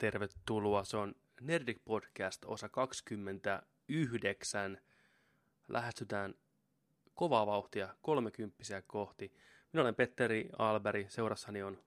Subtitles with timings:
[0.00, 4.78] Tervetuloa, se on Nerdic Podcast osa 29.
[5.68, 6.34] Lähestytään
[7.14, 9.32] kovaa vauhtia kolmekymppisiä kohti.
[9.72, 11.78] Minä olen Petteri Alberi, seurassani on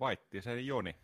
[0.00, 0.96] Vaittisen Joni.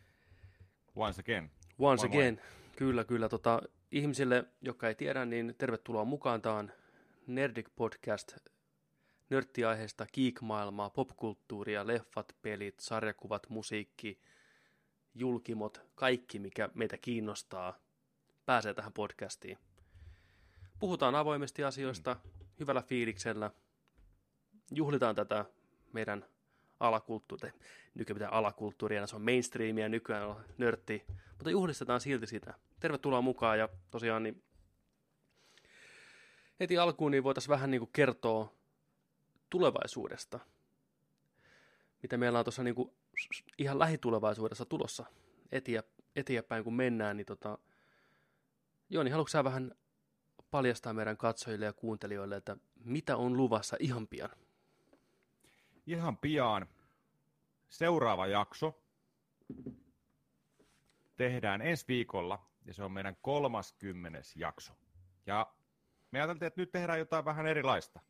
[0.97, 1.51] Once again.
[1.79, 2.09] Once Moi moi.
[2.19, 2.41] again.
[2.77, 3.29] Kyllä, kyllä.
[3.29, 6.43] Tota, ihmisille, jotka ei tiedä, niin tervetuloa mukaan.
[6.43, 6.73] Tämä on
[7.27, 8.37] Nerdic Podcast
[9.31, 14.21] nörttiaiheesta, geek-maailmaa, popkulttuuria, leffat, pelit, sarjakuvat, musiikki,
[15.19, 17.79] julkimot, kaikki, mikä meitä kiinnostaa,
[18.47, 19.59] pääsee tähän podcastiin.
[20.79, 22.17] Puhutaan avoimesti asioista,
[22.61, 23.51] hyvällä fiiliksellä,
[24.71, 25.45] juhlitaan tätä
[25.93, 26.25] meidän
[26.81, 27.53] alakulttuuria,
[27.95, 32.55] nykyään pitää alakulttuuria, se on mainstreamia, nykyään on nörtti, mutta juhlistetaan silti sitä.
[32.81, 34.43] Tervetuloa mukaan ja tosiaan niin
[36.61, 38.53] heti alkuun niin voitaisiin vähän niin kuin kertoa
[39.51, 40.41] tulevaisuudesta,
[42.03, 42.93] mitä meillä on tuossa niin kuin
[43.59, 45.05] ihan lähitulevaisuudessa tulossa
[45.53, 45.83] etiä,
[46.17, 47.59] eteenpäin, kun mennään, niin tota,
[48.91, 49.75] Joni, haluatko sä vähän
[50.51, 54.31] paljastaa meidän katsojille ja kuuntelijoille, että mitä on luvassa ihan pian?
[55.87, 56.67] Ihan pian
[57.69, 58.83] seuraava jakso
[61.17, 64.21] tehdään ensi viikolla, ja se on meidän 30.
[64.37, 64.73] jakso.
[65.27, 65.55] Ja
[66.11, 68.01] me ajateltiin, että nyt tehdään jotain vähän erilaista.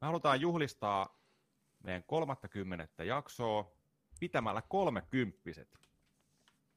[0.00, 1.20] Me halutaan juhlistaa
[1.82, 3.04] meidän 30.
[3.04, 3.72] jaksoa
[4.20, 5.78] pitämällä kolmekymppiset.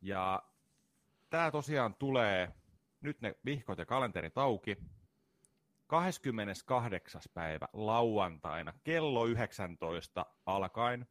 [0.01, 0.43] Ja
[1.29, 2.51] tämä tosiaan tulee,
[3.01, 4.77] nyt ne vihkot ja kalenterit auki,
[5.87, 7.21] 28.
[7.33, 11.07] päivä lauantaina kello 19 alkaen.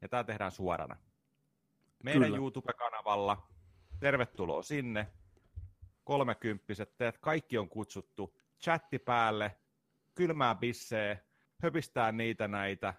[0.00, 0.96] Ja tämä tehdään suorana.
[2.02, 2.36] Meidän Kyllä.
[2.36, 3.48] YouTube-kanavalla.
[4.00, 5.06] Tervetuloa sinne.
[6.04, 8.36] Kolmekymppiset, teet kaikki on kutsuttu.
[8.60, 9.58] Chatti päälle,
[10.14, 11.24] kylmää bissee,
[11.62, 12.94] höpistää niitä näitä.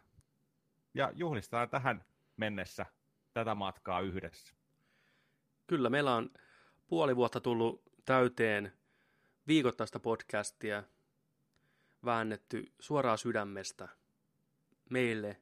[0.93, 2.05] Ja juhlistaa tähän
[2.37, 2.85] mennessä
[3.33, 4.55] tätä matkaa yhdessä.
[5.67, 6.29] Kyllä, meillä on
[6.87, 8.71] puoli vuotta tullut täyteen
[9.47, 10.83] viikoittaista podcastia,
[12.05, 13.89] väännetty suoraan sydämestä
[14.89, 15.41] meille,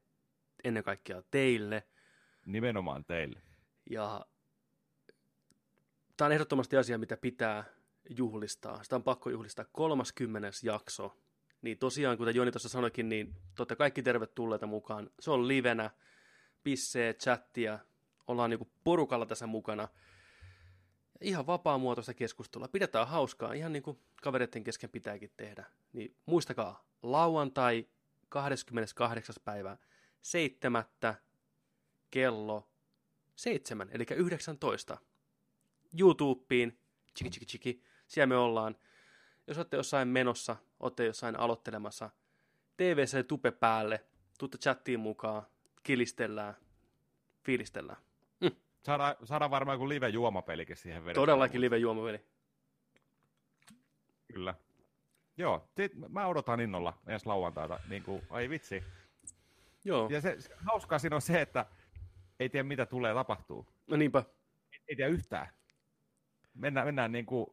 [0.64, 1.84] ennen kaikkea teille.
[2.46, 3.42] Nimenomaan teille.
[3.90, 4.26] Ja
[6.18, 7.64] tämä on ehdottomasti asia, mitä pitää
[8.10, 8.84] juhlistaa.
[8.84, 10.50] Sitä on pakko juhlistaa 30.
[10.64, 11.18] jakso.
[11.62, 15.10] Niin tosiaan, kuten Joni tuossa sanoikin, niin totta kaikki tervetulleita mukaan.
[15.20, 15.92] Se on livenä,
[16.64, 17.80] pissee, chattia,
[18.28, 19.88] ollaan niinku porukalla tässä mukana.
[21.22, 22.68] Ihan vapaamuotoista keskustelua.
[22.68, 25.66] Pidetään hauskaa, ihan niin kuin kavereiden kesken pitääkin tehdä.
[25.94, 27.88] Niin muistakaa, lauantai
[28.30, 29.36] 28.
[29.46, 29.78] päivä
[30.22, 30.84] 7.
[32.12, 32.70] kello
[33.36, 34.98] 7, eli 19.
[36.00, 36.78] YouTubeen,
[37.18, 38.76] chiki chiki chiki, siellä me ollaan.
[39.48, 42.10] Jos olette jossain menossa, olette jossain aloittelemassa,
[42.78, 44.06] TVC tupe päälle,
[44.40, 45.44] tuutte chattiin mukaan,
[45.84, 46.56] kilistellään,
[47.46, 47.98] fiilistellään.
[48.84, 51.22] Saadaan, saadaan varmaan joku live-juomapelikin siihen vedettyä.
[51.22, 52.22] Todellakin live juomaveli.
[54.34, 54.56] Kyllä.
[55.38, 57.80] Joo, sit mä odotan innolla ensi lauantaita.
[57.90, 58.84] Niin kuin, ai vitsi.
[59.86, 61.66] Joo, Ja se, se hauskaa siinä on se, että
[62.40, 63.68] ei tiedä mitä tulee tapahtuu.
[63.88, 64.24] no niinpä.
[64.88, 65.48] Ei tiedä yhtään.
[66.54, 67.48] Mennään, mennään niin kuin...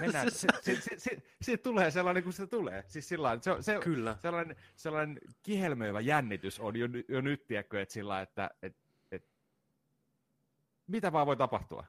[0.00, 2.84] Mennään, se, se, se, se, se, tulee sellainen kuin se tulee.
[2.88, 4.16] Siis sillain, se, on- se, Kyllä.
[4.20, 8.76] sellainen, sellainen kihelmöivä jännitys on jo, jo nyt, tiedätkö, että sillä että et,
[9.12, 9.28] et,
[10.86, 11.84] mitä vaan voi tapahtua.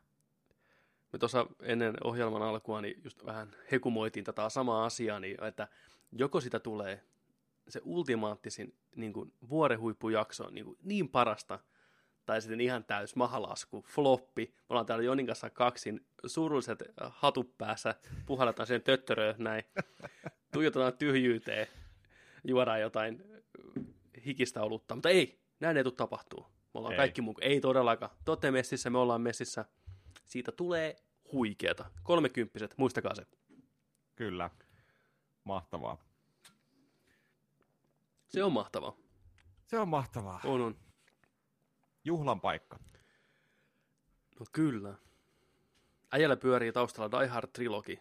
[1.14, 5.68] Me tuossa ennen ohjelman alkua niin just vähän hekumoitiin tätä samaa asiaa, niin että
[6.12, 7.04] joko sitä tulee
[7.70, 11.60] se ultimaattisin niin kuin vuorehuippujakso niin, kuin niin parasta,
[12.28, 14.46] tai sitten ihan täys mahalasku, floppi.
[14.46, 17.96] Me ollaan täällä Jonin kanssa kaksin surulliset hatut päässä,
[18.26, 19.64] puhalletaan sen töttöröön näin,
[20.54, 21.68] tuijotetaan tyhjyyteen,
[22.44, 23.24] juodaan jotain
[24.26, 26.40] hikistä olutta, mutta ei, näin ei tule tapahtuu.
[26.42, 26.98] Me ollaan Ei.
[26.98, 28.12] kaikki mukaan, ei todellakaan.
[28.26, 29.66] Te olette messissä, me ollaan messissä.
[30.26, 30.96] Siitä tulee
[31.32, 31.92] huikeeta.
[32.04, 33.26] Kolmekymppiset, muistakaa se.
[34.16, 34.50] Kyllä.
[35.44, 35.98] Mahtavaa.
[38.28, 38.96] Se on mahtavaa.
[39.66, 40.42] Se on mahtavaa.
[40.44, 40.76] On, on.
[42.08, 42.80] Juhlan paikka.
[44.40, 44.94] No kyllä.
[46.12, 47.98] Äijällä pyörii taustalla Die Hard Trilogy.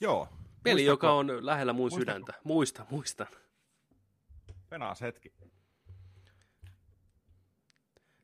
[0.00, 0.28] Joo.
[0.62, 2.00] Peli, Muistatko- joka on lähellä mun muistatko?
[2.00, 2.32] sydäntä.
[2.44, 3.26] Muista, muistan.
[4.68, 5.32] Penaas hetki.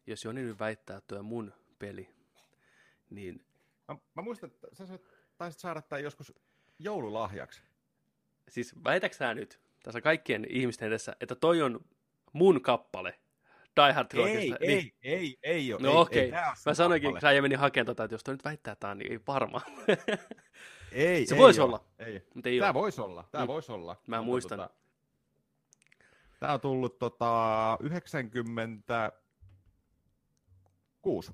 [0.06, 2.14] Jos Joni nyt väittää, että tuo on mun peli,
[3.10, 3.46] niin
[3.88, 4.98] Mä, mä muistan, että sä
[5.36, 6.32] taisit saada tämän joskus
[6.78, 7.62] joululahjaksi.
[8.48, 11.84] siis väitäks sä nyt tässä kaikkien ihmisten edessä, että toi on
[12.32, 13.18] mun kappale
[13.76, 14.56] Die Hard Ei, Trilogista?
[14.60, 15.82] ei, niin, ei, ei, ole.
[15.82, 16.30] No ei, okei, ei,
[16.66, 17.32] mä sanoinkin, kappale.
[17.32, 19.64] kun sä meni hakemaan tota, että jos toi nyt väittää tää, niin ei varmaan.
[20.92, 21.84] Ei, Se ei voisi olla.
[21.98, 22.26] Ei.
[22.34, 22.74] Mutta ei Tää ole.
[22.74, 23.46] voisi olla, tää Mm.
[23.46, 23.96] voisi olla.
[24.06, 24.58] Mä Mutta muistan.
[24.58, 24.74] Tota,
[26.40, 29.12] tää on tullut tota 90,
[31.02, 31.32] Kuusi.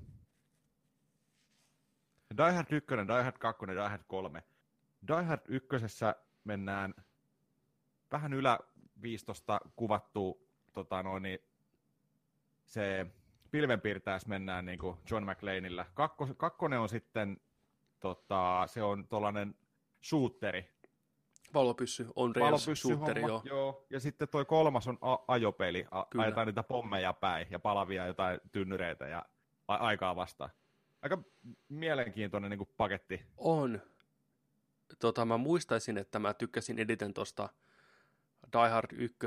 [2.37, 4.43] Die Hard 1, Die Hard 2, Die Hard 3.
[5.07, 5.67] Die Hard 1
[6.43, 6.93] mennään
[8.11, 8.59] vähän ylä
[9.01, 11.39] 15 kuvattu tota noin, niin
[12.65, 13.05] se
[13.51, 15.85] pilvenpiirtäjässä mennään niin kuin John McLeanillä.
[15.93, 17.37] Kakkos, kakkonen on sitten,
[17.99, 19.55] tota, se on tuollainen
[20.03, 20.69] shooteri.
[21.53, 22.33] Valopyssy, on
[22.75, 23.41] shooteri, joo.
[23.45, 23.85] joo.
[23.89, 28.39] Ja sitten toi kolmas on a- ajopeli, a- ajetaan niitä pommeja päin ja palavia jotain
[28.51, 29.25] tynnyreitä ja
[29.67, 30.49] a- aikaa vastaan.
[31.01, 31.17] Aika
[31.69, 33.25] mielenkiintoinen niin kuin paketti.
[33.37, 33.81] On.
[34.99, 37.49] Tota, mä muistaisin, että mä tykkäsin editen tuosta
[38.53, 39.17] Die Hard 1,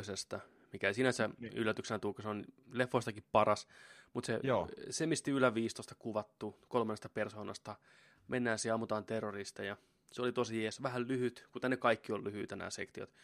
[0.73, 1.53] mikä ei sinänsä niin.
[1.53, 3.69] yllätyksenä tuu, se on leffoistakin paras,
[4.13, 4.69] mutta se Joo.
[4.91, 7.77] semisti ylä 15 kuvattu kolmannesta persoonasta,
[8.29, 9.77] mennään siellä ammutaan terroristeja,
[10.13, 13.15] se oli tosi jees, vähän lyhyt, kuten ne kaikki on lyhyitä nämä sektiot.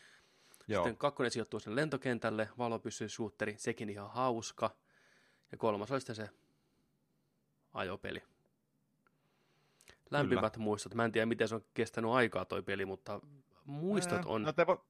[0.69, 0.83] Joo.
[0.83, 4.77] Sitten kakkonen sijoittuu sen lentokentälle, valo pysyy suutteri, sekin ihan hauska.
[5.53, 6.31] Ja kolmas oli sitten se
[7.73, 8.23] ajopeli.
[10.11, 10.65] Lämpimät Kyllä.
[10.65, 10.95] muistot.
[10.95, 13.21] Mä en tiedä, miten se on kestänyt aikaa toi peli, mutta
[13.65, 14.85] muistot on no te vo-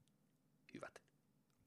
[0.75, 1.03] hyvät.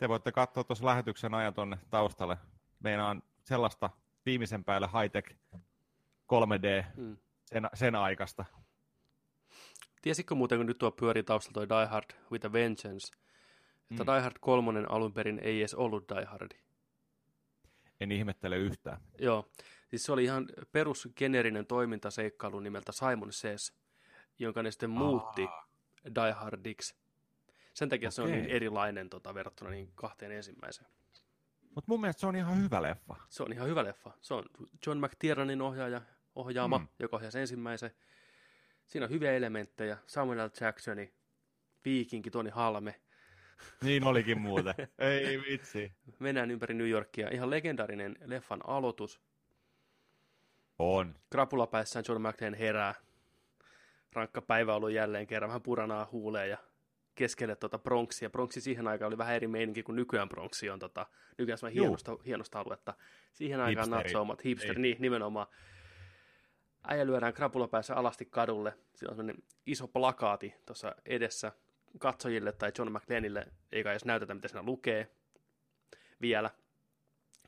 [0.02, 2.38] Te voitte katsoa tuossa lähetyksen ajan tuonne taustalle.
[2.80, 3.90] Meillä on sellaista
[4.26, 5.36] viimeisen päälle high-tech
[6.34, 7.18] 3D mm.
[7.46, 8.46] sen, sen aikaista.
[10.02, 13.08] Tiesitkö muuten, kun nyt tuo pyörii taustalla toi Die Hard with a Vengeance,
[13.92, 14.14] että mm.
[14.14, 16.56] Die Hard 3 alun perin ei edes ollut Die Hardi?
[18.00, 19.02] En ihmettele yhtään.
[19.20, 19.52] Joo,
[19.88, 23.74] siis se oli ihan perusgeneerinen toimintaseikkailu nimeltä Simon Says,
[24.40, 25.68] jonka ne sitten muutti Aa.
[26.06, 26.96] Die Hardiksi.
[27.74, 28.12] Sen takia okay.
[28.12, 30.88] se on niin erilainen tota, verrattuna niin kahteen ensimmäiseen.
[31.76, 33.16] Mutta mun mielestä se on ihan hyvä leffa.
[33.30, 34.12] Se on ihan hyvä leffa.
[34.22, 34.46] Se on
[34.88, 36.02] John McTiernanin ohjaaja,
[36.36, 36.88] ohjaama, mm.
[37.00, 37.92] joka ohjasi ensimmäisen.
[38.88, 39.98] Siinä on hyviä elementtejä.
[40.08, 40.50] Samuel L.
[40.62, 41.14] Jacksoni,
[41.86, 43.02] Viikinki, Toni Halme.
[43.82, 44.74] Niin olikin muuten.
[45.00, 45.94] Ei vitsi.
[46.20, 47.30] Mennään ympäri New Yorkia.
[47.32, 49.22] Ihan legendaarinen leffan aloitus.
[50.80, 51.16] On.
[51.30, 52.96] Krapulapäissään John McLean herää.
[54.14, 55.48] Rankka päivä ollut jälleen kerran.
[55.50, 56.58] Vähän puranaa huuleen ja
[57.16, 58.30] keskelle tuota Bronxia.
[58.30, 61.06] Bronxi siihen aikaan oli vähän eri meininki kuin nykyään Bronxi on tota,
[61.38, 62.94] nykyään hienosta, hienosta aluetta.
[63.34, 65.48] Siihen aikaan natsoomat, hipster, niin nimenomaan.
[66.84, 68.74] Äijä lyödään krapulapäässä alasti kadulle.
[68.96, 71.52] Siinä on sellainen iso plakaati tuossa edessä
[72.00, 75.12] katsojille tai John McLeanille, eikä edes näytetä, mitä siinä lukee
[76.22, 76.50] vielä.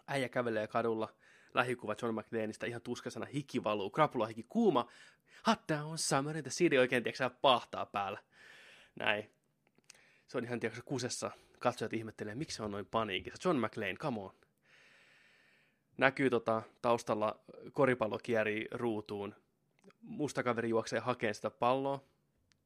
[0.08, 1.14] Äijä kävelee kadulla,
[1.54, 4.90] lähikuva John McLeanista, ihan tuskasena hiki valuu, krapula hiki kuuma,
[5.48, 8.20] hot down summer, the city oikein, tiedätkö, pahtaa päällä.
[8.96, 9.32] Näin
[10.34, 11.32] se on ihan tiedätkö, kusessa.
[11.60, 13.50] Katsojat ihmettelee, miksi se on noin paniikissa.
[13.50, 14.34] John McLean, come on.
[15.98, 17.40] Näkyy tota, taustalla
[17.74, 19.36] koripallo kierii ruutuun.
[20.02, 22.04] Musta kaveri juoksee hakeen sitä palloa.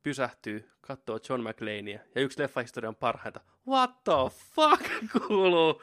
[0.04, 2.00] Pysähtyy, katsoo John McLeania.
[2.16, 3.40] Ja yksi leffahistorian parhaita.
[3.68, 4.14] What the
[4.56, 4.84] fuck
[5.28, 5.82] kuuluu?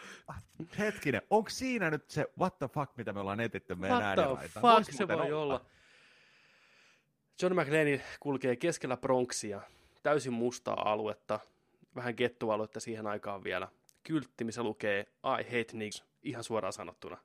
[0.79, 4.49] Hetkinen, onko siinä nyt se what the fuck, mitä me ollaan etitty meidän What the
[4.49, 5.55] fuck Vois se voi olla?
[5.55, 5.67] olla?
[7.43, 9.61] John McLean kulkee keskellä Bronxia,
[10.03, 11.41] täysin mustaa aluetta,
[11.97, 13.69] vähän gettualuetta siihen aikaan vielä.
[14.03, 15.01] Kyltti, missä lukee
[15.41, 17.19] I hate niggas, ihan suoraan sanottuna.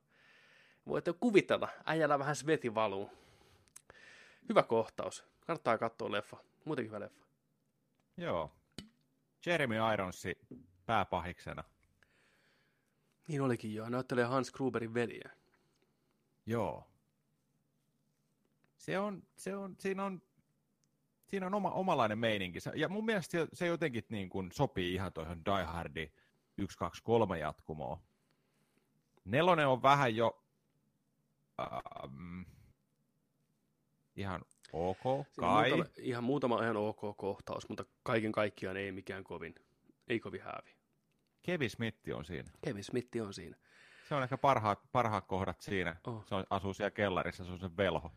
[0.88, 3.12] Voitte kuvitella, äijällä vähän sveti valuu.
[4.50, 5.26] Hyvä kohtaus.
[5.48, 6.38] Kannattaa katsoa leffa.
[6.66, 7.26] Muutenkin hyvä leffa.
[8.18, 8.52] Joo.
[9.46, 10.38] Jeremy Ironsi
[10.86, 11.64] pääpahiksena.
[13.28, 13.90] Niin olikin joo.
[13.90, 15.30] Näyttelee Hans Gruberin veliä.
[16.46, 16.88] Joo.
[18.78, 20.22] Se on, se on, siinä on
[21.30, 22.60] siinä on oma, omalainen meininki.
[22.76, 26.12] Ja mun mielestä se, se jotenkin niin kuin sopii ihan tuohon Die Hardi
[26.58, 27.98] 1, 2, 3 jatkumoon.
[29.26, 30.44] Nelonen on vähän jo
[31.60, 32.42] ähm,
[34.16, 34.42] ihan
[34.74, 35.70] ok, kai.
[35.70, 39.56] Muutama, ihan muutama ihan ok kohtaus, mutta kaiken kaikkiaan ei mikään kovin,
[40.08, 40.76] ei kovin häävi.
[41.42, 42.52] Kevin Smith on siinä.
[42.66, 43.58] Kevin Smith on siinä.
[44.10, 45.96] Se on ehkä parhaat, parhaat kohdat siinä.
[46.08, 46.26] Oh.
[46.26, 48.12] Se on, asuu siellä kellarissa, se on se velho.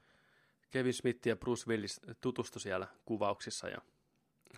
[0.72, 3.78] Kevin Smith ja Bruce Willis tutustu siellä kuvauksissa ja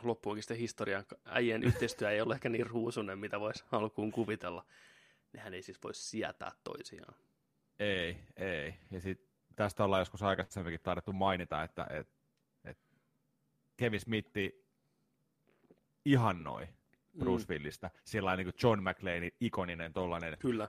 [0.03, 4.67] loppuunkin sitten historian äijien yhteistyö ei ole ehkä niin ruusunen, mitä voisi alkuun kuvitella.
[5.33, 7.15] Nehän ei siis voi sietää toisiaan.
[7.79, 8.75] Ei, ei.
[8.91, 12.09] Ja sit tästä ollaan joskus aikaisemminkin taidettu mainita, että et,
[12.65, 12.79] et
[13.77, 14.31] Kevin Smith
[16.05, 16.69] ihannoi
[17.19, 17.49] Bruce mm.
[17.49, 17.91] Willistä.
[18.05, 20.37] Sillä niin kuin John McLeanin ikoninen tollainen.
[20.39, 20.69] Kyllä.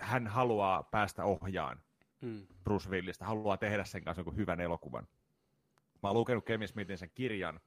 [0.00, 1.80] Hän haluaa päästä ohjaan
[2.20, 2.46] mm.
[2.64, 5.08] Bruce Willistä, haluaa tehdä sen kanssa jonkun hyvän elokuvan.
[6.02, 7.60] Mä oon lukenut Kevin Smithin sen kirjan,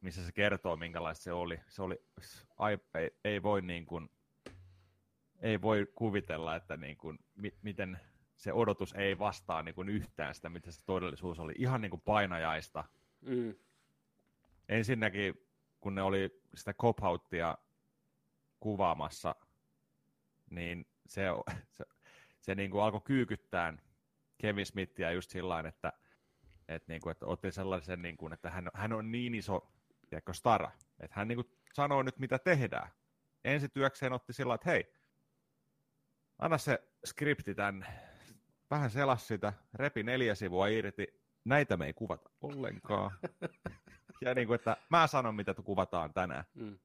[0.00, 1.60] missä se kertoo, minkälaista se oli.
[1.68, 2.02] Se oli,
[2.58, 4.10] ai, ei, ei voi niin kuin,
[5.40, 8.00] ei voi kuvitella, että niin kuin, mi, miten
[8.36, 11.52] se odotus ei vastaa niin kuin yhtään sitä, mitä se todellisuus oli.
[11.58, 12.84] Ihan niin kuin painajaista.
[13.20, 13.54] Mm.
[14.68, 15.34] Ensinnäkin,
[15.80, 16.98] kun ne oli sitä cop
[18.60, 19.34] kuvaamassa,
[20.50, 21.22] niin se,
[21.76, 21.84] se,
[22.42, 23.76] se niin kuin alkoi kyykyttää
[24.38, 25.92] Kevin Smithia just sillä että,
[26.68, 29.72] että, niin kuin, että otti sellaisen, niin kuin, että hän, hän on niin iso
[30.08, 30.70] tiedätkö, stara,
[31.00, 32.90] että hän niin kuin, sanoo nyt mitä tehdään.
[33.44, 34.92] Ensi työkseen otti sillä että hei,
[36.38, 37.86] anna se skripti tänne,
[38.70, 43.10] vähän selas sitä, repi neljä sivua irti, näitä me ei kuvata ollenkaan.
[44.24, 46.44] ja niin kuin, että mä sanon, mitä kuvataan tänään.
[46.54, 46.78] Mm.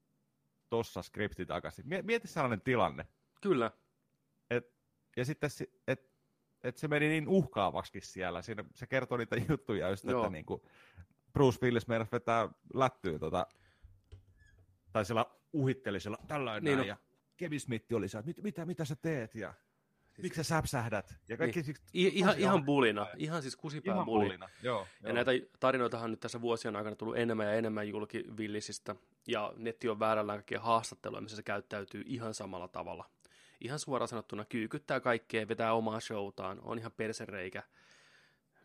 [0.70, 1.86] Tossa skripti takaisin.
[2.04, 3.08] Mieti sellainen tilanne.
[3.42, 3.72] Kyllä.
[5.18, 5.50] Et, ja sitten,
[5.88, 6.08] että
[6.64, 8.42] et se meni niin uhkaavaksi siellä.
[8.42, 10.22] Siinä, se kertoi niitä juttuja just, Joo.
[10.22, 10.62] että niin kuin
[11.34, 13.48] Bruce Willis meidän vetää lättyä tota,
[14.92, 16.84] tai sillä uhitteli sillä tällainen niin, no.
[16.84, 16.98] ja
[17.38, 19.54] Kevin Smith oli se, että mit, mitä, mitä sä teet ja
[20.08, 20.24] siis...
[20.24, 21.16] miksi sä säpsähdät?
[21.30, 21.66] Ja kaikki niin.
[21.66, 24.30] siis, I, ihan, ihan bulina, ihan siis kusipää ihan bulina.
[24.30, 24.50] bulina.
[24.64, 25.16] Joo, ja joo.
[25.16, 28.96] näitä tarinoitahan nyt tässä vuosien aikana tullut enemmän ja enemmän julki Villisistä,
[29.28, 33.10] ja netti on väärällään kaikkia haastatteluja, missä se käyttäytyy ihan samalla tavalla.
[33.62, 37.64] Ihan suoraan sanottuna kyykyttää kaikkea, vetää omaa showtaan, on ihan persereikä.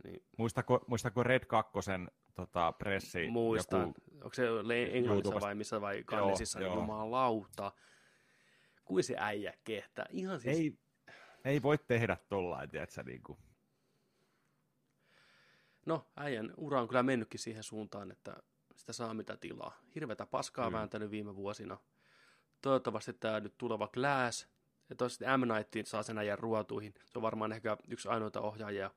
[0.04, 0.24] Niin.
[0.38, 1.72] Muistako, muistako Red 2
[2.34, 3.28] tota, pressi?
[3.28, 3.80] Muistan.
[3.80, 4.00] Joku...
[4.14, 4.46] Onko se
[4.92, 6.60] Englannissa vai missä vai Kannesissa?
[6.60, 7.72] Joo, niin jumalauta.
[8.84, 10.06] Kuin se äijä kehtää.
[10.10, 10.58] Ihan siis...
[10.58, 10.78] Ei,
[11.44, 13.38] ei voi tehdä tollain, tiedätkö, niin kuin.
[15.86, 18.36] No, äijän ura on kyllä mennytkin siihen suuntaan, että
[18.76, 19.80] sitä saa mitä tilaa.
[19.94, 20.74] Hirvetä paskaa mm.
[20.74, 21.78] vääntänyt viime vuosina.
[22.62, 24.48] Toivottavasti tämä nyt tuleva Glass,
[24.92, 25.54] ja toivottavasti M.
[25.54, 26.94] Night saa sen äijän ruotuihin.
[27.04, 28.90] Se on varmaan ehkä yksi ainoita ohjaajia,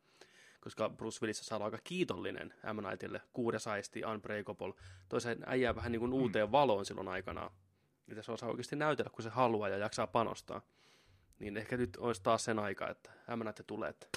[0.61, 2.87] koska Bruce Willis saa olla aika kiitollinen M.
[2.87, 3.21] Nightille.
[3.33, 4.73] Kuudes aisti, Unbreakable.
[5.09, 6.17] Toisaalta äijää vähän niin kuin mm.
[6.17, 7.51] uuteen valoon silloin aikanaan.
[8.07, 10.61] Mitä se osaa oikeasti näytellä, kun se haluaa ja jaksaa panostaa.
[11.39, 13.39] Niin ehkä nyt olisi taas sen aika, että M.
[13.45, 14.07] Night tulee, että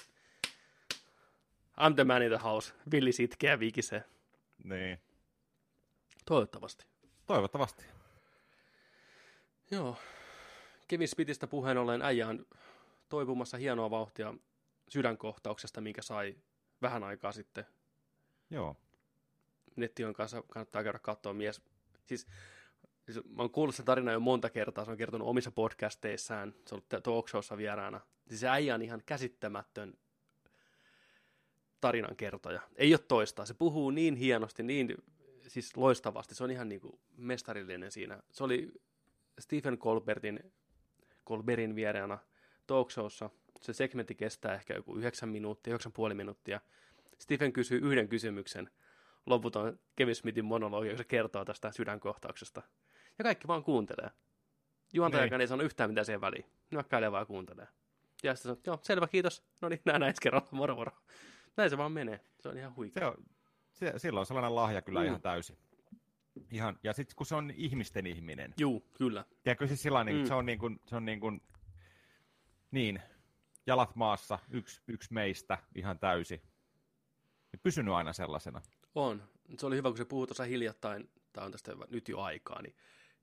[1.80, 2.74] I'm the man in the house.
[2.90, 4.04] Villi sitkeä vikisee.
[4.64, 5.00] Niin.
[6.26, 6.86] Toivottavasti.
[7.26, 7.84] Toivottavasti.
[9.70, 9.96] Joo.
[10.88, 12.46] Kevin Smithistä puheen ollen äijä on
[13.08, 14.34] toipumassa hienoa vauhtia
[14.88, 16.36] sydänkohtauksesta, minkä sai
[16.82, 17.64] vähän aikaa sitten.
[18.50, 18.76] Joo.
[19.76, 21.62] Nettion kanssa kannattaa käydä katsoa mies.
[22.06, 22.26] Siis,
[23.06, 26.74] siis mä oon kuullut sen tarinan jo monta kertaa, se on kertonut omissa podcasteissaan, se
[26.74, 28.00] on ollut talk showssa vieraana.
[28.28, 29.94] Siis se äijä on ihan käsittämättön
[31.80, 32.60] tarinan kertoja.
[32.76, 33.46] Ei ole toista.
[33.46, 34.94] Se puhuu niin hienosti, niin
[35.48, 36.34] siis loistavasti.
[36.34, 38.22] Se on ihan niin kuin mestarillinen siinä.
[38.32, 38.72] Se oli
[39.38, 40.52] Stephen Colbertin,
[41.28, 42.18] Colbertin vieraana
[42.66, 43.30] talk showssa
[43.60, 46.60] se segmentti kestää ehkä joku 9 minuuttia, 9,5 minuuttia.
[47.18, 48.70] Stephen kysyy yhden kysymyksen.
[49.26, 52.62] Loput on Kevin Smithin monologi, joka kertoo tästä sydänkohtauksesta.
[53.18, 54.10] Ja kaikki vaan kuuntelee.
[54.92, 55.40] Juontajakaan niin.
[55.40, 56.44] ei sano yhtään mitään siihen väliin.
[56.70, 57.68] Nyökkäilee vaan kuuntelee.
[58.22, 59.42] Ja sitten sanoo, joo, selvä, kiitos.
[59.60, 60.92] No niin, näin ensi kerralla, moro moro.
[61.56, 62.20] Näin se vaan menee.
[62.38, 63.00] Se on ihan huikea.
[63.00, 63.24] Se on,
[63.72, 65.06] se, silloin on sellainen lahja kyllä mm.
[65.06, 65.58] ihan täysin.
[66.50, 68.54] Ihan, ja sitten kun se on ihmisten ihminen.
[68.58, 69.24] Juu, kyllä.
[69.42, 70.26] Tiedätkö siis sillä niin, mm.
[70.26, 71.42] se on niin kuin, se on niin kuin,
[72.70, 73.02] niin,
[73.66, 76.42] jalat maassa, yksi, yksi meistä ihan täysi.
[77.52, 78.62] Ja pysynyt aina sellaisena.
[78.94, 79.22] On.
[79.58, 82.74] Se oli hyvä, kun se puhui tuossa hiljattain, tämä on tästä nyt jo aikaa, niin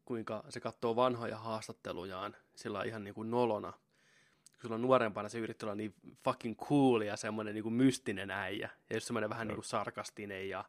[0.05, 3.71] kuinka se katsoo vanhoja haastattelujaan sillä ihan niin kuin nolona.
[3.71, 5.93] Kun sulla on nuorempana se yrittää olla niin
[6.23, 8.69] fucking cool ja semmoinen niin kuin mystinen äijä.
[8.89, 10.65] Ja jos semmoinen vähän niin kuin sarkastinen ja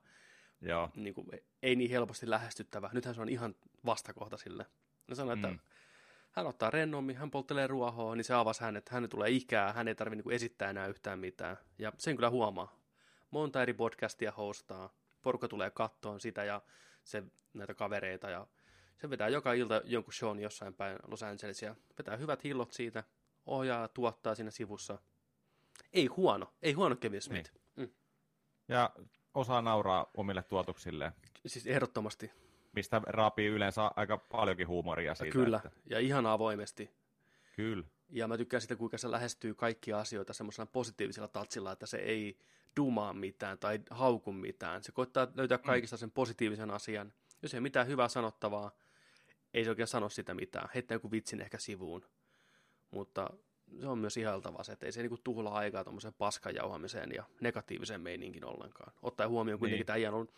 [0.60, 0.90] Joo.
[0.96, 1.26] Niin kuin,
[1.62, 2.90] ei niin helposti lähestyttävä.
[2.92, 3.54] Nythän se on ihan
[3.86, 4.66] vastakohta sille.
[5.08, 5.58] Ne että mm
[6.36, 9.94] hän ottaa rennommin, hän polttelee ruohoa, niin se avasi hänet, hän tulee ikää, hän ei
[9.94, 11.56] tarvitse niin esittää enää yhtään mitään.
[11.78, 12.76] Ja sen kyllä huomaa.
[13.30, 16.62] Monta eri podcastia hostaa, porukka tulee kattoon sitä ja
[17.04, 17.22] se,
[17.54, 18.46] näitä kavereita ja
[18.96, 21.76] se vetää joka ilta jonkun shown jossain päin Los Angelesia.
[21.98, 23.04] Vetää hyvät hillot siitä,
[23.46, 24.98] ohjaa, tuottaa siinä sivussa.
[25.92, 27.52] Ei huono, ei huono Kevin Smith.
[27.76, 27.88] Niin.
[27.88, 27.94] Mm.
[28.68, 28.90] Ja
[29.37, 31.12] osaa nauraa omille tuotuksilleen.
[31.47, 32.31] Siis ehdottomasti
[32.76, 35.33] mistä raapii yleensä aika paljonkin huumoria siitä.
[35.33, 35.71] Kyllä, että...
[35.90, 36.90] ja ihan avoimesti.
[37.57, 37.87] Kyllä.
[38.09, 42.38] Ja mä tykkään sitä, kuinka se lähestyy kaikkia asioita semmoisella positiivisella tatsilla, että se ei
[42.76, 44.83] dumaa mitään tai hauku mitään.
[44.83, 45.62] Se koittaa löytää mm.
[45.62, 47.12] kaikista sen positiivisen asian.
[47.43, 48.71] Jos ei mitään hyvää sanottavaa,
[49.55, 50.69] ei se oikein sano sitä mitään.
[50.75, 52.05] Heittää joku vitsin ehkä sivuun.
[52.90, 53.31] Mutta
[53.80, 58.00] se on myös ihaltavaa se, että ei se niinku tuhlaa aikaa tuommoiseen paskajauhamiseen ja negatiiviseen
[58.00, 58.92] meininkin ollenkaan.
[59.02, 60.06] Ottaa huomioon kuitenkin, niin.
[60.06, 60.28] että on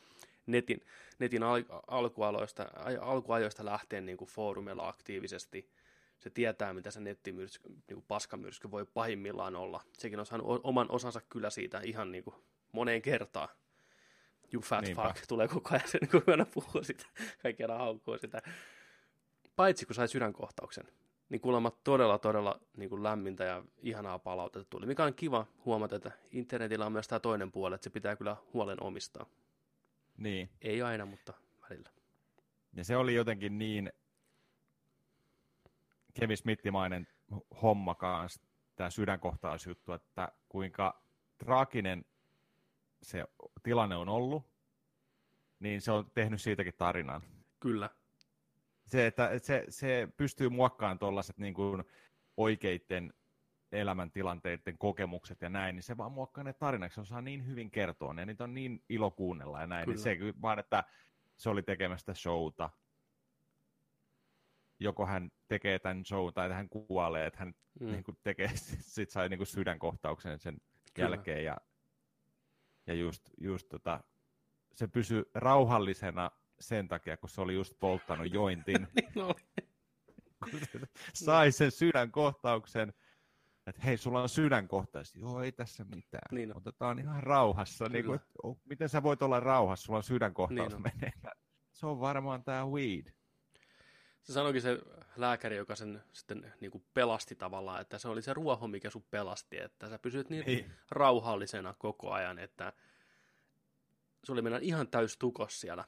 [0.46, 0.80] netin,
[1.18, 2.66] netin al, alkualoista,
[3.00, 5.70] alkuajoista lähtien niin kuin foorumilla aktiivisesti.
[6.18, 9.82] Se tietää, mitä se nettimyrsky, niin kuin paskamyrsky voi pahimmillaan olla.
[9.92, 12.36] Sekin on saanut oman osansa kyllä siitä ihan niin kuin
[12.72, 13.48] moneen kertaan.
[14.52, 15.02] You fat Niinpä.
[15.02, 17.04] fuck, tulee koko ajan sen, kun aina puhuu sitä,
[17.42, 18.42] kaikki aina haukkuu sitä.
[19.56, 20.84] Paitsi kun sai sydänkohtauksen,
[21.28, 25.96] niin kuulemma todella, todella niin kuin lämmintä ja ihanaa palautetta tuli, mikä on kiva huomata,
[25.96, 29.26] että internetillä on myös tämä toinen puoli, että se pitää kyllä huolen omistaa.
[30.16, 30.50] Niin.
[30.60, 31.32] Ei aina, mutta
[31.70, 31.90] välillä.
[32.72, 33.92] Ja se oli jotenkin niin
[36.14, 37.06] Kevin Smithimainen
[37.62, 38.42] homma kanssa,
[38.76, 41.02] tämä sydänkohtausjuttu, että kuinka
[41.38, 42.04] traaginen
[43.02, 43.24] se
[43.62, 44.42] tilanne on ollut,
[45.60, 47.22] niin se on tehnyt siitäkin tarinan.
[47.60, 47.90] Kyllä.
[48.88, 51.84] Se, että se, se pystyy muokkaamaan tuollaiset niin kuin
[52.36, 53.12] oikeiden
[53.72, 58.12] elämäntilanteiden kokemukset ja näin, niin se vaan muokkaa ne tarinaksi, se osaa niin hyvin kertoa
[58.12, 60.14] ne, ja niitä on niin ilo kuunnella ja näin, niin Kyllä.
[60.14, 60.84] niin se vaan, että
[61.36, 62.70] se oli tekemästä showta,
[64.80, 67.86] joko hän tekee tämän show tai hän kuolee, että hän mm.
[67.86, 68.50] niin kuin tekee,
[68.94, 70.56] sit sai niin kuin sydänkohtauksen sen
[70.94, 71.08] Kyllä.
[71.08, 71.56] jälkeen ja,
[72.86, 74.00] ja just, just tota,
[74.74, 78.86] se pysyi rauhallisena sen takia, kun se oli just polttanut jointin.
[78.94, 79.34] niin oli.
[81.14, 82.92] sai sen sydänkohtauksen,
[83.66, 85.14] että hei, sulla on sydänkohtaus.
[85.14, 86.28] Joo, ei tässä mitään.
[86.30, 87.88] Niin Otetaan ihan rauhassa.
[87.88, 88.20] Niin kuin,
[88.64, 91.12] miten sä voit olla rauhassa, sulla on sydänkohtaus niin menee.
[91.72, 93.12] Se on varmaan tämä weed.
[94.22, 94.78] Se sanoikin se
[95.16, 99.04] lääkäri, joka sen sitten niin kuin pelasti tavallaan, että se oli se ruoho, mikä sun
[99.10, 100.72] pelasti, että sä pysyt niin, niin.
[100.90, 102.72] rauhallisena koko ajan, että
[104.24, 105.84] se oli mennä ihan täys tukos siellä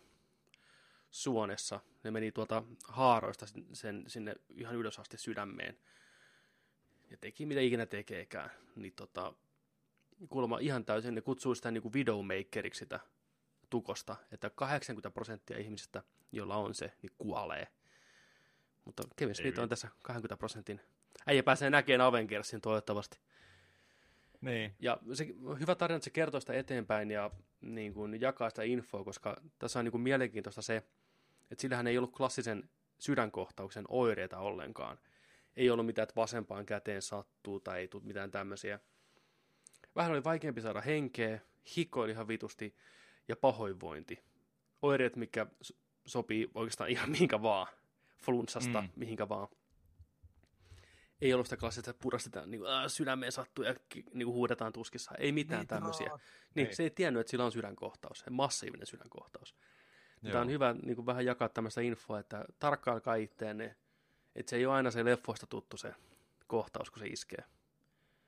[1.10, 1.80] suonessa.
[2.04, 5.78] Ne meni tuolta haaroista sen, sinne ihan ylös asti sydämeen.
[7.10, 8.50] Ja teki mitä ikinä tekeekään.
[8.76, 9.32] Niin tota,
[10.28, 13.00] kuulemma ihan täysin, ne kutsuu sitä niin kuin videomakeriksi sitä
[13.70, 16.02] tukosta, että 80 prosenttia ihmisistä,
[16.32, 17.66] joilla on se, niin kuolee.
[18.84, 20.80] Mutta Kevin Smith on tässä 20 prosentin.
[21.26, 23.18] Äijä pääsee näkemään Avengersin toivottavasti.
[24.40, 24.74] Niin.
[24.78, 25.26] Ja se,
[25.60, 29.78] hyvä tarina, että se kertoo sitä eteenpäin ja niin kuin, jakaa sitä infoa, koska tässä
[29.78, 30.82] on niin kuin, mielenkiintoista se,
[31.50, 34.98] että sillähän ei ollut klassisen sydänkohtauksen oireita ollenkaan.
[35.56, 38.80] Ei ollut mitään, että vasempaan käteen sattuu tai ei tule mitään tämmöisiä.
[39.96, 41.40] Vähän oli vaikeampi saada henkeä,
[41.76, 42.76] hikoili ihan vitusti
[43.28, 44.24] ja pahoinvointi.
[44.82, 45.46] Oireet, mikä
[46.06, 47.66] sopii oikeastaan ihan mihinkä vaan.
[48.24, 48.88] Flunssasta, mm.
[48.96, 49.48] mihinkä vaan
[51.20, 54.72] ei ollut sitä klassista, että purastetaan niin kuin, äh, sydämeen sattuu ja niin kuin, huudetaan
[54.72, 55.14] tuskissa.
[55.18, 56.10] Ei mitään niin, tämmöisiä.
[56.54, 56.74] Niin, ei.
[56.74, 59.54] se ei tiennyt, että sillä on sydänkohtaus, massiivinen sydänkohtaus.
[60.24, 63.76] Tämä on hyvä niin kuin, vähän jakaa tämmöistä infoa, että tarkkailkaa itteenne,
[64.36, 65.94] että se ei ole aina se leffoista tuttu se
[66.46, 67.44] kohtaus, kun se iskee.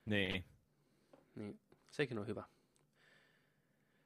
[0.05, 0.45] Niin.
[1.35, 1.59] Niin,
[1.91, 2.43] sekin on hyvä.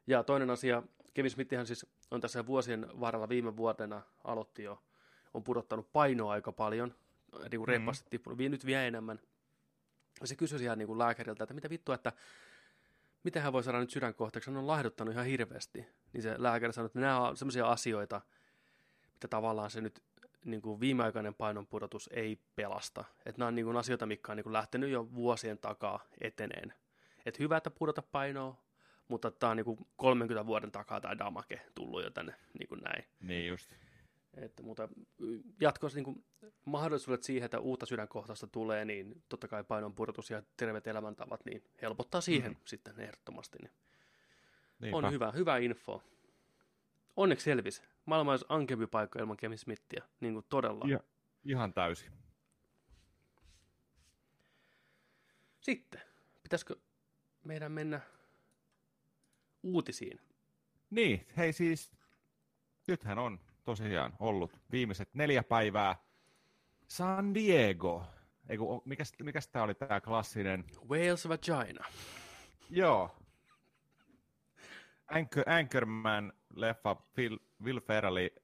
[0.08, 4.84] Ja toinen asia, Kevin Smithihän siis on tässä vuosien varrella viime vuotena aloitti jo,
[5.34, 6.96] on pudottanut painoa aika paljon–
[7.32, 8.10] niin kuin mm-hmm.
[8.10, 9.20] tippunut, nyt vielä enemmän.
[10.22, 12.14] Ja se kysyi ihan niin kuin lääkäriltä, että mitä vittua, että
[13.28, 15.86] miten hän voi saada nyt sydänkohtauksen, hän on lahduttanut ihan hirveästi.
[16.14, 18.22] Niin se lääkäri sanoi, että nämä on sellaisia asioita,
[19.14, 20.04] mitä tavallaan se nyt
[20.46, 23.06] niin kuin viimeaikainen painonpudotus ei pelasta.
[23.26, 26.74] Että nämä on niin kuin asioita, mitkä on niin kuin lähtenyt jo vuosien takaa eteneen.
[27.26, 28.62] Että hyvä, että pudota painoa,
[29.08, 32.82] mutta tämä on niin kuin 30 vuoden takaa tämä damake tullut jo tänne niin kuin
[32.82, 33.06] näin.
[33.20, 33.72] Niin just.
[34.34, 34.90] Että, mutta
[35.62, 36.26] jatkossa niin
[36.66, 42.22] mahdollisuudet siihen, että uutta sydänkohtausta tulee, niin totta kai painonpudotus ja terveet elämäntavat niin helpottaa
[42.22, 42.58] siihen mm.
[42.66, 43.58] sitten ehdottomasti.
[44.80, 46.04] Niin on hyvä, hyvä info.
[47.16, 47.82] Onneksi selvisi.
[48.06, 50.86] Maailman olisi ankempi paikka ilman Kevin Smithia, niin kuin todella.
[50.88, 51.00] Ja,
[51.46, 52.12] ihan täysin.
[55.60, 56.02] Sitten,
[56.44, 56.76] pitäisikö
[57.44, 58.02] meidän mennä
[59.64, 60.20] uutisiin?
[60.90, 61.92] Niin, hei siis,
[62.88, 65.96] nythän on tosiaan ollut viimeiset neljä päivää
[66.88, 68.06] San Diego.
[68.50, 70.66] Eiku, mikäs, mikäs tämä oli tämä klassinen?
[70.90, 71.86] Wales Vagina.
[72.70, 73.16] Joo.
[75.08, 78.36] Anchor, Anchorman leffa Phil, Will Ferrelli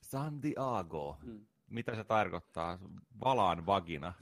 [0.00, 1.18] San Diego.
[1.24, 1.46] Hmm.
[1.70, 2.78] Mitä se tarkoittaa?
[3.24, 4.12] Valaan vagina.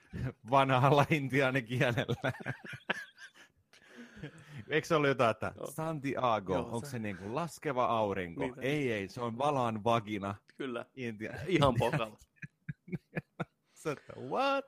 [0.50, 2.32] Vanhalla intiaanikielellä.
[4.72, 8.40] Eikö se ollut jotain, että Santiago, Joo, onko se, se niin kuin laskeva aurinko?
[8.40, 10.34] Niin, ei, ei, se on valan vagina.
[10.56, 11.32] Kyllä, Intia.
[11.46, 12.18] ihan pokalla.
[14.30, 14.64] what?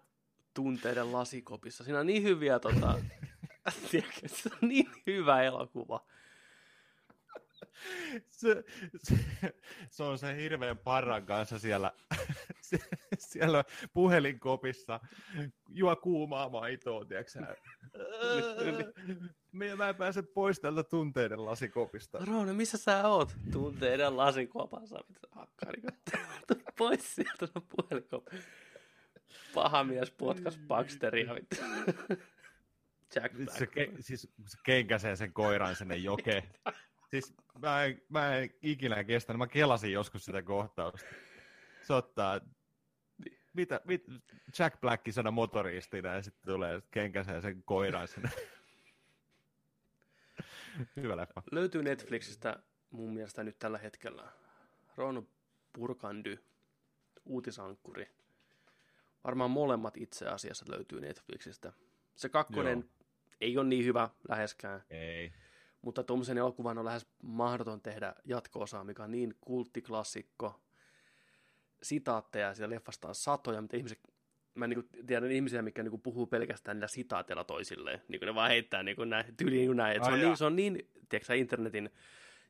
[0.54, 1.84] Tunteiden lasikopissa.
[1.84, 3.00] Siinä on niin hyviä, tota,
[3.90, 6.06] tiedätkö, se on niin hyvä elokuva.
[8.30, 8.64] Se,
[9.02, 9.14] se,
[9.90, 11.92] se on se hirveän parran kanssa siellä,
[13.18, 15.00] siellä puhelinkopissa,
[15.68, 17.40] juo kuumaa maitoa, tiedätkö
[19.52, 22.18] Mä, mä en pääse pois tältä tunteiden lasikopista.
[22.18, 23.36] Roone, missä sä oot?
[23.52, 24.98] Tunteiden lasikopassa.
[25.30, 25.82] Hakkari,
[26.78, 28.36] pois sieltä no puhelinkoppi.
[29.54, 31.34] Paha mies potkas Baxteria.
[33.14, 33.58] Jack Black.
[33.58, 36.42] Se, ke, siis se kenkäsee sen koiran sinne jokeen.
[37.14, 39.38] Siis mä en, mä en ikinä kestänyt.
[39.38, 41.06] Mä kelasin joskus sitä kohtausta.
[41.82, 42.40] Se ottaa
[43.52, 44.04] mitä, mit,
[44.58, 48.30] Jack Black sana motoristina ja sitten tulee kenkäseen sen koiran sinne.
[50.96, 51.42] Hyvä leffa.
[51.52, 52.56] Löytyy Netflixistä
[52.90, 54.32] mun mielestä nyt tällä hetkellä
[54.96, 55.28] Ron
[55.72, 56.44] Purkandy,
[57.24, 58.10] uutisankkuri.
[59.24, 61.72] Varmaan molemmat itse asiassa löytyy Netflixistä.
[62.14, 63.06] Se kakkonen, Joo.
[63.40, 64.84] ei ole niin hyvä läheskään.
[64.90, 65.32] Ei.
[65.84, 70.60] Mutta tuommoisen elokuvan on lähes mahdoton tehdä jatko-osaa, mikä on niin kulttiklassikko.
[71.82, 74.00] Sitaatteja siellä leffasta on satoja, mitä ihmiset,
[74.54, 78.02] mä niin tiedän ihmisiä, mikä niin puhuu pelkästään niillä sitaateilla toisilleen.
[78.08, 79.96] Niin ne vaan heittää niin kuin näin, tyyliin niin kuin näin.
[79.96, 81.90] Et se, on niin, se on niin, tiedätkö internetin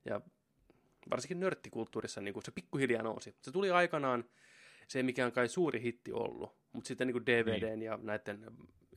[0.05, 0.21] ja
[1.11, 3.37] varsinkin nörttikulttuurissa niin kuin se pikkuhiljaa nousi.
[3.43, 4.25] Se tuli aikanaan
[4.89, 7.83] se, mikä on kai suuri hitti ollut, mutta sitten niin kuin DVDn niin.
[7.83, 8.47] ja näiden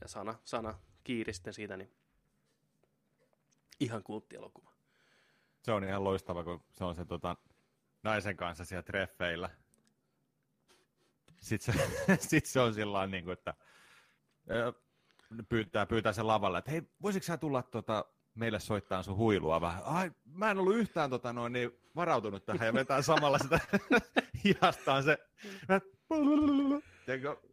[0.00, 1.90] ja sana, sana kiiristen siitä, niin
[3.80, 4.72] ihan kulttielokuva.
[5.62, 7.36] Se on ihan loistava, kun se on se tota,
[8.02, 9.50] naisen kanssa siellä treffeillä.
[11.40, 13.54] Sitten se, sit se on sillä niin kuin, että
[15.48, 19.82] pyytää, pyytää sen lavalle, että hei, voisitko sä tulla tota, meille soittaa sun huilua vähän.
[19.84, 23.60] Ai, mä en ollut yhtään tota, noin, niin varautunut tähän ja vetää samalla sitä
[24.44, 25.18] hiastaan se.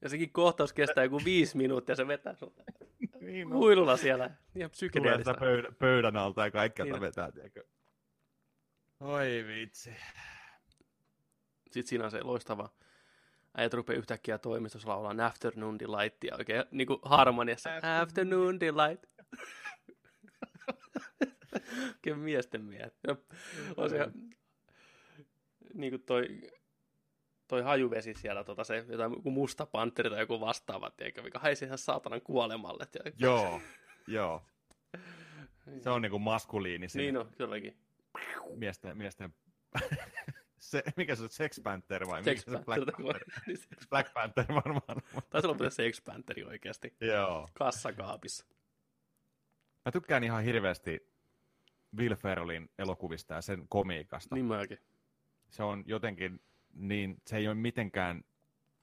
[0.02, 2.54] Ja sekin kohtaus kestää joku viisi minuuttia, se vetää sun
[3.26, 3.56] niin, no.
[3.56, 4.30] huilulla siellä.
[4.56, 5.34] Ihan psykedeellistä.
[5.34, 7.02] Pöydän, pöydän alta ja kaikkea niin.
[7.02, 7.64] vetää, tiedätkö.
[9.00, 9.96] Oi vitsi.
[11.72, 12.70] Sitten siinä on se loistava
[13.58, 17.70] äijät rupeaa yhtäkkiä toimistossa laulaa Afternoon Delightia oikein niin kuin harmoniassa.
[18.02, 19.06] Afternoon Delight.
[21.88, 22.96] Oikein miesten miehet.
[23.78, 24.08] On se,
[25.74, 26.28] niin kuin toi,
[27.48, 31.66] toi hajuvesi siellä, tota se, jotain joku musta panteri tai joku vastaava, tiedätkö, mikä haisi
[31.66, 32.86] ihan saatanan kuolemalle.
[32.86, 33.26] Tiedätkö?
[33.26, 33.62] Joo,
[34.08, 34.44] joo.
[35.84, 36.88] Se on niinku maskuliini.
[36.94, 37.78] Niin on, kylläkin.
[38.56, 39.34] Miesten, miesten
[40.60, 43.46] se, mikä se on, Sex Panther vai Sex mikä Panther, se Black Panther?
[43.48, 43.58] Niin
[43.90, 45.02] Black Panther varmaan.
[45.30, 46.94] Taisi olla Sex Pantheri oikeasti.
[47.02, 47.50] Joo.
[47.54, 48.46] Kassakaapissa.
[49.86, 51.10] Mä tykkään ihan hirveästi
[51.98, 54.36] Will Ferrellin elokuvista ja sen komiikasta.
[54.36, 54.80] Niin mäkin.
[55.50, 56.40] Se on jotenkin
[56.76, 58.24] niin, se ei ole mitenkään,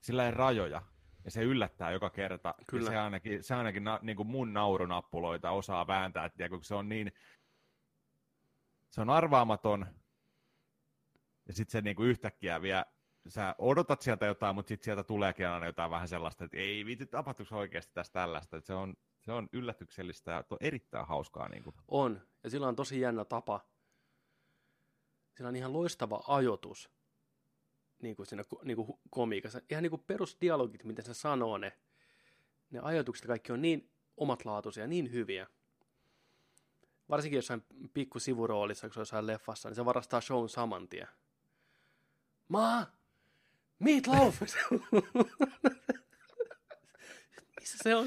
[0.01, 0.83] sillä ei rajoja.
[1.25, 2.55] Ja se yllättää joka kerta.
[2.71, 2.85] Kyllä.
[2.85, 6.75] Ja se ainakin, se ainakin na, niin kuin mun naurunappuloita osaa vääntää, että kun se
[6.75, 7.13] on niin,
[8.91, 9.87] se on arvaamaton,
[11.47, 12.85] ja sitten se niin kuin yhtäkkiä vielä,
[13.29, 17.11] sä odotat sieltä jotain, mutta sitten sieltä tuleekin aina jotain vähän sellaista, että ei viitit,
[17.11, 18.57] tapahtuuko oikeasti tästä tällaista.
[18.57, 21.49] Että se on, se on yllätyksellistä ja on erittäin hauskaa.
[21.49, 21.77] Niin kuin.
[21.89, 23.61] On, ja sillä on tosi jännä tapa.
[25.37, 26.91] Sillä on ihan loistava ajoitus
[28.03, 29.61] niin kuin siinä niin kuin komiikassa.
[29.71, 31.73] Ihan niin kuin perusdialogit, miten se sanoo ne.
[32.71, 35.47] Ne ajatukset kaikki on niin omatlaatuisia, niin hyviä.
[37.09, 41.09] Varsinkin jossain pikku sivuroolissa, kun se on jossain leffassa, niin se varastaa shown saman tien.
[42.49, 42.87] Ma!
[43.79, 44.41] Meatloaf!
[47.61, 48.07] Missä se on?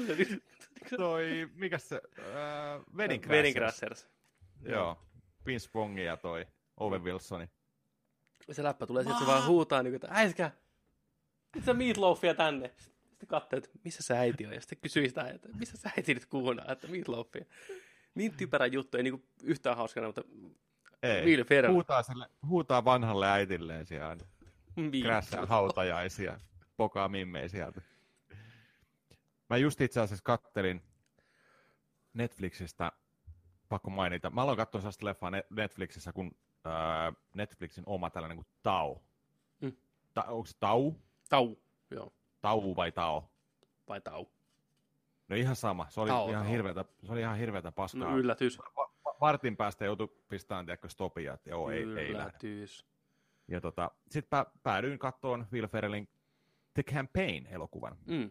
[0.96, 3.36] toi, mikä se, äh, Wedding Crashers.
[3.36, 4.08] Wedding Crashers.
[4.62, 4.98] Joo,
[5.46, 7.50] Vince Pongi ja toi Owen Wilsoni.
[8.52, 10.50] Se läppä tulee sieltä, se vaan huutaa, niin, että äiskä,
[11.64, 12.74] sä Meatloafia tänne.
[13.08, 16.14] Sitten katsoo, että missä se äiti on, ja sitten kysyy sitä, että missä sä äiti
[16.14, 17.44] nyt kuunaa, että Meatloafia.
[18.14, 20.22] Niin typerä juttu, ei niinku yhtään hauskana, mutta
[21.02, 21.24] ei.
[21.24, 21.74] Will Ferrell.
[21.74, 24.16] Huutaa, sille, huutaa vanhalle äitilleen siellä.
[25.02, 26.40] Krässää hautajaisia,
[26.76, 27.80] pokaa mimmei sieltä.
[29.50, 30.82] Mä just itse asiassa kattelin
[32.14, 32.92] Netflixistä,
[33.68, 34.30] pakko mainita.
[34.30, 38.96] Mä aloin katsoa sellaista leffaa Netflixissä, kun äh, Netflixin oma tällainen kuin Tau.
[39.60, 39.72] Mm.
[40.14, 40.92] Ta, onko se Tau?
[41.28, 41.56] Tau,
[41.90, 42.12] joo.
[42.40, 43.30] Tau vai Tao?
[43.88, 44.26] Vai Tau?
[45.28, 45.86] No ihan sama.
[45.90, 46.52] Se oli, tau, ihan, tau.
[46.52, 48.10] Hirveätä, se oli ihan hirveätä paskaa.
[48.10, 48.58] No yllätys.
[49.20, 52.86] Vartin päästä joutui pistämään tiedätkö, stopia, että joo, ei, ei Yllätys.
[53.48, 56.08] Ja tota, sitten pä, päädyin kattoon Will Ferrellin
[56.74, 57.96] The Campaign-elokuvan.
[58.06, 58.30] Mm.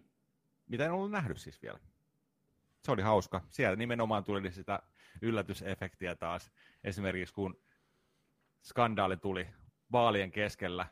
[0.68, 1.80] Mitä en ollut nähnyt siis vielä.
[2.84, 3.42] Se oli hauska.
[3.50, 4.80] Sieltä nimenomaan tuli sitä
[5.22, 6.52] yllätysefektiä taas.
[6.84, 7.60] Esimerkiksi kun
[8.66, 9.48] skandaali tuli
[9.92, 10.86] vaalien keskellä,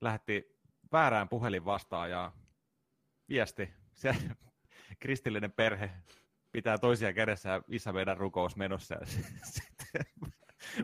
[0.00, 0.58] lähetti
[0.92, 2.32] väärään puhelin vastaan ja
[3.28, 3.70] viesti.
[3.94, 4.14] Se
[5.00, 5.90] kristillinen perhe
[6.52, 8.94] pitää toisia kädessä ja isä meidän rukous menossa.
[8.94, 9.06] Ja
[9.54, 10.04] sitten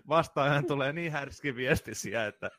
[0.09, 2.51] vastaan tulee niin härski viestisiä, että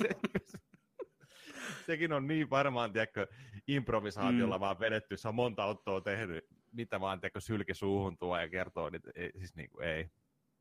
[1.86, 3.26] sekin on niin varmaan, tiedätkö,
[3.66, 4.60] improvisaatiolla mm.
[4.60, 8.90] vaan vedetty, se on monta ottoa tehnyt, mitä vaan, tiedätkö, sylki suuhun tuo ja kertoo,
[8.90, 10.10] niin ei, siis niin kuin, ei.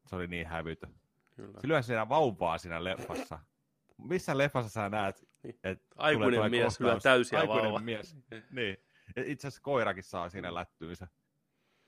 [0.05, 0.87] Se oli niin hävytö.
[1.39, 1.61] Kyllä.
[1.61, 3.39] Silloin siinä vauvaa siinä leffassa.
[3.97, 5.59] Missä leffassa sä näet, niin.
[5.63, 7.79] että Aikuinen mies, hyvä täysiä Aikuinen vauva.
[7.79, 8.17] mies,
[8.51, 8.77] niin.
[9.25, 11.07] Itse asiassa koirakin saa siinä lättyynsä.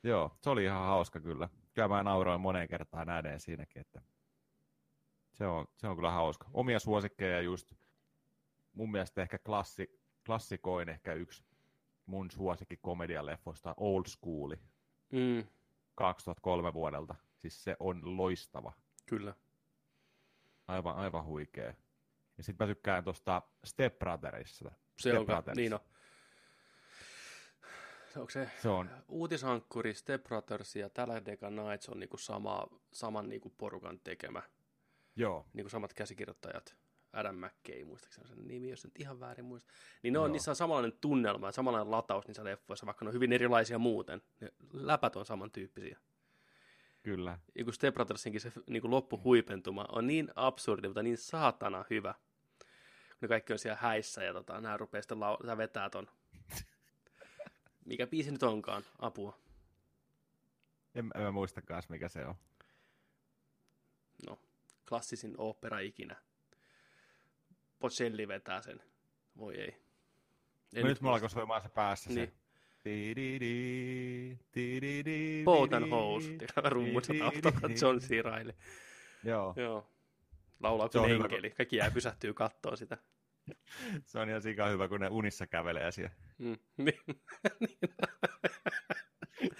[0.03, 1.49] Joo, se oli ihan hauska kyllä.
[1.73, 4.01] Kyllä mä nauroin moneen kertaan näiden siinäkin, että
[5.33, 6.49] se on, se on kyllä hauska.
[6.53, 7.73] Omia suosikkeja just,
[8.73, 11.43] mun mielestä ehkä klassi, klassikoin ehkä yksi
[12.05, 14.55] mun suosikki komedialeffoista, Old School.
[15.11, 15.43] Mm.
[15.95, 17.15] 2003 vuodelta.
[17.37, 18.73] Siis se on loistava.
[19.05, 19.33] Kyllä.
[20.71, 21.73] Aivan, aivan huikea.
[22.37, 24.71] Ja sitten mä tykkään tuosta Step Brotherista.
[24.97, 25.79] Se Step on, niin on.
[28.15, 33.49] onko se, Se on, uutishankkuri, Step Brothers ja Talladega Nights on niinku sama, saman niinku
[33.57, 34.41] porukan tekemä,
[35.15, 36.75] joo, niinku samat käsikirjoittajat.
[37.13, 39.73] Adam McKay, muistaakseni sen nimi, jos nyt ihan väärin muista.
[40.03, 40.31] Niin ne on, Joo.
[40.31, 44.21] niissä on samanlainen tunnelma ja samanlainen lataus niissä leffoissa, vaikka ne on hyvin erilaisia muuten.
[44.39, 45.99] Ne läpät on samantyyppisiä.
[47.03, 47.39] Kyllä.
[47.55, 52.15] Ja kun Step Brothersinkin se niin kuin loppuhuipentuma on niin absurdi, mutta niin saatana hyvä.
[53.21, 56.07] Ne kaikki on siellä häissä ja tota, nämä rupeaa sitten lau- vetää ton.
[57.85, 58.83] Mikä biisi nyt onkaan?
[58.99, 59.39] Apua.
[60.95, 62.35] En, en mä muista mikä se on.
[64.27, 64.39] No,
[64.89, 66.15] klassisin opera ikinä.
[67.79, 68.83] Bocelli vetää sen.
[69.37, 69.67] Voi ei.
[70.73, 71.25] En No nyt mulla muista.
[71.25, 72.27] alkoi soimaan se päässä Niin.
[72.27, 72.33] se.
[72.85, 75.43] And tididi,
[75.89, 76.37] Hose.
[76.69, 78.09] Rummussa taustalla John C.
[78.09, 78.53] Reilly.
[79.23, 79.87] Joo, Joo.
[80.59, 81.49] Laulaa kuin hyvä, enkeli.
[81.49, 82.97] Kaikki jää pysähtyy kattoo sitä.
[84.05, 86.13] se on ihan sika hyvä, kun ne unissa kävelee siellä.
[86.37, 86.57] Mm.
[86.77, 86.99] Niin.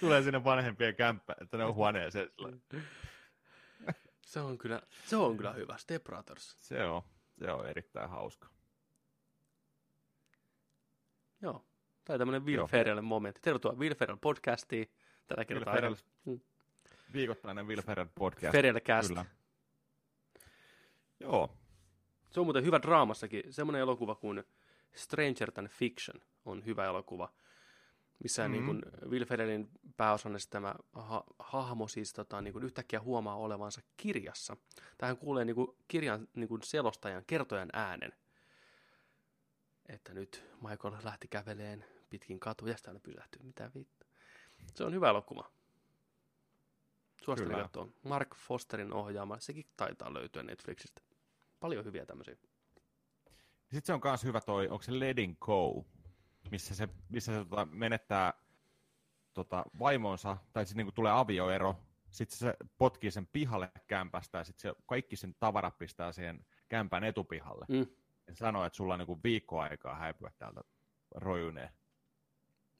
[0.00, 2.30] Tulee sinne vanhempien kämppä, että ne on huoneeseen.
[4.26, 5.78] Se on kyllä, se on kyllä hyvä.
[5.78, 6.56] Step Brothers.
[6.60, 7.02] Se on,
[7.38, 8.48] se on erittäin hauska.
[11.42, 11.64] Joo.
[12.04, 12.66] Tämä on tämmöinen Will Joo.
[12.66, 13.40] Ferrell momentti.
[13.40, 14.90] Tervetuloa Will Ferrell podcastiin.
[15.26, 16.40] Tällä Will kertaa Ferrell, Mm.
[17.12, 18.52] viikoittainen Will Ferrell podcast.
[18.52, 19.08] Ferrellcast.
[19.08, 19.24] Kyllä.
[21.20, 21.56] Joo,
[22.30, 23.42] Se on muuten hyvä draamassakin.
[23.52, 24.44] Semmoinen elokuva kuin
[24.94, 27.32] Stranger Than Fiction on hyvä elokuva.
[28.22, 28.64] Missä mm-hmm.
[28.64, 28.72] Mhm.
[28.72, 33.80] niin kuin Will Ferrellin pääosan tämä ha- hahmo siis tota, niin kuin yhtäkkiä huomaa olevansa
[33.96, 34.56] kirjassa.
[34.98, 38.12] Tähän kuulee niin kuin kirjan niin kuin selostajan, kertojan äänen.
[39.88, 43.42] Että nyt Michael lähti käveleen pitkin katuja, sitten aina pysähtyy.
[43.42, 44.06] Mitä vittu.
[44.74, 45.50] Se on hyvä elokuva.
[47.24, 47.88] Suosittelen katsoa.
[48.04, 49.40] Mark Fosterin ohjaama.
[49.40, 51.02] Sekin taitaa löytyä Netflixistä.
[51.60, 52.36] Paljon hyviä tämmöisiä.
[53.62, 55.84] Sitten se on myös hyvä toi, onko se Letting Go,
[56.50, 58.34] missä se, missä se tota, menettää
[59.34, 61.76] tota, vaimonsa, tai sitten niinku tulee avioero,
[62.10, 67.04] sitten se potkii sen pihalle kämpästä, ja sitten se kaikki sen tavara pistää siihen kämpän
[67.04, 67.66] etupihalle.
[67.68, 67.86] Mm.
[68.26, 70.60] Ja sanoo, että sulla on niinku viikko aikaa häipyä täältä
[71.14, 71.70] rojuneen.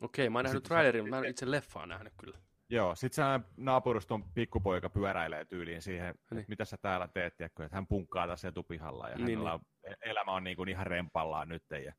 [0.03, 2.39] Okei, mä oon nähnyt trailerin, mutta mä en itse leffaa nähnyt kyllä.
[2.69, 3.23] Joo, sit se
[3.57, 6.39] naapuruston pikkupoika pyöräilee tyyliin siihen, Niin.
[6.41, 9.55] että mitä sä täällä teet, tiedätkö, että hän punkkaa tässä etupihalla ja Niin, niin, hänellä
[9.55, 9.61] on,
[10.05, 11.65] elämä on niin kuin ihan rempallaan nyt.
[11.85, 11.93] Ja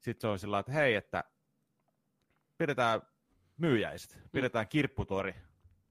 [0.00, 1.24] sitten se on sillä että hei, että
[2.58, 3.02] pidetään
[3.56, 5.34] myyjäiset, pidetään kirpputori.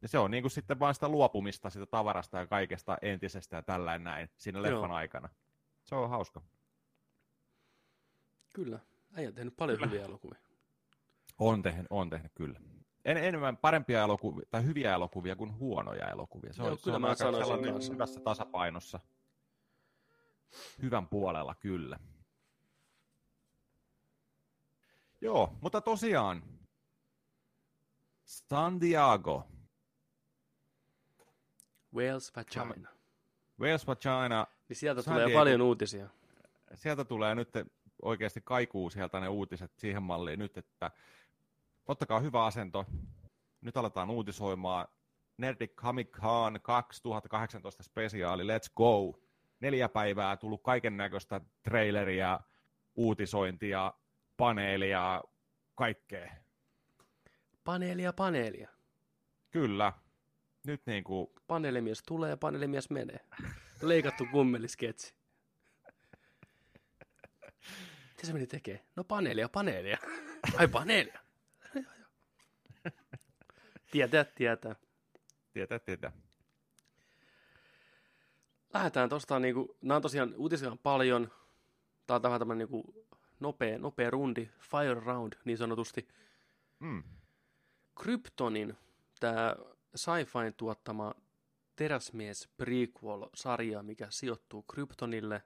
[0.02, 3.64] Ja se on niin kuin sitten vaan sitä luopumista sitä tavarasta ja kaikesta entisestä ja
[3.64, 4.94] tällainen näin siinä leffan Joo.
[4.94, 5.30] aikana.
[5.84, 6.42] Se on hauska.
[8.56, 8.80] Kyllä.
[9.14, 9.92] Äijä on tehnyt paljon Kyllä.
[9.92, 10.40] hyviä elokuvia.
[11.44, 12.60] On tehnyt, on tehnyt kyllä.
[13.06, 16.54] En, enemmän parempia elokuvia, tai hyviä elokuvia kuin huonoja elokuvia.
[16.54, 17.94] Se on, Joo, se kyllä on mä aika sellainen kanssa.
[17.94, 19.00] hyvässä tasapainossa.
[20.82, 22.00] Hyvän puolella, kyllä.
[25.22, 26.44] Joo, mutta tosiaan,
[28.26, 29.48] Santiago,
[31.96, 32.90] Wales Vagina.
[33.60, 35.40] Wales Vagina, Niin sieltä San tulee Diego.
[35.40, 36.10] paljon uutisia.
[36.76, 37.50] sieltä tulee nyt
[38.02, 40.92] oikeasti kaikuu sieltä ne uutiset siihen malliin nyt, että
[41.88, 42.86] ottakaa hyvä asento.
[43.62, 44.88] Nyt aletaan uutisoimaan.
[45.38, 49.20] Nerdic Comic Con 2018 spesiaali, let's go.
[49.60, 52.40] Neljä päivää tullut kaiken näköistä traileria,
[52.96, 53.94] uutisointia,
[54.38, 55.24] paneelia,
[55.76, 56.32] kaikkea.
[57.64, 58.70] Paneelia, paneelia.
[59.52, 59.94] Kyllä.
[60.64, 63.20] Nyt niin kuin, Paneelimies tulee ja paneelimies menee.
[63.82, 65.16] Leikattu kummelisketsi.
[68.10, 68.86] Mitä se meni tekee?
[68.96, 69.98] No paneelia, paneelia.
[70.58, 71.20] Ai paneelia.
[73.92, 74.76] Tietää, tietää.
[75.54, 76.12] tietää, tietää.
[78.74, 81.32] Lähdetään tuosta, niinku, nämä on tosiaan uutisia on paljon.
[82.08, 83.06] Tämä on vähän tämmöinen niinku
[83.40, 86.08] nopea, nopea rundi, fire round niin sanotusti.
[86.80, 87.04] Mm.
[88.04, 88.78] Kryptonin,
[89.20, 89.56] tämä
[89.96, 91.14] sci-fi tuottama
[91.76, 95.44] Teräsmies prequel-sarja, mikä sijoittuu Kryptonille,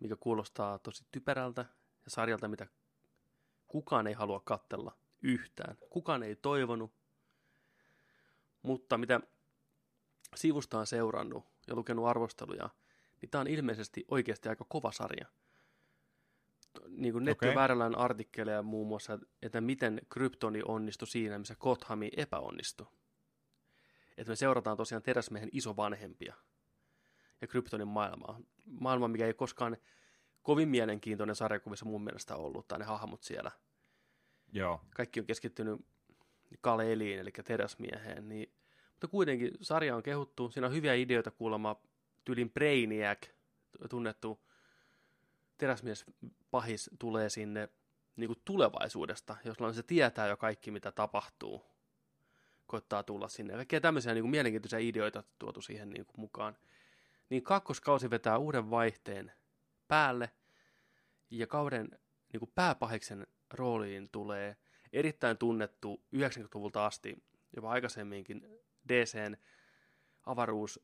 [0.00, 1.64] mikä kuulostaa tosi typerältä
[2.04, 2.66] ja sarjalta, mitä
[3.66, 5.76] kukaan ei halua kattella yhtään.
[5.90, 6.92] Kukaan ei toivonut,
[8.62, 9.20] mutta mitä
[10.34, 12.70] sivusta on seurannut ja lukenut arvosteluja,
[13.20, 15.26] niin tämä on ilmeisesti oikeasti aika kova sarja.
[16.88, 22.86] Niin kuin netti väärällään artikkeleja muun muassa, että miten Kryptoni onnistui siinä, missä Kothami epäonnistui.
[24.16, 26.34] Että me seurataan tosiaan teräsmiehen isovanhempia
[27.40, 28.40] ja Kryptonin maailmaa.
[28.64, 29.76] Maailma, mikä ei koskaan
[30.42, 33.50] kovin mielenkiintoinen sarjakuvissa mun mielestä ollut, tai ne hahmot siellä.
[34.52, 34.80] Joo.
[34.94, 35.80] Kaikki on keskittynyt
[36.60, 38.28] Kaleeliin, eli teräsmieheen.
[38.28, 38.52] Niin,
[38.90, 40.50] mutta kuitenkin sarja on kehuttu.
[40.50, 41.76] Siinä on hyviä ideoita kuulemma.
[42.24, 43.28] Tyylin Brainiac,
[43.90, 44.40] tunnettu
[45.58, 46.04] teräsmies
[46.50, 47.68] pahis tulee sinne
[48.16, 51.64] niin kuin tulevaisuudesta, jos se tietää jo kaikki, mitä tapahtuu,
[52.66, 53.54] koittaa tulla sinne.
[53.54, 56.56] Kaikkea tämmöisiä niin kuin mielenkiintoisia ideoita tuotu siihen niin kuin mukaan.
[57.30, 59.32] Niin kakkoskausi vetää uuden vaihteen
[59.88, 60.30] päälle,
[61.30, 61.88] ja kauden
[62.32, 64.56] niin kuin pääpahiksen rooliin tulee
[64.92, 67.24] erittäin tunnettu 90-luvulta asti,
[67.56, 68.46] jopa aikaisemminkin
[68.88, 69.36] DCn
[70.26, 70.80] avaruus,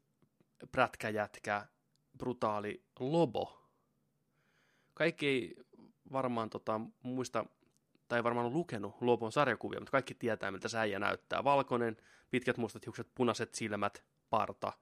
[0.73, 1.67] prätkäjätkä,
[2.19, 3.71] brutaali Lobo.
[4.95, 5.55] Kaikki ei
[6.13, 7.47] varmaan tota, muista,
[8.09, 11.45] tai varmaan lukenut Lobon sarjakuvia, mutta kaikki tietää, miltä se äijä näyttää.
[11.45, 11.97] Valkoinen,
[12.31, 14.73] pitkät mustat hiukset, punaiset silmät, parta.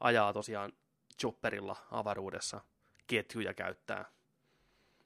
[0.00, 0.72] Ajaa tosiaan
[1.20, 2.60] chopperilla avaruudessa,
[3.06, 4.04] ketjuja käyttää.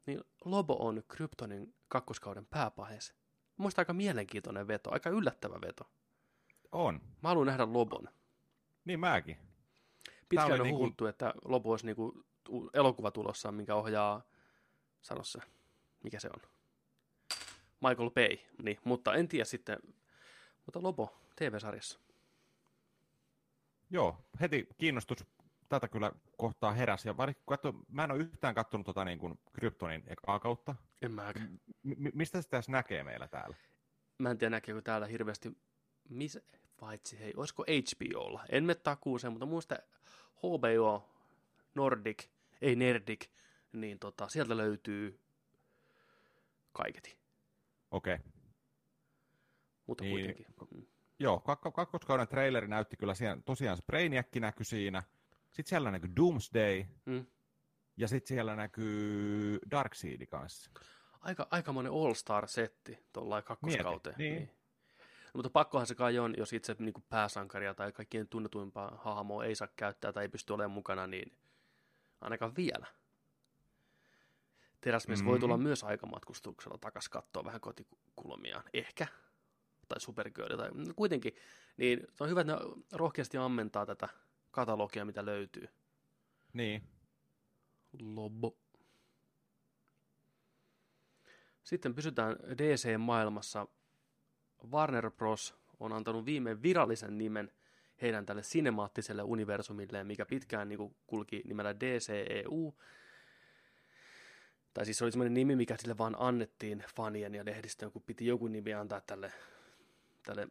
[0.06, 3.14] Niin Lobo on Kryptonin kakkoskauden pääpahes.
[3.56, 5.90] Muista aika mielenkiintoinen veto, aika yllättävä veto.
[6.72, 7.00] On.
[7.22, 8.08] Mä haluan nähdä Lobon.
[8.84, 9.38] Niin mäkin.
[10.28, 12.24] Pitkään on niin huhuttu, että Lobo olisi niin kuin
[12.74, 14.22] elokuva tulossa, minkä ohjaa,
[15.02, 15.38] sano se,
[16.04, 16.50] mikä se on?
[17.88, 19.78] Michael Bay, niin, mutta en tiedä sitten,
[20.66, 21.98] mutta Lobo TV-sarjassa.
[23.90, 25.24] Joo, heti kiinnostus
[25.80, 27.08] tätä kyllä kohtaa heräsi.
[27.08, 27.14] Ja
[27.46, 30.74] katso, mä en ole yhtään katsonut tota niin kuin Kryptonin ekaa kautta.
[31.02, 31.60] En mäkään.
[31.82, 33.56] M- mistä se tässä näkee meillä täällä?
[34.18, 35.56] Mä en tiedä näkeekö täällä hirveästi,
[36.08, 36.42] missä,
[36.80, 38.44] paitsi hei, olisiko HBOlla?
[38.48, 39.76] En me takuuseen, mutta muista
[40.36, 41.08] HBO,
[41.74, 42.24] Nordic,
[42.60, 43.28] ei Nerdic,
[43.72, 45.20] niin tota, sieltä löytyy
[46.72, 47.18] kaiketi.
[47.90, 48.14] Okei.
[48.14, 48.26] Okay.
[49.86, 50.88] Mutta niin, kuitenkin.
[51.18, 55.02] Joo, kak- kakkoskauden traileri näytti kyllä siellä, tosiaan se Brainiac näkyi siinä.
[55.52, 56.84] Sitten siellä näkyy Doomsday.
[57.06, 57.26] Mm.
[57.96, 60.70] Ja sitten siellä näkyy Darkseid kanssa.
[61.20, 64.14] Aika, aikamoinen All-Star-setti tuolla kakkoskauteen.
[64.18, 64.48] Mieti, niin.
[64.48, 64.62] niin.
[65.34, 69.44] No, mutta pakkohan se kai on, jos itse niin kuin pääsankaria tai kaikkien tunnetuimpaa hahmoa
[69.44, 71.32] ei saa käyttää tai ei pysty olemaan mukana, niin
[72.20, 72.86] ainakaan vielä.
[74.80, 75.30] Teräsmies mm-hmm.
[75.30, 75.62] voi tulla mm.
[75.62, 78.64] myös aikamatkustuksella takas katsoa vähän kotikulmiaan.
[78.74, 79.06] Ehkä.
[79.88, 80.56] Tai Supergirl.
[80.56, 81.34] Tai no kuitenkin.
[81.76, 82.58] Niin se on hyvä, että ne
[82.92, 84.08] rohkeasti ammentaa tätä
[84.52, 85.68] katalogia, mitä löytyy.
[86.52, 86.82] Niin.
[88.00, 88.56] Lobo.
[91.64, 93.66] Sitten pysytään DC-maailmassa.
[94.70, 95.54] Warner Bros.
[95.80, 97.52] on antanut viime virallisen nimen
[98.02, 102.74] heidän tälle sinemaattiselle universumille, mikä pitkään niin kuin, kulki nimellä DCEU.
[104.74, 108.26] Tai siis se oli semmoinen nimi, mikä sille vaan annettiin fanien ja lehdistön, kun piti
[108.26, 109.32] joku nimi antaa tälle,
[110.26, 110.48] tälle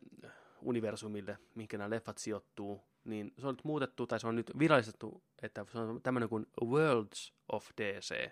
[0.61, 5.23] universumille, mihinkä nämä leffat sijoittuu niin se on nyt muutettu, tai se on nyt virallistettu,
[5.41, 8.31] että se on tämmöinen kuin Worlds of DC,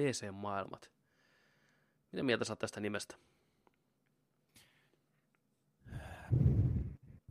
[0.00, 0.90] DC-maailmat.
[2.12, 3.16] Mitä mieltä saat tästä nimestä?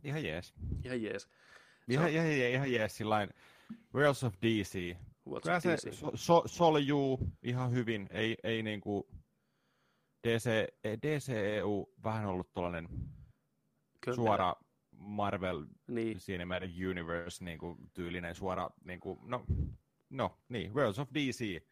[0.04, 0.54] Ihan jees.
[0.84, 1.28] Ihan jees.
[1.88, 2.12] Ihan, on...
[2.12, 3.30] ihan, ihan, ihan jees, sillain
[3.94, 4.96] Worlds of DC.
[5.26, 5.94] Worlds Kyllä of se DC.
[5.94, 9.08] So, so, soljuu ihan hyvin, ei, ei niinku
[10.28, 10.50] DC,
[10.84, 12.88] DCEU vähän ollut tuollainen
[14.14, 14.54] suora
[15.00, 16.18] Marvel niin.
[16.18, 19.44] Cinematic Universe niin kuin, tyylinen suora, niin kuin, no,
[20.10, 21.62] no niin, Worlds of DC.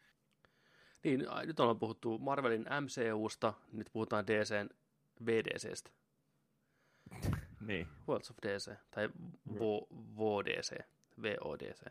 [1.05, 4.69] Niin, nyt ollaan puhuttu Marvelin MCUsta, nyt puhutaan DCn
[5.27, 5.91] VDCstä.
[7.69, 7.87] niin.
[8.09, 9.09] Worlds of DC, tai
[10.17, 10.79] VODC,
[11.23, 11.83] VODC.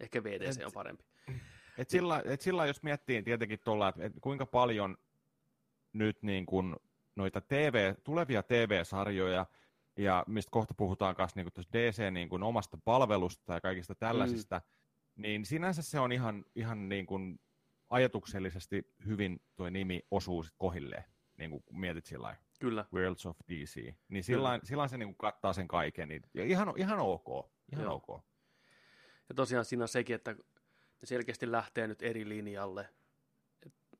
[0.00, 1.04] Ehkä VDC et, on parempi.
[1.78, 4.96] Et sillä, et sillä jos miettii tietenkin tuolla, että et kuinka paljon
[5.92, 6.76] nyt niin kuin
[7.16, 9.46] noita TV, tulevia TV-sarjoja–
[9.96, 15.22] ja mistä kohta puhutaan myös niin DC niin kuin omasta palvelusta ja kaikista tällaisista, mm.
[15.22, 17.40] niin sinänsä se on ihan, ihan niin kuin
[17.90, 21.04] ajatuksellisesti hyvin tuo nimi osuu sit kohilleen,
[21.38, 22.84] niin kuin mietit sillä Kyllä.
[22.94, 23.94] Worlds of DC.
[24.08, 24.24] Niin
[24.62, 26.08] sillä se niin kuin kattaa sen kaiken.
[26.08, 27.52] Niin, ja ihan, ihan ok.
[27.72, 27.94] Ihan Joo.
[27.94, 28.24] ok.
[29.28, 32.88] Ja tosiaan siinä on sekin, että ne selkeästi lähtee nyt eri linjalle.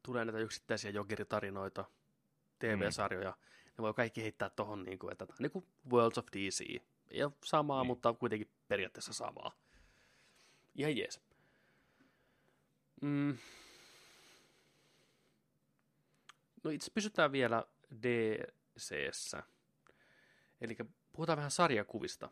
[0.03, 1.85] Tulee näitä yksittäisiä jokeritarinoita,
[2.59, 6.19] TV-sarjoja, mm ne voi kaikki heittää tuohon, niin kuin, että tämä on niin kuin Worlds
[6.19, 6.61] of DC.
[7.11, 7.87] Ei ole samaa, niin.
[7.87, 9.53] mutta kuitenkin periaatteessa samaa.
[10.75, 11.21] Ihan jees.
[13.01, 13.39] Mm.
[16.65, 17.65] No itse pysytään vielä
[18.03, 19.43] DCssä.
[20.61, 20.77] Eli
[21.13, 22.31] puhutaan vähän sarjakuvista.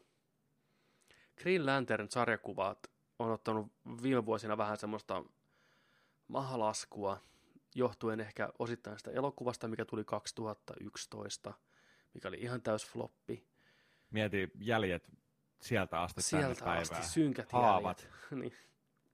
[1.36, 3.72] Green Lantern sarjakuvat on ottanut
[4.02, 5.24] viime vuosina vähän semmoista
[6.28, 7.20] mahalaskua
[7.74, 11.54] johtuen ehkä osittain sitä elokuvasta, mikä tuli 2011,
[12.14, 13.44] mikä oli ihan täys floppi.
[14.10, 15.10] Mieti jäljet
[15.60, 17.10] sieltä asti Sieltä tänne asti, päivään.
[17.10, 18.08] synkät Haavat.
[18.30, 18.52] niin.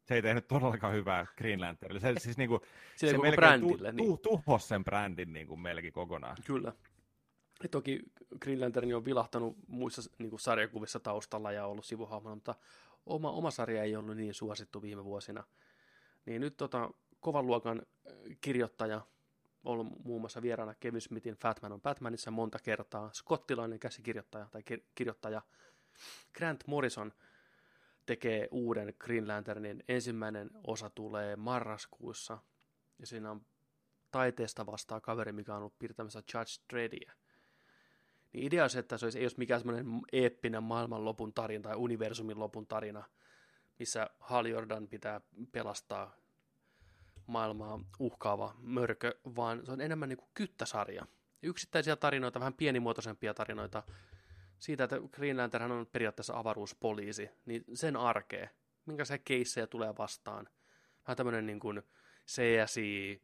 [0.05, 2.01] Se ei tehnyt todellakaan hyvää Green Lanternille.
[2.01, 2.61] Se, siis niinku,
[2.97, 4.19] se, se melkein brändille, tu, niin.
[4.19, 6.37] tuhos sen brändin niinku melkein kokonaan.
[6.45, 6.73] Kyllä.
[7.63, 8.03] Ja toki
[8.41, 12.55] Green Lantern on vilahtanut muissa niin kuin sarjakuvissa taustalla ja ollut sivuhahmona, mutta
[13.07, 15.45] oma, oma sarja ei ollut niin suosittu viime vuosina.
[16.27, 16.91] Niin nyt tota,
[17.27, 17.83] kovan luokan
[18.41, 19.01] kirjoittaja
[19.65, 23.13] ollut muun muassa vieraana Kevin Smithin Fatman on Batmanissa monta kertaa.
[23.13, 24.63] Skottilainen käsikirjoittaja tai
[24.95, 25.43] kirjoittaja
[26.35, 27.13] Grant Morrison
[28.07, 29.85] tekee uuden Green Lanternin.
[29.89, 32.39] Ensimmäinen osa tulee marraskuussa
[32.99, 33.47] ja siinä on
[34.11, 37.13] taiteesta vastaa kaveri, mikä on ollut piirtämässä Judge Dreddia.
[38.33, 41.77] Niin idea on se, että se olisi, ei olisi mikään semmoinen eeppinen maailmanlopun tarina tai
[41.77, 43.05] universumin lopun tarina,
[43.79, 45.21] missä Hal Jordan pitää
[45.53, 46.26] pelastaa
[47.27, 51.07] maailmaa uhkaava mörkö, vaan se on enemmän niin kuin kyttäsarja.
[51.43, 53.83] Yksittäisiä tarinoita, vähän pienimuotoisempia tarinoita
[54.59, 58.49] siitä, että Green Lantern on periaatteessa avaruuspoliisi, niin sen arkea,
[58.87, 60.49] minkälaisia keissejä tulee vastaan.
[61.07, 61.83] Vähän tämmöinen niin kuin
[62.27, 63.23] CSI,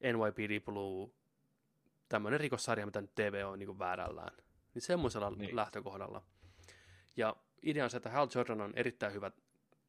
[0.00, 1.10] NYPD Blue,
[2.08, 4.36] tämmöinen rikossarja, mitä nyt TV on niin kuin väärällään.
[4.74, 5.56] Niin semmoisella niin.
[5.56, 6.22] lähtökohdalla.
[7.16, 9.30] Ja idea on se, että Hal Jordan on erittäin hyvä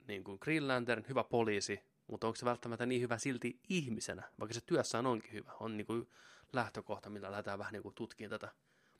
[0.07, 4.53] niin kuin Green Lantern, hyvä poliisi, mutta onko se välttämättä niin hyvä silti ihmisenä, vaikka
[4.53, 5.51] se työssään onkin hyvä.
[5.59, 6.09] On niin kuin
[6.53, 8.51] lähtökohta, millä lähdetään vähän niin kuin tutkimaan tätä.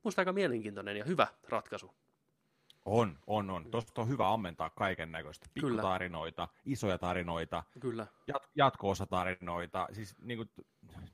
[0.03, 1.91] Musta aika mielenkiintoinen ja hyvä ratkaisu.
[2.86, 3.72] On, on, on.
[3.72, 5.49] Tuosta on hyvä ammentaa kaiken näköistä.
[5.53, 8.07] Pikkutarinoita, isoja tarinoita, Kyllä.
[8.32, 9.88] Jat- jatko-osatarinoita.
[9.93, 10.68] Siis niin kuin,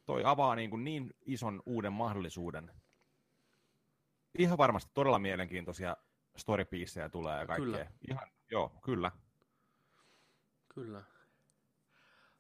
[0.06, 2.72] toi avaa niin, kuin niin ison uuden mahdollisuuden.
[4.38, 5.98] Ihan varmasti todella mielenkiintoisia
[6.36, 7.66] storypiecejä tulee ja kaikkea.
[7.66, 7.88] Kyllä.
[8.10, 9.12] Ihan, joo, kyllä.
[10.76, 11.04] Kyllä.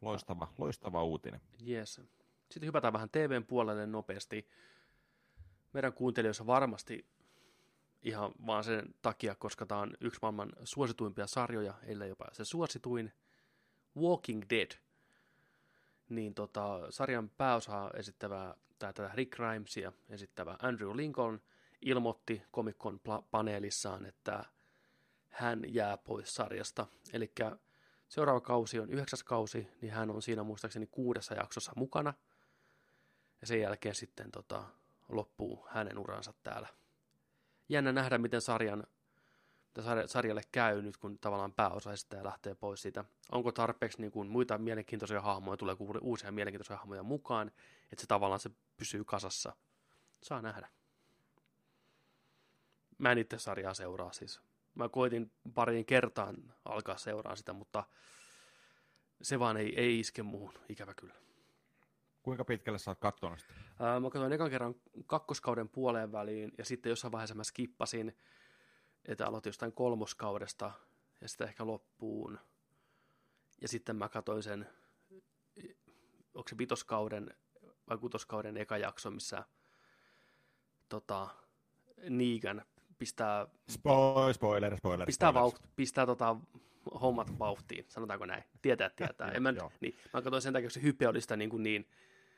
[0.02, 1.42] Loistava, loistava uutinen.
[1.68, 2.02] Yes.
[2.50, 4.50] Sitten hypätään vähän TVn puolelle nopeasti.
[5.74, 7.06] Meidän kuuntelijoissa varmasti
[8.02, 13.14] ihan vaan sen takia, koska tämä on yksi maailman suosituimpia sarjoja, ellei jopa se suosituin,
[13.98, 14.72] Walking Dead.
[16.10, 21.42] Niin tota, sarjan pääosaa esittävä tätä Rick Grimesia esittävä Andrew Lincoln
[21.82, 23.00] ilmoitti komikon
[23.32, 24.46] paneelissaan, että
[25.30, 26.88] hän jää pois sarjasta.
[27.14, 27.32] Eli
[28.08, 32.14] seuraava kausi on yhdeksäs kausi, niin hän on siinä muistaakseni kuudessa jaksossa mukana.
[33.42, 34.64] Ja sen jälkeen sitten tota,
[35.10, 36.68] loppuu hänen uransa täällä.
[37.70, 38.84] Jännä nähdä, miten sarjan,
[40.06, 43.06] sarjalle käy nyt, kun tavallaan pääosa ja lähtee pois siitä.
[43.32, 47.52] Onko tarpeeksi niin kuin muita mielenkiintoisia hahmoja, tulee uusia mielenkiintoisia hahmoja mukaan,
[47.92, 49.56] että se tavallaan se pysyy kasassa.
[50.24, 50.70] Saa nähdä.
[52.98, 54.42] Mä en itse sarjaa seuraa siis.
[54.78, 57.84] Mä koitin pariin kertaan alkaa seuraa sitä, mutta
[59.22, 61.14] se vaan ei, ei iske muuhun, ikävä kyllä.
[62.24, 63.54] Kuinka pitkälle sä oot katsonut sitä?
[63.80, 64.76] Ää, mä katsoin ekan kerran
[65.06, 68.18] kakkoskauden puoleen väliin ja sitten jossain vaiheessa mä skippasin,
[69.06, 70.72] että aloitin jostain kolmoskaudesta
[71.22, 72.40] ja sitten ehkä loppuun.
[73.62, 74.70] Ja sitten mä katsoin sen,
[76.34, 77.36] onko se vitoskauden
[77.90, 79.44] vai kutoskauden eka jakso, missä
[80.90, 81.28] tota,
[82.10, 82.66] Negan
[83.00, 83.48] pistää...
[83.70, 85.06] Spoiler, spoiler, spoiler.
[85.06, 86.36] Pistää, vauht, pistää tota,
[87.02, 88.44] hommat vauhtiin, sanotaanko näin.
[88.62, 89.32] Tietää, tietää.
[89.36, 91.90] en mä, niin, mä katsoin sen takia, että se hype oli sitä niin, kuin niin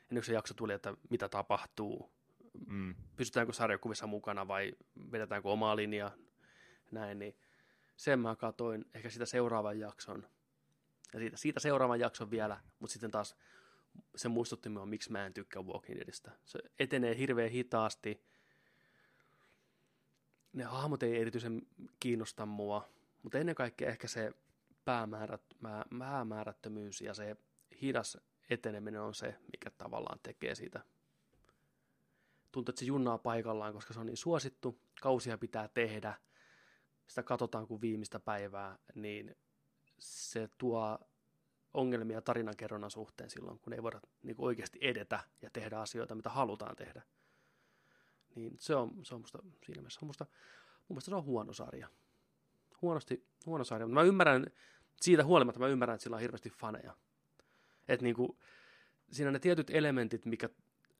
[0.02, 2.10] ennen kuin se jakso tuli, että mitä tapahtuu,
[2.66, 2.94] mm.
[3.16, 4.72] pysytäänkö sarjakuvissa mukana vai
[5.12, 6.10] vedetäänkö omaa linjaa,
[6.90, 7.36] näin, niin
[7.96, 10.26] sen mä katoin ehkä sitä seuraavan jakson,
[11.12, 13.36] ja siitä, siitä seuraavan jakson vielä, mutta sitten taas
[14.16, 16.30] se muistutti minua, miksi mä en tykkää Walking Deadistä.
[16.44, 18.22] Se etenee hirveän hitaasti,
[20.52, 21.62] ne hahmot ei erityisen
[22.00, 22.88] kiinnosta mua,
[23.22, 24.32] mutta ennen kaikkea ehkä se
[24.84, 25.42] päämäärät,
[25.98, 27.36] päämäärättömyys ja se
[27.82, 28.18] hidas
[28.50, 30.80] eteneminen on se, mikä tavallaan tekee siitä.
[32.52, 36.14] Tuntuu, että se junnaa paikallaan, koska se on niin suosittu, kausia pitää tehdä,
[37.06, 39.36] sitä katsotaan kuin viimeistä päivää, niin
[39.98, 40.98] se tuo
[41.74, 46.76] ongelmia tarinankerronnan suhteen silloin, kun ei voida niin oikeasti edetä ja tehdä asioita, mitä halutaan
[46.76, 47.02] tehdä.
[48.34, 50.26] Niin se on, se on musta, siinä mielessä on musta,
[50.88, 51.88] mun mielestä se on huono sarja.
[52.82, 54.46] Huonosti, huono sarja, mutta mä ymmärrän,
[55.00, 56.96] siitä huolimatta mä ymmärrän, että sillä on hirveästi faneja.
[57.88, 58.38] Että niinku,
[59.10, 60.48] siinä on ne tietyt elementit, mikä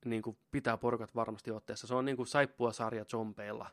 [0.04, 1.86] niinku pitää porukat varmasti otteessa.
[1.86, 3.70] Se on niinku saippua sarja zombeilla.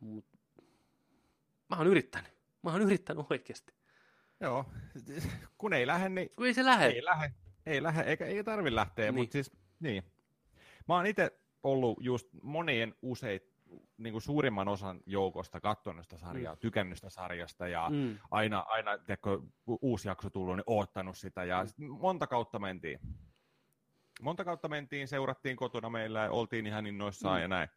[0.00, 0.24] Mut
[1.70, 2.32] mä oon yrittänyt.
[2.62, 3.74] Mä oon yrittänyt oikeasti.
[4.40, 4.64] Joo,
[5.58, 6.30] kun ei lähde, niin...
[6.36, 6.86] Kun ei se lähde.
[6.86, 7.34] Ei lähde,
[7.66, 9.14] ei lähde eikä, ei tarvi lähteä, niin.
[9.14, 10.02] mutta siis, niin.
[10.88, 13.54] Mä oon itse ollut just monien useit,
[13.98, 16.58] niin kuin suurimman osan joukosta katsonut sitä sarjaa, mm.
[16.58, 18.18] tykännyt sitä sarjasta ja mm.
[18.30, 21.86] aina, aina teko, uusi jakso tullut, niin oottanut sitä ja mm.
[21.90, 23.00] monta kautta mentiin.
[24.22, 27.42] Monta kautta mentiin, seurattiin kotona meillä ja oltiin ihan innoissaan mm.
[27.42, 27.68] ja näin.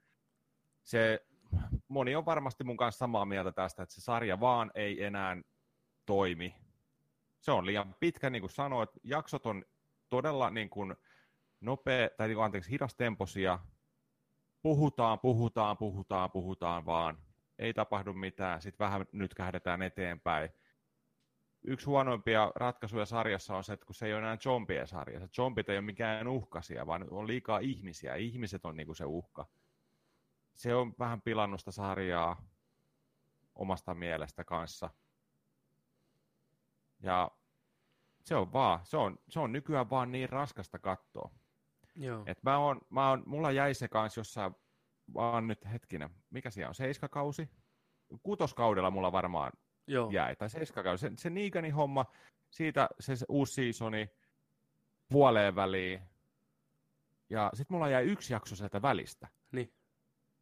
[0.84, 1.26] Se,
[1.88, 5.38] moni on varmasti mun kanssa samaa mieltä tästä, että se sarja vaan ei enää
[6.06, 6.56] toimi.
[7.40, 8.90] Se on liian pitkä, niin kuin sanoit.
[9.04, 9.66] Jaksot on
[10.10, 10.96] todella niin kuin
[11.62, 13.60] nopea, tai niin kuin, anteeksi, hidastemposia,
[14.68, 17.18] puhutaan, puhutaan, puhutaan, puhutaan vaan.
[17.60, 18.62] Ei tapahdu mitään.
[18.62, 20.50] Sitten vähän nyt kähdetään eteenpäin.
[21.64, 25.20] yksi huonoimpia ratkaisuja sarjassa on se, että kun se ei ole enää zombien sarja.
[25.20, 28.16] Se zombit ei ole mikään uhkasia, vaan on liikaa ihmisiä.
[28.16, 29.46] Ihmiset on niinku se uhka.
[30.54, 32.48] Se on vähän pilannut sitä sarjaa
[33.56, 34.90] omasta mielestä kanssa.
[37.00, 37.32] Ja
[38.24, 41.32] se on vaan, se on, se on nykyään vaan niin raskasta katsoa.
[41.98, 42.24] Joo.
[42.26, 44.56] Et mä oon, mä oon, mulla jäi se kanssa jossain,
[45.14, 47.50] vaan nyt hetkinen, mikä siellä on, seiskakausi?
[48.24, 49.52] Kutoskaudella mulla varmaan
[49.88, 50.10] Joo.
[50.12, 51.02] jäi, tai seiskakausi.
[51.02, 52.06] Se, se Neaganin homma,
[52.50, 54.10] siitä se, se uusi seasoni
[55.10, 56.02] puoleen väliin,
[57.30, 59.28] ja sitten mulla jäi yksi jakso sieltä välistä.
[59.52, 59.74] Niin.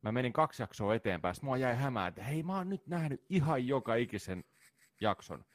[0.02, 3.26] Mä menin kaksi jaksoa eteenpäin, sitten mulla jäi hämään, että hei mä oon nyt nähnyt
[3.30, 4.44] ihan joka ikisen
[5.02, 5.46] jakson.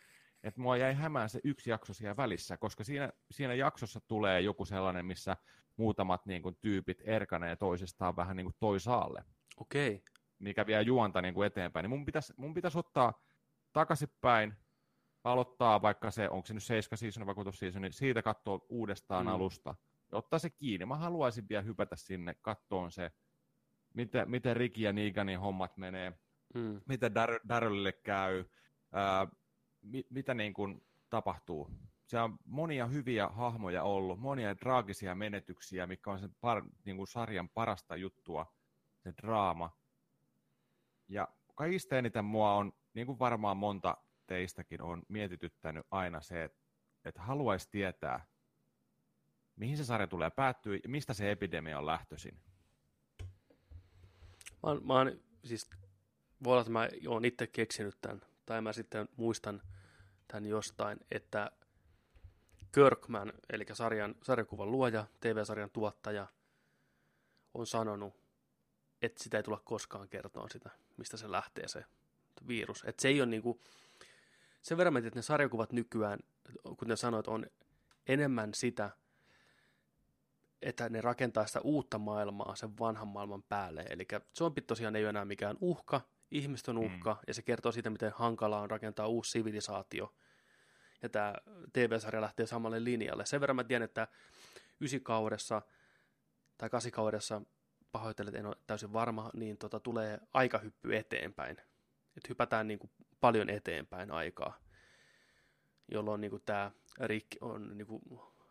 [0.43, 4.65] Että mua jäi hämään se yksi jakso siellä välissä, koska siinä, siinä jaksossa tulee joku
[4.65, 5.37] sellainen, missä
[5.77, 9.25] muutamat niin kuin, tyypit erkanee toisistaan vähän niin kuin toisaalle,
[9.57, 10.03] Okei.
[10.39, 11.85] mikä vie juonta niin kuin eteenpäin.
[11.85, 13.23] Niin mun pitäisi mun pitäis ottaa
[13.73, 14.55] takaisinpäin,
[15.25, 19.27] aloittaa vaikka se, onko se nyt 7 season vai 6 season, niin siitä katsoa uudestaan
[19.27, 19.33] Mm.
[19.33, 19.75] alusta
[20.13, 20.87] ja ottaa se kiinni.
[20.87, 23.11] Mä haluaisin vielä hypätä sinne, kattoon se,
[23.95, 26.13] miten, miten Riki ja Neaganin hommat menee,
[26.55, 26.81] Mm.
[26.89, 28.45] miten Dar- Darylille käy,
[28.93, 29.27] ää,
[29.83, 31.71] mi- mitä niin kuin tapahtuu.
[32.07, 37.09] Se on monia hyviä hahmoja ollut, monia traagisia menetyksiä, mikä on sen par, niin kuin
[37.09, 38.55] sarjan parasta juttua,
[38.99, 39.77] se draama.
[41.09, 46.59] Ja kaikista eniten mua on, niin kuin varmaan monta teistäkin on mietityttänyt aina se, että,
[47.05, 48.27] että haluaisi tietää,
[49.57, 52.41] mihin se sarja tulee päättyä ja mistä se epidemia on lähtöisin.
[54.63, 55.71] Mä, mä oon, siis,
[56.45, 58.21] voi olla, että mä oon itse keksinyt tämän,
[58.51, 59.63] tai mä sitten muistan
[60.29, 61.51] tämän jostain, että
[62.75, 66.27] Kirkman, eli sarjan, sarjakuvan luoja, TV-sarjan tuottaja,
[67.55, 68.15] on sanonut,
[69.03, 71.85] että sitä ei tulla koskaan kertoa sitä, mistä se lähtee se
[72.49, 72.85] virus.
[72.87, 73.61] Että se ei ole niinku,
[74.63, 76.19] sen verran, että ne sarjakuvat nykyään,
[76.79, 77.47] kuten sanoit, on
[78.07, 78.91] enemmän sitä,
[80.63, 83.87] että ne rakentaa sitä uutta maailmaa sen vanhan maailman päälle.
[83.91, 84.07] Eli
[84.39, 87.21] zombit tosiaan ei ole enää mikään uhka, ihmiset on uhka, mm.
[87.27, 90.15] ja se kertoo siitä, miten hankalaa on rakentaa uusi sivilisaatio.
[91.03, 91.35] Ja tämä
[91.73, 93.27] TV-sarja lähtee samalle linjalle.
[93.27, 94.09] Sen verran mä tiedän, että
[94.81, 95.63] ysikaudessa
[96.59, 97.43] tai kasikaudessa,
[97.93, 101.57] pahoittelen, en ole täysin varma, niin tota, tulee aikahyppy eteenpäin.
[102.17, 104.59] Että hypätään niin kuin paljon eteenpäin aikaa,
[105.89, 106.71] jolloin niin kuin tämä
[107.01, 108.03] Rick on niin kuin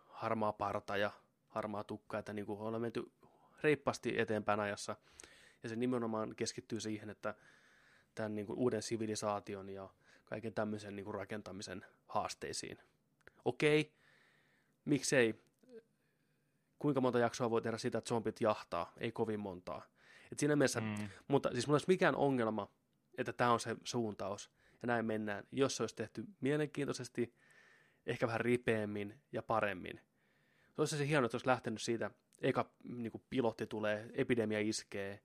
[0.07, 1.11] harmaa parta ja
[1.47, 3.11] harmaa tukka, että niin kuin ollaan menty
[3.63, 4.95] reippaasti eteenpäin ajassa.
[5.63, 7.35] Ja se nimenomaan keskittyy siihen, että
[8.19, 9.89] tämän niin kuin uuden sivilisaation ja
[10.25, 12.77] kaiken tämmöisen niin kuin rakentamisen haasteisiin.
[13.45, 13.93] Okei,
[14.85, 15.35] miksei?
[16.79, 18.93] Kuinka monta jaksoa voi tehdä sitä, että zombit jahtaa?
[18.97, 19.85] Ei kovin montaa.
[20.31, 21.09] Et siinä mielessä, mm.
[21.27, 22.71] mutta siis mulla olisi mikään ongelma,
[23.17, 24.51] että tämä on se suuntaus
[24.81, 27.33] ja näin mennään, jos se olisi tehty mielenkiintoisesti,
[28.05, 30.01] ehkä vähän ripeämmin ja paremmin.
[30.75, 32.11] Se olisi se hienoa, että olisi lähtenyt siitä,
[32.41, 35.19] eka niin kuin pilotti tulee, epidemia iskee,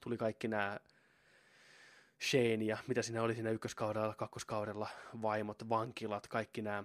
[0.00, 0.80] tuli kaikki nämä
[2.22, 4.88] Shane ja mitä siinä oli siinä ykköskaudella, kakkoskaudella,
[5.22, 6.84] vaimot, vankilat, kaikki nämä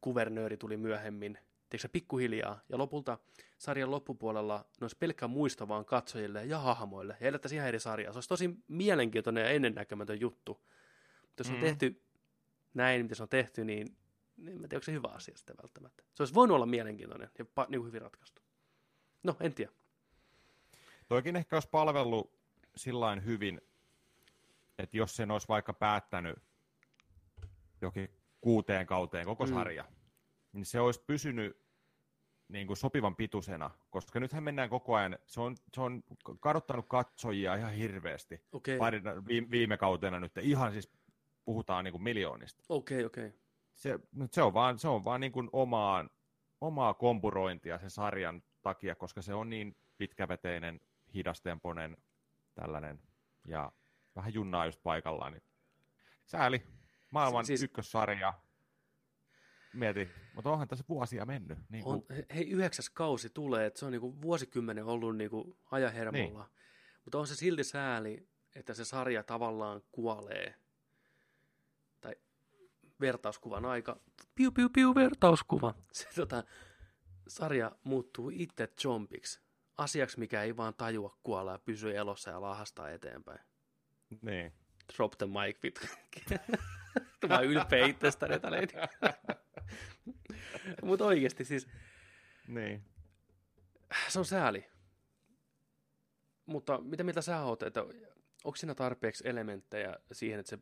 [0.00, 1.38] kuvernööri tuli myöhemmin,
[1.70, 3.18] tiedätkö pikkuhiljaa, ja lopulta
[3.58, 8.12] sarjan loppupuolella ne olisi pelkkä muisto vaan katsojille ja hahmoille, ja edettäisiin ihan eri sarjaa.
[8.12, 10.66] Se olisi tosi mielenkiintoinen ja ennennäkemätön juttu.
[11.22, 11.60] Mutta jos on Mm.
[11.60, 12.02] tehty
[12.74, 13.96] näin, miten se on tehty, niin
[14.36, 16.02] niin en mä tiedä, onko se hyvä asia sitten välttämättä.
[16.14, 18.42] Se olisi voinut olla mielenkiintoinen ja pa- niin hyvin ratkaistu.
[19.22, 19.72] No, en tiedä.
[21.08, 22.32] Toikin ehkä olisi palvellut
[22.76, 23.60] sillain hyvin,
[24.82, 26.38] että jos sen olisi vaikka päättänyt
[27.80, 28.08] jokin
[28.40, 29.52] kuuteen kauteen koko Mm.
[29.54, 29.84] sarja,
[30.52, 31.62] niin se olisi pysynyt
[32.48, 36.02] niin kuin sopivan pituisena, koska nythän mennään koko ajan, se on, se on
[36.40, 38.40] kadottanut katsojia ihan hirveästi.
[38.52, 40.90] Okei, Parin, viime, viime kautena nyt, ihan siis
[41.44, 42.62] puhutaan niin kuin miljoonista.
[42.68, 43.32] okei, okei.
[43.74, 46.10] Se, nyt se on vaan, se on vaan niin kuin omaan,
[46.60, 50.80] omaa kompurointia sen sarjan takia, koska se on niin pitkäveteinen,
[51.14, 51.96] hidastemponen
[52.54, 53.00] tällainen
[53.44, 53.72] ja
[54.16, 55.32] vähän junnaa just paikallaan.
[55.32, 55.42] Niin
[56.26, 56.62] sääli.
[57.10, 57.62] Maailman Si- siis...
[57.62, 58.34] ykkössarja.
[59.74, 61.58] Mieti, mutta onhan tässä vuosia mennyt.
[61.68, 65.58] Niin kuin, On, he- hei, yhdeksäs kausi tulee, että se on niinku vuosikymmenen ollut niinku
[65.70, 66.42] ajahermolla.
[66.44, 66.56] Niin.
[67.04, 70.54] Mutta on se silti sääli, että se sarja tavallaan kuolee.
[72.00, 72.16] Tai
[73.00, 74.00] vertauskuvan aika.
[74.34, 75.74] Piu, piu, piu, vertauskuva.
[75.92, 76.44] Se tota,
[77.28, 79.40] sarja muuttuu itse zombiksi.
[79.78, 83.40] Asiaksi, mikä ei vaan tajua kuolla ja pysyy elossa ja lahastaa eteenpäin.
[84.22, 84.52] Niin.
[84.96, 85.86] Drop the mic, vittu.
[87.28, 88.68] Mä oon ylpeä itsestäni tälleen.
[90.82, 91.68] Mutta oikeasti siis,
[92.48, 92.84] niin.
[94.08, 94.66] se on sääli.
[96.46, 97.80] Mutta mitä mieltä sä oot, että
[98.44, 100.58] onko siinä tarpeeksi elementtejä siihen, että se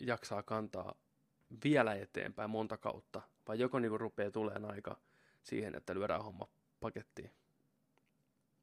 [0.00, 0.94] jaksaa kantaa
[1.64, 5.00] vielä eteenpäin monta kautta, vai joko niin rupeaa tulemaan aika
[5.42, 6.48] siihen, että lyödään homma
[6.80, 7.30] pakettiin.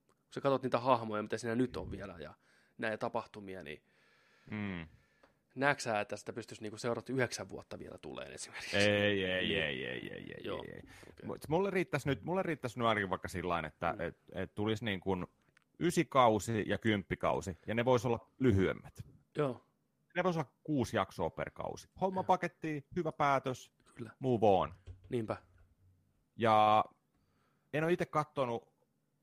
[0.07, 2.33] Kun sä katsot niitä hahmoja, mitä siinä nyt on vielä, ja
[2.77, 3.83] näitä tapahtumia, niin
[4.51, 4.87] Mm.
[5.55, 8.77] näetkö sä, että sitä pystyisi niinku seurata yhdeksän vuotta vielä tulee esimerkiksi?
[8.77, 10.63] Ei, ei, ei, ei, ei, ei, Joo.
[10.63, 10.79] ei, ei.
[11.09, 11.25] Okei.
[11.25, 14.01] Mut Mulle riittäisi nyt, mulle riittäisi nyt ainakin vaikka sillä että Mm.
[14.01, 15.27] et, et tulisi niin kuin
[15.79, 18.93] ysikausi ja kymppikausi, ja ne voisi olla lyhyemmät.
[19.37, 19.65] Joo,
[20.15, 21.89] Ne voisi olla kuusi jaksoa per kausi.
[22.01, 22.23] Homma Joo.
[22.23, 24.11] pakettiin, hyvä päätös, kyllä.
[24.19, 24.73] move on.
[25.09, 25.37] Niinpä.
[26.35, 26.85] Ja
[27.73, 28.73] en ole itse katsonut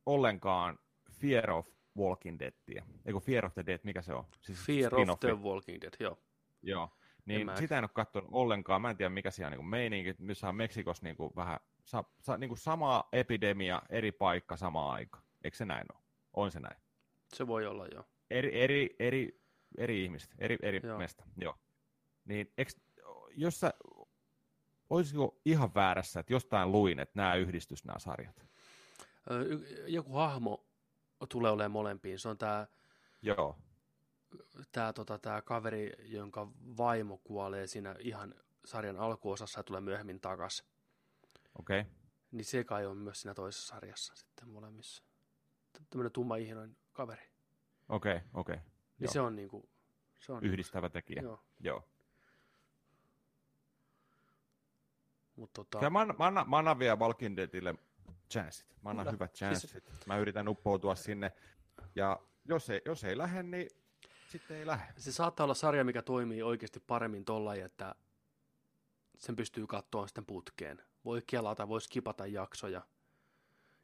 [0.07, 0.79] ollenkaan
[1.11, 2.85] Fear of Walking Deadia.
[3.07, 4.25] Eikö Fear of the Dead, mikä se on?
[4.41, 6.19] Siis Fear of the Walking Dead, joo.
[6.63, 6.91] Joo.
[7.25, 8.83] Niin mä- sitä en ole katsonut ollenkaan.
[8.83, 10.15] Mä en tiedä, mikä siellä on niin meininki.
[10.19, 14.93] Missä on Meksikossa niin kuin vähän sa, sa, niin kuin sama epidemia, eri paikka, sama
[14.93, 15.23] aika.
[15.45, 16.03] Eikö se näin ole?
[16.35, 16.77] On se näin.
[17.35, 18.05] Se voi olla, joo.
[18.31, 19.41] Eri, eri, eri,
[19.79, 20.99] eri ihmiset, eri, eri Joo.
[20.99, 21.25] mesta.
[21.37, 21.55] Joo.
[22.25, 22.77] Niin, eks,
[23.37, 23.75] jos sä,
[24.91, 28.45] olisiko ihan väärässä, että jostain luin, että nämä yhdistys nämä sarjat?
[29.87, 30.68] Joku hahmo
[31.27, 32.19] tulee olemaan molempiin.
[32.19, 32.67] Se on tämä
[33.23, 33.59] Joo.
[34.73, 40.65] tää, tota, tää kaveri, jonka vaimo kuolee siinä ihan sarjan alkuosassa ja tulee myöhemmin takas.
[41.59, 41.81] Okei.
[41.81, 41.93] Okay.
[42.31, 45.03] Niin se kai on myös siinä toisessa sarjassa sitten molemmissa.
[45.91, 47.29] Tämmöinen tumma ihinoin kaveri.
[47.89, 48.55] Okei, okay, okei.
[48.55, 48.67] Okay.
[48.99, 49.69] Niin se on niinku...
[50.19, 51.23] Se on Yhdistävä tekijä.
[51.23, 51.41] Joo.
[51.61, 51.89] Joo.
[55.37, 57.75] Mut tota, Ja mä, mä, annan, mä annan vielä Walking Deadille
[58.31, 58.77] chanssit.
[58.83, 59.13] Mä annan Kyllä.
[59.13, 59.85] hyvät chanssit.
[60.07, 61.33] Mä yritän uppoutua sinne.
[61.95, 63.69] Ja jos ei, jos ei lähde, niin
[64.29, 64.93] sitten ei lähde.
[64.97, 67.95] se saattaa olla sarja, mikä toimii oikeasti paremmin tolla, että
[69.19, 70.83] sen pystyy katsoa sitten putkeen.
[71.05, 72.83] Voi kelata, voi skipata jaksoja.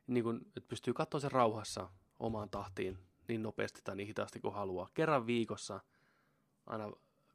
[0.06, 4.54] Niin kun, että pystyy katsoa sen rauhassa omaan tahtiin niin nopeasti tai niin hitaasti kuin
[4.54, 4.88] haluaa.
[4.94, 5.80] Kerran viikossa,
[6.66, 6.92] aina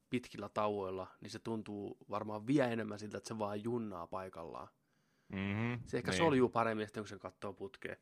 [0.10, 4.68] pitkillä tauoilla, niin se tuntuu varmaan vielä enemmän siltä, että se vaan junnaa paikallaan.
[5.30, 5.80] Mm-hmm.
[5.88, 6.18] Se ehkä niin.
[6.18, 7.98] soljuu paremmin sitten, kun se katsoo putkeen.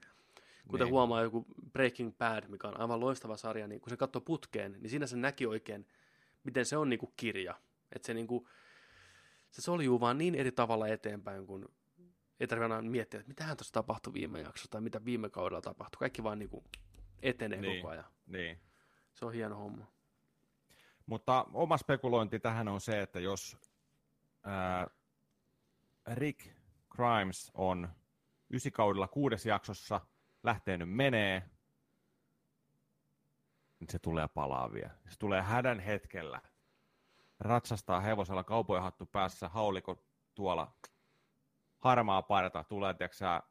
[0.67, 0.91] Kuten Niin.
[0.93, 4.89] huomaa joku Breaking Bad, mikä on aivan loistava sarja, niin kun se katsoo putkeen, niin
[4.89, 5.87] siinä se näki oikein,
[6.43, 7.55] miten se on niinku kirja.
[7.91, 8.47] Että se, niinku,
[9.51, 11.69] se soljuu vaan niin eri tavalla eteenpäin, kun
[12.39, 15.99] ei tarvitse aina miettiä, että mitähän tuossa tapahtui viime jaksossa tai mitä viime kaudella tapahtui.
[15.99, 16.63] Kaikki vaan niinku
[17.21, 17.81] etenee Niin.
[17.81, 18.05] koko ajan.
[18.25, 18.59] Niin.
[19.13, 19.85] Se on hieno homma.
[21.05, 23.57] Mutta oma spekulointi tähän on se, että jos
[24.43, 24.87] ää,
[26.13, 26.47] Rick
[26.97, 27.89] Grimes on
[28.49, 30.01] ysikaudella kuudes jaksossa
[30.43, 31.49] lähtenyt menee,
[33.79, 34.89] niin se tulee palaavia.
[35.09, 36.41] Se tulee hädän hetkellä.
[37.39, 40.03] Ratsastaa hevosella kaupoihattu päässä, hauliko
[40.35, 40.73] tuolla
[41.79, 43.43] harmaa parta, tulee tiedätkö, sä,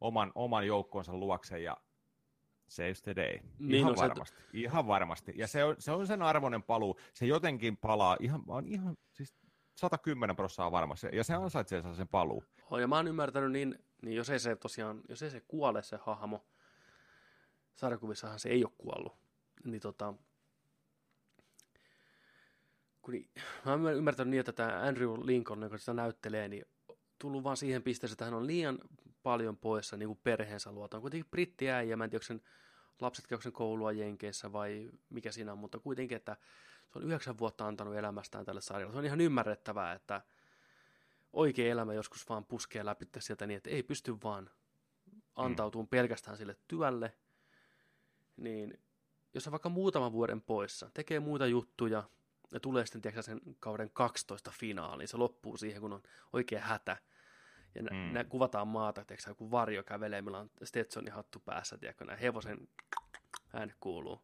[0.00, 1.76] oman, oman joukkonsa luokse ja
[2.68, 3.38] saves the day.
[3.58, 4.42] Niin ihan on se- varmasti.
[4.52, 5.32] Ihan varmasti.
[5.36, 7.00] Ja se on, se on sen arvoinen paluu.
[7.14, 9.34] Se jotenkin palaa ihan, oon ihan siis
[9.78, 10.94] 110 prosenttia varma.
[11.12, 12.44] Ja se ansaitsee sen paluu.
[12.70, 15.82] On, ja mä oon ymmärtänyt niin, niin jos ei se tosiaan, jos ei se kuole
[15.82, 16.46] se hahmo,
[17.74, 19.12] sarjakuvissahan se ei ole kuollut,
[19.64, 20.14] niin tota,
[23.02, 23.30] kun niin,
[23.64, 26.64] mä oon ymmärtänyt niin, että tämä Andrew Lincoln, joka sitä näyttelee, niin
[27.18, 28.78] tullut vaan siihen pisteeseen, että hän on liian
[29.22, 30.96] paljon poissa niin kuin perheensä luota.
[30.96, 32.42] On kuitenkin brittiäijä, mä en tiedä, onko sen
[33.00, 36.36] lapset käykö sen koulua Jenkeissä vai mikä siinä on, mutta kuitenkin, että
[36.92, 38.92] se on yhdeksän vuotta antanut elämästään tälle sarjalle.
[38.92, 40.22] Se on ihan ymmärrettävää, että
[41.32, 44.50] oikea elämä joskus vaan puskee läpi sieltä niin, että ei pysty vaan
[45.36, 45.90] antautumaan mm.
[45.90, 47.14] pelkästään sille työlle,
[48.36, 48.80] niin
[49.34, 52.02] jos on vaikka muutaman vuoden poissa, tekee muita juttuja
[52.52, 56.96] ja tulee sitten tiedätkö, sen kauden 12 finaaliin, se loppuu siihen, kun on oikea hätä.
[57.74, 57.96] Ja mm.
[57.96, 58.12] Mm.
[58.12, 62.68] nä, kuvataan maata, tiedätkö, joku varjo kävelee, millä on Stetsonin hattu päässä, tiedätkö, hevosen
[63.52, 64.20] ääni kuuluu.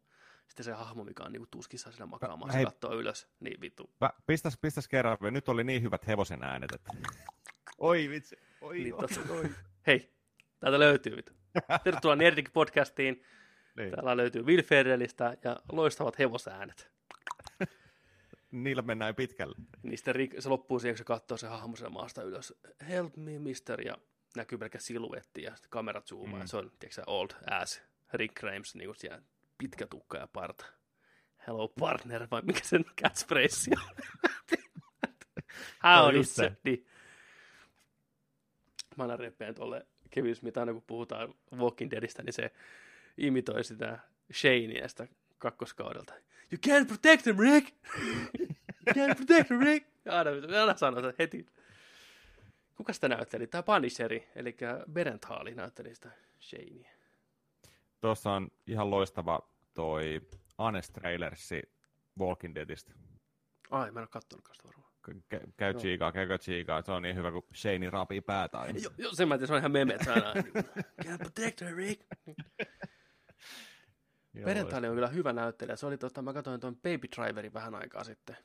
[0.47, 2.65] Sitten se hahmo, mikä on niinku tuskissa sillä makaamaan, se hei.
[2.65, 3.89] katsoo ylös, niin vittu.
[4.01, 5.17] Mä, pistäs, pistäs kerran.
[5.21, 6.71] Nyt oli niin hyvät hevosen äänet.
[6.71, 6.93] Että...
[7.77, 8.35] Oi vitsi.
[8.61, 9.49] Oi, Niin oi, oi.
[9.87, 10.13] Hei,
[10.59, 11.33] täältä löytyy vittu.
[11.83, 13.23] Tervetuloa Nerdik podcastiin.
[13.75, 13.91] Niin.
[13.91, 16.91] Täällä löytyy Will Ferrellistä ja loistavat hevosäänet.
[18.51, 19.55] Niillä mennään pitkälle.
[19.83, 22.53] Niin sitten Rick, se loppuu siihen, kun se katsoo se hahmo sen maasta ylös.
[22.87, 23.97] Help me, mister, ja
[24.35, 26.35] näkyy pelkkä siluetti ja kamerat zoomaa.
[26.35, 26.41] Mm.
[26.41, 27.81] Ja se on, tiedätkö old ass
[28.13, 29.21] Rick Grimes, niin kuin siellä
[29.57, 30.65] pitkä tukka ja parta.
[31.47, 33.95] Hello partner, vai mikä sen catchphrase on?
[35.83, 36.35] How on on just it?
[36.35, 36.57] se.
[36.63, 36.87] Niin.
[38.97, 42.51] Mä aina reppeen tuolle Kevin Smith, aina kun puhutaan Walking Deadistä, niin se
[43.17, 43.99] imitoi sitä
[44.33, 46.13] Shanea sitä kakkoskaudelta.
[46.51, 47.73] You can't protect him, Rick!
[48.39, 48.47] you
[48.89, 49.87] can't protect him, Rick!
[50.09, 51.45] Aina, aina sanoo sen heti.
[52.75, 53.47] Kuka sitä näytteli?
[53.47, 54.55] Tämä Punisheri, eli
[54.91, 56.94] Berenthaali näytteli sitä Shanea.
[58.05, 59.39] Tuossa on ihan loistava
[59.73, 60.21] toi
[60.57, 61.61] Honest Trailersi
[62.19, 62.93] Walking Deadistä.
[63.71, 64.91] Ai, mä en ole kattonut sitä varmaan.
[65.09, 65.79] kä- käy Joo.
[65.81, 68.79] chiikaa, käykö chiikaa, se on niin hyvä, kun Shane rapii päätä aina.
[68.79, 70.65] Jo, jo, sen mä tiedän, se on ihan meme, että aina, kuin,
[71.03, 72.01] Can't protect her, Rick.
[74.33, 75.75] Joo, Perjantaina on kyllä hyvä näyttelijä.
[75.75, 78.37] Se oli, tota, mä katsoin tuon Baby Driverin vähän aikaa sitten.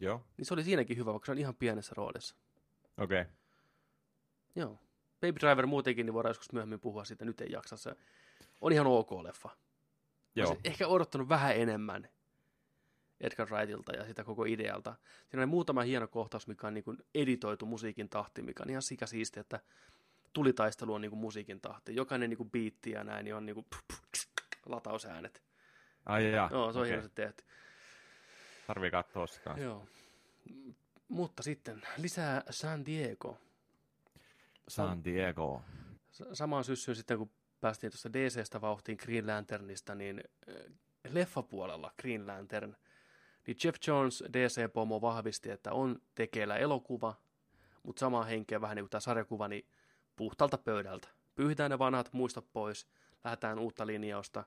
[0.00, 2.36] Joo, Niin se oli siinäkin hyvä, vaikka se on ihan pienessä roolissa.
[2.98, 3.20] okei.
[3.20, 3.32] Okay.
[4.56, 4.78] Joo.
[5.20, 7.76] Baby Driver muutenkin, niin voidaan joskus myöhemmin puhua siitä, nyt ei jaksa.
[7.76, 7.96] Se
[8.62, 9.50] on ihan ok leffa.
[10.34, 12.08] Joo, Olisin ehkä odottanut vähän enemmän
[13.20, 14.94] Edgar Wrightilta ja sitä koko idealta.
[15.28, 18.82] Siinä on muutama hieno kohtaus, mikä on niin kuin editoitu musiikin tahti, mikä on ihan
[18.82, 19.60] sikasiisti, että
[20.32, 21.96] tulitaistelu on niin kuin musiikin tahti.
[21.96, 23.66] Jokainen niin kuin biitti ja näin niin on niin kuin
[24.66, 25.42] latausäänet.
[26.06, 26.90] ai jaa, Joo, se on okei.
[26.90, 27.44] hienosti tehty.
[28.66, 29.64] Tarvii katsoa kanssa.
[29.64, 29.86] Joo.
[31.08, 33.38] Mutta sitten lisää San Diego.
[34.68, 35.62] San Diego.
[36.32, 37.30] Samaan syssyyn sitten, kun
[37.62, 40.54] päästiin tuosta DCstä vauhtiin Green Lanternista, niin äh,
[41.10, 42.76] leffapuolella Green Lantern,
[43.46, 47.14] niin Jeff Jones DC-pomo vahvisti, että on tekeillä elokuva,
[47.82, 49.66] mutta samaa henkeä vähän niin kuin tämä sarjakuva, niin
[50.16, 51.08] puhtalta pöydältä.
[51.34, 52.86] Pyyhitään ne vanhat muistot pois,
[53.24, 54.44] lähdetään uutta linjausta.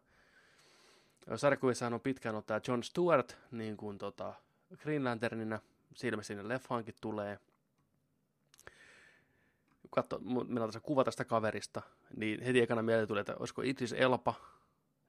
[1.35, 4.33] Sarjakuvissahan on pitkään ollut tämä John Stewart, niin kuin tota
[4.77, 5.59] Green Lanternina,
[6.03, 7.39] ilmeisesti sinne leffaankin tulee.
[9.95, 11.81] Katso, meillä on tässä kuva tästä kaverista,
[12.17, 14.33] niin heti ekana mieleen tuli, että olisiko Idris Elba,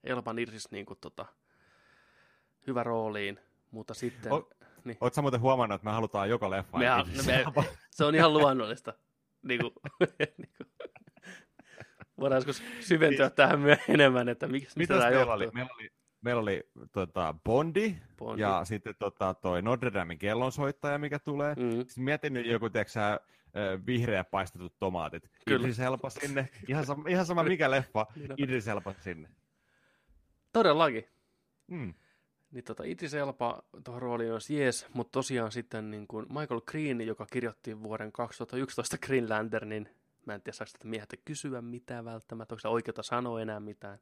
[0.05, 1.27] Elban Idris niin kuin tota,
[2.67, 4.33] hyvä rooliin, mutta sitten...
[4.33, 4.51] O-
[4.85, 4.97] niin.
[5.01, 6.79] Oletko muuten huomannut, että me halutaan joka leffa?
[6.79, 6.87] Me,
[7.27, 7.45] me,
[7.91, 8.93] se on ihan luonnollista.
[9.49, 9.73] Niin kuin,
[10.39, 10.89] niin kuin.
[12.21, 15.51] Voidaan joskus syventyä tähän myö- enemmän, että miksi mistä Mitäs tämä meillä oli?
[15.55, 18.43] Meillä oli, meillä oli tota, Bondi, Bondi.
[18.43, 21.55] ja sitten tota, toi Notre Damen kellonsoittaja, mikä tulee.
[21.55, 21.71] Mm.
[21.71, 23.21] Sitten mietin nyt joku, tiedätkö
[23.87, 25.31] vihreä paistetut tomaatit.
[25.47, 25.61] Kyllä.
[25.61, 26.49] Idris Elba sinne.
[26.69, 28.07] Ihan sama, ihan sama mikä leffa.
[28.17, 28.37] Niin on.
[28.39, 29.29] Idris Elba sinne.
[30.53, 31.05] Todellakin.
[31.67, 31.95] Mm.
[32.51, 37.01] Niin tota, Idris Elba tuohon rooliin olisi jees, mutta tosiaan sitten niin kuin Michael Green,
[37.01, 39.89] joka kirjoitti vuoden 2011 Green Lanternin,
[40.27, 43.99] mä en tiedä saako tätä mieheltä kysyä mitään välttämättä, onko se oikeutta sanoa enää mitään.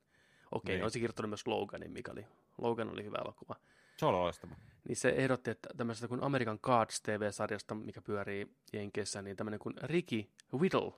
[0.52, 0.76] Okei, Niin.
[0.78, 0.82] niin.
[0.84, 2.26] olisi kirjoittanut myös Loganin, mikä oli,
[2.58, 3.56] Logan oli hyvä elokuva.
[3.96, 4.56] Se on loistava.
[4.88, 9.74] Niin se ehdotti, että tämmöisestä kuin American Gods TV-sarjasta, mikä pyörii Jenkeissä, niin tämmöinen kuin
[9.82, 10.92] Ricky Whittle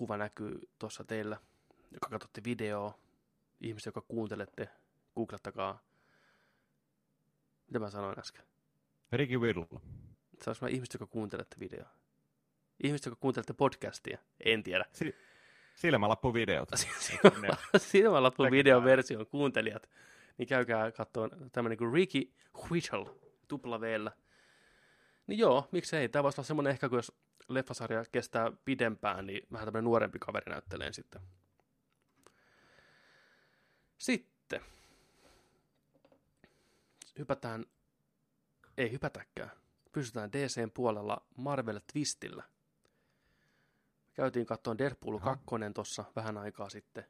[0.00, 1.36] kuva näkyy tuossa teillä,
[1.92, 2.98] joka katsotte videoa.
[3.60, 4.68] Ihmiset, jotka kuuntelette,
[5.14, 5.82] googlattakaa.
[7.66, 8.44] Mitä mä sanoin äsken?
[9.12, 9.80] Ricky Whittle.
[10.42, 11.88] Se olisi ihmiset, jotka kuuntelette videoa.
[12.82, 14.18] Ihmiset, jotka kuuntelette podcastia.
[14.44, 14.84] En tiedä.
[14.92, 15.14] Si-
[15.74, 16.68] silmälappuvideot.
[17.76, 19.90] Silmälappu Näkyy videoversion kuuntelijat.
[20.40, 22.32] Niin käykää katsomaan tämmöinen kuin Ricky
[22.70, 23.14] Whittle,
[23.48, 24.12] tupla V:llä.
[25.26, 26.08] Niin joo, miksei.
[26.08, 27.12] Tämä voisi olla semmoinen ehkä, kun jos
[27.48, 31.20] leffasarja kestää pidempään, niin vähän tämmöinen nuorempi kaveri näyttelee sitten.
[33.98, 34.60] Sitten.
[37.18, 37.66] Hypätään,
[38.78, 39.50] ei hypätäkään.
[39.92, 42.44] Pysytään DCn puolella Marvel Twistillä.
[44.14, 45.36] Käytiin katsomaan Deadpool Jaha.
[45.36, 47.06] 2 tuossa vähän aikaa sitten.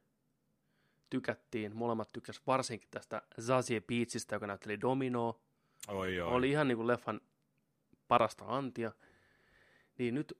[1.11, 5.41] Tykättiin, molemmat tykkäs varsinkin tästä Zazie Beatsista, joka näytteli Dominoa.
[5.89, 6.33] Oi, oi.
[6.33, 7.21] Oli ihan niin kuin leffan
[8.09, 8.93] parasta antia.
[9.99, 10.39] Niin nyt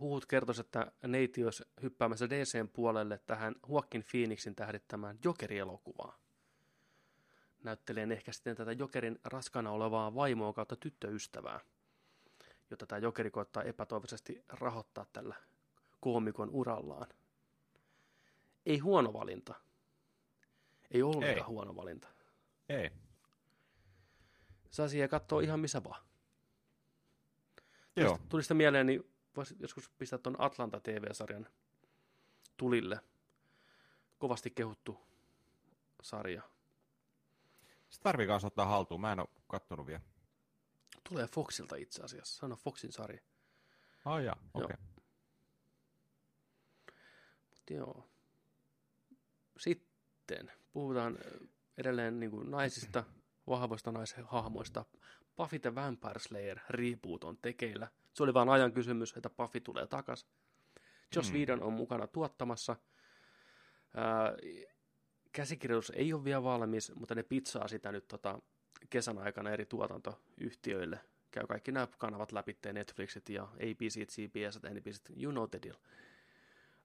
[0.00, 6.18] huhut kertoisi, että neiti olisi hyppäämässä DCn puolelle tähän Joaquin Phoenixin tähdittämään Jokeri-elokuvaan.
[7.62, 11.60] Näyttelen ehkä sitten tätä Jokerin raskana olevaa vaimoa kautta tyttöystävää,
[12.70, 15.36] jota tämä Jokeri koittaa epätoivoisesti rahoittaa tällä
[16.00, 17.06] koomikon urallaan.
[18.66, 19.54] Ei huono valinta.
[20.90, 21.40] Ei ollenkaan Ei.
[21.40, 22.08] huono valinta.
[22.68, 22.90] Ei.
[24.70, 26.04] Saa siihen katsoa ihan missä vaan.
[27.96, 28.18] Joo.
[28.28, 31.46] Tuli sitä mieleen, niin voisi joskus pistää tuon Atlanta TV-sarjan
[32.56, 33.00] tulille.
[34.18, 35.00] Kovasti kehuttu
[36.02, 36.42] sarja.
[37.90, 39.00] Se tarvii kanssa ottaa haltuun.
[39.00, 40.02] Mä en ole kattonut vielä.
[41.08, 42.46] Tulee Foxilta itse asiassa.
[42.46, 43.20] On Foxin sarja.
[44.04, 44.34] Ai Joo.
[44.54, 44.76] okei.
[47.50, 48.10] Mut Joo.
[49.58, 51.18] Sitten puhutaan
[51.78, 53.04] edelleen niin kuin naisista,
[53.46, 54.84] vahvoista naishahmoista.
[55.36, 57.88] Buffy the Vampire Slayer reboot on tekeillä.
[58.12, 60.26] Se oli vain ajan kysymys, että Buffy tulee takas.
[61.16, 61.36] Joss Mm.
[61.36, 62.76] Whedon on mukana tuottamassa.
[63.94, 64.32] Ää,
[65.32, 68.38] käsikirjoitus ei ole vielä valmis, mutta ne pizzaa sitä nyt tota,
[68.90, 71.00] kesän aikana eri tuotantoyhtiöille.
[71.30, 75.76] Käy kaikki nämä kanavat läpi, Netflixit ja ABC, CBS, NBC, you know the deal.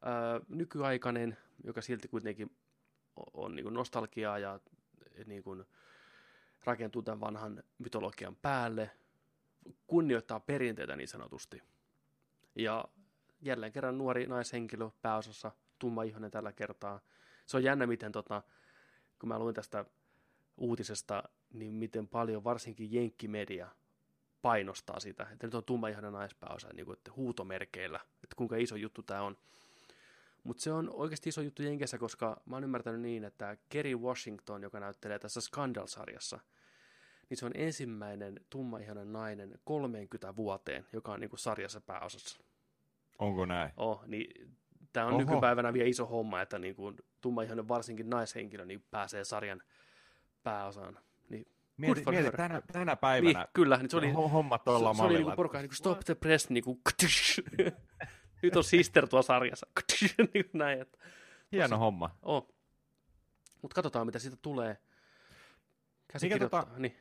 [0.01, 2.57] Ää, nykyaikainen, joka silti kuitenkin
[3.33, 4.59] on niin kuin nostalgiaa ja
[5.25, 5.65] niin kuin
[6.63, 8.91] rakentuu tämän vanhan mytologian päälle,
[9.87, 11.61] kunnioittaa perinteitä niin sanotusti.
[12.55, 12.85] Ja
[13.41, 16.99] jälleen kerran nuori naishenkilö pääosassa, tumma ihonen tällä kertaa.
[17.45, 18.43] Se on jännä, miten tota,
[19.19, 19.85] kun mä luin tästä
[20.57, 23.67] uutisesta, niin miten paljon varsinkin jenkkimedia
[24.41, 29.03] painostaa sitä, että nyt on tummaihoinen naispääosa niin kuin, että huutomerkeillä, että kuinka iso juttu
[29.03, 29.37] tämä on.
[30.45, 34.63] Mutta se on oikeasti iso juttu Jenkessä, koska mä oon ymmärtänyt niin, että Kerry Washington,
[34.63, 36.39] joka näyttelee tässä Scandal-sarjassa,
[37.29, 42.39] niin se on ensimmäinen tummaihoinen nainen 30 vuoteen, joka on niin kuin sarjassa pääosassa.
[43.19, 43.71] Onko näin?
[43.77, 44.55] Oh, niin
[44.93, 45.21] tämä on Oho.
[45.21, 49.61] nykypäivänä vielä iso homma, että niin kuin tummaihoinen varsinkin naishenkilö niin pääsee sarjan
[50.43, 50.99] pääosaan.
[51.29, 51.45] Niin,
[51.77, 55.03] Mieti, mieti tänä, tänä päivänä niin kyllä, niin se oli, ho- hommat tuolla se, se
[55.03, 56.81] oli niinku porukka, niinku stop the press, niinku,
[58.41, 59.67] nyt on sister tuo sarjassa,
[60.33, 60.97] niin näin, että
[61.51, 62.17] Hieno homma.
[62.21, 62.55] oh.
[63.61, 64.77] Mutta katsotaan, mitä siitä tulee.
[66.07, 66.97] Käsikirjoittaa, tota- niin.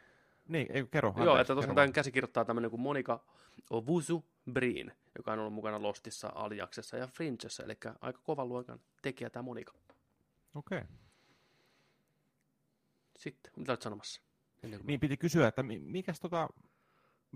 [0.49, 1.15] Niin, ei, kerro.
[1.17, 3.25] Joo, anteeksi, että tosiaan tämän käsikirjoittaa tämmöinen kuin Monika
[3.71, 9.31] Ovusu Breen, joka on ollut mukana Lostissa, Aliaksessa ja Fringessa, eli aika kovan luokan tekijä
[9.31, 9.73] tämä Monika.
[10.55, 10.79] Okei.
[10.79, 10.91] Okay.
[13.19, 14.23] Sitten, mitä olet sanomassa?
[14.63, 14.87] Ennen kuin...
[14.87, 16.49] Niin piti kysyä, että mi- mikäs, tota,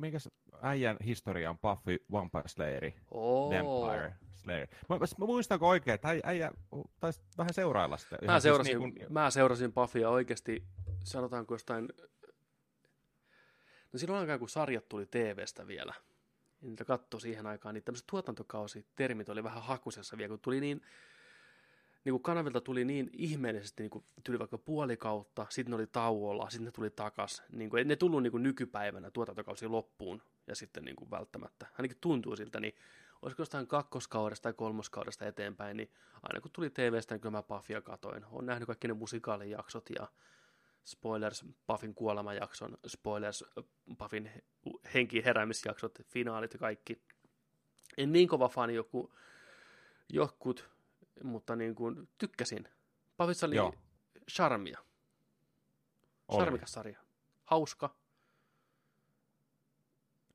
[0.00, 0.28] mikäs
[0.62, 2.94] äijän historia on Buffy Vampire Slayeri?
[3.10, 3.50] Oo.
[3.50, 4.68] Vampire Slayer.
[4.88, 6.50] Mä, mä, mä muistanko oikein, että äijä,
[7.00, 8.16] taisi vähän seurailla sitä.
[8.16, 9.12] Mä Ihan seurasin, Siis niin niin kun...
[9.12, 10.64] mä seurasin Buffya oikeasti,
[11.04, 11.88] sanotaanko jostain,
[13.92, 15.94] no silloin aikaan kun sarjat tuli TVstä vielä,
[16.60, 20.82] niin niitä katsoi siihen aikaan, niin tämmöiset tuotantokausi-termit oli vähän hakusessa vielä, kun tuli niin,
[22.04, 25.86] niin kuin kanavilta tuli niin ihmeellisesti, niin kuin tuli vaikka puoli kautta, sitten ne oli
[25.86, 27.42] tauolla, sitten ne tuli takas.
[27.52, 31.66] Niin kuin, ne tullut niin kuin nykypäivänä tuotantokausi loppuun ja sitten niin kuin välttämättä.
[31.78, 32.74] Ainakin tuntuu siltä, niin
[33.22, 35.90] olisiko jostain kakkoskaudesta tai kolmoskaudesta eteenpäin, niin
[36.22, 38.24] aina kun tuli TVstä, niin kyllä mä Buffya katoin.
[38.24, 40.08] Olen nähnyt kaikki ne musikaalijaksot ja
[40.84, 43.44] spoilers Buffin kuolemajakson, spoilers
[43.98, 44.42] Buffin he-
[44.94, 47.02] henkiin heräämisjaksot, finaalit ja kaikki.
[47.98, 49.14] En niin kova fani joku,
[50.08, 50.70] jokut,
[51.22, 52.68] mutta niin kuin tykkäsin.
[53.18, 53.74] Buffissa oli Joo.
[54.30, 54.78] charmia.
[56.28, 56.38] Oli.
[56.38, 57.00] Charmikas sarja.
[57.44, 57.96] Hauska.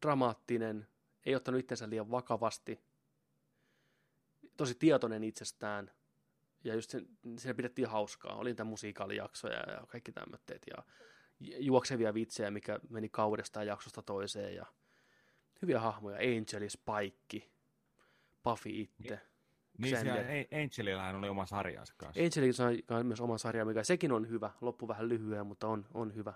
[0.01, 0.88] Dramaattinen.
[1.25, 2.84] Ei ottanut itsensä liian vakavasti.
[4.57, 5.91] Tosi tietoinen itsestään.
[6.63, 7.07] Ja just sen,
[7.38, 8.36] siinä pidettiin hauskaa.
[8.36, 10.61] Oli niitä musiikaalijaksoja ja kaikki tämmöitteet.
[10.67, 10.84] Ja
[11.39, 14.55] juoksevia vitsejä, mikä meni kaudesta ja jaksosta toiseen.
[14.55, 14.65] Ja
[15.61, 16.17] hyviä hahmoja.
[16.17, 17.49] Angeli, Spike,
[18.43, 19.32] Buffy itse.
[19.78, 22.21] Niin siellä A- Angelillähän oli oma sarjansa kanssa.
[22.24, 24.51] Angeli sai myös oman sarjan, mikä sekin on hyvä.
[24.61, 26.34] Loppu vähän lyhyen, mutta on, on hyvä.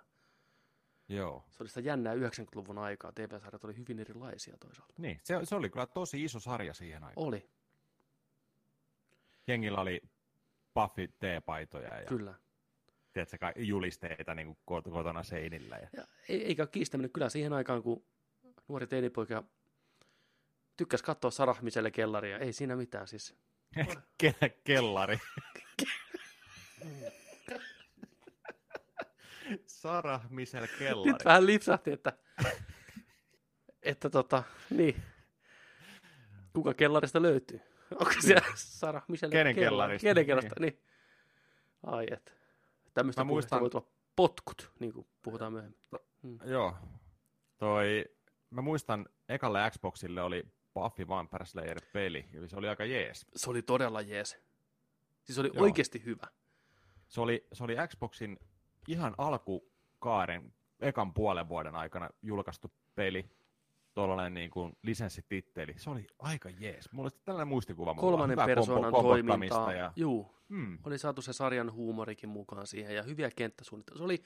[1.10, 1.44] Joo.
[1.52, 3.12] Se oli sitä jännää 90-luvun aikaa.
[3.12, 4.94] TV-sarjat oli hyvin erilaisia toisaalta.
[4.98, 7.28] Niin, se, se oli kyllä tosi iso sarja siihen aikaan.
[7.28, 7.50] Oli,
[9.48, 10.02] Jengillä oli
[10.74, 12.34] Buffy T-paitoja ja kyllä.
[13.14, 15.78] tiedätkö, julisteita niin kuin kotona seinillä.
[15.78, 15.90] Ja...
[15.98, 17.12] Ja ei, eikä ole kiistäminen.
[17.12, 18.04] Kyllä siihen aikaan, kun
[18.68, 19.44] nuori teinipoika
[20.78, 22.38] tykkäsi katsoa sarahmiselle kellaria.
[22.38, 23.36] Ei siinä mitään siis.
[24.24, 25.20] Ke- kellari.
[29.66, 31.12] Sara Michel kellari.
[31.12, 32.14] Nyt vähän lipsahti, että,
[33.84, 35.04] että tota, niin.
[36.54, 37.62] Kuka kellarista löytyy?
[37.92, 39.70] Onko siellä Sarah Michelle Kenen kellari?
[39.70, 40.06] kellarista?
[40.08, 40.82] Kenen kellarista, niin.
[41.84, 42.38] Ai et.
[42.94, 43.62] Tämmöistä muistan...
[43.62, 45.80] voi tulla potkut, niin kuin puhutaan myöhemmin.
[46.46, 46.76] Joo.
[47.58, 48.06] Toi,
[48.50, 50.44] mä muistan, ekalle Xboxille oli
[50.84, 53.26] Buffy Vampire Slayer peli, eli se oli aika jees.
[53.36, 54.38] Se oli todella jees.
[55.24, 55.64] Siis oli Joo.
[55.64, 56.28] oikeasti hyvä.
[57.08, 58.40] Se oli, se oli Xboxin
[58.88, 63.30] ihan alkukaaren, ekan puolen vuoden aikana julkaistu peli,
[63.94, 65.74] tuollainen niin kuin lisenssititteli.
[65.78, 66.92] Se oli aika jees.
[66.92, 67.94] Mulla oli tällainen muistikuva.
[67.94, 68.10] mulla.
[68.10, 69.74] Kolmannen persoonan toimintaa.
[69.74, 73.98] Ja, Juu, mm, oli saatu se sarjan huumorikin mukaan siihen ja hyviä kenttäsuunnitelmia.
[73.98, 74.24] Se oli,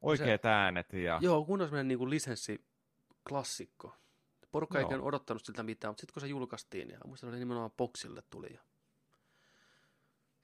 [0.00, 3.96] oikeat äänet ja joo, kunnon semmoinen niin lisenssiklassikko.
[4.52, 8.22] Porukka ei odottanut siltä mitään, mutta sitten kun se julkaistiin, ja muistan, oli nimenomaan boksille
[8.30, 8.52] tuli.
[8.52, 8.60] Ja...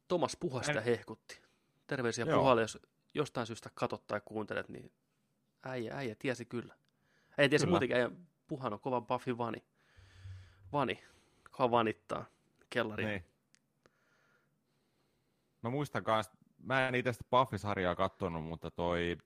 [0.09, 1.43] Tomas Puha sitä En- hehkutti.
[1.87, 2.39] Terveisiä Joo.
[2.39, 2.79] Puhalle, jos
[3.15, 4.93] jostain syystä katot tai kuuntelet, niin
[5.63, 6.75] äijä, äijä tiesi kyllä.
[7.39, 7.71] Äijä tiesi Kyllä.
[7.71, 8.11] muutenkin, äijä
[8.47, 9.65] Puhan on kova Buffy vani.
[10.73, 11.05] Vani.
[11.51, 12.25] Kova vanittaa
[12.71, 13.09] kellaria.
[13.09, 13.25] Niin.
[15.63, 19.19] Mä muistan kans, mä en itse sitä Buffy-sarjaa kattonut, mutta toi,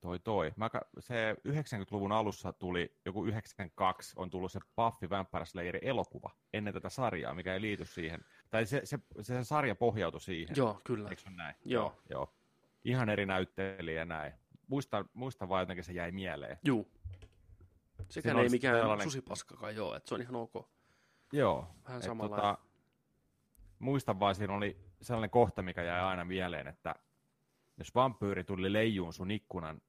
[0.00, 0.52] toi, toi.
[0.56, 6.74] Mä, se 90-luvun alussa tuli, joku 92, on tullut se Buffy Vampire Slayer elokuva ennen
[6.74, 8.20] tätä sarjaa, mikä ei liity siihen.
[8.50, 10.56] Tai se, se, se, se sarja pohjautui siihen.
[10.56, 11.08] Joo, kyllä.
[11.08, 11.54] Eikö näin?
[11.64, 11.96] Joo.
[12.10, 12.34] joo.
[12.84, 14.32] Ihan eri näyttelijä näin.
[14.66, 16.58] Muistan, muistan vaan jotenkin se jäi mieleen.
[16.64, 16.90] Juu.
[18.08, 20.68] Sekään ei mikään sellainen- susipaskakaan joo, että se on ihan ok.
[21.32, 21.68] Joo.
[21.88, 22.36] Vähän samalla.
[22.36, 22.58] tota,
[23.78, 26.94] muistan vaan, siinä oli sellainen kohta, mikä jäi aina mieleen, että
[27.78, 29.80] jos vampyyri tuli leijuun sun ikkunan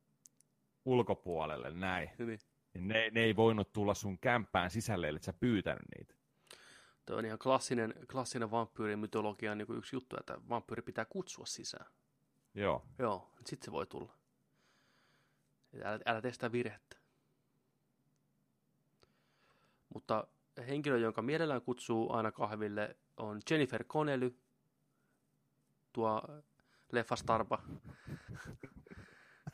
[0.86, 2.40] ulkopuolelle näin, Niin.
[2.74, 6.16] niin ne, ne ei voinut tulla sun kämppään sisälle, eli sä pyytänyt niitä.
[7.06, 11.92] Tuo on ihan klassinen, klassinen vampyyrimytologian niin yksi juttu, että vampyyri pitää kutsua sisään.
[12.54, 12.86] Joo.
[13.00, 14.14] Joo, sitten se voi tulla.
[15.84, 16.98] Älä, älä tee sitä virhettä.
[19.94, 20.28] Mutta
[20.68, 24.38] henkilö, jonka mielellään kutsuu aina kahville, on Jennifer Connelly,
[25.94, 26.22] tuo
[26.92, 27.62] leffastarpa.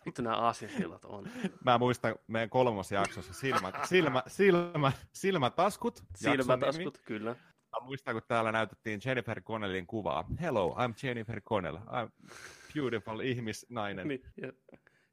[0.06, 1.30] Vittu nämä aasiasillat on.
[1.66, 6.04] Mä muistan meidän kolmas jaksossa silmät, silmä, silmä, silmätaskut.
[6.16, 7.36] Silmätaskut, kyllä.
[7.72, 10.26] Mä muistan, kun täällä näytettiin Jennifer Connellin kuvaa.
[10.42, 11.78] Hello, I'm Jennifer Connell.
[11.78, 12.34] I'm
[12.76, 14.08] beautiful ihmisnainen.
[14.08, 14.54] Niin, ja-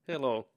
[0.09, 0.53] hello.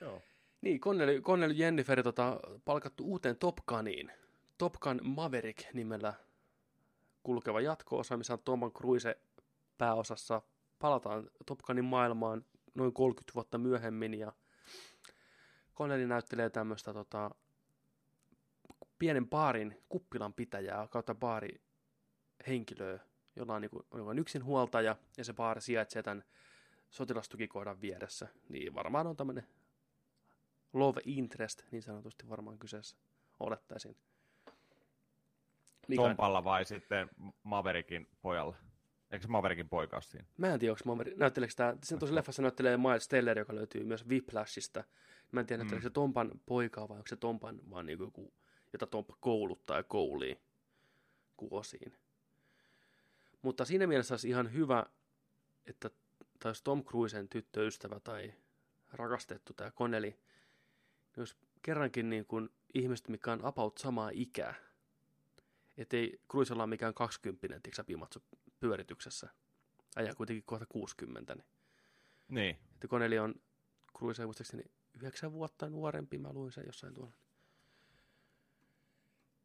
[0.00, 0.22] Joo.
[0.60, 4.12] Niin, Connelly, Connelly Jennifer tota, palkattu uuteen Top Guniin.
[4.58, 6.14] Top Gun Maverick nimellä
[7.22, 9.18] kulkeva jatko-osa, missä on Tom Cruise
[9.78, 10.42] pääosassa.
[10.78, 14.32] Palataan Top Gunin maailmaan noin 30 vuotta myöhemmin ja
[15.76, 17.30] Connelly näyttelee tämmöistä tota,
[18.98, 21.60] pienen baarin kuppilan pitäjää kautta baari
[22.46, 23.00] henkilöä,
[23.36, 26.24] jolla on, niinku, joka on yksin huoltaja ja se baari sijaitsee tämän
[26.90, 28.28] sotilastukikohdan vieressä.
[28.48, 29.46] Niin varmaan on tämmöinen
[30.72, 32.96] love interest, niin sanotusti varmaan kyseessä,
[33.40, 33.96] olettaisin.
[35.96, 37.10] Tompalla vai sitten
[37.42, 38.56] Maverickin pojalla?
[39.10, 40.26] Eikö se Maverickin poika ole siinä?
[40.38, 43.84] mä en tiedä, onko Maveri, näytteleekö tämä, sen tosi leffassa näyttelee Miles Teller, joka löytyy
[43.84, 44.84] myös Whiplashista.
[45.32, 48.32] Mä en tiedä, näytteleekö se Tompan poikaa vai onko se Tompan vaan niin joku,
[48.72, 50.38] jota Tompa kouluttaa ja koulii
[51.36, 51.92] kuosiin.
[53.42, 54.86] Mutta siinä mielessä olisi ihan hyvä,
[55.66, 55.90] että
[56.38, 58.34] tai jos Tom Cruisen tyttöystävä tai
[58.92, 60.18] rakastettu tämä niin
[61.16, 64.54] jos kerrankin niin kuin ihmiset, mikä on about samaa ikää,
[65.76, 68.22] ettei Cruisella ole mikään 20 tiksä pimatsu
[68.60, 69.28] pyörityksessä,
[69.96, 71.44] ajaa kuitenkin kohta 60, niin
[72.28, 72.56] Niin.
[72.74, 73.34] että Connelly on
[73.98, 74.62] Cruise muistaakseni
[74.94, 77.12] yhdeksän vuotta nuorempi, mä luin sen jossain tuolla.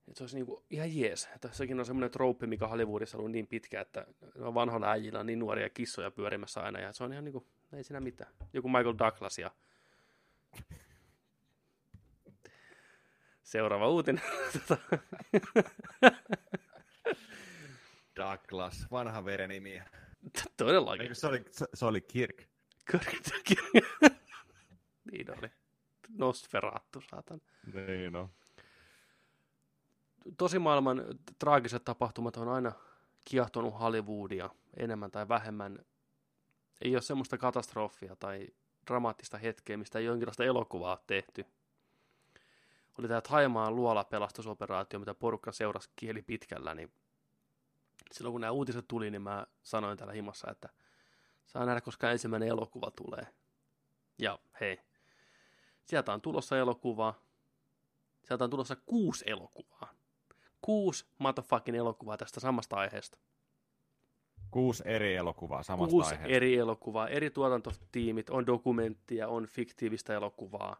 [0.07, 1.29] Että se olisi niinku ihan jees.
[1.41, 5.39] Tässäkin on semmoinen trouppi, mikä Hollywoodissa on ollut niin pitkä, että vanhoilla äijillä on niin
[5.39, 8.33] nuoria kissoja pyörimässä aina, ja se on ihan niinku, ei siinä mitään.
[8.53, 9.51] Joku Michael Douglas ja
[13.43, 14.23] Seuraava uutinen.
[18.15, 19.81] Douglas, vanha verenimi.
[20.57, 21.01] Todellakin.
[21.01, 22.43] Eikö se oli, se, se oli Kirk?
[22.91, 23.57] Korkitakin.
[25.11, 25.51] niin oli.
[26.17, 27.41] Nosferatu, saatan.
[27.73, 28.29] Niin no.
[30.37, 31.03] Tosimaailman
[31.39, 32.71] traagiset tapahtumat on aina
[33.25, 35.85] kiehtonut Hollywoodia enemmän tai vähemmän.
[36.81, 38.47] Ei ole semmoista katastrofia tai
[38.87, 41.45] dramaattista hetkeä, mistä ei jonkinlaista elokuvaa ole tehty.
[42.97, 46.91] Oli tämä Taimaan luola pelastusoperaatio, mitä porukka seurasi kieli pitkällä, niin
[48.13, 50.69] silloin kun nämä uutiset tuli, niin mä sanoin täällä himassa, että
[51.45, 53.27] saa nähdä, koska ensimmäinen elokuva tulee.
[54.19, 54.79] Ja hei,
[55.83, 57.13] sieltä on tulossa elokuva.
[58.23, 59.93] Sieltä on tulossa kuusi elokuvaa.
[60.61, 63.17] Kuusi motherfucking elokuvaa tästä samasta aiheesta.
[64.51, 66.35] Kuusi eri elokuvaa samasta Kuusi aiheesta.
[66.35, 70.77] eri elokuvaa, eri tuotantotiimit, on dokumenttia, on fiktiivistä elokuvaa,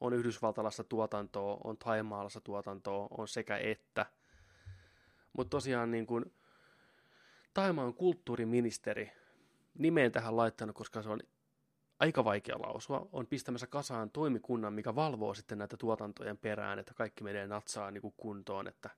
[0.00, 4.06] on yhdysvaltalaista tuotantoa, on taimaalaista tuotantoa, on sekä että.
[5.32, 6.32] Mutta tosiaan niin kun,
[7.54, 9.12] Taimaan kulttuuriministeri
[9.78, 11.20] nimeen tähän laittanut, koska se on
[11.98, 17.24] aika vaikea lausua, on pistämässä kasaan toimikunnan, mikä valvoo sitten näitä tuotantojen perään, että kaikki
[17.24, 18.66] menee natsaa niin kuin kuntoon.
[18.68, 18.90] Että...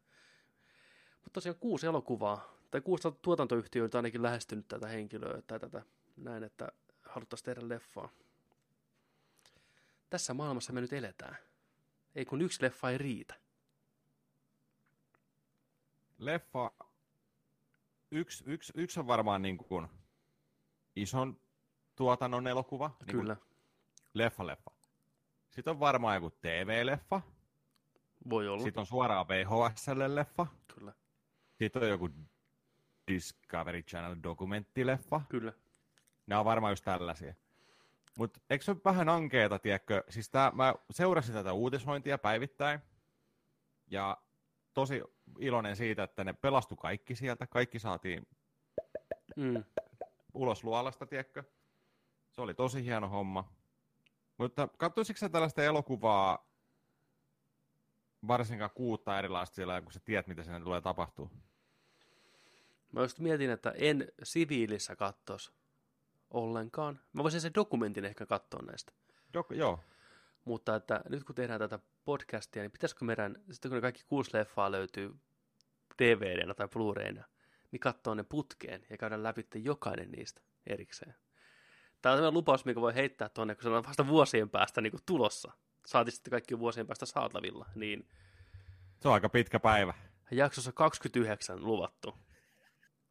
[1.15, 5.83] Mutta tosiaan kuusi elokuvaa, tai kuusi tuotantoyhtiöä on ainakin lähestynyt tätä henkilöä tai tätä
[6.17, 6.73] näin, että
[7.03, 8.09] haluttaisiin tehdä leffaa.
[10.11, 11.37] Tässä maailmassa me nyt eletään.
[12.15, 13.35] Ei kun yksi leffa ei riitä.
[16.19, 16.71] Leffa,
[18.13, 19.89] yksi, yksi, yksi on varmaan niin kuin
[20.97, 21.41] ison
[21.97, 22.97] tuotannon elokuva.
[23.07, 23.37] Niin Kyllä,
[24.15, 24.71] leffa, leffa.
[25.51, 27.21] Sitten on varmaan joku TV-leffa.
[28.31, 28.63] voi olla.
[28.63, 30.47] Sitten on suoraan VHSlle-leffa.
[30.75, 30.93] Kyllä,
[31.55, 32.09] Sitten on joku
[33.09, 35.21] Discovery Channel dokumenttileffa.
[35.29, 35.53] kyllä.
[36.27, 37.35] Nämä on varmaan just tällaisia.
[38.19, 40.05] Mutta eikö se ole vähän ankeeta, tiedätkö?
[40.09, 42.81] Siis tää, mä seurasin tätä uutisointia päivittäin.
[43.87, 44.23] Ja
[44.75, 45.03] tosi
[45.39, 47.47] iloinen siitä, että ne pelastu kaikki sieltä.
[47.47, 48.27] Kaikki saatiin
[49.37, 49.65] Mm.
[50.35, 51.45] ulos luolasta, tiedätkö?
[52.31, 53.53] Se oli tosi hieno homma.
[54.39, 56.47] Mutta katsoisitko sä tällaista elokuvaa,
[58.29, 61.31] varsinkaan kuutta erilaista siellä, kun sä tiedät, mitä siinä tulee tapahtuu?
[62.93, 65.53] Mä just mietin, että en siviilissä kattos
[66.31, 67.01] ollenkaan.
[67.13, 68.93] Mä voisin sen dokumentin ehkä katsoa näistä.
[69.39, 69.81] Dok- joo.
[70.45, 74.31] Mutta että nyt kun tehdään tätä podcastia, niin pitäisikö meidän, sitten kun ne kaikki kuusi
[74.33, 75.15] leffaa löytyy
[75.99, 77.25] DVDnä tai Blu-rayna,
[77.71, 81.15] niin katsoa ne putkeen ja käydä läpi jokainen niistä erikseen.
[82.03, 84.91] Tämä on sellainen lupaus, mikä voi heittää tuonne, kun se on vasta vuosien päästä niin
[84.91, 85.53] kuin tulossa.
[85.87, 87.67] Saatiin sitten kaikki vuosien päästä saatavilla.
[87.75, 88.09] Niin
[89.01, 89.95] Se on aika pitkä päivä.
[90.31, 92.15] jaksossa 29 luvattu.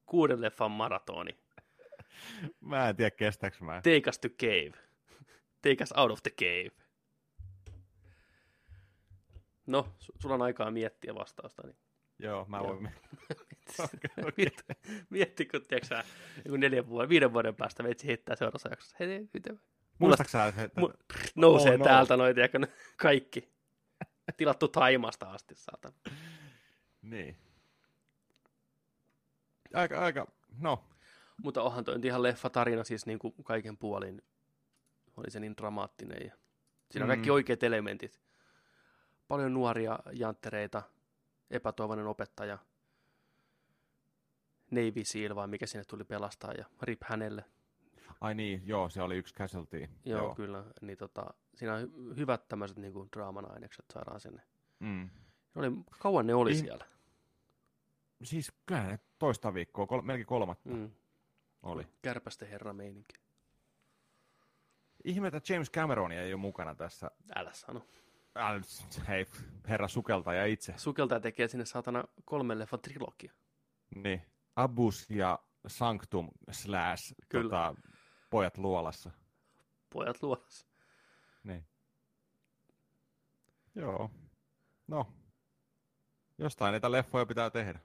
[0.05, 1.37] Kuuden leffan maratoni.
[2.59, 3.75] Mä en tiedä, kestääkö mä.
[3.75, 4.71] Take us to cave.
[5.61, 6.71] Take us out of the cave.
[9.67, 11.61] No, su- sulla on aikaa miettiä vastausta.
[11.67, 11.77] Niin
[12.19, 12.67] Joo, mä Joo.
[12.67, 12.87] voin...
[13.79, 14.33] Okei, okei.
[14.37, 14.63] Mietti,
[15.09, 16.03] mietti, kun tiedätkö sä,
[16.45, 18.95] joku neljän vuoden, viiden vuoden päästä veitsi heittää seuraavassa jaksossa.
[18.99, 19.59] Hei, miten?
[19.99, 20.81] Muistaaksä sä, että...
[20.81, 20.93] Mu-
[21.35, 21.83] nousee Oh, no.
[21.85, 22.59] täältä noin, tiedätkö,
[22.97, 23.51] kaikki.
[24.37, 25.93] Tilattu Taimasta asti, saatan.
[27.01, 27.37] Niin.
[29.73, 30.27] Aika, aika,
[30.59, 30.83] no,
[31.43, 34.21] Mutta onhan toi ihan leffa tarina siis niin kuin kaiken puolin.
[35.17, 36.27] Oli se niin dramaattinen.
[36.27, 36.35] Ja
[36.91, 37.33] siinä on kaikki Mm.
[37.33, 38.21] oikeat elementit.
[39.31, 40.81] Paljon nuoria janttereita,
[41.49, 42.57] epätoivoinen opettaja,
[44.71, 47.45] Navy Seal, vai mikä sinne tuli pelastaa, ja rip hänelle.
[48.21, 49.89] ai niin, joo, se oli yksi casualty.
[50.05, 50.35] Joo, joo.
[50.35, 50.63] kyllä.
[50.81, 54.41] Niin tota, siinä on hy- hyvät tämmöiset niin kuin draaman ainekset saadaan sinne.
[54.79, 55.09] Mm.
[55.55, 56.61] Ne oli, kauan ne oli Niin.
[56.63, 56.85] siellä.
[58.23, 60.91] Siis kyllä ne toista viikkoa, kol- melkein kolmatta Mm.
[61.63, 61.87] oli.
[62.01, 63.13] Kärpästen herra meininki.
[65.03, 67.11] Ihme, että James Cameron ei ole mukana tässä.
[67.35, 67.81] Älä sano.
[68.37, 69.25] Äh, hei,
[69.67, 70.73] herra sukeltaja itse.
[70.77, 73.33] Sukeltaja tekee sinne saatana kolmen leffan trilogia.
[73.95, 74.21] Niin.
[74.55, 77.43] Abus ja Sanctum slash Kyllä.
[77.43, 77.75] tota,
[78.29, 79.11] pojat luolassa.
[79.89, 80.67] Pojat luolassa.
[81.43, 81.65] Niin.
[83.75, 84.11] Joo.
[84.87, 85.13] No.
[86.37, 87.79] Jostain niitä leffoja pitää tehdä.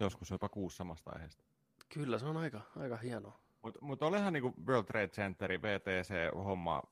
[0.00, 1.44] Joskus jopa kuusi samasta aiheesta.
[1.88, 3.38] Kyllä, se on aika, aika hienoa.
[3.62, 6.82] Mutta mut olihan niinku World Trade Centeri, VTC-homma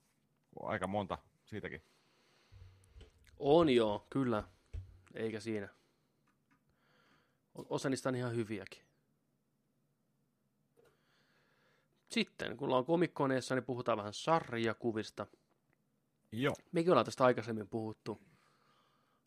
[0.63, 1.83] aika monta siitäkin.
[3.45, 4.45] On joo, kyllä.
[5.15, 5.69] Eikä siinä.
[7.55, 8.83] Osa niistä on ihan hyviäkin.
[12.11, 15.27] Sitten, kun ollaan komikkoneessa, niin puhutaan vähän sarjakuvista.
[16.33, 16.55] Joo.
[16.73, 18.21] Mekin ollaan tästä aikaisemmin puhuttu.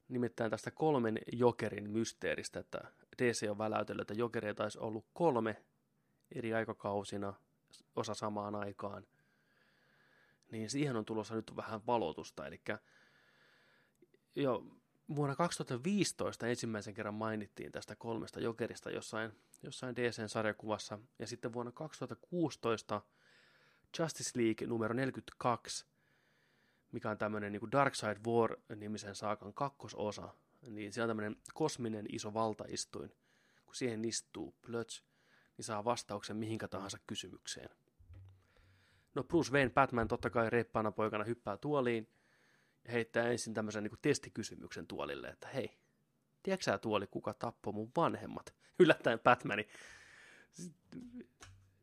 [0.07, 2.91] Nimittäin tästä kolmen jokerin mysteeristä, että
[3.21, 5.65] DC on väläytellyt, että jokereita olisi ollut kolme
[6.31, 7.33] eri aikakausina,
[7.95, 9.07] osa samaan aikaan.
[10.51, 12.61] Niin siihen on tulossa nyt vähän valotusta, eli
[14.35, 14.65] jo
[15.15, 19.31] vuonna 2015 ensimmäisen kerran mainittiin tästä kolmesta jokerista jossain,
[19.63, 23.01] jossain DCn sarjakuvassa, ja sitten vuonna 2016
[23.99, 25.85] Justice League numero 42,
[26.91, 30.29] mikä on tämmöinen niin Darkseid War-nimisen saakan kakkososa,
[30.69, 33.11] niin siellä on tämmöinen kosminen iso valtaistuin.
[33.65, 35.03] Kun siihen istuu plöts,
[35.57, 37.69] niin saa vastauksen mihinkä tahansa kysymykseen.
[39.15, 42.07] No Bruce Wayne Batman totta kai reippaana poikana hyppää tuoliin
[42.91, 45.77] heittää ensin tämmöisen niin testikysymyksen tuolille, että hei,
[46.43, 48.55] tiedätkö sä tuoli, kuka tappoi mun vanhemmat?
[48.79, 49.67] Yllättäen Batmani.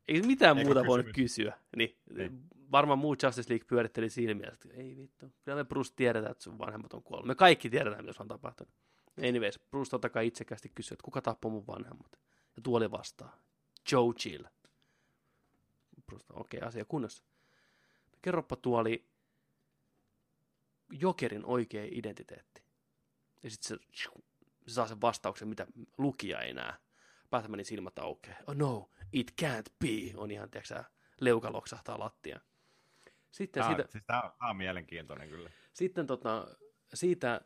[0.09, 1.35] Ei mitään Eikä muuta voinut kysymys.
[1.35, 1.59] kysyä.
[1.77, 2.43] Niin, Niin.
[2.73, 6.59] varmaan muu Justice League pyöritteli silmiä, että ei vittu, kyllä me Bruce tiedetään, että sun
[6.59, 7.27] vanhemmat on kuollut.
[7.27, 8.75] Me kaikki tiedetään, mitä on tapahtunut.
[9.29, 12.13] Anyways, Bruce totta kai itsekästi kysyy, että kuka tappoi mun vanhemmat?
[12.57, 13.37] Ja tuoli vastaa,
[13.93, 14.45] Joe Chill.
[16.07, 17.25] Bruce, okei, okay, asia kunnossa.
[18.23, 19.05] Kerropa tuoli
[21.01, 22.63] Jokerin oikea identiteetti.
[23.43, 23.85] Ja sitten se,
[24.67, 25.67] se saa sen vastauksen, mitä
[25.99, 26.73] lukija ei näe.
[27.31, 28.39] Batmanin silmät aukeaa.
[28.47, 30.17] Oh no, it can't be.
[30.17, 30.85] On ihan, tiedätkö
[31.21, 32.43] leuka loksahtaa lattiaan.
[33.31, 35.51] Sitten, Tää, siitä, siis tää, tää on mielenkiintoinen kyllä.
[35.73, 36.47] sitten tota,
[36.95, 37.41] siitä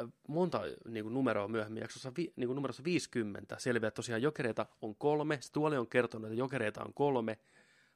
[0.00, 4.22] äh, monta niin kuin numeroa myöhemmin jaksossa, vi, niin kuin numerossa 50 selviää, että tosiaan
[4.22, 5.38] jokereita on kolme.
[5.40, 7.38] Se tuoli on kertonut, että jokereita on kolme,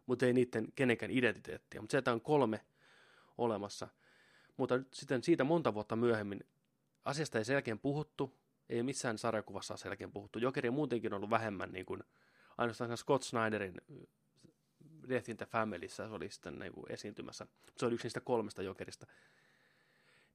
[0.06, 1.80] mutta ei niiden kenenkään identiteettiä.
[1.80, 2.60] Mutta se, että on kolme
[3.38, 3.88] olemassa.
[4.56, 6.40] Mutta sitten siitä monta vuotta myöhemmin
[7.04, 10.38] asiasta ei selkeän puhuttu, ei missään sarjakuvassa ole selkeän puhuttu.
[10.38, 12.02] Jokeri on muutenkin ollut vähemmän niin kuin,
[12.58, 13.96] ainoastaan Scott Snyderin äh,
[15.08, 17.46] Death in the Familyssä se oli sitten niin kuin esiintymässä.
[17.76, 19.06] Se oli yksi niistä kolmesta jokerista.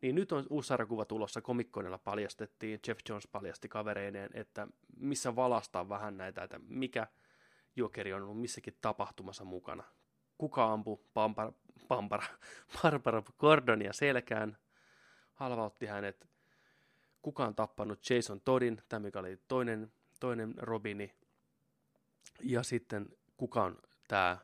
[0.01, 4.67] Niin nyt on uusi sarjakuva tulossa, komikkoinella paljastettiin, Jeff Jones paljasti kavereineen, että
[4.97, 7.07] missä valastaa vähän näitä, että mikä
[7.75, 9.83] jokeri on ollut missäkin tapahtumassa mukana.
[10.39, 11.51] Kuka ampui Pampara,
[11.87, 12.25] Pampara,
[12.81, 14.57] Barbara Gordonia selkään,
[15.33, 16.29] halvautti hänet.
[17.21, 21.15] Kuka on tappanut Jason Toddin, tämä mikä oli toinen, toinen Robini.
[22.43, 24.37] Ja sitten kuka on tämä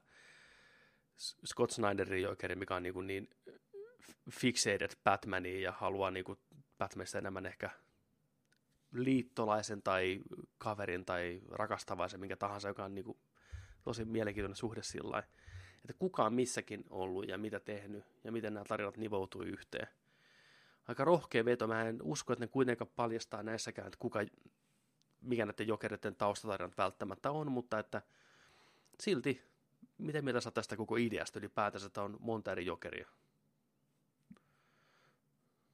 [1.45, 3.30] Scott Snyderin jokeri, mikä on niin, kuin niin
[4.31, 6.39] fixated Batmaniin ja haluaa niin kuin
[6.77, 7.69] Batmanista enemmän ehkä
[8.91, 10.19] liittolaisen tai
[10.57, 13.17] kaverin tai rakastavaisen, minkä tahansa, joka on niin kuin
[13.84, 15.27] tosi mielenkiintoinen suhde sillä lailla,
[15.90, 19.88] että kuka on missäkin ollut ja mitä tehnyt ja miten nämä tarinat nivoutui yhteen.
[20.88, 21.68] Aika rohkea veto.
[21.68, 24.20] Mä en usko, että ne kuitenkaan paljastaa näissäkään, että kuka,
[25.22, 28.02] mikä näiden jokereiden taustatarinat välttämättä on, mutta että
[28.99, 29.41] silti,
[29.98, 33.07] miten mieltä oot tästä koko ideasta ylipäätänsä, että on monta eri jokeria?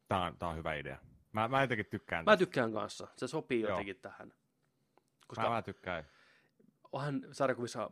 [0.08, 0.98] Tää on, tää on hyvä idea.
[1.32, 2.26] Mä, mä jotenkin tykkään.
[2.26, 3.08] Mä tykkään kanssa.
[3.16, 3.70] Se sopii Joo.
[3.70, 4.34] jotenkin tähän.
[5.28, 6.04] Koska mä, mä tykkään.
[6.92, 7.92] onhan sarjakuvissa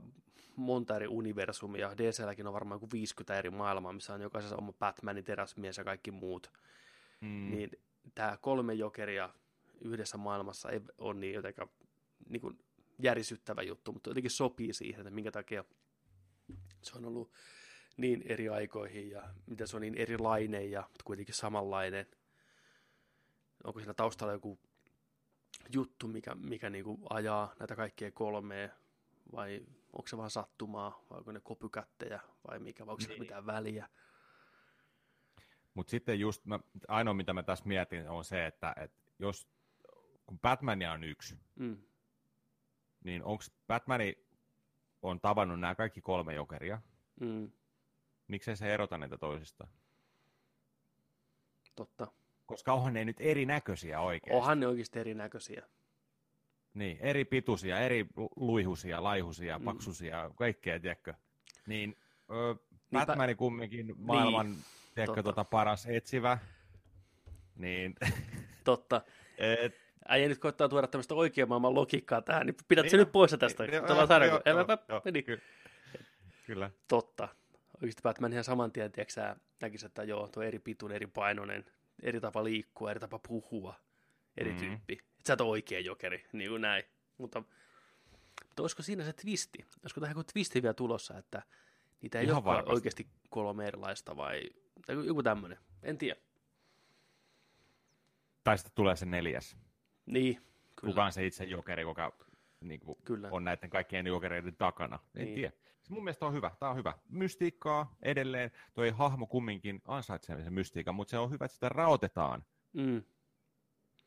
[0.59, 1.97] monta eri universumia.
[1.97, 6.11] DClläkin on varmaan joku 50 eri maailmaa, missä on jokaisessa oma Batman, teräsmies ja kaikki
[6.11, 6.51] muut.
[7.21, 7.51] Mm.
[7.51, 7.71] Niin
[8.15, 9.29] tämä kolme jokeria
[9.81, 11.65] yhdessä maailmassa ei ole niin jotenkin
[12.29, 12.59] niin kuin
[12.99, 15.63] järisyttävä juttu, mutta jotenkin sopii siihen, että minkä takia
[16.81, 17.31] se on ollut
[17.97, 22.07] niin eri aikoihin ja mitä se on niin erilainen ja kuitenkin samanlainen.
[23.63, 24.59] Onko siinä taustalla joku
[25.73, 28.69] juttu, mikä, mikä niin kuin ajaa näitä kaikkia kolmea,
[29.31, 33.19] vai onko se vaan sattumaa, vai onko ne kopykättejä, vai mikä, vai onko niin.
[33.19, 33.89] mitään väliä.
[35.73, 39.47] Mutta sitten just, mä, ainoa mitä mä tässä mietin on se, että, että jos,
[40.25, 41.77] kun Batmania on yksi, mm.
[43.03, 44.25] niin onko Batmani
[45.01, 46.81] on tavannut nämä kaikki kolme jokeria,
[47.19, 47.51] mm.
[48.27, 49.69] miksei se erota niitä toisistaan?
[51.75, 52.07] Totta.
[52.45, 54.37] Koska onhan ne nyt erinäköisiä oikeasti.
[54.37, 55.67] Onhan ne oikeasti erinäköisiä.
[56.73, 58.05] Niin, eri pituisia, eri
[58.35, 59.65] luihusia, laihusia, mm.
[59.65, 61.13] paksusia, kaikkea, tiedätkö?
[61.67, 61.97] Niin,
[62.31, 62.55] ö,
[62.91, 63.37] Batman Niinpä...
[63.37, 64.63] kumminkin maailman, niin,
[64.95, 66.37] tiedätkö, tota, paras etsivä.
[67.55, 67.95] Niin.
[68.63, 69.01] Totta.
[69.37, 69.75] Et,
[70.07, 73.35] Äijä nyt koittaa tuoda tämmöistä oikean maailman logiikkaa tähän, niin pidät niin, se nyt pois
[73.39, 73.63] tästä.
[73.63, 75.23] Niin, joo, joo, joo, niin.
[75.23, 75.41] ky-
[76.45, 76.71] kyllä.
[76.87, 77.27] Totta.
[77.81, 81.65] Oikeasti Batman ihan saman tien, tiedätkö näkisi, että joo, tuo eri pituinen, eri painoinen,
[82.03, 83.75] eri tapa liikkua, eri tapa puhua,
[84.39, 84.57] eri mm.
[84.57, 84.93] tyyppi.
[84.93, 86.83] Että sä et ole oikea jokeri, niin kuin näin.
[87.17, 87.43] Mutta,
[88.43, 89.65] mutta olisiko siinä se twisti?
[89.83, 91.41] Olisiko tähän joku twisti vielä tulossa, että
[92.01, 94.49] niitä ei Ihan ole oikeasti kolme erilaista vai,
[94.85, 95.57] tai joku tämmöinen.
[95.83, 96.19] En tiedä.
[98.43, 99.57] Tai sitten tulee se neljäs.
[100.05, 100.35] Niin,
[100.75, 100.91] kyllä.
[100.91, 102.11] Kuka on se itse jokeri, joka
[102.61, 103.27] niin kuin, kyllä.
[103.31, 104.99] on näiden kaikkien jokereiden takana.
[105.15, 105.35] En niin.
[105.35, 105.51] tiedä.
[105.81, 106.51] Se mun mielestä on hyvä.
[106.59, 106.93] Tämä on hyvä.
[107.09, 108.51] Mystiikkaa edelleen.
[108.73, 112.45] Toi hahmo kumminkin ansaitsee sen mystiikan, mutta se on hyvä, että sitä raotetaan.
[112.73, 113.03] Mm.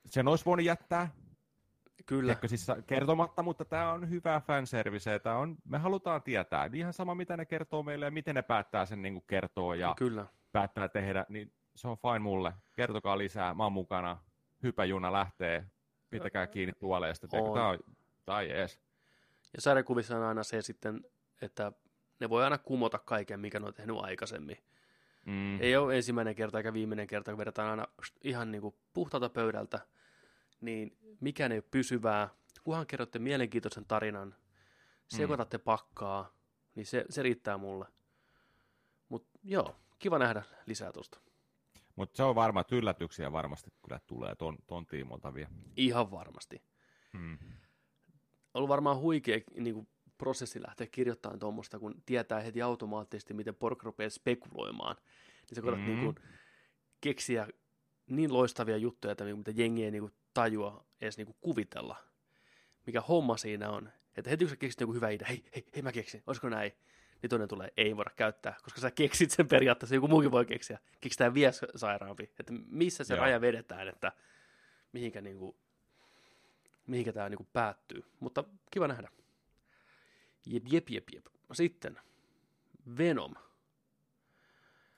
[0.07, 1.09] Sen olisi voinut jättää
[2.07, 2.37] Kyllä.
[2.47, 5.19] Siis kertomatta, mutta tämä on hyvä fanservice.
[5.19, 6.71] Tämä on, me halutaan tietää.
[6.73, 10.27] Ihan sama, mitä ne kertoo meille ja miten ne päättää sen niin kertoa ja Kyllä.
[10.53, 12.53] päättää tehdä, niin se on fine mulle.
[12.73, 14.19] Kertokaa lisää, mä oon mukana.
[14.63, 15.67] Hypäjuna lähtee,
[16.11, 17.29] pitäkää kiinni tuoleesta.
[17.29, 17.79] Tämä on,
[18.25, 18.81] tämä on jees.
[19.55, 21.05] Ja sarjakuvissa on aina se sitten,
[21.43, 21.73] että
[22.21, 24.57] ne voi aina kumota kaiken, mikä ne on tehnyt aikaisemmin.
[25.27, 25.61] Mm.
[25.61, 27.87] Ei ole ensimmäinen kerta eikä viimeinen kerta, kun vedetään aina
[28.25, 29.81] ihan niin kuin puhtaalta pöydältä,
[30.61, 32.29] niin mikään ei ole pysyvää.
[32.65, 34.35] Kunhan kerrotte mielenkiintoisen tarinan,
[35.09, 35.63] sekoitatte mm.
[35.65, 36.33] pakkaa,
[36.75, 37.87] niin se, se riittää mulle.
[39.09, 41.19] Mutta joo, kiva nähdä lisää tuosta.
[41.97, 45.51] Mutta se on varma, että yllätyksiä varmasti kyllä tulee ton, ton tiimolta vielä.
[45.77, 46.63] Ihan varmasti.
[47.19, 47.39] Hmm.
[48.55, 49.89] Ollut varmaan huikea niin kuin,
[50.23, 54.97] prosessi lähteä kirjoittamaan tuommoista, kun tietää heti automaattisesti, miten pork rupeaa spekuloimaan.
[54.97, 55.95] Niin sä koetat mm-hmm.
[55.95, 56.29] niin kuin,
[57.01, 57.49] keksiä
[58.07, 61.97] niin loistavia juttuja, että mitä jengi ei niin kuin, tajua edes niin kuin, kuvitella.
[62.87, 63.93] Mikä homma siinä on.
[64.17, 66.73] Että heti kun sä keksit joku hyvä idea, hei, hei, hei mä keksin, olisiko näin?
[67.23, 70.79] niin toinen tulee, ei voida käyttää, koska sä keksit sen periaatteessa, joku muukin voi keksiä.
[71.01, 73.21] Keksitään vielä sairaampi, että missä se Joo.
[73.21, 74.13] raja vedetään, että
[74.93, 75.57] mihinkä, niin kuin,
[76.87, 78.05] mihinkä tämä niin kuin päättyy.
[78.21, 79.09] Mutta kiva nähdä.
[80.47, 81.27] Jep, jep, jep, jep.
[81.53, 82.01] Sitten
[82.99, 83.35] Venom.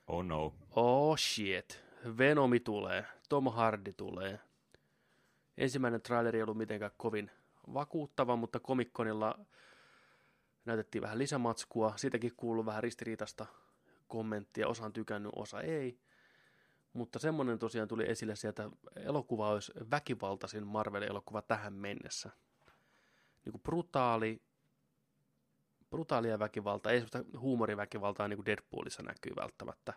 [0.07, 0.53] Oh no.
[0.71, 1.83] Oh shit.
[2.17, 3.05] Venomi tulee.
[3.29, 4.39] Tom Hardy tulee.
[5.57, 7.31] Ensimmäinen traileri ei ollut mitenkään kovin
[7.73, 9.39] vakuuttava, mutta komikkonilla
[10.65, 11.93] näytettiin vähän lisämatskua.
[11.95, 13.45] Siitäkin kuuluu vähän ristiriitasta
[14.07, 14.67] kommenttia.
[14.67, 15.99] Osa on tykännyt, osa ei.
[16.93, 22.29] Mutta semmoinen tosiaan tuli esille sieltä, elokuva olisi väkivaltaisin Marvel-elokuva tähän mennessä.
[23.45, 24.41] Niin kuin brutaali,
[25.95, 29.93] brutaalia väkivaltaa, ei sellaista huumoriväkivaltaa niin kuin Deadpoolissa näkyy välttämättä.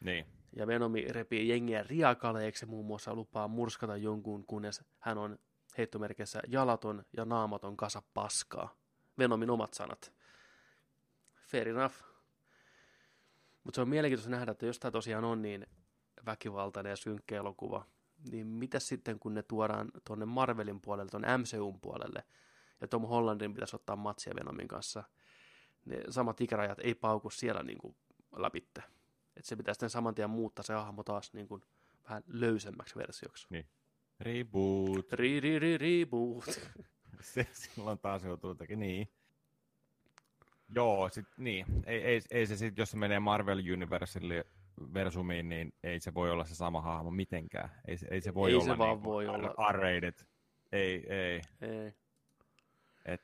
[0.00, 0.26] Niin.
[0.56, 5.38] Ja Venomi repii jengiä riakaleeksi muun muassa lupaa murskata jonkun, kunnes hän on
[5.78, 8.74] heittomerkissä jalaton ja naamaton kasa paskaa.
[9.18, 10.12] Venomin omat sanat.
[11.40, 11.94] Fair enough.
[13.64, 15.66] Mutta se on mielenkiintoista nähdä, että jos tämä tosiaan on niin
[16.26, 17.84] väkivaltainen ja synkkä elokuva,
[18.30, 22.24] niin mitä sitten kun ne tuodaan tuonne Marvelin puolelle, tuonne MCUn puolelle,
[22.80, 25.04] ja Tom Hollandin pitäisi ottaa matsia Venomin kanssa,
[25.84, 27.96] ne samat ikärajat ei pauku siellä niin kuin
[28.36, 28.82] läpitte.
[29.36, 31.62] Että se pitää sitten saman tien muuttaa se hahmo taas niin kuin
[32.08, 33.46] vähän löysemmäksi versioksi.
[33.50, 33.66] Niin.
[34.20, 35.12] Reboot.
[35.12, 36.44] Ri, ri, ri, reboot.
[37.20, 39.08] se silloin taas joutuu tekemään, niin.
[40.74, 41.66] Joo, sit, niin.
[41.86, 44.44] Ei, ei, ei se sitten, jos se menee Marvel Universelle
[44.94, 47.70] versumiin, niin ei se voi olla se sama hahmo mitenkään.
[47.88, 49.72] Ei, ei se voi ei olla se vaan niin voi olla.
[49.72, 50.26] R-rated.
[50.72, 51.42] Ei, ei.
[51.60, 51.94] Ei.
[53.04, 53.22] Et...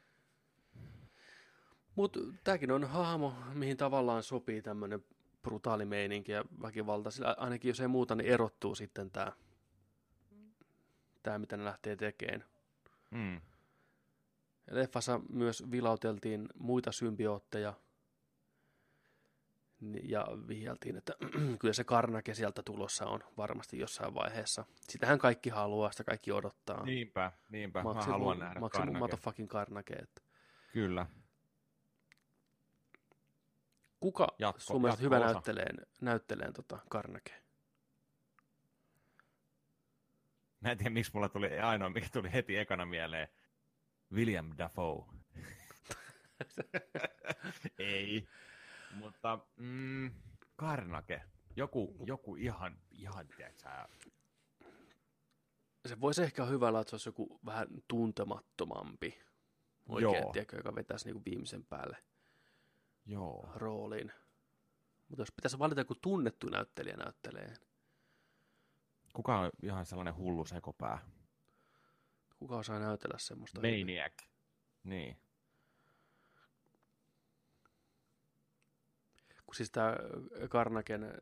[1.97, 5.05] Mutta tämäkin on hahmo, mihin tavallaan sopii tämmöinen
[5.43, 7.11] brutaali meininki ja väkivalta.
[7.11, 9.33] Sillä ainakin jos ei muuta, niin erottuu sitten tämä,
[11.23, 12.45] tämä mitä ne lähtee tekemään.
[13.11, 13.41] Mm.
[14.71, 17.75] Leffassa myös vilauteltiin muita symbiootteja,
[20.03, 21.13] Ja vihjeltiin, että
[21.61, 24.65] kyllä se Karnake sieltä tulossa on varmasti jossain vaiheessa.
[24.89, 26.85] Sitähän kaikki haluaa, sitä kaikki odottaa.
[26.85, 27.83] Niinpä, niinpä.
[27.83, 28.99] Mä Maximum- haluan nähdä Maximum Karnake.
[28.99, 29.95] motherfucking Karnake.
[29.95, 30.23] Että
[30.73, 31.07] Kyllä.
[34.03, 37.43] Kuka Jatko- sun mielestä hyvä näytteleen, näytteleen tota Karnake?
[40.61, 43.29] Mä en tiedä, miksi mulla tuli ainoa, mikä tuli heti ekana mieleen.
[44.13, 45.05] William Dafoe.
[47.79, 48.29] Ei.
[48.95, 50.11] Mutta mm,
[50.57, 51.23] Karnake.
[51.57, 53.69] Joku, joku ihan, ihan tiedätkö,
[55.87, 59.23] Se voisi ehkä olla hyvä, että se olisi joku vähän tuntemattomampi.
[59.89, 60.33] Oikein, Joo.
[60.33, 61.97] tiedätkö, joka vetäisi niinku viimeisen päälle
[63.07, 63.49] Joo.
[63.55, 64.13] rooliin.
[65.09, 67.55] Mutta jos pitäisi valita joku tunnettu näyttelijä näyttelee,
[69.13, 70.99] Kuka on ihan sellainen hullu sekopää?
[72.39, 73.61] kuka osaa näytellä semmoista?
[73.61, 73.87] hyvin?
[73.87, 74.13] Maniac.
[74.85, 75.17] Niin.
[79.47, 79.97] Kun siis tämä
[80.49, 81.13] Karnaken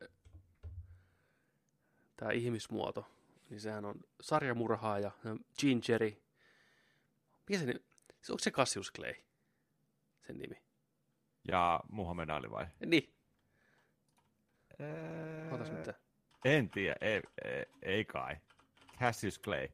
[2.17, 3.05] tämä ihmismuoto,
[3.49, 5.11] niin sehän on sarjamurhaaja,
[5.59, 6.23] Gingeri.
[7.49, 7.83] Mikä se, ni-
[8.21, 9.13] se onko se Cassius Clay,
[10.27, 10.61] sen nimi?
[11.47, 12.65] Ja Muhammed Ali vai?
[12.85, 13.13] Niin,
[14.79, 15.51] Eee...
[15.51, 15.89] otas nyt.
[16.45, 18.35] En tiedä, ei, ei, ei kai.
[18.99, 19.67] Cassius Clay.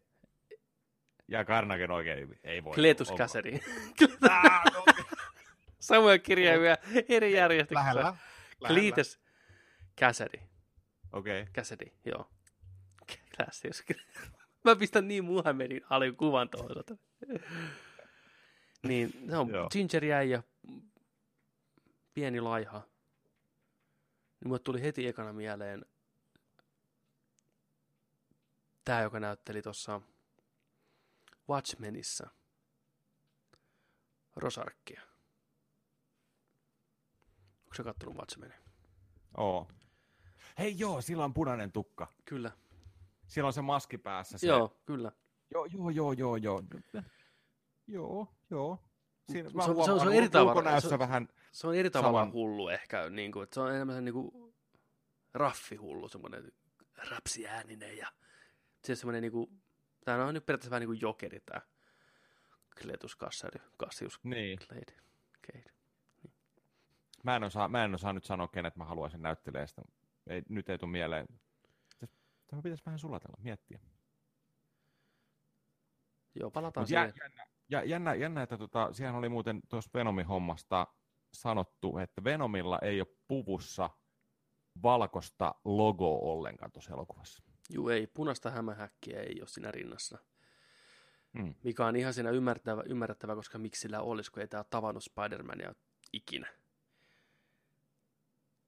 [1.28, 2.36] Ja Karnaken oikein nimi.
[2.44, 2.76] Ei voi.
[2.76, 3.18] Cletus Onko?
[3.18, 3.60] Cassidy.
[4.30, 4.86] Ah, no,
[5.80, 6.78] Samoja kirjaimia
[7.10, 7.80] eri järjestyksessä.
[7.80, 8.16] lähellä.
[8.68, 9.20] Cletus
[10.00, 10.40] Cassidy.
[11.14, 11.42] Okei.
[11.42, 11.54] Okay.
[11.54, 12.30] Cassidy, joo.
[13.38, 14.02] Cassius Clay.
[14.66, 16.76] Mä pistän niin Muhammedin alin kuvan tuohon.
[18.88, 20.44] niin, se on ginger ja
[22.18, 22.80] pieni laiha.
[24.40, 25.86] Niin mulle tuli heti ekana mieleen
[28.86, 30.02] tämä, joka näytteli tuossa
[31.50, 32.30] Watchmenissa
[34.36, 35.02] Rosarkkia.
[37.64, 38.58] Onko se kattonut Watchmenin?
[39.38, 39.68] Oo.
[40.58, 42.14] Hei joo, sillä on punainen tukka.
[42.26, 42.52] Kyllä.
[43.28, 44.38] Sillä on se maski päässä.
[44.38, 44.48] Se...
[44.48, 45.12] Joo, kyllä.
[45.52, 46.62] Joo, joo, joo, joo, joo.
[47.88, 48.84] Joo, joo.
[49.32, 51.28] Siinä, Se mä on- se on- se on eri tavalla- ulkonäössä se vähän,
[51.58, 54.56] Se on eri tavalla Saman- hullu ehkä, niin kuin, että se on enemmän niin kuin
[55.34, 56.52] raffihullu, semmoinen
[57.12, 58.12] räpsiääninen ja
[58.84, 59.62] se semmoinen niin kuin,
[60.06, 61.62] tämä on nyt periaatteessa vähän niin kuin jokeri tämä
[62.82, 64.60] Kletus Kassari, Cassius niin.
[64.60, 64.94] Clade.
[65.48, 65.72] Cade.
[67.24, 69.82] Mä en, osaa, mä en osaa nyt sanoa, kenet mä haluaisin näyttelee sitä.
[70.28, 71.28] Ei, nyt ei tule mieleen.
[72.48, 73.80] Tämä pitäisi vähän sulatella, miettiä.
[76.36, 77.14] Joo, palataan Mut siihen.
[77.22, 80.88] jännä, jä, jännä, jännä, että tota, siihen oli muuten tuossa Venomin hommasta
[81.42, 83.90] sanottu, että Venomilla ei ole puvussa
[84.84, 87.44] valkoista logoa ollenkaan tuossa elokuvassa.
[87.70, 90.18] Juu, ei, punaista hämähäkkiä ei ole siinä rinnassa.
[91.34, 91.56] Mm.
[91.64, 95.04] Mikä on ihan siinä ymmärrettävä, ymmärrettävä koska miksi sillä olisi, kun ei tämä ole tavannut
[95.04, 95.76] Spider-Mania
[96.14, 96.48] ikinä.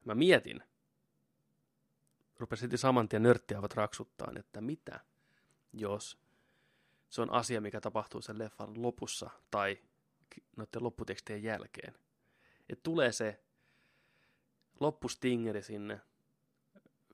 [0.05, 0.63] Mä mietin,
[2.37, 4.99] rupesin heti saman tien nörttiävät raksuttaan, että mitä
[5.73, 6.19] jos
[7.09, 9.77] se on asia, mikä tapahtuu sen leffan lopussa tai
[10.57, 11.93] noiden lopputekstien jälkeen.
[12.69, 13.43] Että tulee se
[14.79, 16.01] loppustingeri sinne,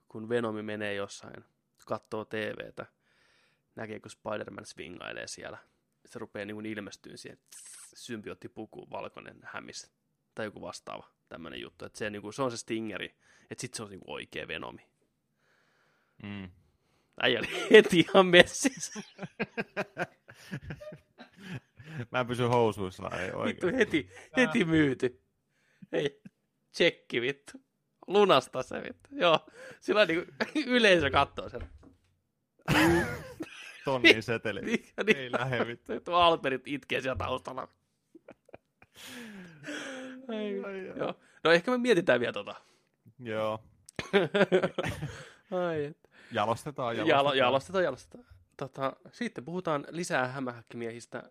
[0.08, 1.46] kun Venomi menee jossain,
[1.86, 2.86] katsoo TVtä,
[3.76, 5.58] näkee, kun Spider-Man swingailee siellä.
[6.06, 7.40] Se rupeaa niin ilmestyä siihen
[7.96, 9.92] symbiottipuku, valkoinen hämis
[10.36, 11.86] tai joku vastaava tämmöinen juttu.
[11.86, 13.16] Että se, niin kuin, se on se stingeri,
[13.52, 14.88] että sitten se on niin kuin oikea Venomi.
[16.24, 16.50] Mm.
[17.22, 19.02] Äijä oli heti ihan messissä.
[22.12, 23.76] Mä en pysy housuissa, ei Vittu oikein.
[23.76, 25.25] heti, heti myyty.
[25.92, 26.22] Ei,
[26.72, 27.52] tsekki vittu.
[28.08, 29.10] Lunasta se vittu.
[29.12, 29.40] Joo,
[29.80, 30.26] sillä niin
[30.68, 31.70] yleisö katsoo sen.
[33.86, 34.62] Tonnin seteli.
[34.62, 34.86] Niin,
[35.18, 35.94] Ei lähde vittu.
[36.00, 37.68] Tuo Alperit itkee siellä taustalla.
[40.28, 40.98] Ai, Ai, ai.
[40.98, 41.14] joo.
[41.44, 42.56] No ehkä me mietitään vielä tota.
[43.20, 43.60] Joo.
[45.68, 45.98] Ai, et.
[46.32, 47.38] Jalostetaan, Jalo, jalostetaan.
[47.38, 48.26] jalostetaan, jalostetaan.
[48.58, 51.24] Tota, sitten puhutaan lisää hämähäkkimiehistä.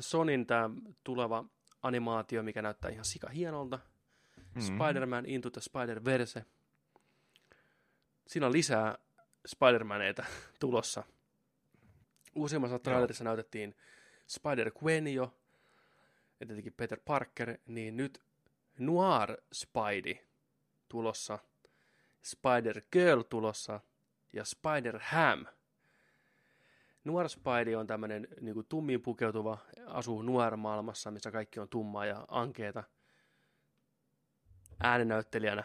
[0.00, 0.70] Sonin tämä
[1.04, 1.44] tuleva
[1.86, 3.78] animaatio, mikä näyttää ihan sika hienolta.
[4.54, 4.60] Mm.
[4.60, 6.44] Spider-Man Into the Spider-Verse.
[8.26, 8.98] Siinä on lisää
[9.48, 10.24] Spider-Maneita
[10.60, 11.04] tulossa.
[12.34, 13.76] Uusimmassa trailerissa näytettiin
[14.26, 15.34] Spider-Gwen jo,
[16.40, 18.22] ja tietenkin Peter Parker, niin nyt
[18.78, 20.14] Noir Spidey
[20.88, 21.38] tulossa,
[22.22, 23.80] Spider-Girl tulossa
[24.32, 25.46] ja Spider-Ham.
[27.04, 29.58] Noir Spidey on tämmöinen niin tummiin pukeutuva,
[29.96, 32.84] asuu Noir-maailmassa, missä kaikki on tummaa ja ankeeta
[34.80, 35.64] ääninäyttelijänä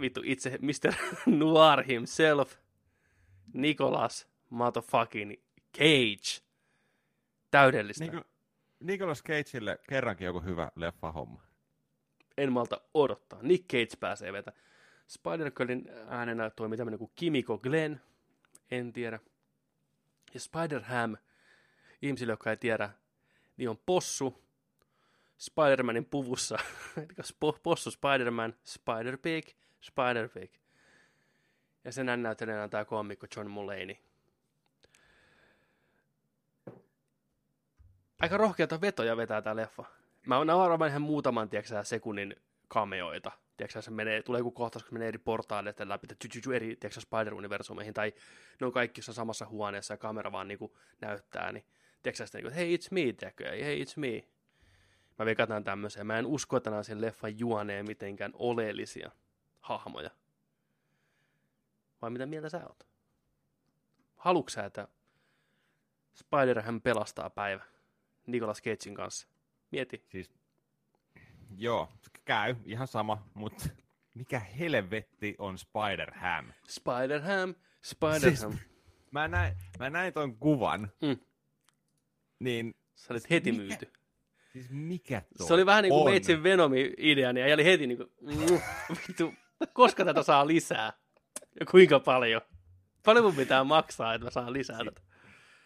[0.00, 0.94] vittu itse Mr.
[1.38, 2.54] Noir himself,
[3.52, 5.34] Nicolas motherfucking
[5.76, 6.44] Cage.
[7.50, 8.04] Täydellistä.
[8.04, 8.24] Nico-
[8.80, 11.42] Nicolas Cageille kerrankin joku hyvä leffa homma.
[12.38, 13.42] En malta odottaa.
[13.42, 14.52] Nick Cage pääsee vetä.
[15.08, 18.00] Spider-Girlin äänenä toimii tämmöinen kuin Kimiko Glenn.
[18.70, 19.18] En tiedä.
[20.34, 21.16] Ja Spider-Ham,
[22.02, 22.90] ihmisille, jotka ei tiedä,
[23.56, 24.44] niin on possu
[25.38, 26.58] Spider-Manin puvussa.
[27.62, 30.50] possu Spider-Man, Spider-Pig, Spider-Pig.
[31.84, 33.96] Ja sen näyttelijänä on tämä koomikko John Mulaney.
[38.20, 39.84] Aika rohkeita vetoja vetää tämä leffa.
[40.26, 42.36] Mä nauravan ihan muutaman, tiedätkö, sekunnin
[42.68, 43.32] kameoita.
[43.56, 46.06] Tiedätkö, se menee, tulee joku kohtaus, kun menee eri portaaleiden läpi,
[46.54, 48.12] eri tiedätkö, Spider-Universumeihin, tai
[48.60, 51.64] ne on kaikki samassa huoneessa ja kamera vaan niin kuin, näyttää, niin
[52.04, 54.28] tiedätkö, sitä, niin kuin, hei, it's me, tiedätkö, hei, it's me.
[55.18, 56.04] Mä vekataan tämmöisiä.
[56.04, 59.10] Mä en usko, että nämä sen leffan juoneen mitenkään oleellisia
[59.60, 60.10] hahmoja.
[62.02, 62.86] Vai mitä mieltä sä oot?
[64.16, 64.88] Haluatko sä, että
[66.14, 67.64] Spider-Man pelastaa päivä
[68.26, 69.28] Nicolas Cagein kanssa?
[69.70, 70.04] Mieti.
[70.08, 70.30] Siis,
[71.56, 71.88] joo,
[72.24, 73.68] käy, ihan sama, mutta
[74.14, 76.52] mikä helvetti on Spider-Ham?
[76.68, 78.20] Spider-Ham, Spider-Ham.
[78.20, 78.46] Siis,
[79.10, 81.16] mä, näin, mä näin ton kuvan, mm.
[82.38, 82.74] Niin...
[82.94, 83.92] Sä olit heti mikä, myyty.
[84.52, 86.12] Siis mikä toi Se oli vähän niin kuin?
[86.12, 88.60] Meitsin Venomi-idea, niin ja oli heti niin kuin, mm,
[89.08, 89.34] vittu,
[89.72, 90.92] koska tätä saa lisää?
[91.60, 92.40] Ja kuinka paljon?
[93.04, 95.00] Paljon mun pitää maksaa, että mä saan lisää tätä?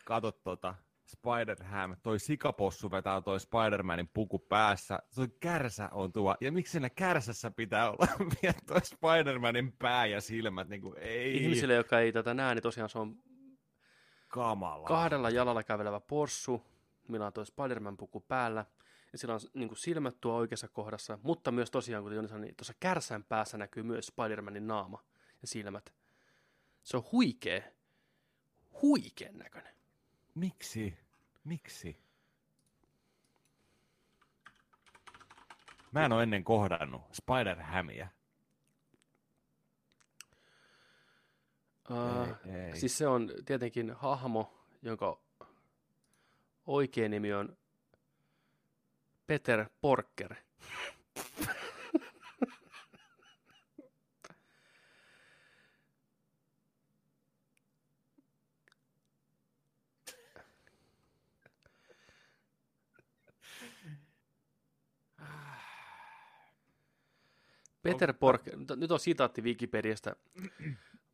[0.05, 0.75] Kato tota,
[1.07, 6.91] Spider-Ham, toi sikapossu vetää toi Spider-Manin puku päässä, toi kärsä on tuo, ja miksi siinä
[6.91, 8.07] kärsässä pitää olla
[8.43, 11.43] vielä toi Spider-Manin pää ja silmät, niin kuin ei.
[11.43, 13.17] Ihmisille, jotka ei tätä näe, niin tosiaan se on
[14.29, 14.89] Kamala.
[14.89, 16.63] kahdella jalalla kävelevä porssu,
[17.09, 18.67] millä on toi Spider-Man puku päällä,
[19.13, 22.41] ja sillä on niin kuin silmät tuo oikeassa kohdassa, mutta myös tosiaan, kuten Joni sanoi,
[22.41, 25.03] niin tuossa kärsän päässä näkyy myös Spider-Manin naama
[25.43, 25.95] ja silmät.
[26.83, 27.63] Se on huikea,
[28.83, 29.75] huikean näköinen.
[30.35, 30.99] Miksi?
[31.45, 31.97] Miksi?
[35.93, 38.07] Mä en ole ennen kohdannut Spider-Hamia.
[41.91, 42.77] Uh, ei, ei.
[42.77, 45.21] Siis se on tietenkin hahmo, jonka
[46.67, 47.57] oikea nimi on
[49.27, 50.35] Peter Porker.
[67.83, 70.17] Peter Porker, nyt on sitaatti Wikipediasta,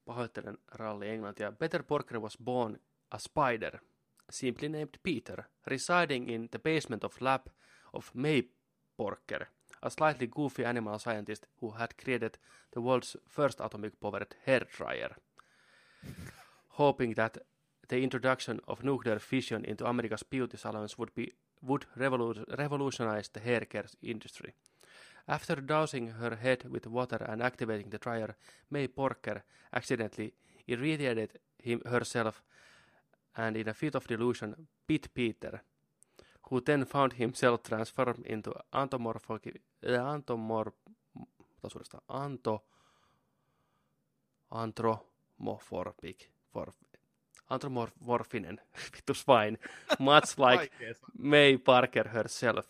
[0.06, 1.52] pahoittelen ralli englantia.
[1.52, 2.78] Peter Porker was born
[3.10, 3.78] a spider,
[4.30, 7.46] simply named Peter, residing in the basement of lab
[7.92, 8.42] of May
[8.96, 9.48] Porker,
[9.82, 12.38] a slightly goofy animal scientist who had created
[12.72, 15.16] the world's first atomic-powered hair dryer.
[16.68, 17.38] Hoping that
[17.88, 21.32] the introduction of nuclear fission into America's beauty salons would be
[21.62, 24.54] would revolu- revolutionize the hair care industry.
[25.26, 28.36] After dousing her head with water and activating the dryer,
[28.70, 29.42] May Porker
[29.72, 30.34] accidentally
[30.66, 32.42] irradiated him herself
[33.36, 34.54] and in a fit of delusion
[34.86, 35.62] bit Peter,
[36.42, 40.72] who then found himself transformed into antomorphic, eh, antomor,
[42.08, 42.62] anto,
[44.52, 46.72] antromorphic, for,
[47.50, 48.58] antromorphinen,
[48.92, 49.58] vittu swine,
[49.98, 50.70] much like
[51.18, 52.66] May Parker herself.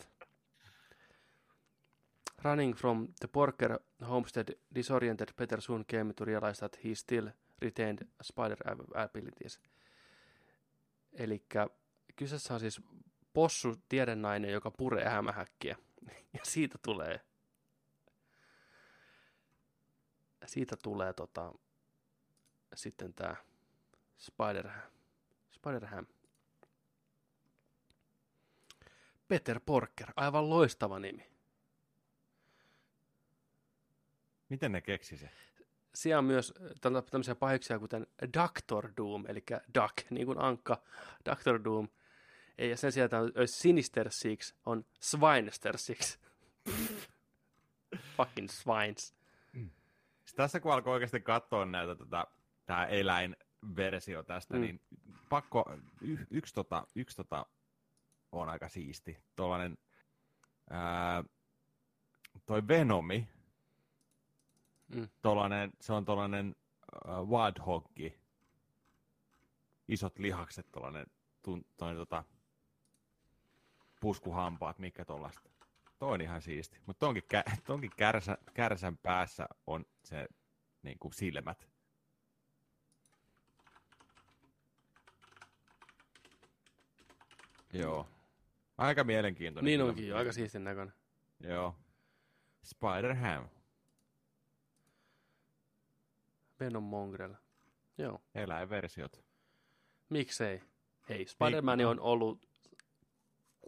[2.45, 7.29] Running from the Porker homestead, disoriented Peter soon came to realize that he still
[7.63, 8.57] retained spider
[8.95, 9.61] abilities.
[11.13, 11.47] Eli
[12.17, 12.81] kyseessä on siis
[13.33, 15.77] possu tiedennainen, joka puree hämähäkkiä.
[16.35, 17.21] Ja siitä tulee,
[20.47, 21.53] siitä tulee tota,
[22.75, 23.37] sitten tämä
[24.19, 24.69] Spider,
[25.51, 26.07] Spider-Ham.
[29.29, 31.34] Peter Porker, aivan loistava nimi.
[34.55, 35.31] Miten ne keksi se?
[35.95, 36.55] Siellä on myös
[37.11, 39.45] tämmöisiä pahiksia kuten Doctor Doom, eli
[39.75, 40.83] Duck, niin kuin Ankka,
[41.31, 41.89] Doctor Doom.
[42.59, 46.19] Ja sen sijaan olisi Sinister Six, on Swinester Six.
[48.17, 49.15] Fucking swines.
[49.53, 49.71] Mm.
[50.37, 52.27] tässä kun alkoi oikeasti katsoa näitä, tota,
[52.67, 54.61] tämä eläinversio tästä, mm.
[54.61, 54.81] niin
[55.29, 55.65] pakko,
[56.01, 57.47] y, yksi, tota, yksi tota,
[58.33, 59.19] on aika siisti.
[59.37, 59.79] Tuollainen,
[60.71, 61.25] ää,
[62.47, 63.29] toi Venomi,
[64.95, 65.09] Mm.
[65.23, 66.57] Tollanen, se on tuollainen
[67.09, 68.19] uh, wadhoggi.
[69.89, 71.07] Isot lihakset, tuollainen
[71.79, 72.25] tota,
[74.01, 75.51] puskuhampaat, mikä tuollaista.
[75.99, 76.79] Toi on ihan siisti.
[76.87, 80.29] Mutta tonkin, kä- tonkin kärsä, kärsän päässä on se
[80.83, 81.69] niin kuin silmät.
[87.73, 88.09] Joo.
[88.79, 89.67] Aika mielenkiintoinen.
[89.67, 90.95] Niin onkin aika siistin näköinen.
[91.41, 91.77] Joo.
[92.65, 93.49] Spider-Ham.
[96.61, 97.35] Venom Mongrel.
[97.99, 98.23] Joo.
[98.35, 99.25] Eläinversiot.
[100.09, 100.63] Miksei?
[101.09, 102.47] Hei, Spider-Man on ollut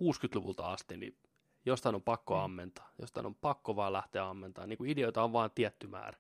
[0.03, 1.19] 60-luvulta asti, niin
[1.65, 2.41] jostain on pakko Mm.
[2.45, 2.91] ammentaa.
[2.99, 4.67] Jostain on pakko vaan lähteä ammentaa.
[4.67, 6.19] Niin kuin ideoita on vaan tietty määrä.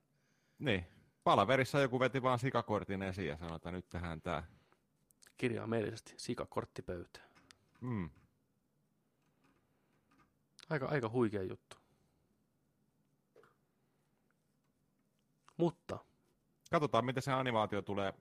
[0.58, 0.86] Niin.
[1.24, 4.46] Palaverissa joku veti vaan sikakortin esiin ja sanoi, että nyt tehdään tää.
[5.36, 7.28] Kirjaimellisesti sikakortti pöytään.
[7.80, 8.10] Mm.
[10.70, 11.76] Aika, aika huikea juttu.
[15.56, 15.98] Mutta
[16.76, 18.14] Katsotaan, miten se animaatio tulee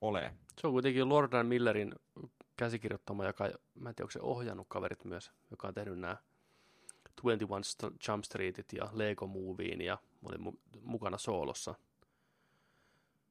[0.00, 0.34] ole.
[0.60, 1.94] se on kuitenkin Lordan Millerin
[2.56, 3.44] käsikirjoittama, joka,
[3.74, 6.16] mä en tiedä, onko se ohjannut kaverit myös, joka on tehnyt nämä
[7.02, 11.74] 21 St- Jump Streetit ja Lego Movien ja oli mu- mukana soolossa.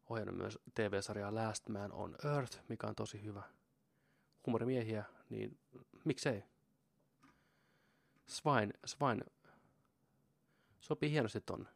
[0.10, 3.44] Ohjannut myös TV-sarjaa Last Man on Earth, mikä on tosi hyvä.
[4.46, 5.58] Humorimiehiä, niin
[6.06, 6.44] miksei?
[8.28, 9.24] Swine, Swine
[10.80, 11.70] sopii hienosti tonne.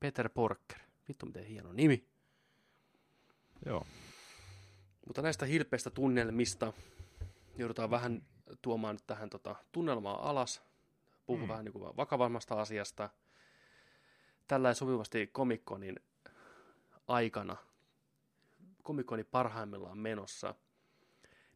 [0.00, 0.83] Peter Porker.
[1.08, 2.08] Vittu miten hieno nimi.
[3.66, 3.86] Joo.
[5.06, 6.72] Mutta näistä hilpeistä tunnelmista
[7.56, 8.22] joudutaan vähän
[8.62, 10.62] tuomaan nyt tähän tota, tunnelmaa alas.
[11.26, 11.48] Puhuu Mm.
[11.48, 13.10] vähän niin vakavammasta asiasta.
[14.48, 15.96] Tällä sopivasti komikkonin
[17.08, 17.56] aikana,
[18.82, 20.54] komikkoni parhaimmillaan menossa,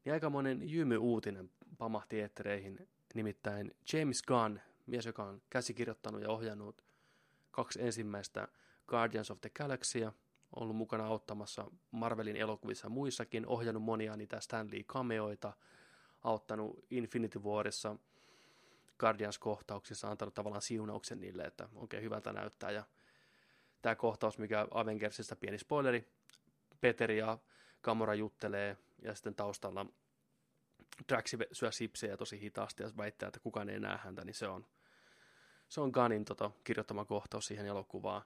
[0.04, 2.88] niin aikamoinen jymy-uutinen pamahti eettereihin.
[3.14, 6.84] Nimittäin James Gunn, mies, joka on käsikirjoittanut ja ohjannut
[7.50, 8.48] kaksi ensimmäistä
[8.88, 10.12] Guardians of the Galaxya,
[10.56, 15.52] ollut mukana auttamassa Marvelin elokuvissa muissakin, ohjannut monia niitä Stanley cameoita,
[16.24, 17.96] auttanut Infinity Warissa
[18.98, 22.70] Guardians-kohtauksissa, antanut tavallaan siunauksen niille, että oikein hyvältä näyttää.
[22.70, 22.84] Ja
[23.82, 26.08] tämä kohtaus, mikä Avengersista pieni spoileri,
[26.80, 27.38] Peteri ja
[27.82, 29.86] Gamora juttelee ja sitten taustalla
[31.08, 34.48] Draxi ve- syö sipsejä tosi hitaasti ja väittää, että kukaan ei näe häntä, niin se
[34.48, 34.66] on,
[35.68, 38.22] se on Gunnin tota, kirjoittama kohtaus siihen elokuvaan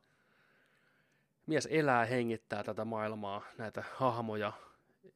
[1.47, 4.53] mies elää, hengittää tätä maailmaa, näitä hahmoja.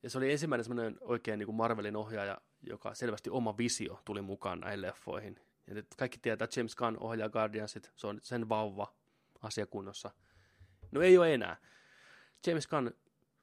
[0.03, 4.23] Ja se oli ensimmäinen semmoinen oikein niin kuin Marvelin ohjaaja, joka selvästi oma visio tuli
[4.23, 5.41] mukaan näihin leffoihin.
[5.67, 8.95] Ja nyt kaikki tietää, että James Gunn ohjaa Guardiansit, se on sen vauva
[9.43, 10.11] asiakunnossa.
[10.93, 11.57] No ei ole enää.
[12.47, 12.91] James Gunn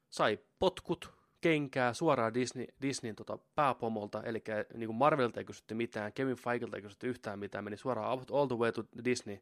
[0.09, 4.43] sai potkut, kenkää suoraan Disney, Disneyn tota pääpomolta, eli
[4.73, 8.47] niin kuin Marvelilta ei kysytty mitään, Kevin Feigelta ei kysytty yhtään mitään, meni suoraan all
[8.47, 9.39] the way to Disney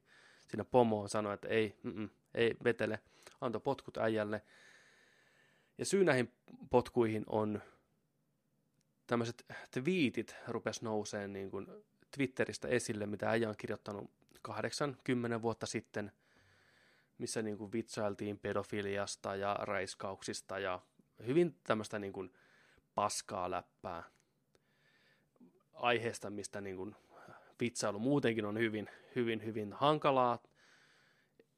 [0.48, 1.76] sinne pomoon, sanoi, että ei,
[2.34, 3.00] ei vetele,
[3.42, 4.42] antoi potkut äijälle.
[5.78, 6.32] Ja syy näihin
[6.70, 7.62] potkuihin on
[9.08, 11.68] tämmöiset twiitit rupes nouseen niin kuin
[12.16, 14.12] Twitteristä esille, mitä äijä on kirjoittanut
[14.42, 16.12] 80 vuotta sitten,
[17.18, 20.80] missä niin kuin vitsailtiin pedofiliasta ja raiskauksista ja
[21.26, 22.34] hyvin tämmöistä niin kuin
[22.96, 24.04] paskaa läppää
[25.74, 26.96] aiheesta, mistä niin kuin
[27.62, 30.44] vitsailu muutenkin on hyvin, hyvin, hyvin hankalaa,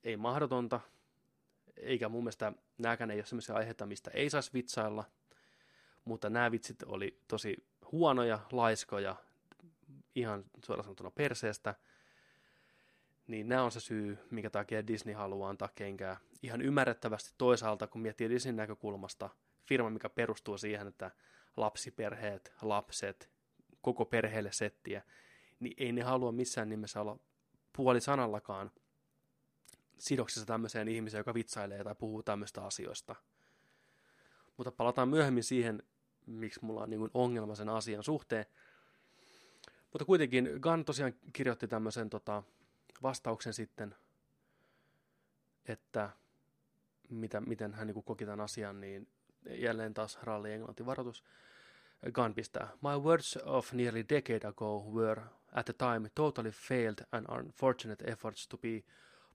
[0.03, 0.79] ei mahdotonta,
[1.77, 5.03] eikä mun mielestä nääkään ei ole sellaisia aiheita, mistä ei saisi vitsailla,
[6.05, 9.15] mutta nämä vitsit oli tosi huonoja, laiskoja,
[10.15, 11.75] ihan suoraan sanottuna perseestä,
[13.27, 16.17] niin nämä on se syy, minkä takia Disney haluaa antaa kenkää.
[16.41, 19.29] Ihan ymmärrettävästi toisaalta, kun miettii Disneyn näkökulmasta,
[19.65, 21.11] firma, mikä perustuu siihen, että
[21.57, 23.29] lapsiperheet, lapset,
[23.81, 25.01] koko perheelle settiä,
[25.63, 27.19] niin ei ne halua missään nimessä olla
[27.77, 28.71] puoli sanallakaan
[29.97, 33.15] sidoksissa tämmöiseen ihmiseen, joka vitsailee tai puhuu tämmöistä asioista.
[34.57, 35.83] Mutta palataan myöhemmin siihen,
[36.25, 38.45] miksi mulla on niin ongelma sen asian suhteen.
[39.91, 42.43] Mutta kuitenkin Gunn tosiaan kirjoitti tämmöisen tota,
[43.03, 43.95] vastauksen sitten,
[45.65, 46.09] että
[47.09, 49.07] mitä, miten hän niin koki tämän asian, niin
[49.49, 51.23] jälleen taas ralli englanti varoitus.
[52.11, 52.69] Gunn pistää.
[52.81, 55.21] My words of nearly decade ago were
[55.53, 58.83] at the time totally failed and unfortunate efforts to be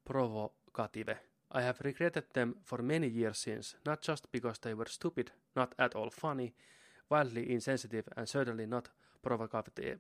[0.05, 1.17] provocative.
[1.51, 5.75] I have regretted them for many years since, not just because they were stupid, not
[5.79, 6.53] at all funny,
[7.09, 8.91] wildly insensitive and certainly not
[9.23, 9.99] provocative,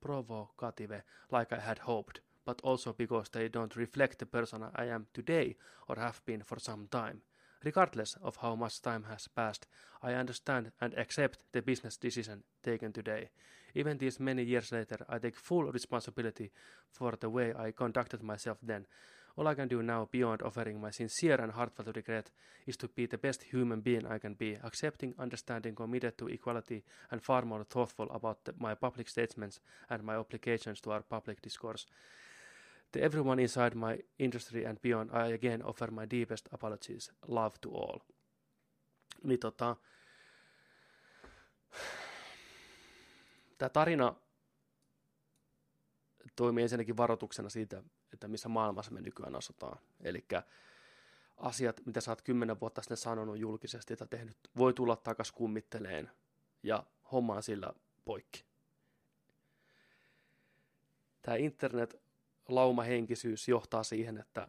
[0.00, 5.06] provocative like I had hoped, but also because they don't reflect the person I am
[5.12, 5.56] today
[5.88, 7.22] or have been for some time.
[7.64, 9.66] Regardless of how much time has passed,
[10.02, 13.30] I understand and accept the business decision taken today.
[13.74, 16.50] Even these many years later, I take full responsibility
[16.90, 18.86] for the way I conducted myself then.
[19.36, 22.30] All I can do now, beyond offering my sincere and heartfelt regret,
[22.66, 26.84] is to be the best human being I can be, accepting, understanding, committed to equality,
[27.10, 31.40] and far more thoughtful about the, my public statements and my obligations to our public
[31.40, 31.86] discourse.
[32.92, 37.10] To everyone inside my industry and beyond, I again offer my deepest apologies.
[37.26, 38.00] Love to all.
[39.22, 39.76] Niin tota,
[43.62, 44.14] tämä tarina
[46.36, 47.82] toimii ensinnäkin varoituksena siitä,
[48.12, 49.78] että missä maailmassa me nykyään asutaan.
[50.00, 50.24] Eli
[51.36, 56.10] asiat, mitä sä oot kymmenen vuotta sitten sanonut julkisesti, että tehnyt, voi tulla takas kummitteleen
[56.62, 57.72] ja hommaan sillä
[58.04, 58.44] poikki.
[61.22, 64.48] Tämä internet-laumahenkisyys johtaa siihen, että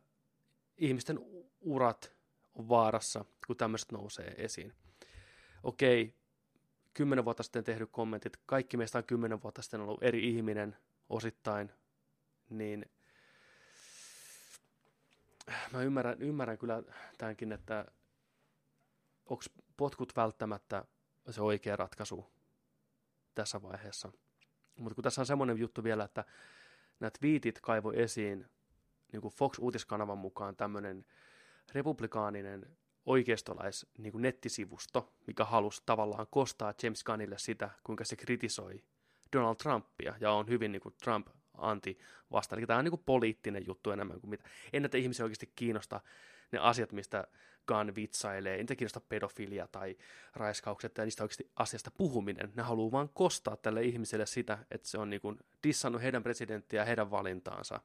[0.77, 1.19] ihmisten
[1.61, 2.13] urat
[2.53, 4.73] on vaarassa, kun tämmöiset nousee esiin.
[5.63, 6.15] Okei,
[6.93, 10.77] kymmenen vuotta sitten tehdyt kommentit, kaikki meistä on kymmenen vuotta sitten ollut eri ihminen
[11.09, 11.71] osittain,
[12.49, 12.85] niin
[15.73, 16.83] mä ymmärrän, ymmärrän kyllä
[17.17, 17.85] tämänkin, että
[19.25, 19.43] onko
[19.77, 20.85] potkut välttämättä
[21.29, 22.33] se oikea ratkaisu
[23.35, 24.11] tässä vaiheessa.
[24.75, 26.25] Mutta kun tässä on semmoinen juttu vielä, että
[26.99, 28.45] nämä twiitit kaivoi esiin
[29.11, 31.05] niin kuin Fox-uutiskanavan mukaan tämmöinen
[31.73, 38.83] republikaaninen oikeistolais niin kuin nettisivusto, mikä halusi tavallaan kostaa James Gunnille sitä, kuinka se kritisoi
[39.33, 41.27] Donald Trumpia ja on hyvin niin kuin Trump
[41.57, 41.97] anti
[42.31, 42.55] vasta.
[42.55, 44.43] Eli tämä on niin kuin poliittinen juttu enemmän kuin mitä.
[44.73, 46.01] En että ihmisiä oikeasti kiinnosta
[46.51, 47.27] ne asiat, mistä
[47.67, 48.59] Gunn vitsailee.
[48.59, 49.97] Entä kiinnosta pedofilia tai
[50.35, 52.51] raiskaukset tai niistä oikeasti asiasta puhuminen.
[52.55, 56.81] Ne haluaa vaan kostaa tälle ihmiselle sitä, että se on niin kuin dissannut heidän presidenttiä
[56.81, 57.79] ja heidän valintaansa.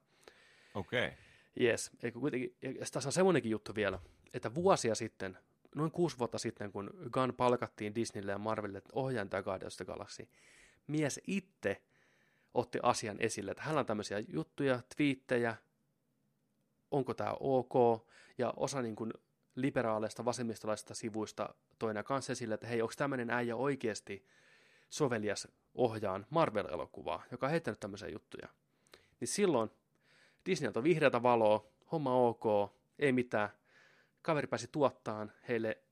[0.74, 1.07] Okei.
[1.07, 1.19] Okay.
[1.61, 3.99] Yes, eikö kuitenkin, ja tässä on semmoinenkin juttu vielä,
[4.35, 5.39] että vuosia sitten,
[5.75, 10.29] noin kuusi vuotta sitten, kun Gunn palkattiin Disneylle ja Marvelille ohjaajan Guardians of the Galaxy,
[10.87, 11.83] mies itse
[12.55, 15.57] otti asian esille, että hänellä on tämmöisiä juttuja, twiittejä,
[16.91, 17.73] onko tämä ok,
[18.39, 19.13] ja osa niin kuin
[19.55, 24.27] liberaaleista vasemmistolaisista sivuista toina kanssa esille, että hei, onko tämmöinen äijä oikeasti
[24.91, 28.49] sovelias ohjaan Marvel-elokuvaa, joka on heittänyt tämmöisiä juttuja.
[29.21, 29.71] Niin silloin
[30.47, 33.51] Disney on vihreätä valoa, homma ok, ei mitään.
[34.23, 35.82] Kaveri pääsi tuottaan heille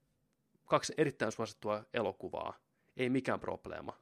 [0.65, 2.59] kaksi erittäin suosittua elokuvaa.
[2.97, 4.01] Ei mikään probleema.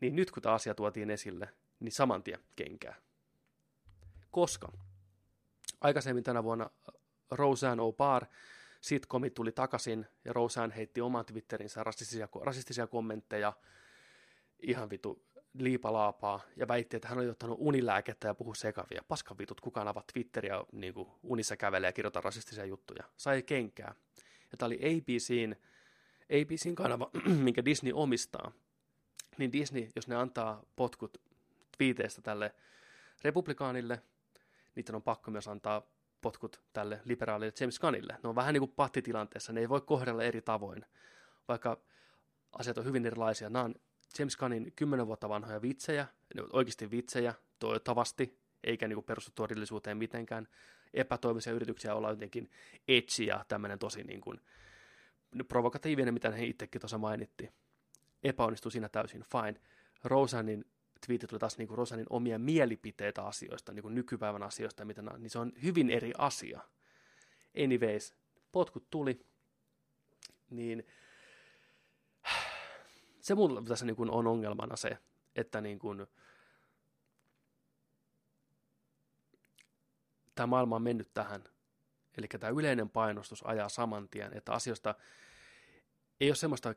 [0.00, 1.48] Niin nyt kun tämä asia tuotiin esille,
[1.80, 2.94] niin saman tien kenkää.
[4.30, 4.72] Koska
[5.80, 6.70] aikaisemmin tänä vuonna
[7.30, 8.26] Roseanne O'Barr
[8.80, 13.52] sitcomi tuli takaisin ja Roseanne heitti oman Twitterinsä rasistisia, rasistisia kommentteja
[14.58, 15.25] ihan vitu
[15.58, 19.02] liipalaapaa ja väitti, että hän oli ottanut unilääkettä ja puhu sekavia.
[19.08, 23.04] Paskan vitut, kukaan avaa Twitteriä niin kuin unissa kävelee ja kirjoittaa rasistisia juttuja.
[23.16, 23.94] Sai kenkää.
[24.52, 25.56] Ja tämä oli ABCn,
[26.24, 27.10] ABCn kanava,
[27.44, 28.52] minkä Disney omistaa.
[29.38, 31.22] Niin Disney, jos ne antaa potkut
[31.78, 32.54] twiiteistä tälle
[33.24, 34.02] republikaanille,
[34.74, 35.82] niiden on pakko myös antaa
[36.20, 38.16] potkut tälle liberaalille James Gunnille.
[38.22, 40.86] Ne on vähän niin kuin pattitilanteessa, ne ei voi kohdella eri tavoin,
[41.48, 41.80] vaikka
[42.52, 43.50] asiat on hyvin erilaisia.
[43.50, 43.74] Nämä on
[44.18, 49.96] James Gunnin kymmenen vuotta vanhoja vitsejä, ne on oikeasti vitsejä, toivottavasti, eikä niin perustu todellisuuteen
[49.96, 50.48] mitenkään.
[50.94, 52.50] Epätoimisia yrityksiä olla jotenkin
[52.88, 54.40] edgy ja tämmöinen tosi niin kuin
[55.48, 57.50] provokatiivinen, mitä he itsekin tuossa mainitti.
[58.22, 59.60] Epäonnistui siinä täysin, fine.
[60.04, 60.64] Rosanin
[61.06, 65.18] twiitit tuli taas niin kuin Rosanin omia mielipiteitä asioista, niin kuin nykypäivän asioista, mitä nämä,
[65.18, 66.60] niin se on hyvin eri asia.
[67.64, 68.14] Anyways,
[68.52, 69.26] potkut tuli,
[70.50, 70.86] niin
[73.26, 74.98] se mulla tässä niin kuin on ongelmana se,
[75.36, 76.06] että niin kuin,
[80.34, 81.44] tämä maailma on mennyt tähän.
[82.18, 84.94] Eli tämä yleinen painostus ajaa saman tien, että asioista
[86.20, 86.74] ei ole semmoista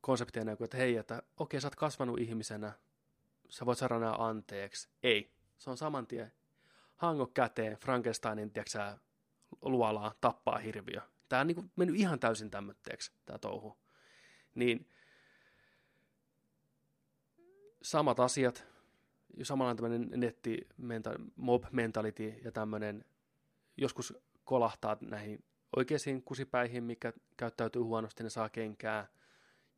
[0.00, 2.72] konseptia enää kuin, että hei, että okei, sä oot kasvanut ihmisenä,
[3.48, 4.88] sä voit saada nämä anteeksi.
[5.02, 6.32] Ei, se on saman tien
[6.96, 8.96] hango käteen, Frankensteinin, tiedätkö
[9.62, 11.00] luolaa, tappaa hirviö.
[11.28, 13.78] Tämä on niin kuin mennyt ihan täysin tämmötteeksi, tämä touhu.
[14.54, 14.86] Niin
[17.82, 18.66] samat asiat,
[19.42, 20.68] samanlainen tämmöinen netti,
[21.36, 23.04] mob mentality ja tämmöinen
[23.76, 25.44] joskus kolahtaa näihin
[25.76, 29.08] oikeisiin kusipäihin, mikä käyttäytyy huonosti, ne saa kenkää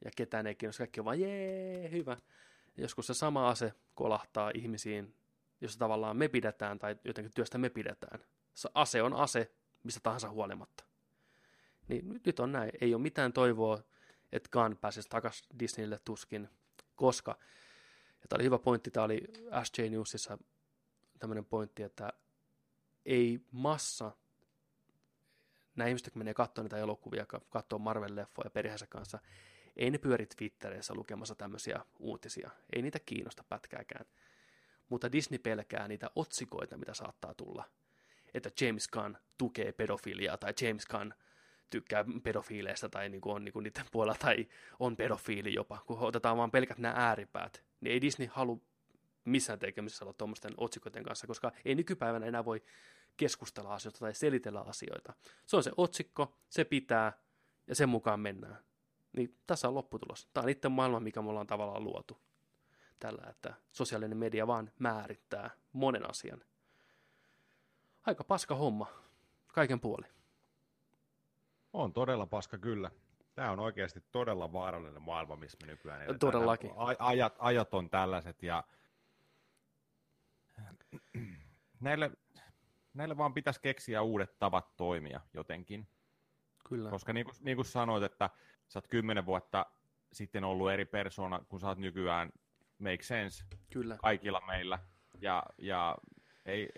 [0.04, 2.16] ja ketään ei kiinnosta, kaikki on vaan jee, hyvä.
[2.76, 5.14] Ja joskus se sama ase kolahtaa ihmisiin,
[5.60, 8.20] jossa tavallaan me pidetään tai jotenkin työstä me pidetään.
[8.54, 9.52] Se ase on ase,
[9.82, 10.84] mistä tahansa huolimatta.
[11.88, 13.82] Niin nyt on näin, ei ole mitään toivoa,
[14.32, 16.48] että Gunn pääsisi takaisin Disneylle tuskin,
[16.96, 17.38] koska
[18.22, 19.20] ja tämä oli hyvä pointti, tämä oli
[19.64, 20.38] SJ Newsissa
[21.18, 22.12] tämmöinen pointti, että
[23.06, 24.12] ei massa,
[25.76, 29.18] nämä ihmiset, jotka menee katsomaan niitä elokuvia, katsoo Marvel-leffoja perheensä kanssa,
[29.76, 32.50] ei ne pyöri Twitterissä lukemassa tämmöisiä uutisia.
[32.72, 34.06] Ei niitä kiinnosta pätkääkään.
[34.88, 37.64] Mutta Disney pelkää niitä otsikoita, mitä saattaa tulla.
[38.34, 41.12] Että James Gunn tukee pedofiliaa tai James Gunn
[41.70, 45.98] tykkää pedofiileista tai niin kuin on niin kuin niiden puolella tai on pedofiili jopa, kun
[45.98, 48.58] otetaan vaan pelkät nämä ääripäät niin ei Disney halua
[49.24, 52.62] missään tekemisessä olla tuommoisten otsikoiden kanssa, koska ei nykypäivänä enää voi
[53.16, 55.12] keskustella asioista tai selitellä asioita.
[55.46, 57.12] Se on se otsikko, se pitää
[57.66, 58.58] ja sen mukaan mennään.
[59.16, 60.28] Niin tässä on lopputulos.
[60.32, 62.18] Tämä on itse maailma, mikä me ollaan tavallaan luotu.
[62.98, 66.44] tällä, että sosiaalinen media vaan määrittää monen asian.
[68.06, 68.86] Aika paska homma,
[69.46, 70.06] kaiken puoli.
[71.72, 72.90] On todella paska kyllä.
[73.34, 76.18] Tämä on oikeasti todella vaarallinen maailma, missä me nykyään eletään.
[76.18, 76.70] Todellakin.
[76.98, 78.64] Ajat, ajat on tällaiset ja
[81.80, 82.10] näille,
[82.94, 85.88] näille vaan pitäisi keksiä uudet tavat toimia jotenkin.
[86.68, 86.90] Kyllä.
[86.90, 88.30] Koska niin kuin, niin kuin sanoit, että
[88.68, 89.66] sä oot kymmenen vuotta
[90.12, 92.32] sitten ollut eri persona, kun sä oot nykyään
[92.78, 93.96] make sense Kyllä.
[94.02, 94.78] kaikilla meillä.
[95.20, 95.98] Ja, ja
[96.46, 96.68] ei,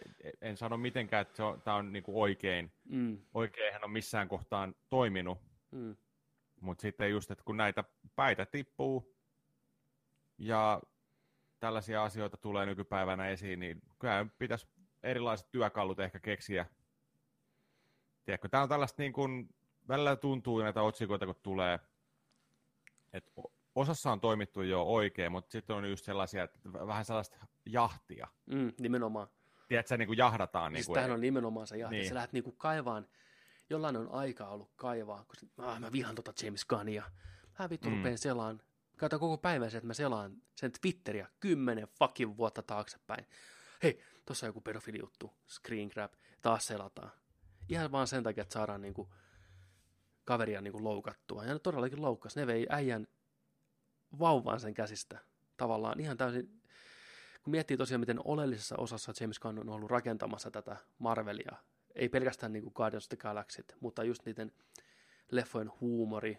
[0.41, 2.73] en sano mitenkään, että tämä on niinku oikein.
[2.85, 3.19] Mm.
[3.35, 5.39] Oikein hän on missään kohtaan toiminut.
[5.71, 5.97] Mm.
[6.65, 7.85] Mutta sitten just, että kun näitä
[8.17, 9.17] päitä tippuu
[10.39, 10.83] ja
[11.61, 14.67] tällaisia asioita tulee nykypäivänä esiin, niin kyllä pitäisi
[15.03, 16.67] erilaiset työkalut ehkä keksiä.
[18.25, 19.49] Tiedätkö, tämä on tällaista niin kuin,
[19.89, 21.79] välillä tuntuu näitä otsikoita, kun tulee,
[23.13, 23.31] että
[23.75, 27.37] osassa on toimittu jo oikein, mutta sitten on just sellaisia, että vähän sellaista
[27.67, 28.29] jahtia.
[28.47, 29.29] Mm, nimenomaan.
[29.69, 30.73] Tiedätkö, niin kuin jahdataan.
[30.73, 31.97] Siis niin kuin, on nimenomaan se jahti.
[31.97, 32.09] Niin.
[32.09, 33.09] Sä lähdet niin kuin kaivaan,
[33.71, 37.11] jollain on aikaa ollut kaivaa, kun ah, mä vihan tota James Gunnia.
[37.59, 37.97] Mä vittu mm.
[37.97, 38.63] rupean selaan,
[38.99, 43.27] käytän koko päivän sen, että mä selaan sen Twitteriä kymmenen fucking vuotta taaksepäin.
[43.83, 44.63] Hei, tossa on joku
[44.99, 46.13] juttu, screen grab,
[46.43, 47.11] taas selataan.
[47.69, 49.15] Ihan vaan sen takia, että saadaan niinku
[50.25, 51.45] kaveria niinku loukattua.
[51.45, 52.37] Ja ne todellakin loukkas.
[52.37, 53.07] Ne vei äijän
[54.19, 55.19] vauvan sen käsistä.
[55.57, 56.63] Tavallaan ihan täysin,
[57.43, 61.57] kun miettii tosiaan, miten oleellisessa osassa James Gunn on ollut rakentamassa tätä Marvelia,
[61.95, 64.53] ei pelkästään niin kuin Guardians of the Galaxy, mutta just niiden
[65.31, 66.39] leffojen huumori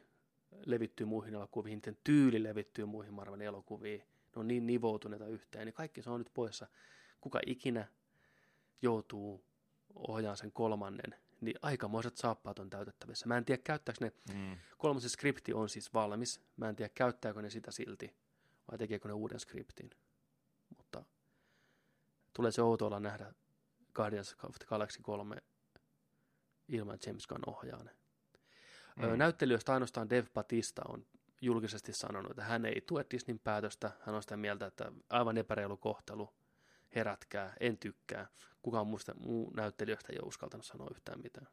[0.66, 5.74] levittyy muihin elokuviin, niiden tyyli levittyy muihin Marvelin elokuviin, ne on niin nivoutuneita yhteen, niin
[5.74, 6.68] kaikki se on nyt poissa.
[7.22, 7.88] Kuka ikinä
[8.82, 9.46] joutuu
[9.96, 13.28] ohjaamaan sen kolmannen, niin aikamoiset saappaat on täytettävissä.
[13.28, 14.58] Mä en tiedä, käyttääkö ne, mm.
[14.78, 18.16] kolmasen skripti on siis valmis, mä en tiedä, käyttääkö ne sitä silti,
[18.72, 19.90] vai tekeekö ne uuden skriptin.
[20.78, 21.06] Mutta
[22.34, 23.34] tulee se outoilla nähdä
[23.96, 25.36] Guardians of the Galaxy 3
[26.68, 27.92] ilman James Gunn ohjaa ne.
[28.96, 29.18] Mm.
[29.18, 31.06] Näyttelijöistä ainoastaan Dev Batista on
[31.42, 33.92] julkisesti sanonut, että hän ei tue Disneyn päätöstä.
[34.02, 36.34] Hän on sitä mieltä, että aivan epäreilu kohtelu,
[36.96, 38.28] herätkää, en tykkää.
[38.62, 41.48] Kukaan muusta muu näyttelijöistä ei ole uskaltanut sanoa yhtään mitään.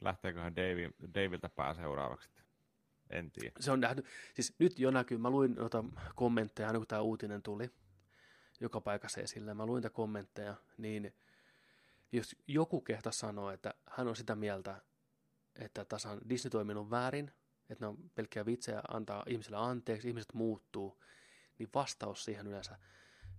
[0.00, 2.30] Lähteeköhän Dave, Daviltä pää seuraavaksi?
[3.10, 3.52] En tiedä.
[3.60, 4.04] Se on nähty.
[4.34, 5.84] Siis nyt jo näkyy, mä luin noita
[6.14, 7.70] kommentteja, kun tämä uutinen tuli
[8.60, 9.54] joka paikassa esille.
[9.54, 11.14] Mä luin niitä kommentteja, niin
[12.12, 14.82] jos joku kehta sanoo, että hän on sitä mieltä,
[15.56, 17.32] että tässä on Disney toiminut väärin,
[17.70, 21.02] että ne on pelkkiä vitsejä antaa ihmisille anteeksi, ihmiset muuttuu,
[21.58, 22.78] niin vastaus siihen yleensä,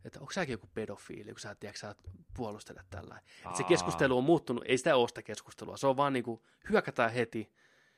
[0.05, 1.95] että onko säkin joku pedofiili, kun sä, tiedätkö, sä
[2.33, 3.21] puolustelet tällä.
[3.57, 7.11] Se keskustelu on muuttunut, ei sitä ole sitä keskustelua, se on vaan niin kuin, hyökätään
[7.11, 7.53] heti.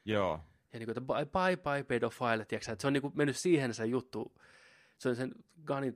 [0.06, 0.40] Joo.
[0.74, 3.38] Ja niin kuin, että bye bye, bye pedofiile, tiedätkö, että se on niin kuin mennyt
[3.38, 4.42] siihen se juttu.
[4.98, 5.32] Se on sen
[5.66, 5.94] Gunnin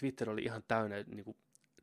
[0.00, 1.36] Twitter oli ihan täynnä niin kuin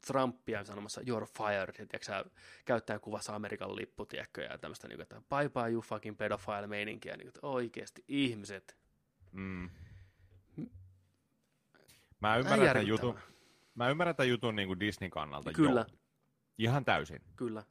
[0.08, 2.26] Trumpia sanomassa you're fired, tiedätkö sä,
[2.66, 6.68] käyttää kuvassa Amerikan lippu, tiedätkö, ja tämmöistä, niin kuin, että bye bye you fucking pedophile
[6.68, 8.78] meininkiä, niin kuin, että oikeasti ihmiset.
[9.32, 9.70] Mm.
[12.20, 13.20] Mä ymmärrän tämän jutun,
[13.76, 15.54] mä ymmärrän tämän jutun niin kuin Disneyn kannalta.
[15.54, 15.86] Kyllä.
[15.92, 15.98] Jo.
[16.58, 17.22] Ihan täysin.
[17.36, 17.64] Kyllä.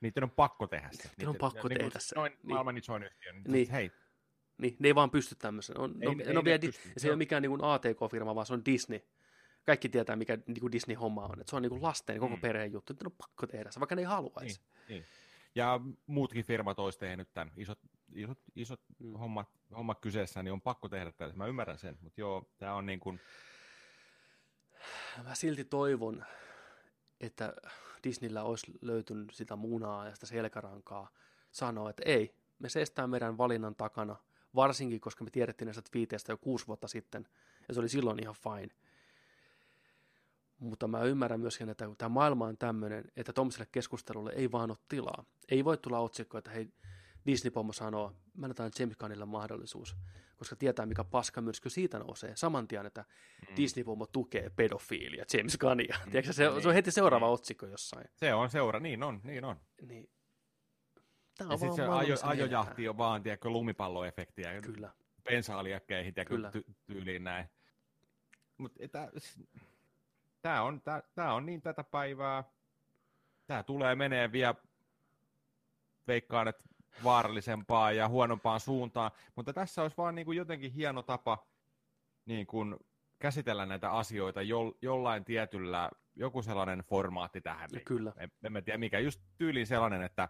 [0.00, 1.08] Niiden on pakko tehdä se.
[1.08, 2.16] Niiden on pakko niin tehdä se.
[2.16, 2.48] Noin niin.
[2.48, 3.32] maailman isoin yhtiö.
[3.32, 3.70] Niin, niin.
[3.70, 3.90] Hei,
[4.58, 5.78] niin, ne ei vaan pysty tämmöisen.
[5.78, 6.92] On, ei, no, ei, no, vielä, pysty.
[6.96, 9.00] se ei ole mikään niin ATK-firma, vaan se on Disney
[9.68, 11.40] kaikki tietää, mikä niin kuin Disney-homma on.
[11.40, 12.40] Että se on niin kuin lasten koko mm.
[12.40, 14.60] perheen juttu, että on pakko tehdä se, vaikka ne ei haluaisi.
[14.60, 15.04] Niin, niin.
[15.54, 17.52] Ja muutkin firmat olisi tehnyt tämän.
[17.56, 17.78] Isot,
[18.14, 19.12] isot, isot mm.
[19.12, 21.34] hommat, hommat kyseessä, niin on pakko tehdä tällä.
[21.34, 23.20] Mä ymmärrän sen, mutta joo, tämä on niin kuin...
[25.24, 26.24] Mä silti toivon,
[27.20, 27.54] että
[28.04, 31.10] Disneyllä olisi löytynyt sitä munaa ja sitä selkärankaa
[31.50, 34.16] sanoa, että ei, me seistää meidän valinnan takana,
[34.54, 37.28] varsinkin koska me tiedettiin näistä twiiteistä jo kuusi vuotta sitten,
[37.68, 38.87] ja se oli silloin ihan fine.
[40.58, 44.78] Mutta mä ymmärrän myöskin, että tämä maailma on tämmöinen, että tuommoiselle keskustelulle ei vaan ole
[44.88, 45.24] tilaa.
[45.48, 46.68] Ei voi tulla otsikko, että hei,
[47.26, 49.96] Disney-pommo sanoo, mä annetaan James Gunnille mahdollisuus,
[50.36, 52.36] koska tietää, mikä paska myrsky siitä nousee.
[52.36, 53.04] Saman tien, että
[53.50, 53.56] mm.
[53.56, 55.98] Disney-pommo tukee pedofiilia James Gunnia.
[56.04, 56.10] Mm.
[56.10, 56.62] Tiedätkö, se, niin.
[56.62, 57.34] se on heti seuraava niin.
[57.34, 58.06] otsikko jossain.
[58.14, 59.56] Se on seura, niin on, niin on.
[59.82, 60.10] Niin.
[61.38, 64.60] Tämä on ja sitten se ajo, ajojahti on vaan, tiedätkö, lumipalloefektiä.
[64.60, 64.92] Kyllä.
[65.24, 66.50] Pensaaliakkeihin, tiedätkö, Kyllä.
[66.50, 67.48] Ty- tyyliin näin.
[68.58, 68.78] Mutta
[70.42, 72.44] tämä on, tää, tää on niin tätä päivää.
[73.46, 74.54] Tämä tulee menee vielä,
[76.06, 76.64] veikkaan, että
[77.04, 81.46] vaarallisempaan ja huonompaan suuntaan, mutta tässä olisi vaan niin kuin jotenkin hieno tapa
[82.26, 82.76] niin kuin
[83.18, 87.70] käsitellä näitä asioita jo, jollain tietyllä, joku sellainen formaatti tähän.
[87.84, 88.12] Kyllä.
[88.16, 90.28] En, en tiedä mikä, just tyyliin sellainen, että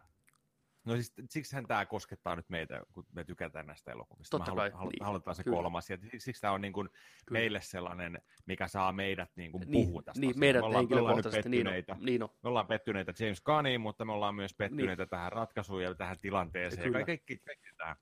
[0.89, 4.39] No siis siksihän tämä koskettaa nyt meitä, kun me tykätään näistä elokuvista.
[4.39, 5.57] Totta kai, halu- niin, halutaan se kyllä.
[5.57, 5.91] kolmas.
[5.91, 6.89] Ja siksi, tämä on niin kuin
[7.31, 10.41] meille sellainen, mikä saa meidät niin kuin Niin, puhua tästä niin asiasta.
[10.41, 11.97] meidät me ollaan, me ollaan niin on, pettyneitä.
[12.01, 12.29] niin on.
[12.43, 15.11] Me ollaan pettyneitä James Gunniin, mutta me ollaan myös pettyneitä niin.
[15.11, 16.83] tähän ratkaisuun ja tähän tilanteeseen.
[16.85, 16.99] Kyllä.
[16.99, 17.97] Ja kaikki, kaikki tähän.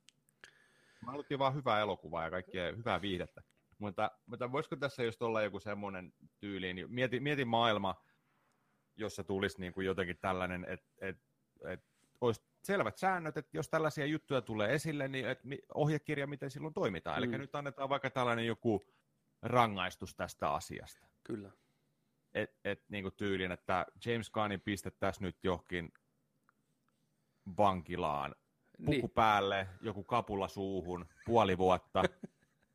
[1.06, 3.42] Me haluttiin vaan hyvää elokuvaa ja kaikkea hyvää viihdettä.
[3.78, 8.02] Mutta, mutta voisiko tässä just olla joku semmoinen tyyli, niin mieti, mieti maailma,
[8.96, 11.16] jossa tulisi niin kuin jotenkin tällainen, että et,
[11.68, 11.80] et
[12.20, 15.40] olisi selvät säännöt, että jos tällaisia juttuja tulee esille, niin et,
[15.74, 17.18] ohjekirja, miten silloin toimitaan.
[17.18, 17.38] Eli Mm.
[17.38, 18.84] nyt annetaan vaikka tällainen joku
[19.42, 21.06] rangaistus tästä asiasta.
[21.24, 21.50] Kyllä.
[22.34, 25.92] Et, et niin kuin tyylin, että James Gunnin pistettäisiin nyt johonkin
[27.58, 28.34] vankilaan.
[28.78, 32.02] Puku Niin, päälle, joku kapula suuhun, puoli vuotta.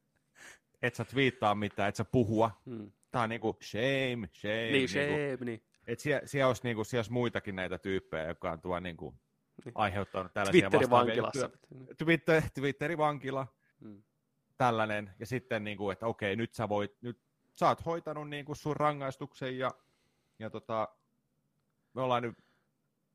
[0.82, 2.62] et sä twiittaa mitään, et sä puhua.
[2.66, 2.92] mm.
[3.12, 4.54] Tää on niinku shame, shame.
[4.72, 5.64] niin niinku, shame, niin.
[5.88, 9.16] et siellä, siellä, olisi, niinku, siellä olisi muitakin näitä tyyppejä, jotka on tuo niinku,
[9.66, 9.72] Niin.
[9.76, 11.50] aiheuttanut tällaisia Twitterin vankilassa.
[11.98, 13.48] Twitter, Twitterin vankila,
[13.80, 14.04] Mm.
[14.58, 15.14] tällainen.
[15.20, 17.20] Ja sitten, niinku, että okei, nyt sä voit, nyt
[17.54, 19.72] sä oot hoitanut niinku sun rangaistuksen ja,
[20.40, 20.88] ja tota,
[21.94, 22.38] me ollaan nyt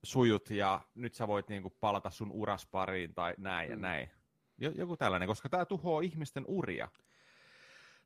[0.03, 3.83] sujut ja nyt sä voit niinku palata sun uraspariin tai näin ja Mm.
[3.83, 4.11] näin.
[4.59, 6.89] Jo- Joku tällainen, koska tämä tuhoaa ihmisten uria.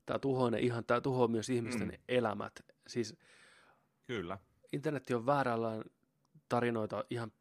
[0.07, 1.95] Tämä tuhoaa ne ihan, tämä tuhoaa myös ihmisten Mm.
[2.09, 2.53] elämät.
[2.87, 3.17] Siis
[4.07, 4.39] Kyllä.
[4.73, 5.85] internetti on väärällään
[6.49, 7.33] tarinoita ihan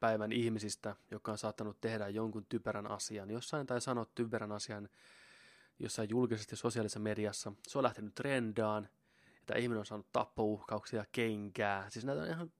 [0.00, 4.88] arkipäivän ihmisistä, jotka on saattanut tehdä jonkun typerän asian jossain tai sanoa typerän asian
[5.78, 7.52] jossain julkisesti sosiaalisessa mediassa.
[7.68, 8.88] Se on lähtenyt trendaan,
[9.40, 11.90] että ihminen on saanut tappouhkauksia, kenkää.
[11.90, 12.52] Siis näitä on ihan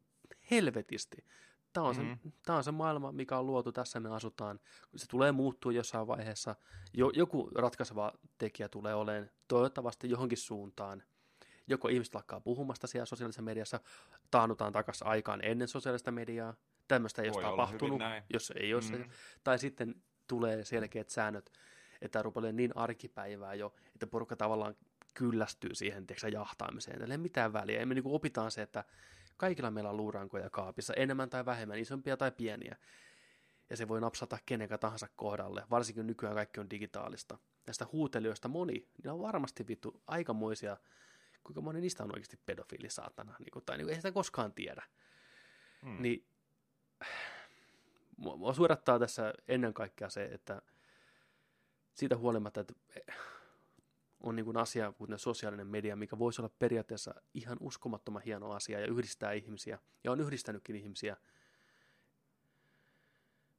[0.50, 1.24] helvetisti.
[1.72, 2.12] Tämä on, Mhm.
[2.12, 4.60] se, tämä on se maailma, mikä on luotu, tässä me asutaan.
[4.96, 6.54] Se tulee muuttua jossain vaiheessa.
[6.92, 11.02] Jo, joku ratkaiseva tekijä tulee olemaan toivottavasti johonkin suuntaan.
[11.66, 13.80] Joko ihmiset lakkaa puhumasta siellä sosiaalisessa mediassa,
[14.30, 16.54] taannutaan takaisin aikaan ennen sosiaalista mediaa.
[16.90, 18.02] Tämmöistä ei Voi olla tapahtunut,
[18.32, 18.96] jos ei ole se.
[18.96, 19.10] Mm.
[19.44, 19.94] Tai sitten
[20.26, 21.52] tulee selkeät säännöt,
[22.00, 24.74] että tämä rupeaa niin arkipäivää jo, että porukka tavallaan
[25.14, 27.12] kyllästyy siihen tiedätkö, sä, jahtaamiseen.
[27.12, 27.86] Ei mitään väliä.
[27.86, 28.84] Me niin opitaan se, että
[29.36, 32.76] kaikilla meillä on luurankoja kaapissa, enemmän tai vähemmän, isompia tai pieniä.
[33.70, 37.38] Ja se voi napsata kenenkä tahansa kohdalle, varsinkin nykyään kaikki on digitaalista.
[37.66, 40.76] Näistä huutelijoista moni, niillä on varmasti vittu aikamoisia,
[41.44, 44.52] kuinka moni niistä on oikeasti pedofiili saatana, niin kuin, tai niin kuin, ei sitä koskaan
[44.52, 44.82] tiedä.
[45.82, 46.02] Mm.
[46.02, 46.29] Niin
[48.16, 50.62] mua, mua suodattaa tässä ennen kaikkea se, että
[51.94, 52.74] siitä huolimatta, että
[54.20, 58.80] on niin kuin asia, kuten sosiaalinen media, mikä voisi olla periaatteessa ihan uskomattoman hieno asia
[58.80, 61.16] ja yhdistää ihmisiä, ja on yhdistänytkin ihmisiä.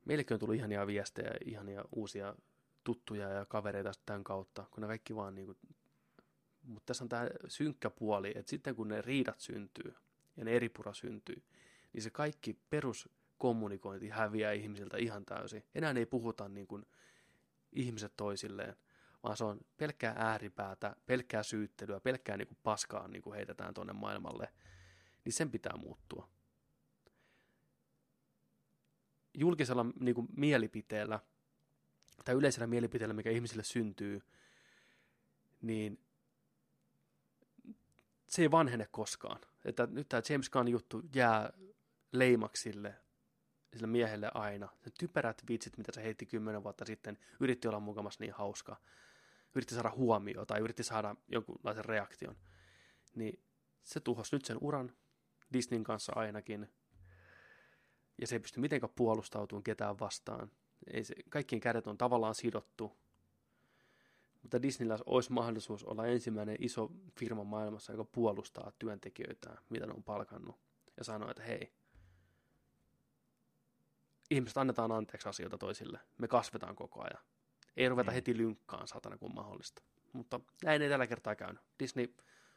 [0.06, 2.36] Meillekin on tullut ihania viestejä, ihania uusia
[2.84, 5.58] tuttuja ja kavereita tämän kautta, kun ne kaikki vaan niin kuin...
[6.64, 9.96] Mutta tässä on tämä synkkä puoli, että sitten kun ne riidat syntyy
[10.38, 11.44] ja ne eripura syntyy,
[11.94, 12.60] niin se kaikki
[13.42, 15.64] peruskommunikointi häviää ihmisiltä ihan täysin.
[15.76, 16.86] Enää ei puhuta niin kuin
[17.72, 18.76] ihmiset toisilleen,
[19.24, 23.94] vaan se on pelkkää ääripäätä, pelkkää syyttelyä, pelkkää niin kuin paskaa niin kuin heitetään tuonne
[23.94, 24.54] maailmalle.
[25.26, 26.30] Niin sen pitää muuttua.
[29.38, 31.20] Julkisella niin kuin mielipiteellä
[32.26, 34.22] tai yleisellä mielipiteellä, mikä ihmisille syntyy,
[35.62, 36.00] niin
[38.28, 39.42] se ei vanhene koskaan.
[39.66, 41.54] Että nyt tämä James Gunn juttu jää
[42.12, 42.96] leimaksille
[43.74, 44.70] sille miehelle aina.
[44.86, 48.78] Ne typerät vitsit, mitä se heitti kymmenen vuotta sitten, yritti olla mukamassa niin hauska.
[49.56, 52.36] Yritti saada huomioon tai yritti saada jonkunlaisen reaktion.
[53.16, 53.44] Niin
[53.84, 54.94] se tuhosi nyt sen uran
[55.54, 56.70] Disneyn kanssa ainakin.
[58.22, 60.52] Ja se ei pysty mitenkään puolustautumaan ketään vastaan.
[60.94, 62.98] Ei se, kaikkien kädet on tavallaan sidottu.
[64.42, 70.04] Mutta Disneyllä olisi mahdollisuus olla ensimmäinen iso firma maailmassa, joka puolustaa työntekijöitään, mitä ne on
[70.04, 70.56] palkannut.
[70.98, 71.74] Ja sanoo, että hei,
[74.32, 76.00] ihmiset annetaan anteeksi asioita toisille.
[76.18, 77.24] Me kasvetaan koko ajan.
[77.78, 78.14] Ei ruveta Mm.
[78.16, 79.82] heti lynkkaan, satana, kun mahdollista.
[80.14, 81.62] Mutta näin ei tällä kertaa käynyt.
[81.80, 82.14] Disney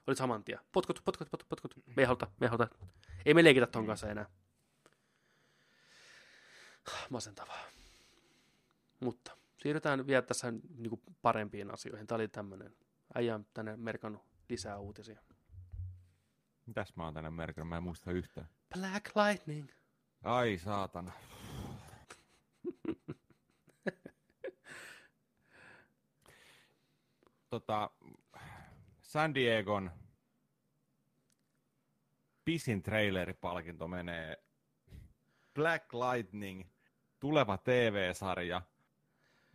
[0.06, 0.58] oli saman tien.
[0.72, 1.86] Potkut, potkut, potkut, potkut.
[1.96, 2.68] Me ei haluta, me ei haluta.
[3.26, 3.86] Ei me leikitä ton Mm.
[3.86, 4.26] kanssa enää.
[7.10, 7.64] Masentavaa.
[9.00, 12.06] Mutta siirrytään vielä tässä niin parempiin asioihin.
[12.06, 12.76] Tämä oli tämmöinen.
[13.14, 15.20] Äijä on tänne merkannut lisää uutisia.
[16.66, 17.68] Mitäs mä oon tänne merkannut?
[17.68, 18.48] Mä en muista yhtään.
[18.78, 19.68] Black Lightning.
[20.22, 21.12] Ai saatana.
[27.54, 27.90] Tota,
[29.00, 29.90] San Diegon
[32.44, 34.44] pisin traileripalkinto menee
[35.54, 36.64] Black Lightning,
[37.20, 38.62] tuleva TV-sarja.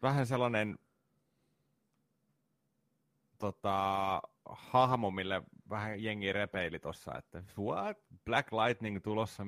[0.01, 0.79] Vähän sellainen
[3.37, 7.97] tota, hahmo, mille vähän jengi repeili tossa, että what?
[8.25, 9.45] Black Lightning tulossa,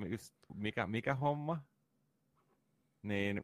[0.56, 1.62] mikä, mikä homma?
[3.04, 3.44] niin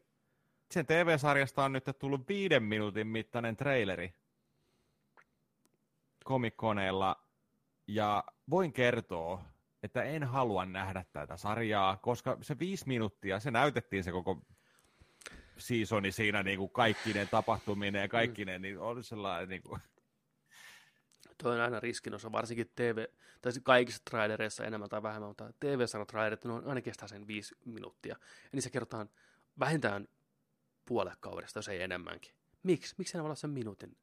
[0.72, 4.14] sen TV-sarjasta on nyt tullut viiden minuutin mittainen traileri
[6.28, 7.24] komikoneella,
[7.88, 9.44] ja voin kertoa,
[9.84, 14.42] että en halua nähdä tätä sarjaa, koska se viisi minuuttia, se näytettiin se koko
[15.58, 19.82] seasoni siinä niin kuin kaikki ne tapahtuminen ja kaikki ne, niin oli sellainen niin kuin...
[21.38, 23.06] Tuo on aina riskin osa, varsinkin TV,
[23.42, 28.16] tai kaikissa trailereissa enemmän tai vähemmän, mutta TV-sarjatrailerit, ne on aina kestää sen viisi minuuttia.
[28.44, 29.10] Ja niissä kerrotaan
[29.60, 30.08] vähintään
[30.86, 32.34] puolet kaudesta, jos ei enemmänkin.
[32.64, 32.96] Miksi?
[32.98, 33.98] Miksi ne olla sen minuutin?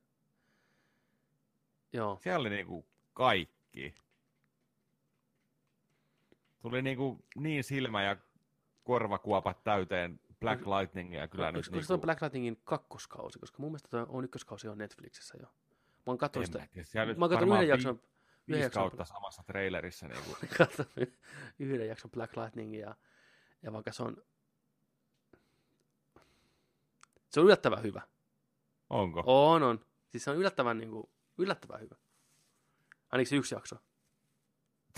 [1.94, 2.18] Joo.
[2.22, 3.94] Siellä oli niin kuin kaikki.
[6.62, 8.16] Tuli niin, kuin niin silmä ja
[8.84, 11.66] korvakuopat täyteen Black Lightningia kyllä Onko, nyt.
[11.66, 13.38] onko Niin se Black Lightningin kakkoskausi?
[13.38, 15.46] Koska mun mielestä tuo on ykköskausi on Netflixissä jo.
[15.46, 15.50] Mä
[16.06, 16.58] oon katsonut sitä.
[16.58, 18.00] Mä oon katsonut yhden jakson,
[18.48, 20.08] viisi jakson, kautta samassa trailerissa.
[20.08, 20.36] Niin kuin.
[20.58, 20.92] katsonut
[21.58, 22.86] yhden jakson Black Lightningia.
[22.86, 22.94] Ja,
[23.62, 24.16] ja vaikka se on...
[27.28, 28.02] Se on yllättävän hyvä.
[28.90, 29.22] Onko?
[29.26, 29.80] On, on.
[30.08, 31.94] Siis se on yllättävän, niin kuin, yllättävän hyvä.
[33.12, 33.76] Ainakin se yksi jakso.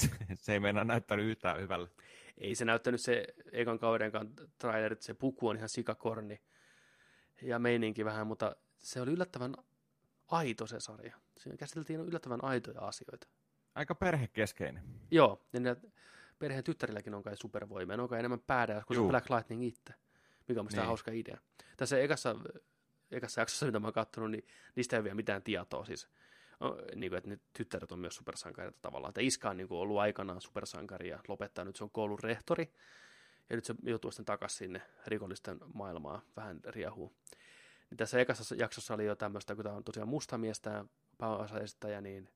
[0.35, 1.89] se ei meinaa näyttänyt yhtään hyvälle.
[2.39, 6.43] Ei se näyttänyt se ekan kaudenkaan trailerit, se puku on ihan sikakorni
[7.43, 9.55] ja meininki vähän, mutta se oli yllättävän
[10.29, 11.17] aito se sarja.
[11.39, 13.27] Siinä käsiteltiin yllättävän aitoja asioita.
[13.75, 14.85] Aika perhekeskeinen.
[15.11, 15.77] Joo, ja ne
[16.39, 19.09] perheen tyttärilläkin on kai supervoimia, ne on kai enemmän päädä kuin se Juu.
[19.09, 19.95] Black Lightning itse,
[20.49, 20.77] mikä on niin.
[20.77, 20.87] Niin.
[20.87, 21.39] hauska idea.
[21.77, 22.37] Tässä ekassa,
[23.11, 24.47] ekassa jaksossa, mitä mä oon katsonut, niin
[24.77, 25.85] niistä ei ole vielä mitään tietoa.
[25.85, 26.09] Siis,
[26.95, 29.11] niin kuin, että ne tyttäret on myös supersankareita tavallaan.
[29.11, 32.73] Että iska on niin kuin, ollut aikanaan supersankari ja lopettaa nyt se on koulun rehtori.
[33.51, 37.12] Ja nyt se joutuu sitten takaisin sinne rikollisten maailmaan vähän riehuu.
[37.91, 40.85] Niin tässä ekassa jaksossa oli jo tämmöistä, kun tämä on tosiaan musta mies, tämä
[41.19, 42.28] pääosaesittäjä, niin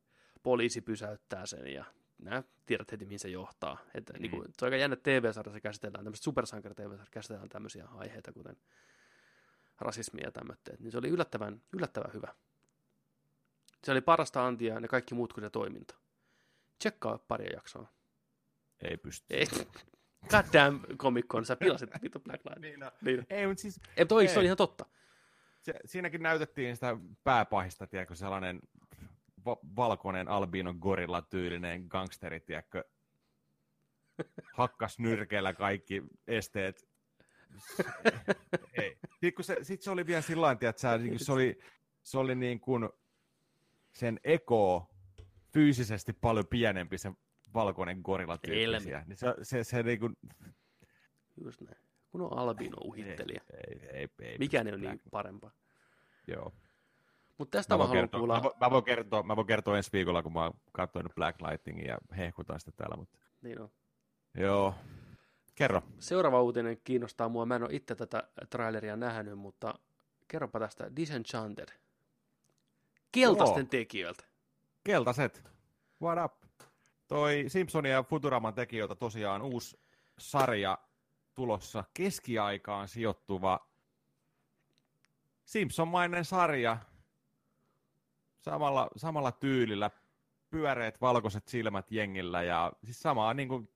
[0.43, 1.85] poliisi pysäyttää sen ja
[2.19, 3.79] nämä tiedät heti, mihin se johtaa.
[3.95, 4.23] Että, mm.
[4.23, 8.57] niin kuin, se on aika jännä TV-sarjassa käsitellään, tämmöistä supersankari tv käsitellään tämmöisiä aiheita, kuten
[9.79, 10.73] rasismia ja tämmöistä.
[10.79, 12.35] Niin se oli yllättävän, yllättävän hyvä.
[13.85, 15.95] Se oli parasta antia ja ne kaikki muut kuin se toiminta.
[16.79, 17.93] Tsekkaa pari jaksoa.
[18.83, 19.27] Ei pysty.
[19.31, 19.47] Ei.
[20.31, 22.61] God damn Comic Con, sä pilasit vittu Black Light.
[22.61, 22.91] Niin, no.
[23.01, 23.27] Niin.
[23.31, 24.87] Ei, mutta siis Ei, mutta se oli ihan totta.
[25.61, 28.61] se, siinäkin näytettiin sitä pääpahista, tiedätkö, sellainen
[29.45, 32.85] va- valkoinen albino gorilla tyylinen gangsteri, tiedätkö,
[34.55, 36.89] hakkas nyrkeellä kaikki esteet.
[38.83, 38.99] Ei.
[39.11, 41.59] Sitten kun se, sit se oli vielä sillä lailla, että sä, niin kuin se oli,
[42.03, 42.89] se oli niin kuin
[43.93, 44.91] sen eko
[45.53, 47.13] fyysisesti paljon pienempi se
[47.55, 49.05] valkoinen gorilla tyyppi siellä.
[49.07, 50.17] Niin se, se, se niin kuin,
[51.45, 51.77] Just näin.
[52.11, 53.41] Kun on albino uhittelija.
[53.69, 55.51] ei, ei, ei, Mikään ei ole niin parempaa.
[56.27, 56.53] Joo.
[57.39, 58.41] Mutta tästä Mä mä, haluan kertoa, kuulla.
[58.41, 61.87] mä, mä, voin kertoa, mä voin kertoa ensi viikolla, kun mä oon katsonut Black Lightningin
[61.87, 62.97] ja hehkutan sitä täällä.
[62.97, 63.19] Mutta...
[63.43, 63.71] Niin on.
[64.35, 64.75] Joo.
[65.55, 65.83] Kerro.
[65.99, 67.47] Seuraava uutinen kiinnostaa mua.
[67.47, 69.75] Mä en ole itse tätä traileria nähnyt, mutta
[70.29, 71.69] kerropa tästä Disenchanted.
[73.13, 73.69] Keltaisten Joo.
[73.71, 74.25] tekijöiltä.
[74.85, 75.51] Keltaiset.
[76.03, 76.43] What up?
[77.09, 79.81] Toi Simpsonia ja Futuraman tekijöiltä tosiaan uusi
[80.19, 80.79] sarja
[81.35, 83.71] tulossa keskiaikaan sijoittuva
[85.45, 86.79] Simpsonmainen sarja
[88.39, 89.91] samalla, samalla tyylillä,
[90.51, 93.69] pyöreät valkoiset silmät jengillä ja siis samaa niin kuin,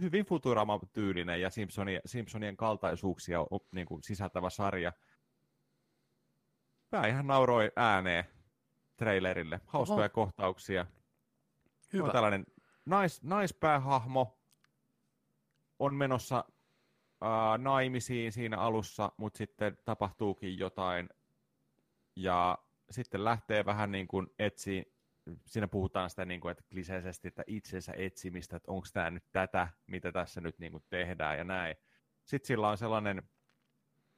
[0.00, 3.38] hyvin Futurama-tyylinen ja Simpsonia, Simpsonien kaltaisuuksia
[3.72, 4.92] niin kuin, sisältävä sarja.
[6.92, 8.24] Mä ihan nauroi ääneen
[8.98, 9.60] trailerille.
[9.66, 10.08] Hauskoja Oho.
[10.08, 10.86] kohtauksia.
[11.92, 12.04] Hyvä.
[12.04, 12.46] On tällainen
[12.86, 14.38] nais, naispäähahmo
[15.78, 16.44] on menossa
[17.20, 21.08] ää, naimisiin siinä alussa, mutta sitten tapahtuukin jotain
[22.16, 22.58] ja
[22.90, 24.82] sitten lähtee vähän niin kuin etsiä,
[25.44, 29.68] siinä puhutaan sitä niin kuin, että kliseisesti, että itsensä etsimistä, että onko tämä nyt tätä,
[29.86, 31.76] mitä tässä nyt niin kuin tehdään ja näin.
[32.24, 33.22] Sitten sillä on sellainen,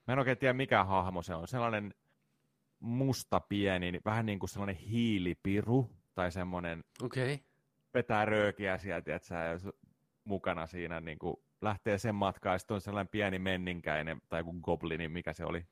[0.07, 1.95] mä en oikein tiedä mikä hahmo se on, sellainen
[2.81, 6.85] musta pieni, vähän niin kuin sellainen hiilipiru tai semmoinen.
[7.03, 7.39] Okay.
[7.95, 9.73] vetää röökiä sieltä, että sä
[10.25, 14.53] mukana siinä niin kuin lähtee sen matkaan, ja sitten on sellainen pieni menninkäinen, tai joku
[14.53, 15.67] goblini, mikä se oli.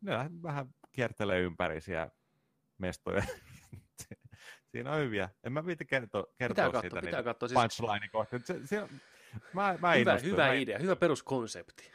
[0.00, 2.10] Ne vähän kiertelee ympäri siellä
[2.78, 3.22] mestoja.
[4.72, 5.28] siinä on hyviä.
[5.44, 7.48] En mä viitti kertoa, kertoa Pitää siitä katsoa, pitää katsoa.
[7.48, 8.38] Siis punchline kohta.
[8.38, 8.88] Se, se,
[9.52, 11.92] mä, mä hyvä, hyvä mä idea, hyvä peruskonsepti.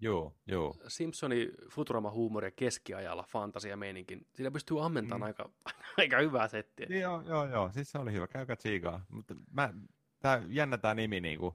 [0.00, 0.74] Joo, joo.
[0.88, 4.26] Simpsoni Futurama-huumoria keskiajalla, fantasia meininkin.
[4.34, 5.26] Siinä pystyy ammentamaan Mm.
[5.26, 5.50] aika,
[5.98, 6.86] aika hyvää settiä.
[6.88, 7.70] Niin, Joo, joo, joo.
[7.72, 8.26] Siis se oli hyvä.
[8.26, 9.04] Käykää tsiikaa.
[9.08, 9.74] Mutta mä,
[10.20, 11.54] tää, jännä tää nimi niinku.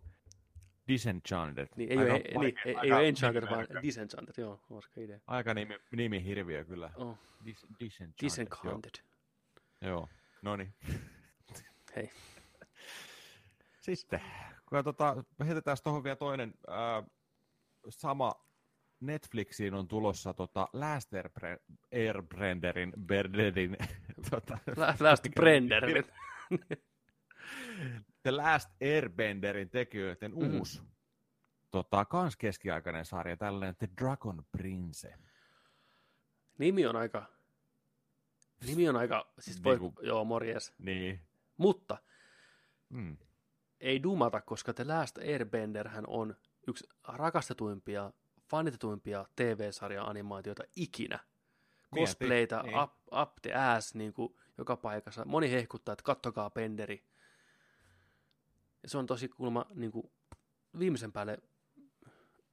[0.88, 1.68] Disenchanted.
[1.76, 3.68] Niin, ei, Aika ole, niin, ei, ei ole Enchanted, vaan.
[3.84, 4.34] Disenchanted.
[4.38, 5.20] Joo, hauska idea.
[5.28, 6.92] Aika nimi, nimi hirviö kyllä.
[6.96, 8.26] Oh, Dis, disenchanted.
[8.26, 8.92] Disenchanted.
[9.82, 10.10] Joo, joo.
[10.42, 10.74] no niin.
[11.96, 12.10] Hei.
[13.80, 14.22] Sitten,
[14.70, 17.04] kun tota, heitetään tuohon vielä toinen ää,
[17.90, 18.34] sama
[19.00, 23.78] Netflixiin on tulossa tota Last Airbre- Airbrenderin, Berderin,
[24.32, 24.58] tota,
[25.00, 25.84] Last Brender.
[28.24, 30.58] The Last Airbenderin tekijöiden Mhm.
[30.60, 30.82] uusi,
[31.72, 35.14] tota, kans keskiaikainen sarja, tällainen The Dragon Prince.
[36.58, 37.26] Nimi on aika...
[38.68, 39.34] Nimi on aika...
[39.40, 40.74] Siis voi, Niinku- joo, morjes.
[40.78, 41.20] Niin.
[41.58, 41.98] Mutta
[42.90, 43.18] Mm.
[43.80, 46.36] ei dumata, koska The Last Airbenderhän on
[46.68, 48.12] yksi rakastetuimpia,
[48.50, 51.20] fanitetuimpia TV-sarja-animaatioita ikinä.
[51.92, 52.80] Mieti, Cosplayta, niin.
[52.80, 52.92] up,
[53.22, 55.26] up the ass, niin kuin joka paikassa.
[55.26, 57.04] Moni hehkuttaa, että kattokaa Benderi.
[58.84, 60.12] Ja se on tosi kulma niin kuin
[60.80, 61.38] viimeisen päälle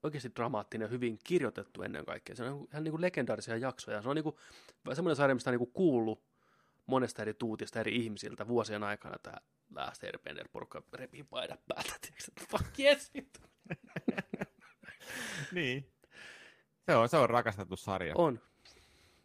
[0.02, 2.36] oikeasti dramaattinen ja hyvin kirjoitettu ennen kaikkea.
[2.36, 4.02] Se on ihan niin kuin legendaarisia jaksoja.
[4.02, 4.36] Se on niin kuin,
[4.92, 6.24] semmoinen sarja, mistä on niin kuin kuullut
[6.86, 9.36] monesta eri tuutista eri ihmisiltä vuosien aikana tämä
[9.74, 11.92] Last Airbender porukka repii paidat päältä.
[12.00, 13.49] tiedätkö, Fuck yes, vittu.
[15.52, 15.92] niin.
[16.86, 18.14] Se on, se on rakastettu sarja.
[18.16, 18.40] On.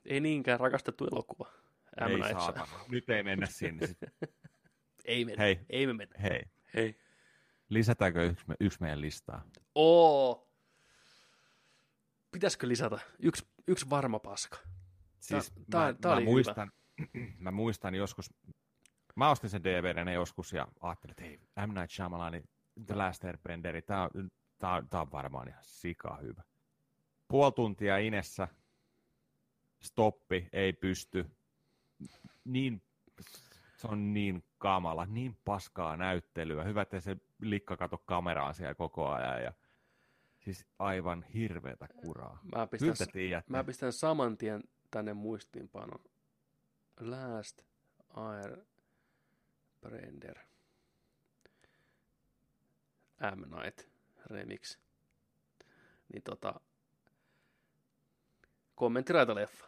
[0.05, 1.51] Ei niinkään rakastettu elokuva.
[2.01, 2.07] M.
[2.07, 2.67] ei Night saatana.
[2.89, 3.87] Nyt ei mennä sinne.
[5.05, 5.43] Ei mennä.
[5.43, 5.59] Hei.
[5.69, 6.15] Ei me mennä.
[6.21, 6.41] Hei,
[6.73, 6.99] Hei.
[7.69, 9.43] lisätäänkö yksi, me- yksi meidän listaa?
[9.75, 10.49] Oo.
[12.31, 12.99] Pitäisikö lisätä?
[13.19, 14.57] Yksi, yksi varma paska.
[15.19, 16.31] Siis tää- mä, tää mä, oli hyvä.
[16.31, 16.71] muistan,
[17.39, 18.33] mä muistan joskus,
[19.15, 21.73] mä ostin sen DVDn joskus ja ajattelin, että hei, M.
[21.73, 22.41] Night Shyamalan,
[22.85, 26.43] The Last Airbenderi, tää on, tää, tää on varmaan ihan sika hyvä.
[27.27, 28.47] Puoli tuntia inessä,
[29.79, 31.25] stoppi, ei pysty.
[32.45, 32.81] Niin,
[33.77, 36.63] se on niin kamala, niin paskaa näyttelyä.
[36.63, 39.43] Hyvä, että se likka kato kameraan siellä koko ajan.
[39.43, 39.53] Ja,
[40.39, 42.39] siis aivan hirveätä kuraa.
[42.55, 43.51] Mä pistän, tiedätte.
[43.51, 46.03] mä pistän saman tien tänne muistiinpanon.
[46.99, 47.61] Last
[48.09, 48.57] Air
[49.81, 50.39] Brender.
[53.35, 53.55] M.
[53.55, 53.87] Night
[54.25, 54.77] Remix.
[56.13, 56.59] Niin tota,
[58.75, 59.65] kommenttiraita leffa.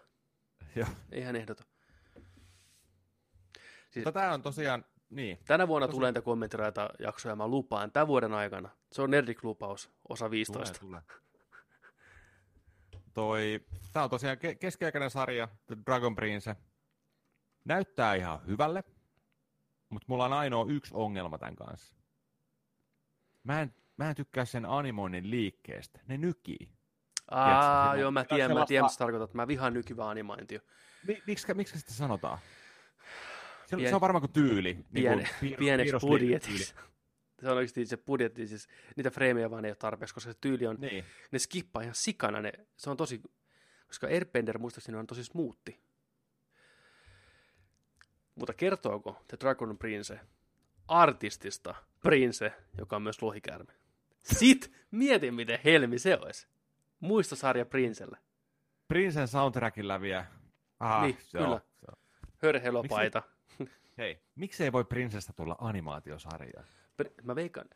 [0.76, 0.88] Joo.
[1.11, 1.65] Ihan ehdoton.
[3.90, 8.07] Siis tämä on tosiaan, niin, tänä vuonna tosi- tulee niitä kommenttiraita jaksoja, mä lupaan, tämän
[8.07, 8.69] vuoden aikana.
[8.91, 10.80] Se on Nerdik-lupaus, osa 15.
[10.80, 11.18] Tulee, tulee.
[13.14, 16.56] Toi, tää on tosiaan ke- keskiaikainen sarja, The Dragon Prince.
[17.65, 18.84] Näyttää ihan hyvälle,
[19.90, 21.97] mutta mulla on ainoa yksi ongelma tämän kanssa.
[23.48, 25.99] Mä en, mä en tykkää sen animoinnin liikkeestä.
[26.07, 26.69] Ne nykii.
[27.32, 29.34] Aa, Tiedätkö, joo, mä tiedän, mä tiedän, mitä tarkoitat.
[29.34, 30.60] Mä vihaan nykyvää animointia.
[31.07, 32.40] Mi- miksi, miksi sitä sanotaan?
[33.65, 34.74] Se, Pien- se on varmaan kuin tyyli.
[34.94, 36.76] Pien, niin kuin piir- pieneksi budjetiksi.
[37.41, 40.68] Se on oikeasti se budjetti, siis niitä freimejä vaan ei ole tarpeeksi, koska se tyyli
[40.68, 41.06] on, Niin.
[41.32, 43.22] ne skippaa ihan sikana, ne, se on tosi,
[43.88, 45.80] koska Airbender muistaakseni on tosi smoothi.
[48.36, 50.19] Mutta kertooko The Dragon Prince
[50.88, 51.76] artistista
[52.10, 53.74] Prince, joka on myös lohikäärme?
[54.20, 56.48] Sit mieti, miten helmi se olisi.
[57.00, 58.18] Muistosarja Princelle.
[58.88, 60.26] Princen soundtrackilla vielä.
[60.80, 61.50] Ah, Niin, se kyllä.
[61.56, 61.98] On, se on.
[62.38, 63.24] Hörhelopaita.
[63.98, 66.64] Hei, miksei voi Prinsesta tulla animaatiosarja?
[67.24, 67.70] Mä veikkaan.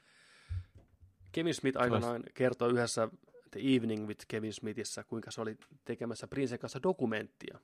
[1.31, 3.09] Kevin Smith olisi- aikanaan kertoi yhdessä
[3.51, 7.59] The Evening with Kevin Smithissä, kuinka se oli tekemässä Princen kanssa dokumenttia.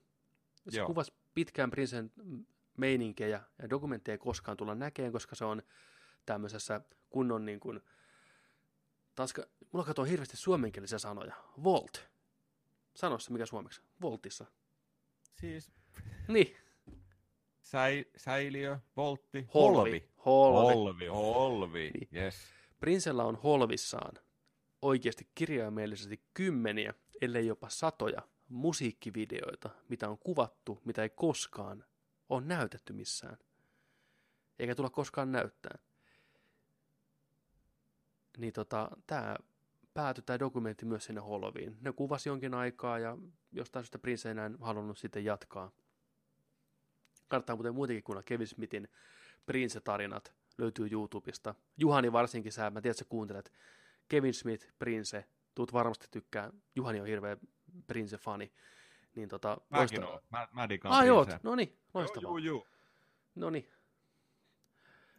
[0.70, 0.88] Se Joo.
[0.88, 2.12] kuvasi pitkään Princen
[2.78, 5.62] meininkejä, ja dokumenttia ei koskaan tulla näkeen, koska se on
[6.28, 7.82] tämmöisessä kunnon niin kuin,
[9.16, 11.34] tanska, mulla katsoo hirveästi suomenkielisiä sanoja.
[11.64, 12.10] Volt.
[12.96, 13.82] Sano se, mikä suomeksi?
[14.02, 14.46] Voltissa.
[15.40, 15.72] Siis
[16.28, 16.56] Niin.
[17.62, 19.76] säi, säiliö, voltti, Holvi.
[19.78, 20.10] holvi.
[20.26, 20.74] Holvi.
[20.76, 22.10] Holvi, holvi, Niin.
[22.24, 22.36] yes.
[22.80, 24.14] Prinsella on holvissaan
[24.82, 31.86] oikeasti kirjaimellisesti kymmeniä, ellei jopa satoja musiikkivideoita, mitä on kuvattu, mitä ei koskaan
[32.30, 33.38] ole näytetty missään.
[34.60, 35.78] Eikä tulla koskaan näyttää.
[38.38, 39.36] Niin tota, tämä
[39.94, 41.78] päätyi tämä dokumentti myös sinne holviin.
[41.82, 43.18] Ne kuvasi jonkin aikaa ja
[43.52, 45.72] jostain syystä Prince ei enää halunnut sitten jatkaa.
[47.28, 48.88] Kannattaa muuten muutenkin kuunnella Kevin Smithin
[49.46, 51.56] Prince-tarinat löytyy YouTubesta.
[51.78, 53.54] Juhani varsinkin sä, mä tiedän, että sä kuuntelet.
[54.10, 56.52] Kevin Smith, Prince, tuut varmasti tykkää.
[56.76, 57.38] Juhani on hirveä
[57.88, 58.52] Prince-fani.
[59.16, 60.22] Niin tota, Mäkin loista- oon.
[60.30, 62.22] Mä, mä digaan Ah, joo, no niin, loistavaa.
[62.24, 62.68] Joo, joo, joo.
[63.36, 63.70] No niin,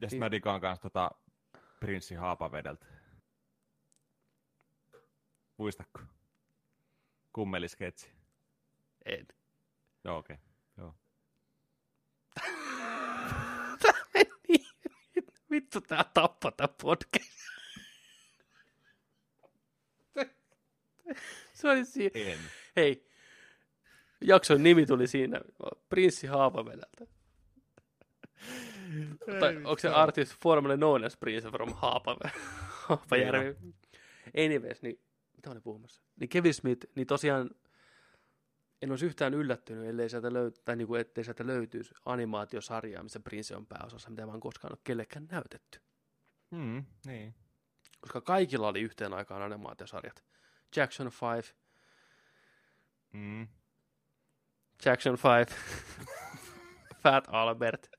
[0.01, 0.19] Ja sit Niin.
[0.21, 1.11] mä digaan kans tota
[1.81, 2.87] Prinssi Haapavedeltä.
[5.59, 6.01] Muistatko?
[7.33, 8.11] Kummelisketsi.
[9.05, 9.27] en.
[10.05, 10.37] Joo, okei.
[10.37, 10.47] Okay.
[10.77, 10.95] Joo.
[15.51, 17.39] Vittu tää tappaa tää podcast.
[21.53, 22.11] Se oli siinä.
[22.15, 22.39] En.
[22.77, 23.09] Hei,
[24.21, 25.41] jakson nimi tuli siinä.
[25.89, 27.07] Prinssi Haapavedältä.
[29.41, 33.57] Tai onko se artist formerly known as Prince from Haapajärvi?
[34.45, 35.01] Anyways, niin
[35.49, 36.03] mitä olin puhumassa?
[36.21, 37.51] Niin Kevin Smith, niin tosiaan
[38.83, 43.21] en olisi yhtään yllättynyt, ellei sieltä löyt, tai niin kuin, ettei sieltä löytyisi animaatiosarjaa, missä
[43.21, 45.81] Prince on pääosassa, mitä mä en koskaan ole kellekään näytetty.
[46.51, 47.35] Mm, niin.
[48.01, 50.25] Koska kaikilla oli yhteen aikaan animaatiosarjat.
[50.77, 51.55] Jackson 5,
[53.13, 53.49] Mm.
[54.85, 55.55] Jackson 5,
[57.03, 57.91] Fat Albert,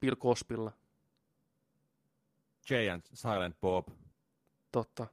[0.00, 0.72] Bill Cospilla,
[2.70, 3.88] Jay and Silent Bob.
[4.72, 5.06] totta,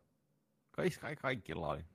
[0.71, 1.85] Kaikki, kaikki, kaikilla oli.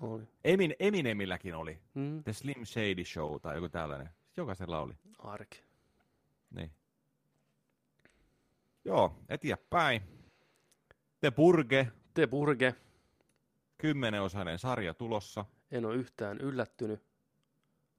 [0.00, 0.22] oli.
[0.44, 1.78] Emin, Eminemilläkin oli.
[1.94, 4.10] Mm, The Slim Shady Show tai joku tällainen.
[4.36, 4.94] Jokaisella oli.
[5.18, 5.62] arki.
[6.50, 6.70] Niin.
[8.84, 10.02] Joo, eteenpäin.
[11.20, 12.74] The Burge, The Burge,
[13.78, 15.44] kymmenenosainen sarja tulossa.
[15.70, 17.02] en ole yhtään yllättynyt.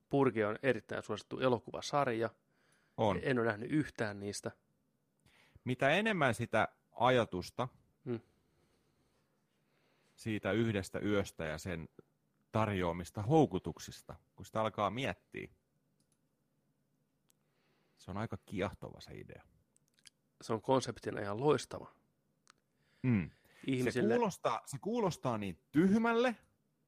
[0.10, 2.30] Burge on erittäin suosittu elokuvasarja.
[2.98, 3.20] On.
[3.24, 4.52] En ole nähnyt yhtään niistä.
[5.64, 7.68] Mitä enemmän sitä ajatusta
[8.06, 8.20] Mm.
[10.16, 11.90] siitä yhdestä yöstä ja sen
[12.52, 15.50] tarjoamista houkutuksista, kun sitä alkaa miettiä,
[17.98, 19.44] se on aika kiehtova se idea.
[20.42, 21.92] Se on konseptina ihan loistava.
[23.04, 23.30] Mm.
[23.30, 26.36] Se, Ihmisille, kuulostaa, se kuulostaa niin tyhmälle,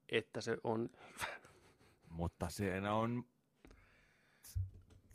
[0.09, 0.89] että se on
[2.09, 3.25] mutta se on...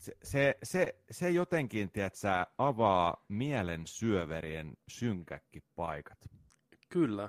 [0.03, 6.19] Se, se, se, se jotenkin, tiedät sä, avaa mielen syöverien synkäkki paikat.
[6.89, 7.29] Kyllä.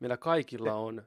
[0.00, 1.06] Meillä kaikilla on,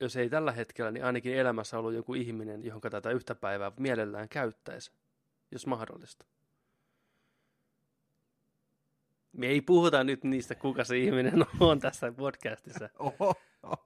[0.00, 4.28] jos ei tällä hetkellä, niin ainakin elämässä ollut joku ihminen, johon tätä yhtä päivää mielellään
[4.28, 4.92] käyttäisi,
[5.50, 6.24] jos mahdollista.
[9.32, 12.88] Me ei puhuta nyt niistä, kuka se ihminen on tässä podcastissa.
[12.98, 13.34] Oho.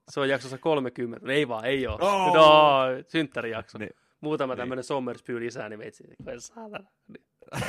[0.08, 1.32] Se on jaksossa 30.
[1.32, 1.98] Ei vaan, ei ole.
[2.00, 2.34] Oh!
[2.34, 3.78] No, synttärijakso.
[3.78, 4.05] Niin.
[4.20, 4.58] Muutama Niin.
[4.58, 6.88] tämmöinen Sommerspy lisää, niin meitsi, voi saatana.
[7.08, 7.26] Niin.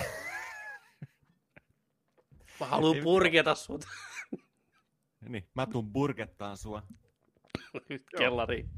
[2.59, 3.85] Mä haluan Ei purketa sut
[5.29, 6.83] Niin, mä tuun burgettaan sua.
[7.89, 8.69] nyt kellariin.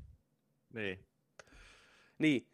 [0.74, 1.06] Niin.
[2.18, 2.50] Niin,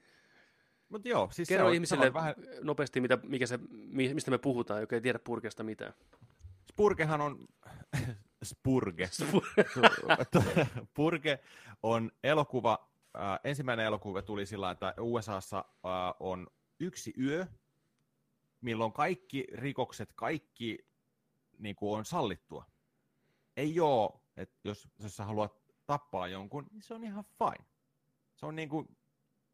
[0.89, 2.35] Mut joo, siis kerro se on, ihmisille se on vähän...
[2.61, 5.93] nopeasti, mitä, mikä se, mi- mistä me puhutaan, joka ei tiedä purkesta mitään.
[6.71, 7.47] Spurgehan on...
[8.43, 9.09] Spurge.
[10.93, 11.39] Purge
[11.83, 16.47] on elokuva, äh, ensimmäinen elokuva tuli sillä, että USAssa äh, on
[16.79, 17.47] yksi yö,
[18.61, 20.87] milloin kaikki rikokset, kaikki
[21.59, 22.65] niin kuin on sallittua.
[23.57, 27.65] Ei ole, että jos, jos sä haluat tappaa jonkun, niin se on ihan fine.
[28.35, 28.97] Se on niin kuin,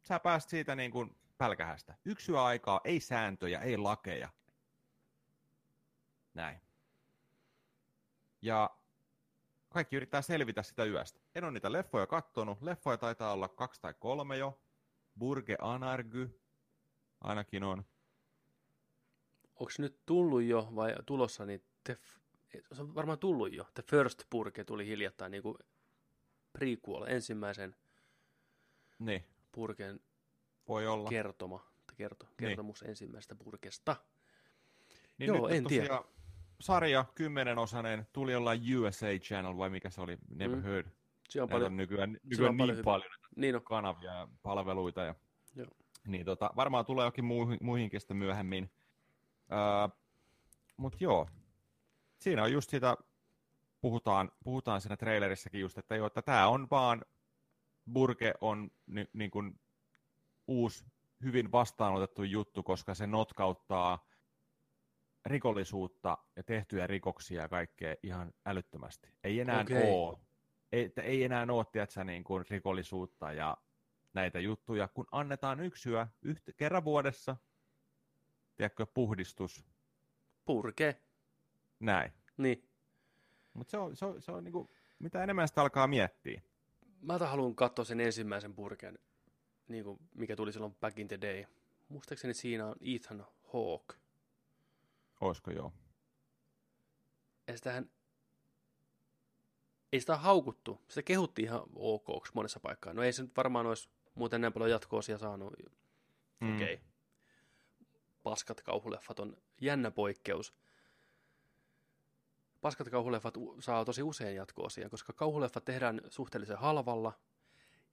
[0.02, 1.98] sä pääst siitä niin kuin pälkähästä.
[2.06, 4.30] Yksi aikaa, ei sääntöjä, ei lakeja.
[6.34, 6.62] Näin.
[8.42, 8.70] Ja
[9.72, 11.20] kaikki yrittää selvitä sitä yöstä.
[11.36, 12.62] En ole niitä leffoja kattonut.
[12.62, 14.62] Leffoja taitaa olla kaksi tai kolme jo.
[15.20, 16.40] Burge Anargy
[17.22, 17.86] ainakin on.
[19.56, 22.20] Onko nyt tullut jo vai tulossa, niin the, f-
[22.76, 23.66] se on varmaan tullut jo.
[23.74, 25.58] The First Purge tuli hiljattain niin kuin
[26.54, 27.76] prequel, ensimmäisen
[29.00, 30.00] Niin, purken
[30.68, 31.10] voi olla.
[31.10, 31.66] kertoma,
[31.98, 32.36] kerto, Niin.
[32.38, 33.96] kertomus ensimmäisestä purkesta.
[35.18, 36.04] niin Joo, nyt en tosiaan
[36.62, 40.64] Sarja, kymmenenosainen, tuli olla USA Channel vai mikä se oli, Never Mm.
[40.64, 40.88] Heard.
[41.30, 42.84] Se on Näitä on paljon, nykyään, on nykyään paljon niin hyvä.
[42.84, 45.02] paljon niin on, kanavia ja palveluita.
[45.02, 45.16] Ja,
[45.56, 45.68] Joo.
[46.08, 48.72] Niin tota, varmaan tulee jokin muihin, muihinkin sitten myöhemmin.
[49.52, 49.94] Uh,
[50.78, 51.28] Mutta joo,
[52.20, 52.98] siinä on just sitä,
[53.82, 57.06] puhutaan, puhutaan siinä trailerissakin just, että, että tämä on vaan,
[57.94, 59.60] Burge on ni, niin kuin
[60.48, 60.86] uusi,
[61.24, 64.06] hyvin vastaanotettu juttu, koska se notkauttaa
[65.26, 69.10] rikollisuutta ja tehtyjä rikoksia ja kaikkea ihan älyttömästi.
[69.24, 69.92] Ei enää Okei.
[69.92, 70.18] ole,
[70.72, 73.58] ei, ei enää ole, tiedätkö, niin kuin rikollisuutta ja
[74.14, 77.38] näitä juttuja, kun annetaan yksi yö yhtä, kerran vuodessa,
[78.56, 79.66] tiedätkö, puhdistus,
[80.46, 81.02] purke.
[81.80, 82.12] näin.
[82.38, 82.70] Niin.
[83.54, 84.70] Mutta se on, se on, se on niin kuin,
[85.00, 86.42] mitä enemmän sitä alkaa miettiä.
[87.02, 89.00] Mä haluan katsoa sen ensimmäisen purken,
[89.68, 91.46] niin kuin mikä tuli silloin back in the day.
[91.90, 94.01] Muistaakseni siinä on Ethan Hawke.
[95.22, 95.74] Olisiko joo?
[97.48, 97.90] Ja sitähän,
[99.92, 100.82] ei sitä haukuttu.
[100.88, 102.94] Sitä kehuttiin ihan ok monessa paikkaa.
[102.94, 105.54] No ei se nyt varmaan olisi muuten näin paljon jatko-osia saanut.
[106.40, 106.56] Mm.
[106.56, 106.74] Okei.
[106.74, 106.86] Okay.
[108.24, 110.54] Paskat kauhuleffat on jännä poikkeus.
[112.62, 117.14] Paskat kauhuleffat saa tosi usein jatko-osia, koska kauhuleffat tehdään suhteellisen halvalla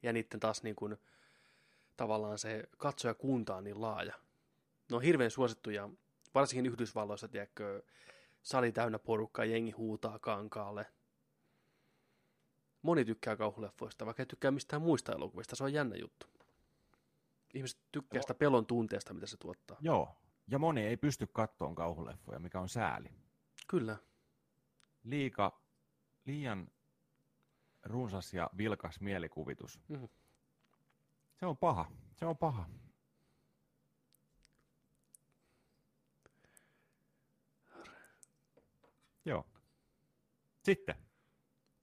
[0.02, 0.96] ja niiden taas niin kuin,
[1.96, 4.14] tavallaan se katsojakunta on niin laaja.
[4.90, 5.88] Ne on hirveän suosittuja,
[6.34, 7.82] varsinkin Yhdysvalloissa, tiedätkö,
[8.42, 10.86] sali täynnä porukkaa, jengi huutaa kankaalle.
[12.82, 16.26] Moni tykkää kauhuleffoista, vaikka ei tykkää mistään muista elokuvista, se on jännä juttu.
[17.54, 19.76] Ihmiset tykkää sitä pelon tunteesta, mitä se tuottaa.
[19.80, 20.16] Joo.
[20.48, 23.08] Ja moni ei pysty kattoon kauhuleffoja, mikä on sääli.
[23.68, 23.96] Kyllä.
[25.04, 25.60] liika,
[26.24, 26.68] liian
[27.84, 29.80] runsas ja vilkas mielikuvitus.
[29.88, 30.04] Mhm.
[31.40, 32.68] Se on paha, se on paha.
[39.28, 39.46] Joo.
[40.64, 40.94] Sitten,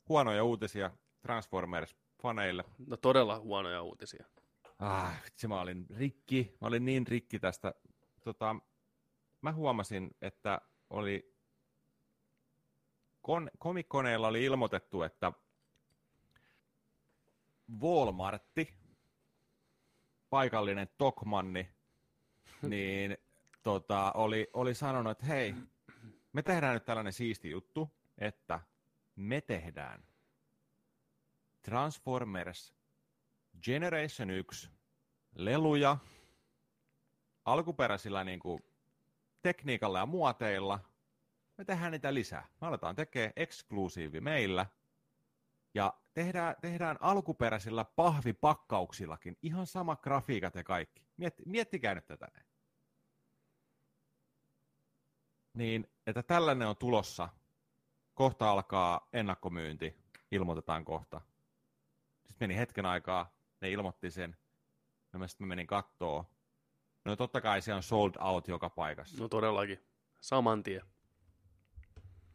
[0.09, 0.91] huonoja uutisia
[1.27, 2.63] Transformers-faneille.
[2.87, 4.25] No todella huonoja uutisia.
[4.79, 6.57] Ah, vitsi, mä olin rikki.
[6.61, 7.73] Mä olin niin rikki tästä.
[8.21, 8.55] Tota,
[9.41, 11.35] mä huomasin, että oli
[13.21, 15.31] kon, komikkoneilla oli ilmoitettu, että
[17.81, 18.73] Walmartti,
[20.29, 21.69] paikallinen Tokmanni,
[22.69, 23.17] niin
[23.63, 25.55] tota, oli, oli sanonut, että hei,
[26.35, 28.59] me tehdään nyt tällainen siisti juttu, että
[29.15, 30.03] me tehdään
[31.61, 32.73] Transformers
[33.63, 34.69] Generation 1
[35.35, 35.97] leluja
[37.45, 38.63] alkuperäisillä niin kuin,
[39.41, 40.79] tekniikalla ja muoteilla.
[41.57, 42.47] Me tehdään niitä lisää.
[42.61, 44.65] Me aletaan tekemään eksklusiivi meillä.
[45.73, 51.05] Ja tehdään, tehdään alkuperäisillä pahvipakkauksillakin ihan sama grafiikat ja kaikki.
[51.17, 52.54] Mietti, miettikää nyt tätä näin.
[55.55, 57.29] Niin, että tällainen on tulossa.
[58.13, 59.95] Kohta alkaa ennakkomyynti.
[60.31, 61.21] Ilmoitetaan kohta.
[62.25, 64.37] Sitten meni hetken aikaa, ne ilmoitti sen.
[65.13, 66.25] Ja mä sitten menin kattoo.
[67.05, 69.21] No totta kai se on sold out joka paikassa.
[69.23, 69.79] No todellakin.
[70.21, 70.81] Saman tien.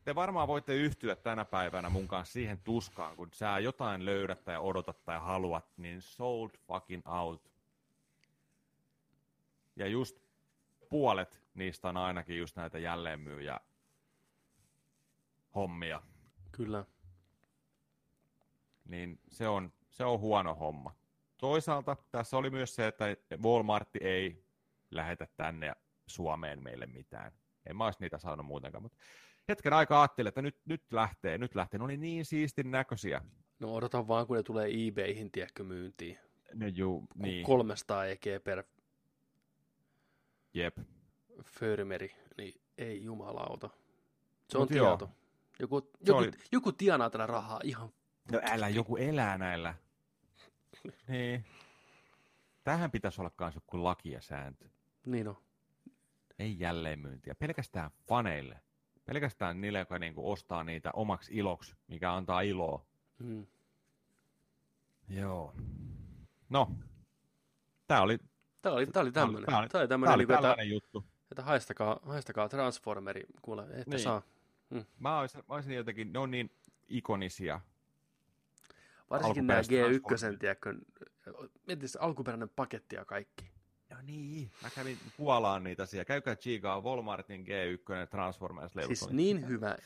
[0.05, 4.59] Te varmaan voitte yhtyä tänä päivänä mun kanssa siihen tuskaan, kun sä jotain löydät tai
[4.59, 7.51] odotat tai haluat, niin sold fucking out.
[9.77, 10.19] Ja just
[10.91, 13.61] puolet niistä on ainakin just näitä jälleenmyyjä
[15.55, 16.03] hommia.
[16.53, 16.85] Kyllä.
[18.85, 20.95] Niin se on, se on huono homma.
[21.39, 23.05] Toisaalta tässä oli myös se, että
[23.43, 24.45] Walmart ei
[24.91, 25.73] lähetä tänne
[26.07, 27.33] Suomeen meille mitään.
[27.67, 28.99] En mä olisi niitä saanut muutenkaan, mutta
[29.49, 31.79] hetken aikaa ajattelin, että nyt, nyt lähtee, nyt lähtee.
[31.79, 33.21] Ne oli niin siistin näköisiä.
[33.61, 36.19] No odotan vaan, kun ne tulee eBayhin, tiedätkö, myyntiin.
[36.55, 38.65] No juu, niin, 300 EG per
[40.55, 40.79] jep.
[41.45, 43.71] förmeri, niin ei jumalauta.
[44.49, 44.97] Se on Mut joo.
[44.97, 45.13] tieto.
[45.61, 47.89] Joku, Se joku, oli- joku tienaa tällä rahaa ihan...
[48.33, 49.75] No älä, joku elää näillä.
[51.09, 51.45] Niin.
[52.65, 54.69] Tähän pitäisi olla myös joku laki ja sääntö.
[55.07, 55.37] Niin on.
[56.39, 57.35] Ei jälleenmyyntiä.
[57.35, 58.61] Pelkästään faneille.
[59.05, 62.85] Pelkästään niille, jotka niinku ostaa niitä omaksi iloksi, mikä antaa iloa.
[63.19, 63.47] Mm.
[65.09, 65.55] Joo.
[66.49, 66.71] No,
[67.87, 68.19] tämä oli,
[68.63, 69.47] Tämä oli, tämä oli tämmöinen.
[69.51, 71.05] Tää oli- Tämä oli tämmöinen, oli niin että, juttu.
[71.31, 74.01] että haistakaa, haistakaa Transformeri, kuule, että Niin.
[74.01, 74.23] saa.
[74.99, 76.51] Mä olisin, mä olisin jotenkin, ne on niin
[76.89, 77.61] ikonisia.
[79.11, 80.39] Varsinkin nämä Alkuperäiset G1, Transformerit.
[80.41, 80.75] tiedätkö,
[81.67, 83.51] mietin se alkuperäinen paketti ja kaikki.
[83.91, 84.51] No niin.
[84.63, 86.05] Mä kävin Puolaan niitä siellä.
[86.05, 89.77] Käykää Chigaa Walmartin G1 transformers levy Siis niin hyvä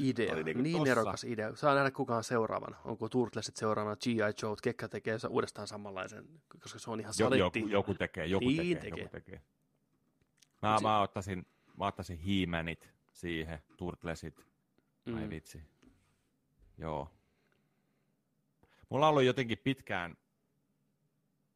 [0.00, 0.88] idea, Oli niinku niin tossa.
[0.88, 1.56] nerokas idea.
[1.56, 2.76] Saa nähdä kukaan seuraavana.
[2.84, 4.16] Onko Turtlesit seuraavana, G.I.
[4.42, 6.28] Joe, Kekka tekee se uudestaan samanlaisen,
[6.62, 7.58] koska se on ihan saletti.
[7.60, 8.98] joku, joku tekee, joku Niin tekee, tekee.
[9.04, 9.42] joku tekee.
[10.62, 11.46] Mä, Si- mä, ottaisin,
[11.78, 14.46] mä ottaisin He-Manit siihen, Turtlesit.
[15.06, 15.30] Ai Mm.
[15.30, 15.62] vitsi.
[16.78, 17.10] Joo.
[18.88, 20.16] Mulla on ollut jotenkin pitkään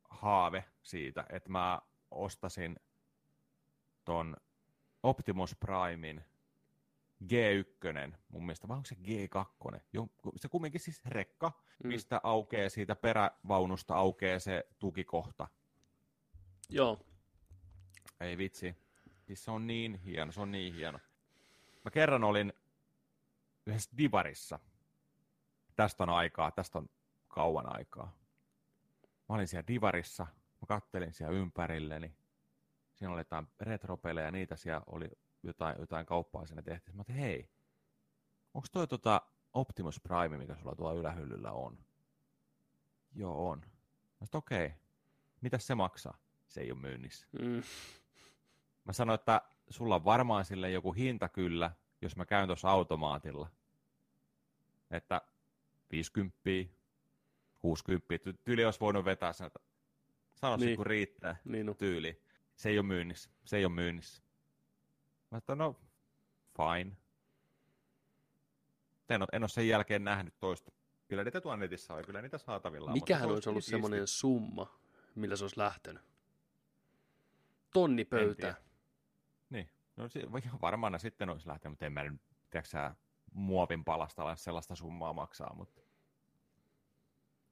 [0.08, 1.80] haave siitä, että mä
[2.10, 2.76] ostasin
[4.04, 4.36] ton
[5.02, 6.24] Optimus Primein
[7.24, 9.80] G1, mun mielestä, vai onko se G2?
[9.92, 11.52] Jo, se kumminkin siis rekka,
[11.84, 11.88] Mm.
[11.88, 15.48] mistä aukeaa siitä perävaunusta aukeaa se tukikohta.
[16.68, 16.98] Joo,
[18.20, 18.76] Ei vitsi.
[19.22, 20.98] Siis se on niin hieno, se on niin hieno.
[21.84, 22.52] Mä kerran olin
[23.66, 24.58] yhdessä divarissa.
[25.76, 26.88] Tästä on aikaa, tästä on
[27.28, 28.12] kauan aikaa.
[29.28, 30.26] Mä olin siellä divarissa,
[30.60, 32.16] mä kattelin siellä ympärilleni.
[32.94, 35.08] Siinä oli jotain retropelejä, niitä siellä oli
[35.46, 36.96] jotain, jotain kauppaa siinä tehtiin.
[36.96, 37.50] Mä ajattelin, hei,
[38.54, 41.78] onko toi tota Optimus Prime, mikä sulla tuolla ylähyllyllä on?
[43.14, 43.58] Joo, on.
[44.20, 44.72] Mä sanoin, okei,
[45.40, 46.18] mitäs se maksaa?
[46.48, 47.26] Se ei ole myynnissä.
[47.42, 47.62] mm.
[48.84, 51.70] Mä sanoin, että sulla on varmaan sille joku hinta kyllä,
[52.02, 53.50] jos mä käyn tuossa automaatilla.
[54.90, 55.20] Että
[55.92, 56.38] 50,
[57.60, 59.58] 60, ty- tyyli olisi voinut vetää sen, että
[60.34, 60.76] sano niin.
[60.76, 61.76] Kun riittää niin on.
[61.76, 62.22] tyyli.
[62.56, 64.22] Se ei ole myynnissä, se ei ole myynnissä.
[65.36, 65.80] Mä sanoin, no
[66.56, 66.96] fine.
[69.08, 70.72] En ole, en ole sen jälkeen nähnyt toista.
[71.08, 72.92] Kyllä niitä tuolla netissä on, kyllä niitä saatavilla on.
[72.92, 74.78] Mikähän olisi ollut semmoinen summa,
[75.14, 76.02] millä se olisi lähtenyt?
[77.72, 78.34] Tonni pöytää.
[78.34, 78.68] tiedä.
[79.50, 80.04] Niin, no
[80.44, 82.94] ihan varmaan sitten olisi lähtenyt, mutta en mä nyt, tiedätkö sä,
[83.32, 85.80] muovin palasta ole sellaista summaa maksaa, mutta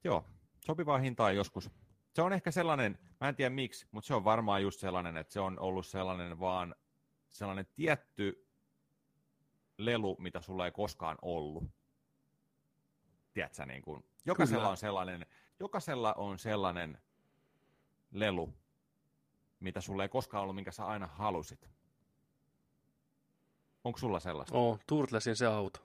[0.05, 0.25] joo,
[0.61, 1.71] sopivaa hintaa joskus.
[2.15, 5.33] Se on ehkä sellainen, mä en tiedä miksi, mutta se on varmaan just sellainen, että
[5.33, 6.75] se on ollut sellainen vaan
[7.35, 8.47] sellainen tietty
[9.79, 11.65] lelu, mitä sulla ei koskaan ollut.
[13.33, 14.71] Tiedätkö, niin kuin, jokaisella Kyllä.
[14.71, 15.27] on sellainen,
[15.61, 16.99] jokaisella on sellainen
[18.13, 18.55] lelu,
[19.61, 21.71] mitä sulla ei koskaan ollut, minkä sä aina halusit.
[23.85, 24.55] Onko sulla sellaista?
[24.59, 25.81] Oo, Turtlesin se auto.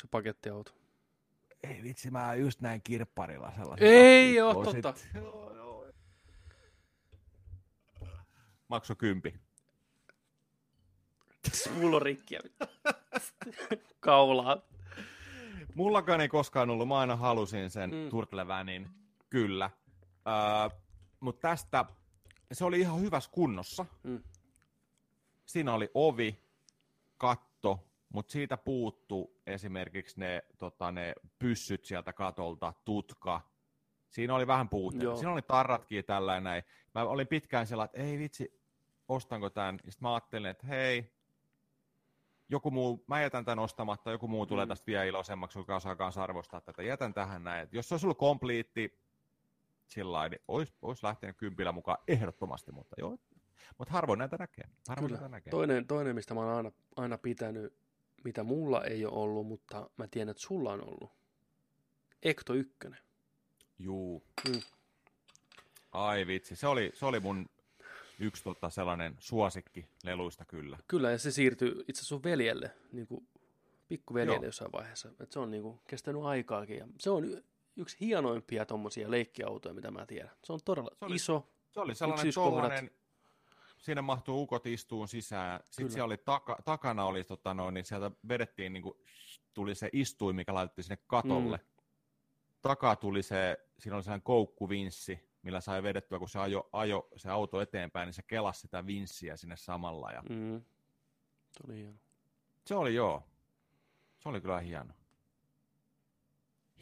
[0.00, 0.72] Se pakettiauto.
[1.62, 3.88] Ei vitsi, mä just näin kirpparilla sellaisen.
[3.88, 5.00] Ei oo Osit- totta.
[5.14, 5.86] Joo, joo.
[8.72, 9.34] Makso kympi.
[11.74, 12.40] Mulla on rikkiä.
[14.00, 14.62] Kaulaa.
[15.74, 18.10] Mullakaan ei koskaan ollut, mä aina halusin sen Mm.
[18.10, 18.88] Turtle-vänin,
[19.30, 19.70] kyllä.
[20.26, 20.78] Öö,
[21.20, 21.84] Mutta tästä,
[22.52, 23.86] se oli ihan hyvässä kunnossa.
[24.02, 24.22] Mm.
[25.46, 26.38] Siinä oli ovi,
[27.18, 33.40] katto, mutta siitä puuttu esimerkiksi ne, tota, ne pyssyt sieltä katolta, tutka.
[34.10, 35.16] Siinä oli vähän puutteita.
[35.16, 36.62] Siinä oli tarratkin tällä näin.
[36.94, 38.61] Mä olin pitkään sellainen, että ei vitsi,
[39.08, 39.74] ostanko tämän?
[39.76, 41.12] Sitten mä ajattelin, että hei,
[42.48, 44.68] joku muu, mä jätän tämän ostamatta, joku muu tulee Mm.
[44.68, 46.82] tästä vielä iloisemmaksi, joka osaa kanssa arvostaa tätä.
[46.82, 47.62] Jätän tähän näin.
[47.62, 49.00] Et jos se olisi ollut kompliitti,
[49.86, 53.18] sillä niin olisi, olisi lähtenyt kympillä mukaan ehdottomasti, mutta joo.
[53.78, 54.64] Mutta harvoin näitä näkee.
[54.88, 55.20] Harvoin Kyllä.
[55.20, 55.50] näitä näkee.
[55.50, 57.76] Toinen, toinen, mistä mä oon aina, aina pitänyt,
[58.24, 61.12] mitä mulla ei ole ollut, mutta mä tiedän, että sulla on ollut.
[62.22, 62.76] Ekto 1.
[63.78, 64.22] Juu.
[64.48, 64.60] Mm.
[65.92, 67.46] Ai vitsi, se oli, se oli mun
[68.22, 70.78] yksi tota, sellainen suosikki leluista kyllä.
[70.88, 73.28] Kyllä, ja se siirtyi itse asiassa sun veljelle, niin kuin
[73.88, 74.44] pikkuveljelle Joo.
[74.44, 75.08] jossain vaiheessa.
[75.20, 76.76] Et se on niin kuin kestänyt aikaakin.
[76.78, 77.42] Ja se on y-
[77.76, 80.30] yksi hienoimpia tuommoisia leikkiautoja, mitä mä tiedän.
[80.44, 81.48] Se on todella Se oli- iso.
[81.70, 82.90] Se oli sellainen
[83.78, 85.60] siinä mahtuu ukot istuun sisään.
[85.64, 85.92] Sitten Kyllä.
[85.94, 88.94] siellä oli taka, takana oli, tota noin, niin sieltä vedettiin, niin kuin,
[89.54, 91.56] tuli se istuin, mikä laitettiin sinne katolle.
[91.56, 91.64] Mm.
[92.62, 97.30] Takaa tuli se, siinä oli sellainen koukkuvinssi, millä sai vedettyä, kun se ajo, ajo se
[97.30, 100.10] auto eteenpäin, niin se kelasi sitä vinssiä sinne samalla.
[100.12, 100.62] Ja Mm.
[101.52, 101.98] Se oli hieno.
[102.66, 103.28] se oli joo.
[104.18, 104.94] Se oli kyllä hieno.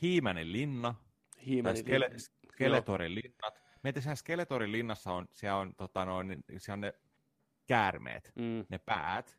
[0.03, 0.95] Hiimänen linna,
[1.47, 1.79] Hiimeni.
[1.79, 2.11] skele,
[2.53, 3.63] Skeletorin linnat.
[3.83, 6.95] Mietin, siellä Skeletorin linnassa on, siellä on, tota noin, niin siellä on ne
[7.67, 8.67] käärmeet, Mm.
[8.69, 9.39] ne päät,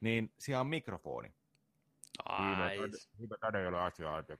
[0.00, 1.28] niin siellä on mikrofoni.
[1.28, 3.08] Nice.
[3.18, 4.36] Hyvä, ei ole asiaa, että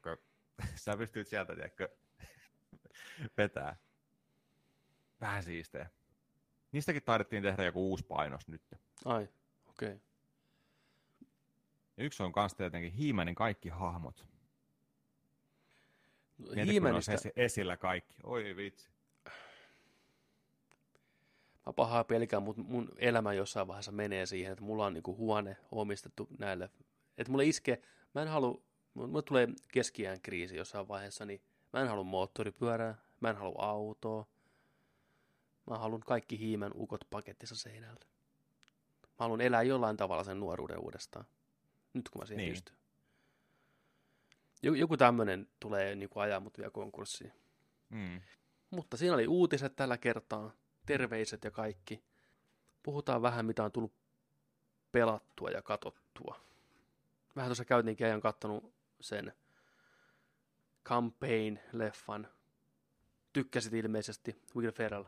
[0.74, 1.88] sä pystyt sieltä, tiedätkö,
[3.36, 3.76] vetää.
[5.22, 5.90] Vähän siistejä.
[6.72, 8.62] Niistäkin taidettiin tehdä joku uusi painos nyt.
[9.04, 9.28] Ai,
[9.68, 9.88] okei.
[9.88, 10.00] Okay.
[11.96, 14.26] Ja yksi on kanssa tietenkin Hiimänin kaikki hahmot.
[16.38, 18.16] Mieti, kun ne Hiimenistä, olisi esi- esillä kaikki.
[18.24, 18.90] Oi vitsi.
[21.66, 25.56] mä pahaa pelkään, mutta mun elämä jossain vaiheessa menee siihen, että mulla on niinku huone
[25.72, 26.70] omistettu näille.
[27.18, 27.82] Että mulle iskee,
[28.14, 28.62] mä en halua,
[28.94, 31.42] mulle tulee keskiään kriisi jossain vaiheessa, niin
[31.72, 34.26] mä en halua moottoripyörää, mä en halua autoa.
[35.70, 38.00] Mä haluan kaikki hiimän ukot pakettissa seinällä.
[39.02, 41.24] Mä haluan elää jollain tavalla sen nuoruuden uudestaan.
[41.94, 42.52] Nyt kun mä siihen Niin.
[42.52, 42.76] pystyn.
[44.62, 47.32] Joku, joku tämmöinen tulee niin ajaa mut vielä konkurssiin.
[47.88, 48.20] Mm.
[48.70, 50.52] Mutta siinä oli uutiset tällä kertaa,
[50.86, 52.04] terveiset ja kaikki.
[52.82, 53.92] Puhutaan vähän, mitä on tullut
[54.92, 56.40] pelattua ja katottua.
[57.36, 59.32] Vähän tuossa käytiinkin ajan kattonut sen
[60.88, 62.26] Campaign-leffan.
[63.32, 65.04] Tykkäsit ilmeisesti Will Ferrell.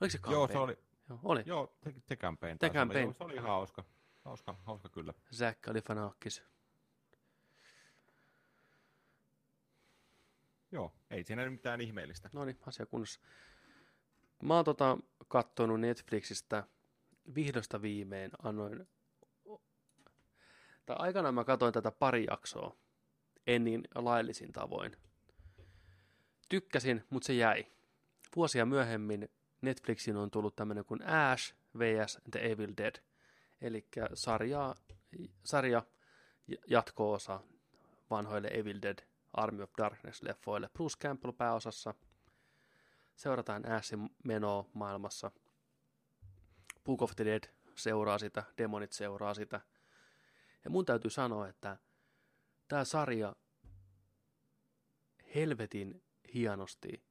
[0.00, 0.34] Oliko se Campaign?
[0.34, 0.78] Joo, se oli,
[1.08, 1.42] Joo, oli.
[1.46, 2.58] joo, te, te campaign.
[2.58, 2.80] The taisi olla.
[2.80, 3.04] Campaign.
[3.04, 3.84] Joo, Se oli ihan hauska.
[4.24, 5.14] Hauska, hauska kyllä.
[5.34, 6.42] Zack oli fanaakkis.
[10.72, 12.30] Joo, ei siinä mitään ihmeellistä.
[12.32, 13.20] No niin, asia kunnossa.
[14.42, 14.98] Mä oon tota
[15.28, 16.64] kattonut Netflixistä
[17.34, 18.88] vihdosta viimein annoin,
[20.86, 22.76] tai aikanaan mä katsoin tätä pari jaksoa,
[23.46, 24.96] en niin laillisin tavoin.
[26.48, 27.66] Tykkäsin, mutta se jäi.
[28.36, 29.28] Vuosia myöhemmin
[29.60, 32.18] Netflixin on tullut tämmönen kuin Ash vs.
[32.30, 32.94] The Evil Dead,
[33.60, 34.74] eli sarja,
[35.44, 35.82] sarja
[36.66, 37.40] jatko-osa
[38.10, 38.98] vanhoille Evil Dead
[39.32, 40.68] Army of Darkness-leffoille.
[40.72, 41.94] Bruce Campbell pääosassa.
[43.16, 45.30] Seurataan Ashin menoa maailmassa.
[46.84, 47.44] Book of the Dead
[47.76, 49.60] seuraa sitä, demonit seuraa sitä.
[50.64, 51.76] Ja mun täytyy sanoa, että
[52.68, 53.36] tämä sarja
[55.34, 56.02] helvetin
[56.34, 57.09] hienosti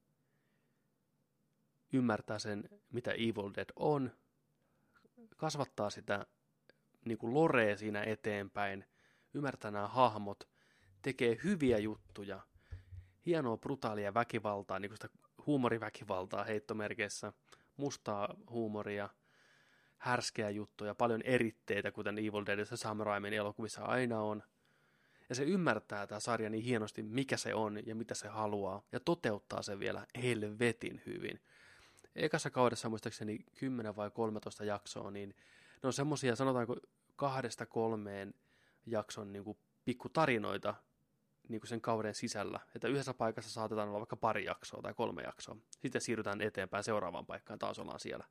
[1.94, 4.11] ymmärtää sen, mitä Evil Dead on,
[5.38, 6.26] kasvattaa sitä
[7.06, 8.86] niin kuin lorea siinä eteenpäin,
[9.34, 10.49] ymmärtää nämä hahmot,
[11.02, 12.41] tekee hyviä juttuja,
[13.26, 15.10] hienoa brutaalia väkivaltaa, niin kuin sitä
[15.45, 17.34] huumoriväkivaltaa heittomerkeissä,
[17.78, 19.10] mustaa huumoria,
[19.98, 24.44] härskeä juttuja, paljon eritteitä, kuten Evil Deadissä Sam Raimin elokuvissa aina on.
[25.30, 28.99] Ja se ymmärtää tämä sarja niin hienosti, mikä se on ja mitä se haluaa, ja
[28.99, 31.40] toteuttaa sen vielä helvetin hyvin.
[32.15, 35.36] Ekassa kaudessa muistaakseni 10 vai 13 jaksoa, niin
[35.84, 36.77] ne on semmoisia, sanotaanko
[37.15, 38.34] kahdesta kolmeen
[38.86, 40.76] jakson niin kuin pikkutarinoita
[41.49, 45.22] niin kuin sen kauden sisällä, että yhdessä paikassa saatetaan olla vaikka pari jaksoa tai kolme
[45.22, 45.57] jaksoa.
[45.80, 48.26] Sitten siirrytään eteenpäin seuraavaan paikkaan, taas ollaan siellä.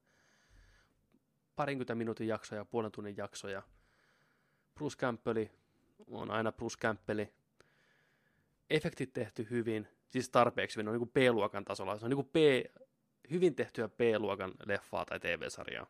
[1.56, 3.62] Parinkymmentä minuutin jaksoja, puolen tunnin jaksoja.
[4.74, 5.50] Bruce Campbelli
[6.06, 7.32] on aina Bruce Campbelli.
[8.70, 11.98] Efektit tehty hyvin, siis tarpeeksi hyvin, on niin kuin B-luokan tasolla.
[11.98, 12.36] Se on niin kuin B,
[13.30, 15.86] hyvin tehtyä B-luokan leffaa tai TV-sarjaa.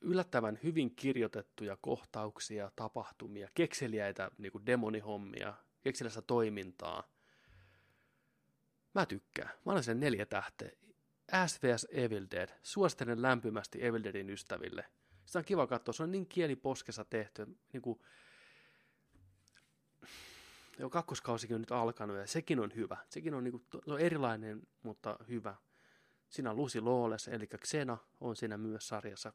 [0.00, 7.08] yllättävän hyvin kirjoitettuja kohtauksia, tapahtumia, kekseliäitä niin kuin demonihommia, kekseliäistä toimintaa.
[8.94, 9.50] Mä tykkään.
[9.66, 10.70] Mä olen sen neljä tähteä.
[11.46, 12.48] SVS Evil Dead.
[12.62, 14.84] Suosittelen lämpimästi Evil Deadin ystäville.
[15.24, 15.92] Sitä on kiva katsoa.
[15.92, 17.46] Se on niin kieliposkessa tehty.
[17.72, 18.00] Niin kuin...
[20.80, 22.96] Jo kakkoskausikin on nyt alkanut ja sekin on hyvä.
[23.08, 25.54] Sekin on, niin kuin, se on erilainen, mutta hyvä.
[26.28, 29.32] Siinä on Lucy Lawless, eli Xena on siinä myös sarjassa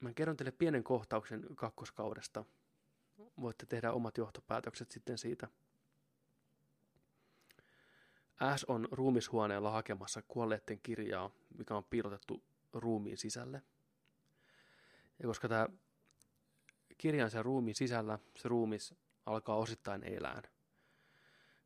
[0.00, 2.44] Mä kerron teille pienen kohtauksen kakkoskaudesta.
[3.40, 5.48] Voitte tehdä omat johtopäätökset sitten siitä.
[8.40, 13.62] Ash on ruumishuoneella hakemassa kuolleiden kirjaa, mikä on piilotettu ruumiin sisälle.
[15.18, 15.68] Ja koska tämä
[16.98, 18.94] kirja on sen ruumiin sisällä, se ruumis
[19.26, 20.42] alkaa osittain elää.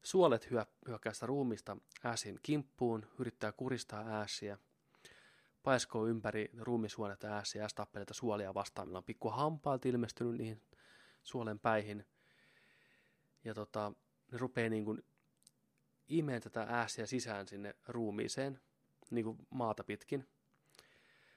[0.02, 0.48] Suolet
[0.86, 4.58] hyökkää sitä ruumista Ashin kimppuun, yrittää kuristaa Ashia–
[5.62, 10.62] paiskoo ympäri ruumisuonet äässä ja tappeleita suolia vastaan, millä on pikku hampaat ilmestynyt niihin
[11.22, 12.06] suolen päihin.
[13.44, 13.92] Ja tota,
[14.32, 15.04] ne rupeaa niin kuin
[16.08, 18.60] imeen tätä äässiä sisään sinne ruumiiseen,
[19.10, 20.28] niin kuin maata pitkin.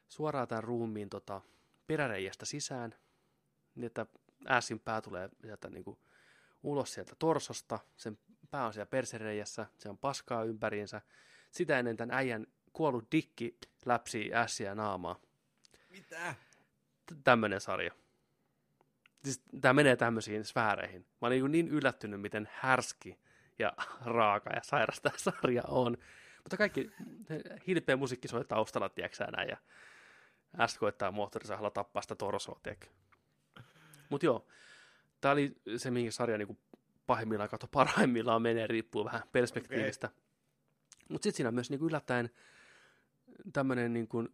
[0.09, 1.41] Suoraan tämän ruumiin tota,
[1.87, 2.95] peräreijästä sisään,
[3.75, 4.05] niin että
[4.47, 5.97] ääsin pää tulee sieltä niin kuin
[6.63, 8.17] ulos sieltä torsosta, sen
[8.51, 11.01] pää on siellä persereijässä, se on paskaa ympäriinsä.
[11.51, 15.19] Sitä ennen tämän äijän kuollut dikki läpsii ässiä naamaa.
[15.89, 16.35] Mitä?
[17.23, 17.91] Tämmöinen sarja.
[19.23, 21.05] Siis tämä menee tämmöisiin sfääreihin.
[21.21, 23.19] Mä olin niin yllättynyt, miten härski
[23.59, 23.73] ja
[24.05, 25.97] raaka ja sairas tämä sarja on.
[26.43, 26.91] Mutta kaikki
[27.67, 29.57] hilpeä musiikki soi taustalla, tiedätkö näin, ja
[30.59, 32.87] äsken koittaa moottorisahalla tappaa sitä torsoa, tiedätkö.
[34.09, 34.47] Mutta joo,
[35.21, 36.59] tämä oli se, mihin sarja niin
[37.05, 40.07] pahimmillaan kato parhaimmillaan menee, riippuu vähän perspektiivistä.
[40.07, 40.19] Okay.
[41.09, 42.29] Mutta sitten siinä myös niin yllättäen
[43.53, 44.29] tämmöinen niin kuin,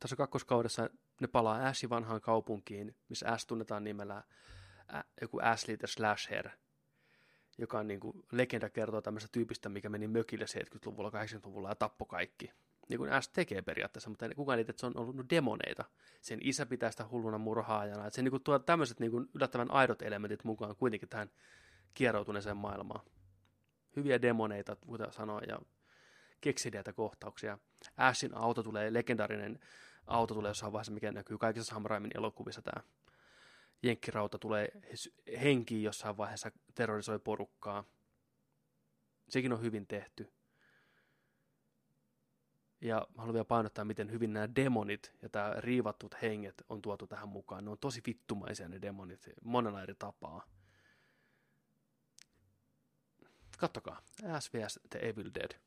[0.00, 0.90] tässä kakkoskaudessa
[1.20, 4.22] ne palaa Ashin vanhaan kaupunkiin, missä Ash tunnetaan nimellä
[4.94, 6.48] ä, joku Ashley the Slasher,
[7.58, 12.06] joka on niin kuin, legenda kertoo tämmöistä tyypistä, mikä meni mökille 70-luvulla, 80-luvulla ja tappoi
[12.08, 12.52] kaikki.
[12.88, 15.84] Niin kuin Ash tekee periaatteessa, mutta kukaan niitä, että se on ollut demoneita.
[16.20, 18.06] Sen isä pitää sitä hulluna murhaajana.
[18.06, 21.30] Että se niin kuin, tuo tämmöiset niin kuin, yllättävän aidot elementit mukaan kuitenkin tähän
[21.94, 23.00] kieroutuneeseen maailmaan.
[23.96, 25.58] Hyviä demoneita, kuten sanoin, ja
[26.40, 27.58] keksiliäitä kohtauksia.
[27.96, 29.58] Ashin auto tulee, legendaarinen
[30.06, 32.82] auto tulee jossain vaiheessa, mikä näkyy kaikissa Sam Raimin elokuvissa tämä
[33.82, 34.68] jenkkirauta tulee
[35.42, 37.84] henkiin jossain vaiheessa, terrorisoi porukkaa.
[39.28, 40.32] Sekin on hyvin tehty.
[42.84, 47.28] Ja haluan vielä painottaa, miten hyvin nämä demonit ja tämä riivattut henget on tuotu tähän
[47.28, 47.64] mukaan.
[47.64, 50.46] Ne on tosi vittumaisia ne demonit, monella eri tapaa.
[53.58, 54.02] Kattokaa,
[54.40, 55.60] SVS The Evil Dead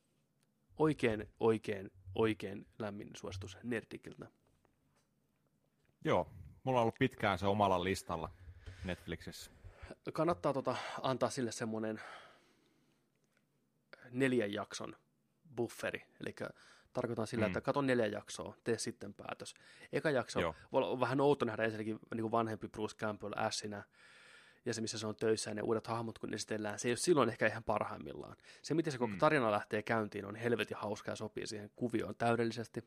[0.78, 4.28] oikein, oikein, oikein lämmin suositus Nerdikiltä.
[6.04, 6.32] Joo,
[6.64, 8.30] mulla on ollut pitkään se omalla listalla
[8.84, 9.52] Netflixissä.
[10.14, 12.02] Kannattaa tota, antaa sille semmoinen
[14.12, 14.96] neljän jakson
[15.56, 16.36] bufferi, eli
[17.02, 17.48] tarkoitan sillä, mm.
[17.48, 19.54] että katon neljä jaksoa, tee sitten päätös.
[19.94, 20.56] Eka jakso, Joo.
[20.72, 23.84] voi olla vähän outo nähdä ensinnäkin niin vanhempi Bruce Campbell Ashinä,
[24.66, 26.98] ja se, missä se on töissä ja ne uudet hahmot, kun esitellään, se ei ole
[26.98, 28.38] silloin ehkä ihan parhaimmillaan.
[28.62, 29.18] Se, miten se koko mm.
[29.18, 32.84] tarina lähtee käyntiin, on helvetin hauska ja sopii siihen kuvioon täydellisesti.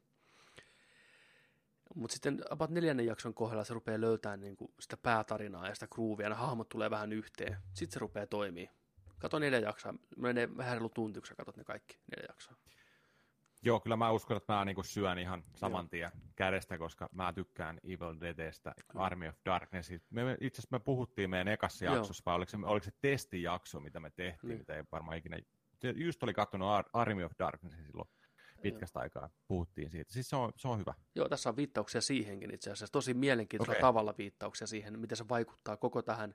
[1.95, 5.87] Mutta sitten about neljännen jakson kohdalla se rupeaa löytämään niin kuin sitä päätarinaa ja sitä
[5.87, 7.57] groovia, ja hahmot tulee vähän yhteen.
[7.73, 8.71] Sitten se rupeaa toimii.
[9.19, 12.57] Kato neljä jaksoa, menee vähän reilu tunti, kun sä katsot ne kaikki neljä jaksoa.
[13.63, 17.81] Joo, kyllä mä uskon, että mä niin syön ihan saman tien kädestä, koska mä tykkään
[17.85, 19.91] Evil Deadistä, Army of Darkness.
[20.11, 24.01] Me, itse asiassa me puhuttiin meidän ekassa jaksossa, vai oliko se, oliko se testijakso, mitä
[24.01, 24.59] me tehtiin, niin.
[24.59, 25.39] mitä ei varmaan ikinä...
[25.95, 28.09] Just oli katsonut Army of Darkness silloin
[28.63, 29.03] pitkästä Joo.
[29.03, 30.13] aikaa puhuttiin siitä.
[30.13, 30.95] Siis se on, se on hyvä.
[31.15, 32.93] Joo, tässä on viittauksia siihenkin itse asiassa.
[32.93, 33.89] Tosi mielenkiintoisella okay.
[33.89, 36.35] tavalla viittauksia siihen, miten se vaikuttaa koko tähän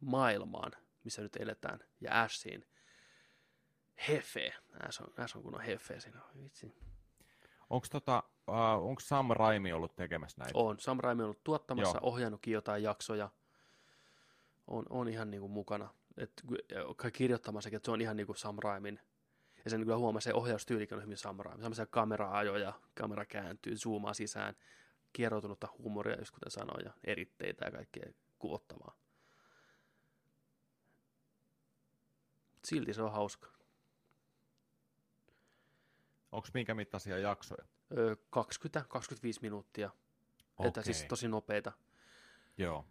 [0.00, 0.72] maailmaan,
[1.04, 2.64] missä nyt eletään, ja Ashiin
[4.08, 4.54] hefe.
[4.82, 6.20] Näissä on, näissä on kunnon hefe siinä.
[6.42, 6.74] Vitsi.
[7.70, 10.58] Onko tota, uh, onko Sam Raimi ollut tekemässä näitä?
[10.58, 10.78] On.
[10.78, 12.10] Sam Raimi on ollut tuottamassa, Joo.
[12.12, 13.30] ohjannutkin jotain jaksoja.
[14.66, 15.88] On, on ihan niin kuin mukana.
[16.16, 16.32] Et,
[17.12, 19.00] kirjoittamassakin, että se on ihan niin kuin Sam Raimin.
[19.64, 21.56] Ja sen kyllä huomaa, se ohjaustyylikin on hyvin samurai.
[21.56, 24.56] Sellaisia kamera-ajoja, kamera kääntyy, zoomaa sisään,
[25.12, 28.96] kieroutunutta huumoria, just kuten sanoin, ja eritteitä ja kaikkea kuvottavaa.
[32.64, 33.55] Silti se on hauska.
[36.32, 37.64] Onko minkä mittaisia jaksoja?
[37.96, 38.18] Öö, 20-25
[39.42, 39.90] minuuttia.
[40.56, 40.68] Okay.
[40.68, 41.72] Että siis tosi nopeita.
[42.58, 42.86] Joo.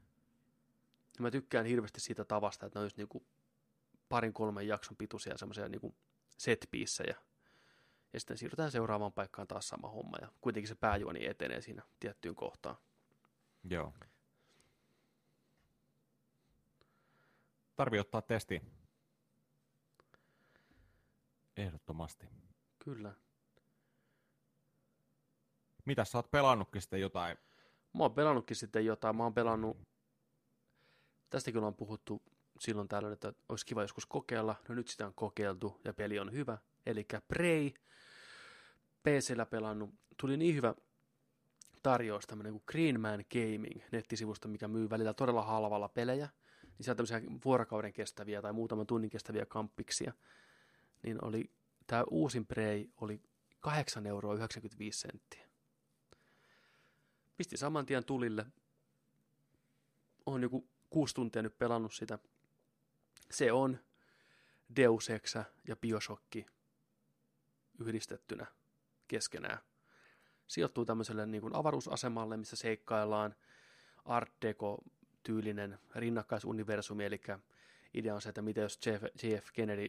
[1.17, 3.25] Ja mä tykkään hirveästi siitä tavasta, että ne on just niinku
[4.09, 5.95] parin kolmen jakson pituisia semmoisia niinku
[6.37, 6.67] set
[8.13, 12.35] ja sitten siirrytään seuraavaan paikkaan taas sama homma, ja kuitenkin se pääjuoni etenee siinä tiettyyn
[12.35, 12.75] kohtaan.
[13.69, 13.93] Joo.
[17.75, 18.61] Tarvii ottaa testi.
[21.57, 22.27] Ehdottomasti.
[22.79, 23.15] Kyllä.
[25.85, 27.37] Mitä sä oot pelannutkin sitten jotain?
[27.93, 29.15] Mä oon pelannutkin sitten jotain.
[29.15, 29.77] Mä oon pelannut,
[31.29, 32.21] tästäkin ollaan puhuttu
[32.59, 34.55] silloin tällöin, että olisi kiva joskus kokeilla.
[34.69, 36.57] No nyt sitä on kokeiltu ja peli on hyvä.
[36.85, 37.71] Eli Prey,
[39.03, 39.89] PCllä pelannut.
[40.17, 40.75] Tuli niin hyvä
[41.83, 46.29] tarjous tämmöinen kuin Green Man Gaming nettisivusto, mikä myy välillä todella halvalla pelejä.
[46.63, 50.13] Niin siellä tämmöisiä vuorokauden kestäviä tai muutaman tunnin kestäviä kamppiksia.
[51.03, 51.51] Niin oli,
[51.87, 53.21] tämä uusin Prey oli
[53.59, 55.45] 8 euroa 95 senttiä.
[57.37, 58.45] Pisti saman tien tulille.
[60.25, 62.19] On joku kuusi tuntia nyt pelannut sitä.
[63.31, 63.79] Se on
[64.75, 66.35] Deus Exa ja Bioshock
[67.79, 68.45] yhdistettynä
[69.07, 69.59] keskenään.
[70.47, 73.35] Sijoittuu tämmöiselle niin kuin avaruusasemalle, missä seikkaillaan
[74.05, 77.21] Art Deco-tyylinen rinnakkaisuniversumi, eli
[77.93, 78.79] idea on se, että mitä jos
[79.23, 79.87] JF Kennedy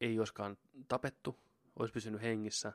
[0.00, 1.38] ei olisikaan tapettu,
[1.78, 2.72] olisi pysynyt hengissä,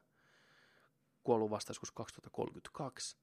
[1.24, 3.18] kuollut vasta joskus 2032,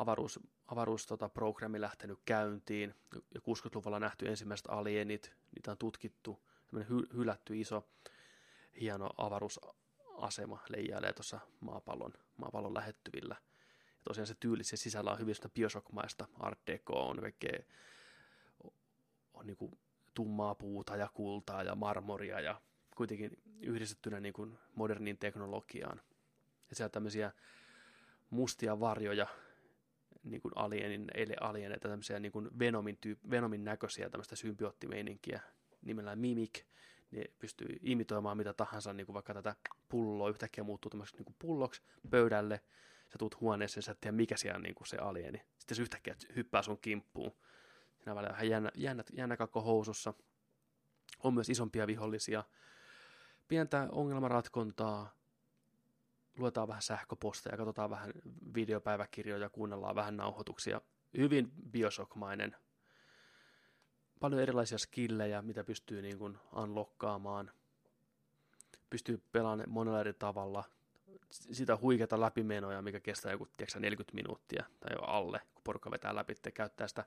[0.00, 1.30] avaruus, avaruus tota,
[1.78, 2.94] lähtenyt käyntiin,
[3.34, 6.40] ja 60-luvulla nähty ensimmäiset alienit, niitä on tutkittu,
[6.74, 7.88] hy- hylätty iso,
[8.80, 9.60] hieno avaruus
[10.16, 13.36] asema leijailee tuossa maapallon, maapallon lähettyvillä.
[13.88, 17.58] Ja tosiaan se tyyli se sisällä on hyvin sitä bioshockmaista art deco, on kaikkea,
[19.34, 19.78] on niin kuin
[20.14, 22.60] tummaa puuta ja kultaa ja marmoria ja
[22.96, 26.00] kuitenkin yhdistettynä niin kuin moderniin teknologiaan.
[26.70, 27.32] Ja siellä tämmöisiä
[28.30, 29.26] mustia varjoja,
[30.30, 31.08] niin kuin alienin,
[31.40, 35.40] alieneita, tämmöisiä niin kuin Venomin, tyyp, Venomin näköisiä tämmöistä symbioottimeininkiä
[35.82, 36.64] nimellä Mimic,
[37.10, 39.56] niin pystyy imitoimaan mitä tahansa, niin kuin vaikka tätä
[39.88, 42.60] pulloa yhtäkkiä muuttuu tämmöiseksi niin pulloksi pöydälle,
[43.12, 45.42] sä tuut huoneeseen, sä et tiedä mikä siellä on niin kuin se alieni.
[45.58, 47.32] Sitten se yhtäkkiä hyppää sun kimppuun.
[47.98, 50.14] Siinä välillä vähän jännä, jännä, jännä kakko housussa.
[51.22, 52.44] On myös isompia vihollisia.
[53.48, 55.17] Pientä ongelmaratkontaa.
[56.38, 58.12] Luetaan vähän sähköposteja, katsotaan vähän
[58.54, 60.80] videopäiväkirjoja, kuunnellaan vähän nauhoituksia.
[61.16, 62.56] Hyvin bioshockmainen
[64.20, 67.50] paljon erilaisia skillejä, mitä pystyy niin kuin unlockkaamaan.
[68.90, 70.64] Pystyy pelaamaan monella eri tavalla.
[71.30, 76.14] Sitä huikeata läpimenoja, mikä kestää joku tiedätkö, 40 minuuttia tai jo alle, kun porukka vetää
[76.14, 77.04] läpi, ja käyttää sitä.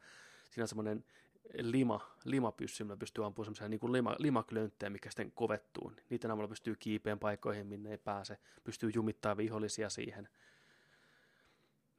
[0.49, 1.05] Siinä on semmoinen
[1.53, 5.91] lima, limapyssy, millä pystyy ampumaan semmoisia niin kuin lima, limaklönttejä, mikä sitten kovettuu.
[6.09, 8.37] Niiden avulla pystyy kiipeen paikoihin, minne ei pääse.
[8.63, 10.29] Pystyy jumittaa vihollisia siihen.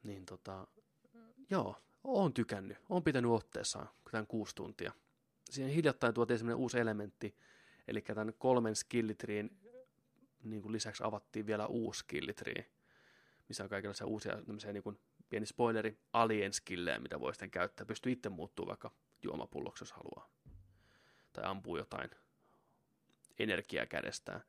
[0.03, 0.67] Niin tota,
[1.51, 2.79] joo, on tykännyt.
[2.89, 4.93] On pitänyt otteessaan tämän kuusi tuntia
[5.53, 7.37] siihen hiljattain tuotiin sellainen uusi elementti,
[7.89, 9.59] eli tämän kolmen skillitriin
[10.43, 12.67] niin kuin lisäksi avattiin vielä uusi skillitri,
[13.49, 14.37] missä on kaikenlaisia uusia
[14.73, 14.99] niin kuin
[15.29, 17.87] pieni spoileri, alien skillejä, mitä voi sitten käyttää.
[17.87, 18.91] Pystyy itse muuttuu vaikka
[19.23, 20.31] juomapulloksi, jos haluaa.
[21.33, 22.11] Tai ampuu jotain
[23.39, 24.43] energiaa kädestään.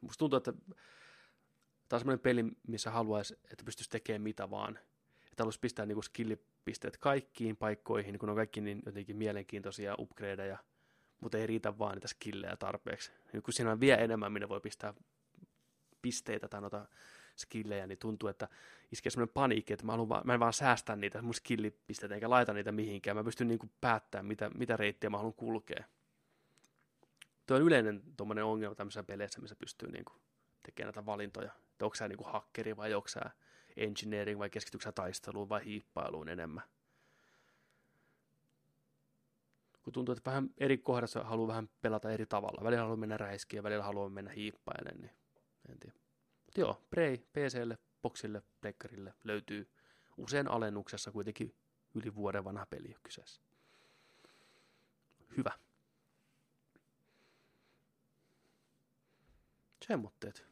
[0.00, 4.78] Musta tuntuu, että tämä on sellainen peli, missä haluaisi, että pystyisi tekemään mitä vaan.
[5.30, 10.58] Että haluaisi pistää niin kuin pisteet kaikkiin paikkoihin, kun on kaikki niin jotenkin mielenkiintoisia upgradeja,
[11.20, 13.12] mutta ei riitä vaan niitä skillejä tarpeeksi.
[13.32, 14.94] Niin kun siinä on vielä enemmän, minne voi pistää
[16.02, 16.88] pisteitä tai noita
[17.36, 18.48] skillejä, niin tuntuu, että
[18.92, 22.30] iskee semmoinen paniikki, että mä, haluan vaan, mä en vaan säästä niitä mun skillipisteitä eikä
[22.30, 23.16] laita niitä mihinkään.
[23.16, 25.84] Mä pystyn niin päättämään, mitä, mitä reittiä mä haluan kulkea.
[27.46, 30.20] Tuo on yleinen tuommoinen ongelma tämmöisessä peleissä, missä pystyy niin kuin
[30.62, 31.52] tekemään näitä valintoja.
[31.72, 33.20] Että onko sä niin kuin hakkeri vai onko sä
[33.76, 36.64] engineering vai keskityksä taisteluun vai hiippailuun enemmän.
[39.82, 42.64] Kun tuntuu, että vähän eri kohdassa haluaa vähän pelata eri tavalla.
[42.64, 45.10] Välillä haluaa mennä räiskiä, välillä haluaa mennä hiippailemaan, niin
[45.68, 46.05] en tiedä.
[46.56, 49.70] Mutta joo, Prey PClle, Boxille, Pleikkarille löytyy
[50.16, 51.54] usein alennuksessa kuitenkin
[51.94, 53.42] yli vuoden vanha peli on kyseessä.
[55.36, 55.52] Hyvä.
[59.86, 60.46] Semmoitteet.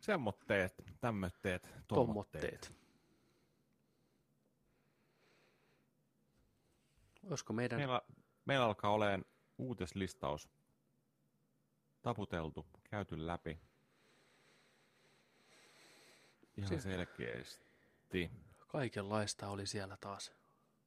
[0.00, 2.74] Semmoitteet, tämmöitteet, tommotteet.
[7.30, 7.78] Olisiko meidän...
[7.78, 8.02] Meillä,
[8.44, 9.24] meillä alkaa olemaan
[9.58, 10.48] uutislistaus
[12.02, 13.67] taputeltu, käyty läpi.
[16.58, 18.30] Ihan Se- selkeästi.
[18.68, 20.32] Kaikenlaista oli siellä taas.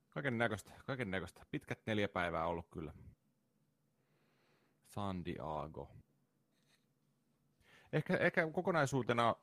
[0.10, 1.46] Kaiken näköistä, kaiken näköistä.
[1.52, 2.94] Pitkät neljä päivää ollut kyllä.
[4.88, 5.90] San Diego.
[7.94, 9.36] Ehkä, ehkä kokonaisuutena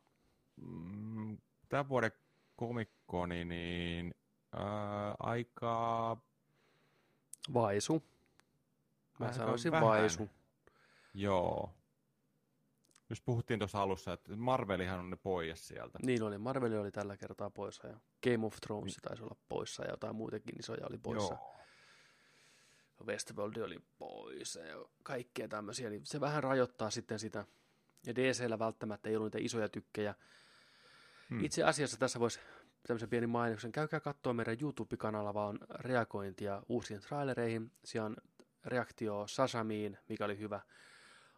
[0.57, 2.13] mm, tämän vuoden
[2.57, 4.15] komikkoni, niin
[4.53, 6.17] ää, aika
[7.55, 8.05] Vaisu.
[9.19, 9.89] Mä Aika sanoisin vähän.
[9.89, 10.31] vaisu.
[11.15, 11.75] Joo.
[13.11, 15.99] Jos puhuttiin tuossa alussa, että Marvelihan on ne pois sieltä.
[16.03, 19.91] Niin oli, Marvel oli tällä kertaa poissa ja Game of Thrones taisi olla poissa ja
[19.91, 21.35] jotain muitakin isoja oli poissa.
[21.35, 21.59] Joo.
[23.07, 27.45] Westworld oli poissa ja kaikkea tämmöisiä, niin se vähän rajoittaa sitten sitä.
[28.07, 30.15] Ja DCllä välttämättä ei ollut niitä isoja tykkejä.
[31.31, 31.45] Hmm.
[31.45, 32.41] Itse asiassa tässä voisi
[32.87, 33.73] tämmöisen pieni mainoksen.
[33.73, 37.73] Käykää katsoa meidän YouTube-kanalla vaan reagointia uusiin trailereihin.
[37.85, 38.17] Siellä on
[38.65, 40.61] reaktio Sasamiin, mikä oli hyvä.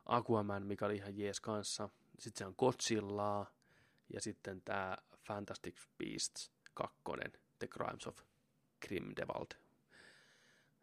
[0.06, 1.88] Aquaman, mikä oli ihan jees kanssa.
[2.18, 3.50] Sitten se on Godzillaa.
[4.12, 4.96] Ja sitten tämä
[5.26, 6.96] Fantastic Beasts 2,
[7.58, 8.18] The Crimes of
[8.86, 9.54] Grindelwald.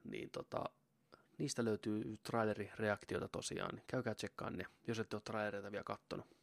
[0.04, 0.64] Niin tota,
[1.38, 3.82] niistä löytyy trailerireaktiota tosiaan.
[3.88, 6.38] Käykää tsekkaan ne, jos ette ole trailereita vielä kattonut.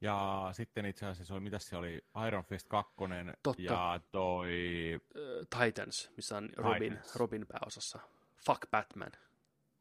[0.00, 2.94] Ja sitten itse asiassa oli, mitä se oli, Iron Fist 2
[3.42, 3.62] Totta.
[3.62, 4.50] ja toi,
[5.58, 7.16] Titans, missä on Robin, Titans.
[7.16, 7.98] Robin pääosassa.
[8.46, 9.12] Fuck Batman.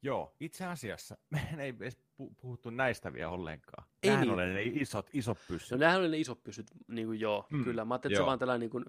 [0.01, 3.87] Joo, itse asiassa, me ei edes pu- puhuttu näistä vielä ollenkaan.
[4.03, 4.33] Ei Nämähän niin.
[4.39, 5.71] oli ne isot, isot pyssyt.
[5.71, 7.85] No nämähän oli ne isot pysyt, niin kuin joo, Mm, kyllä.
[7.85, 8.85] Mä ajattelin, että se vaan tällainen, niin kuin,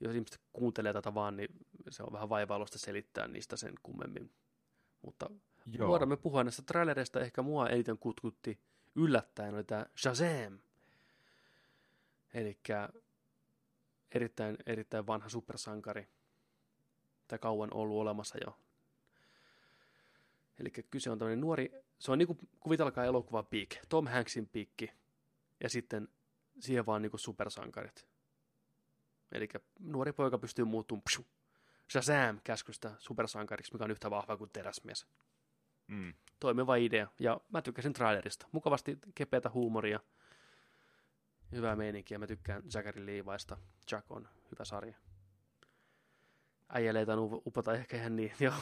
[0.00, 1.48] jos ihmiset kuuntelee tätä vaan, niin
[1.90, 4.30] se on vähän vaivailusta selittää niistä sen kummemmin.
[5.02, 5.30] Mutta
[5.66, 5.88] Joo.
[5.88, 7.20] voidaan me puhua näistä trailereista.
[7.20, 8.60] Ehkä mua eniten kutkutti
[8.94, 10.58] yllättäen oli tämä Shazam.
[12.34, 12.58] Eli
[14.12, 16.08] erittäin, erittäin vanha supersankari.
[17.28, 18.58] Tai kauan ollut olemassa jo.
[20.60, 24.90] Eli kyse on tämmöinen nuori, se on niinku kuvitelkaa elokuva Big, Tom Hanksin pikki.
[25.60, 26.08] Ja sitten
[26.60, 28.06] siihen vaan niinku supersankarit.
[29.32, 29.48] Eli
[29.80, 31.26] nuori poika pystyy muuttumaan pshu,
[31.92, 35.06] Shazam käskystä supersankariksi, mikä on yhtä vahva kuin teräsmies
[35.86, 36.14] Mm.
[36.40, 37.06] toimiva idea.
[37.18, 38.46] Ja mä tykkäsin trailerista.
[38.52, 40.00] Mukavasti kepeätä huumoria.
[41.52, 42.18] Hyvää meininkiä.
[42.18, 43.56] Mä tykkään Zachary Leviista.
[43.90, 44.96] Jack on hyvä sarja.
[46.72, 48.32] Äijälle ei tainnut upota ehkä ihan niin.
[48.40, 48.54] Joo.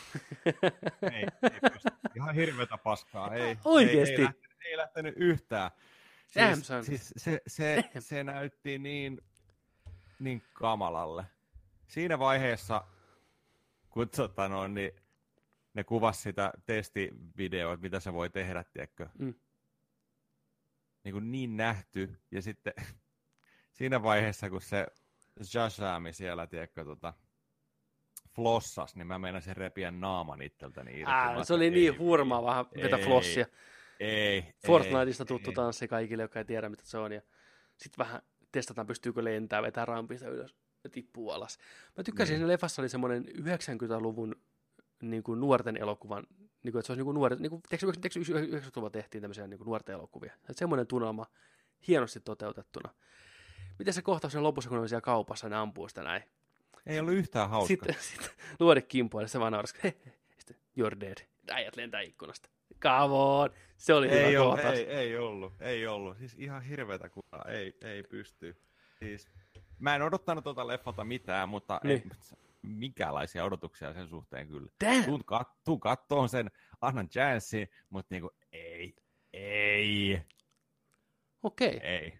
[1.12, 1.88] ei, ei pysty.
[2.16, 3.34] Ihan hirveätä paskaa.
[3.34, 4.14] Ei, Oikeesti?
[4.14, 5.70] Ei, ei, lähtenyt, ei lähtenyt yhtään.
[6.26, 9.20] Siis, siis se, se, se näytti niin,
[10.18, 11.24] niin kamalalle.
[11.86, 12.84] Siinä vaiheessa,
[13.90, 14.90] kun tota, no, niin
[15.74, 19.08] ne kuvasi sitä testivideoa, että mitä se voi tehdä, tiedätkö?
[19.18, 19.34] Mm.
[21.04, 22.20] Niin, kuin niin nähty.
[22.30, 22.72] Ja sitten
[23.78, 24.86] siinä vaiheessa, kun se
[25.42, 27.14] Shazami siellä, tiedätkö, tota,
[28.38, 31.04] flossas, niin mä meinasin repiä naaman itseltäni irti.
[31.04, 33.46] Mä Ää, se ajattelin, oli ei, niin hurmaa vähän vetä ei, flossia.
[34.00, 35.54] Ei, Fortniteista ei, tuttu ei.
[35.54, 37.12] tanssi kaikille, jotka ei tiedä mitä se on.
[37.12, 37.20] Ja
[37.76, 41.58] sitten vähän testataan, pystyykö lentää, vetää rampista ylös ja tippuu alas.
[41.96, 42.38] Mä tykkäsin, Niin.
[42.38, 44.36] siinä leffassa oli semmoinen 90-luvun
[45.02, 46.26] niin kuin nuorten elokuvan,
[46.64, 49.46] niin kuin, että se olisi niin kuin nuoret, niin kuin, tiedätkö, tiedätkö 90-luvulla tehtiin tämmöisiä
[49.46, 50.32] niin kuin nuorten elokuvia.
[50.34, 51.26] Että semmoinen tunnelma
[51.88, 52.94] hienosti toteutettuna.
[53.78, 56.22] Miten se kohtaus siinä lopussa, kun ne on siellä kaupassa, ne ampuu sitä näin.
[56.86, 57.68] Ei ollut yhtään hauska.
[57.68, 59.74] Sitten, sitten nuori kimpoille, se vaan naurasi,
[60.38, 61.16] sitten you're dead.
[61.50, 62.48] Äijät lentää ikkunasta.
[62.82, 63.50] Come on!
[63.76, 64.74] Se oli ei, hyvä kohtaus.
[64.78, 66.18] ei, ei ollut, ei ollut.
[66.18, 68.56] Siis ihan hirveätä kuraa, ei, ei pysty.
[68.98, 69.28] Siis,
[69.78, 72.10] mä en odottanut tuota leffalta mitään, mutta ei, Niin.
[72.62, 74.68] minkäänlaisia odotuksia sen suhteen kyllä.
[74.84, 75.04] Damn!
[75.04, 76.50] Tuun, kat, tuun kattoon sen,
[76.80, 78.96] annan chanssin, mutta niinku ei,
[79.32, 80.22] ei,
[81.42, 81.80] Okei.
[81.82, 82.18] ei.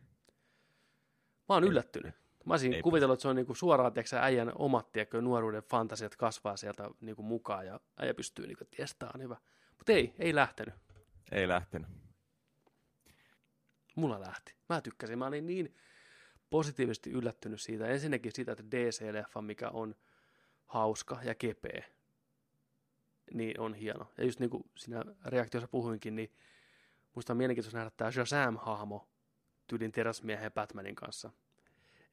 [1.49, 2.15] Mä oon yllättynyt.
[2.49, 6.17] Mä olisin Ei kuvitellut, että se on niinku suoraan tiedätkö, äijän omat tiedätkö, nuoruuden fantasiat
[6.17, 9.36] kasvaa sieltä niinku mukaan ja äijä pystyy niinku, että jes, on hyvä.
[9.78, 10.75] Mutta ei, ei lähtenyt.
[11.33, 11.89] Ei lähtenyt.
[13.94, 14.55] Mulla lähti.
[14.68, 15.18] Mä tykkäsin.
[15.18, 15.75] Mä olin niin
[16.51, 17.86] positiivisesti yllättynyt siitä.
[17.86, 19.94] Ensinnäkin siitä, että DC-leffa, mikä on
[20.67, 21.85] hauska ja kepeä,
[23.35, 24.12] niin on hieno.
[24.18, 26.33] Ja just niin kuin siinä reaktiossa puhuinkin, niin
[27.15, 29.09] musta on mielenkiintoista nähdä tämä Shazam-hahmo
[29.67, 31.31] tyylin teräsmiehen Batmanin kanssa.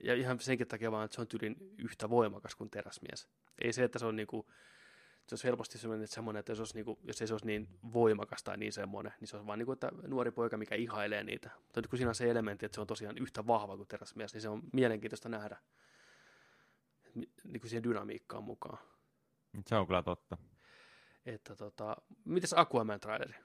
[0.04, 3.30] Ja ihan senkin takia vaan, että se on tyylin yhtä voimakas kuin teräsmies.
[3.62, 4.52] Ei se, että se on niinku,
[5.28, 7.68] se olisi helposti semmoinen, että, semmoinen, että jos, olisi niinku, jos ei se olisi niin
[7.94, 11.50] voimakas tai niin semmoinen, niin se olisi vaan niinku, että nuori poika, mikä ihailee niitä.
[11.64, 14.34] Mutta nyt kun siinä on se elementti, että se on tosiaan yhtä vahva kuin teräsmies,
[14.34, 15.58] niin se on mielenkiintoista nähdä
[17.44, 18.78] niin kuin siihen dynamiikkaan mukaan.
[19.68, 20.38] Se on kyllä totta.
[21.26, 23.36] Että tota, mites Aquaman traileri?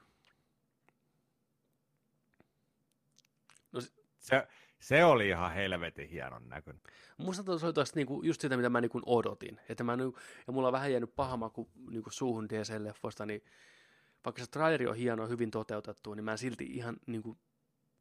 [4.19, 4.47] Se,
[4.81, 6.81] se oli ihan helvetin hienon näköinen.
[7.17, 9.59] Musta tuossa oli tosta niinku, just sitä, mitä mä niinku odotin.
[9.69, 13.43] Että mä, niinku, ja mulla on vähän jäänyt paha maku niinku suuhun DC-leffoista, niin
[14.25, 17.37] vaikka se traileri on hieno hyvin toteutettu, niin mä en silti ihan niin kuin,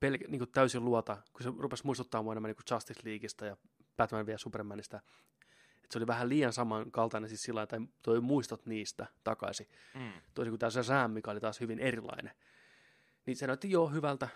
[0.04, 3.46] pelk- niin kuin täysin luota, kun se rupesi muistuttaa mua enemmän niin kuin Justice Leagueista
[3.46, 3.56] ja
[3.96, 9.06] Batman vs Supermanista, että se oli vähän liian samankaltainen siis sillä tai toi muistot niistä
[9.24, 9.68] takaisin.
[9.94, 10.12] Mm.
[10.34, 12.32] Toisin kuin tämä Sam, mikä oli taas hyvin erilainen.
[13.26, 14.28] Niin se näytti joo hyvältä,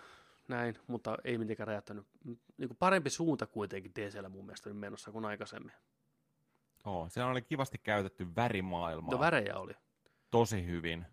[0.47, 2.07] näin, mutta ei mitenkään räjähtänyt.
[2.23, 5.71] Niin kuin parempi suunta kuitenkin DCllä mun mielestä oli menossa kuin aikaisemmin.
[6.85, 9.11] Oh, se oli kivasti käytetty värimaailmaa.
[9.11, 9.73] No värejä oli.
[10.31, 11.05] Tosi hyvin.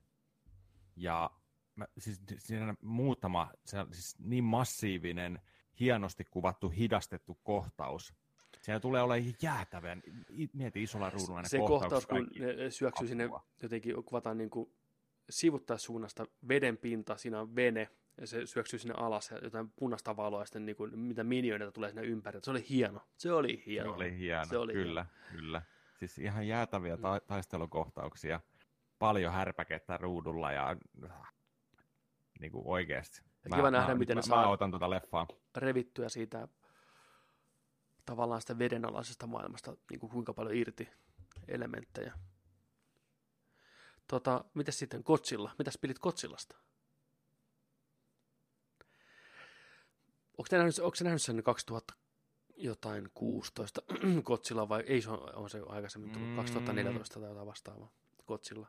[0.96, 1.30] Ja
[1.76, 5.40] mä, siis siinä muutama, se, siis niin massiivinen,
[5.80, 8.14] hienosti kuvattu, hidastettu kohtaus.
[8.60, 10.02] Siellä tulee olemaan jäätävän,
[10.52, 13.28] mieti isolla ruudulla ne Se kohtaus, kun ne syöksyy sinne,
[13.62, 14.72] jotenkin kuvataan niin kuin
[15.30, 17.88] sivuttaisuunnasta veden pinta, siinä on vene,
[18.20, 21.72] ja se syöksyy sinne alas ja jotain punaista valoa ja sitten niin kuin, mitä minioita
[21.72, 22.38] tulee sinne ympäri.
[22.42, 23.00] Se oli hieno.
[23.16, 23.90] Se oli hieno.
[23.90, 25.40] Se oli hieno, se oli kyllä, hieno.
[25.40, 25.62] kyllä.
[25.98, 28.40] Siis ihan jäätäviä ta- taistelukohtauksia.
[28.98, 30.76] Paljon härpäkettä ruudulla ja
[32.40, 33.22] niin kuin oikeasti.
[33.44, 35.26] Ja mä, kiva nähdä, mä, miten mä, ne saa mä otan tuota leffaa.
[35.56, 36.48] revittyä siitä
[38.06, 40.88] tavallaan sitä vedenalaisesta maailmasta, niin kuin kuinka paljon irti
[41.48, 42.12] elementtejä.
[44.08, 45.50] Tota, mitäs sitten Kotsilla?
[45.58, 46.56] Mitäs pidit Kotsilasta?
[50.38, 51.94] Onko se nähnyt, onko se nähnyt sen 2000
[52.56, 53.82] jotain 16
[54.22, 56.36] Kotsilla vai ei se on, on se aikaisemmin tullut mm.
[56.36, 57.92] 2014 tai jotain vastaavaa
[58.24, 58.68] Kotsilla.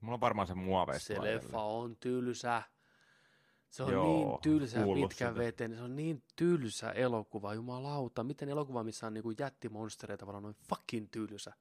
[0.00, 1.06] Mulla on varmaan se muoveista.
[1.06, 2.62] Se leffa on tylsä.
[3.70, 5.74] Se on Joo, niin tylsä pitkä veteen.
[5.74, 8.24] Se on niin tylsä elokuva, jumalauta.
[8.24, 11.52] Miten elokuva, missä on niinku jättimonstereita, vaan on noin fucking tylsä.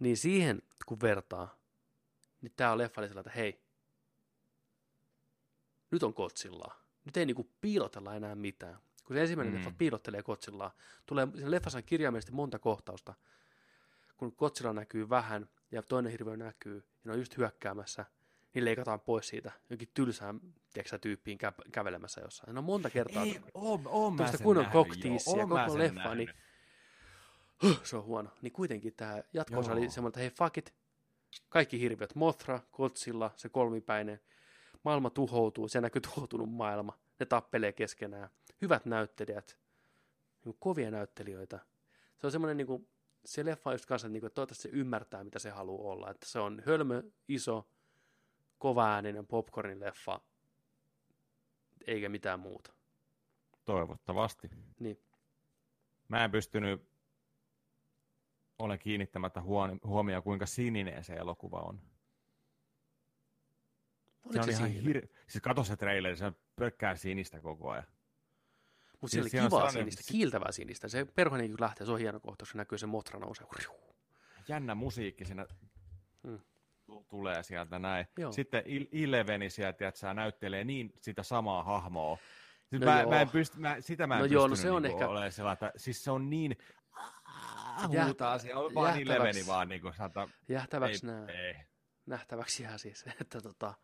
[0.00, 1.56] Niin siihen, kun vertaa,
[2.40, 3.60] niin tää on leffa että hei,
[5.90, 6.82] nyt on kotsillaa.
[7.04, 8.78] Nyt ei niinku piilotella enää mitään.
[9.04, 9.58] Kun se ensimmäinen mm.
[9.58, 10.74] leffa piilottelee kotsillaa,
[11.06, 13.14] tulee siinä leffassa kiirjaimellisesti monta kohtausta,
[14.16, 18.04] kun kotsilla näkyy vähän ja toinen hirviö näkyy ja ne on just hyökkäämässä,
[18.54, 20.40] niin leikataan pois siitä jokin tylsään
[20.72, 22.54] tiedätkö, tyyppiin kä- kävelemässä jossain.
[22.54, 23.22] No monta kertaa.
[23.22, 26.30] Ei, oon, oon mä sen kunnon koktiissia koko leffa, niin
[27.62, 28.30] huh, se on huono.
[28.42, 30.74] Niin kuitenkin tämä jatko oli semmoinen, että hei fuck it,
[31.48, 34.20] kaikki hirviöt, Mothra, Godzilla, se kolmipäinen,
[34.84, 38.28] maailma tuhoutuu, se näkyy tuhoutunut maailma, ne tappelee keskenään,
[38.62, 39.58] hyvät näyttelijät,
[40.44, 41.58] niin kovia näyttelijöitä.
[42.18, 42.88] Se on semmoinen, niin kuin,
[43.24, 46.26] se leffa just kanssa, niin kuin, että toivottavasti se ymmärtää, mitä se haluaa olla, että
[46.26, 47.68] se on hölmö, iso,
[48.58, 50.20] kovaääninen popcornin leffa,
[51.86, 52.72] eikä mitään muuta.
[53.64, 54.50] Toivottavasti.
[54.80, 55.02] Niin.
[56.08, 56.88] Mä en pystynyt
[58.58, 59.42] olen kiinnittämättä
[59.84, 61.80] huomioon, kuinka sininen se elokuva on.
[64.24, 65.08] Oliko se, se ihan hir...
[65.28, 67.86] Siis kato se traileri, se on pökkää sinistä koko ajan.
[69.00, 70.88] Mutta siis siellä oli kivaa sinistä, kiiltävää sinistä.
[70.88, 73.46] Se perhonen kun lähtee, se on hieno kohta, se näkyy se motra nousee.
[74.48, 75.46] Jännä musiikki siinä
[76.26, 76.40] hmm.
[77.08, 78.06] tulee sieltä näin.
[78.18, 78.32] Joo.
[78.32, 82.18] Sitten Ileveni sieltä, että sä näyttelee niin sitä samaa hahmoa.
[82.70, 84.82] Siis no mä, mä en pysty, mä, sitä mä en no joo, no se on
[84.82, 85.08] niin ehkä...
[85.08, 86.56] olemaan sellaista, siis se on niin
[88.04, 90.28] huutaa siellä, on vaan Ileveni vaan niin kuin sata...
[90.48, 91.26] Jähtäväksi ei, nää.
[91.26, 91.54] Ei.
[92.06, 93.74] Nähtäväksi jää siis, että tota,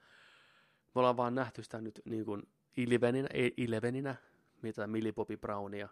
[0.94, 2.42] me ollaan vaan nähty sitä nyt niin kuin
[2.76, 4.14] Ilveninä, Ilveninä
[4.62, 5.88] mitä Millie Bobby Brownia,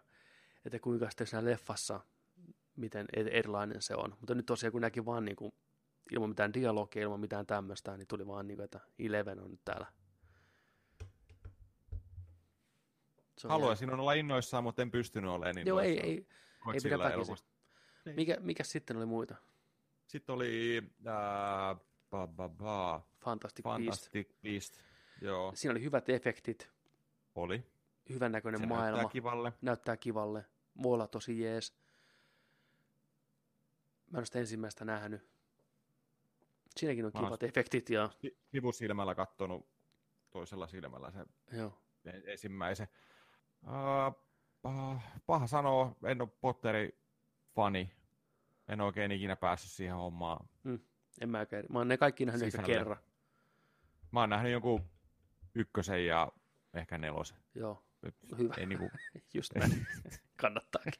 [0.65, 1.99] että kuinka sitten siinä leffassa,
[2.75, 4.15] miten e- erilainen se on.
[4.19, 5.53] Mutta nyt tosiaan kun näki vaan niin kuin,
[6.11, 9.61] ilman mitään dialogia, ilman mitään tämmöistä, niin tuli vaan niin kuin, että Eleven on nyt
[9.65, 9.87] täällä.
[13.47, 13.97] Haluaisin jää.
[13.97, 16.27] olla innoissaan, mutta en pystynyt olemaan niin Joo, ei, ei,
[16.73, 17.35] ei pidä väkisin.
[18.15, 19.35] Mikä, mikä sitten oli muita?
[20.07, 23.01] Sitten oli äh, ba, ba, ba.
[23.19, 24.41] Fantastic, Fantastic Beast.
[24.43, 24.92] Beast.
[25.23, 25.51] Joo.
[25.55, 26.69] Siinä oli hyvät efektit.
[27.35, 27.63] Oli.
[28.09, 28.91] Hyvän näköinen Se maailma.
[28.91, 29.53] Näyttää kivalle.
[29.61, 30.45] Näyttää kivalle.
[30.83, 31.77] Voi olla tosi jees.
[34.11, 35.29] Mä en ole sitä ensimmäistä nähnyt.
[36.77, 37.89] Siinäkin on Mä kivat efektit.
[37.89, 38.09] Ja...
[38.51, 39.67] Sivusilmällä kattonut
[40.31, 41.25] toisella silmällä se
[41.57, 41.81] Joo.
[42.25, 42.87] ensimmäisen.
[43.63, 46.99] Uh, paha sanoa, en ole Potteri
[47.55, 47.91] fani.
[48.67, 50.47] En oikein ikinä päässyt siihen hommaan.
[50.63, 50.79] Mm,
[51.21, 51.65] en mäkään.
[51.69, 52.97] Mä oon ne kaikki nähnyt ehkä kerran.
[54.11, 54.92] Mä oon nähnyt jonkun
[55.55, 56.31] ykkösen ja
[56.73, 57.37] ehkä nelosen.
[57.55, 57.83] Joo,
[58.37, 58.53] hyvä.
[58.57, 58.89] Ei niinku...
[59.33, 59.87] Just näin.
[60.41, 60.93] Kannattaakin.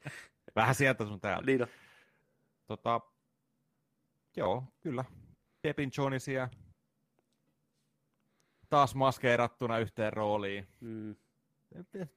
[0.56, 1.46] Vähän sieltä sun täältä.
[1.46, 1.68] Niin
[2.68, 3.02] Tota,
[4.36, 5.06] joo, kyllä.
[5.62, 6.50] Pepin Johnisia
[8.70, 10.68] taas maskeerattuna yhteen rooliin.
[10.80, 11.16] Mm.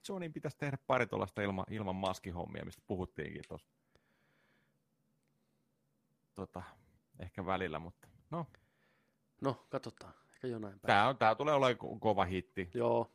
[0.08, 3.68] Johnin pitäisi tehdä pari tuollaista ilma, ilman maskihommia, mistä puhuttiinkin tuossa.
[6.34, 6.62] Tota,
[7.18, 8.46] ehkä välillä, mutta no.
[9.40, 10.14] No, katsotaan.
[10.46, 10.98] Ehkä jonain päivänä.
[10.98, 12.70] Tämä, on, tämä tulee olemaan kova hitti.
[12.74, 13.10] Joo.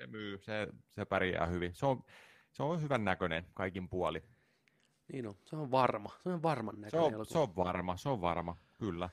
[0.00, 1.74] Se myy, se, se pärjää hyvin.
[1.74, 2.04] Se on,
[2.52, 4.22] se on hyvän näköinen kaikin puoli.
[5.12, 6.10] Niin on, se on varma.
[6.22, 9.10] Se on varman näköinen se on, se on varma, se on varma, kyllä.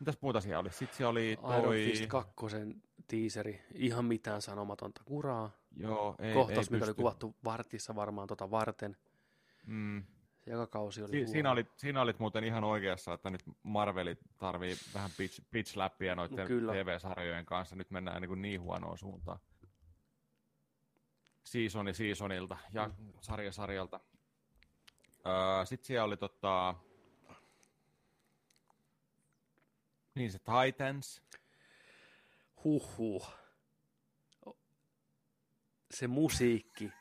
[0.00, 0.70] Mitäs muuta siellä oli?
[0.70, 1.84] Sitten siellä oli Iron toi...
[1.84, 2.34] Fist 2
[3.06, 5.50] tiiseri, ihan mitään sanomatonta kuraa.
[5.76, 6.94] Joo, ei, Kohtaus, ei mikä oli pysty.
[6.94, 8.96] kuvattu vartissa varmaan tota varten.
[9.66, 10.04] Mm.
[10.46, 11.32] Joka kausi oli Si- huono.
[11.32, 16.14] siinä, olit, siinä olit muuten ihan oikeassa, että nyt Marveli tarvii vähän pitch, pitch läppiä
[16.14, 16.72] noiden No kyllä.
[16.72, 17.76] TV-sarjojen kanssa.
[17.76, 19.38] Nyt mennään niin, kuin niin huonoon suuntaan.
[21.44, 23.12] Seasoni seasonilta ja Mm.
[23.20, 24.00] sarja sarjalta.
[25.26, 26.74] Öö, Sitten siellä oli tota...
[30.14, 31.22] Niin se Titans.
[32.64, 33.30] Huhhuh.
[35.90, 36.92] Se musiikki,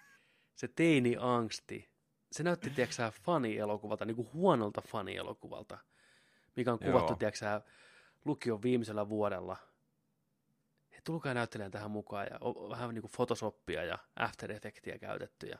[0.55, 1.89] se teini-angsti,
[2.35, 5.77] se näytti, tiedätkö fani-elokuvalta, niin kuin huonolta fani-elokuvalta,
[6.55, 7.17] mikä on kuvattu, Joo.
[7.17, 7.61] tiedätkö
[8.25, 9.57] lukion viimeisellä vuodella.
[10.91, 15.47] He tulkaa näyttelijän tähän mukaan ja o- vähän niin kuin Photoshopia ja After Effectia käytetty
[15.47, 15.57] ja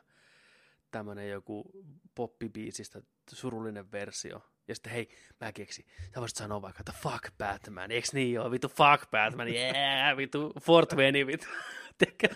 [0.90, 1.70] tämmöinen joku
[2.14, 4.42] poppibiisistä surullinen versio.
[4.68, 5.08] Ja sitten hei,
[5.40, 9.48] mä keksin, sä voisit sanoa vaikka, että fuck Batman, eiks niin joo, vittu fuck Batman,
[9.48, 11.46] yeah, vittu 420, vittu.
[11.98, 12.28] Tiedätkö?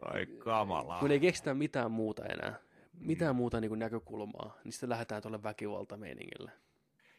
[0.00, 0.98] Ai kamala.
[1.00, 2.60] Kun ei keksitä mitään muuta enää,
[2.98, 6.50] mitään muuta niin kuin näkökulmaa, niin sitten lähdetään tuolle väkivaltameiningille.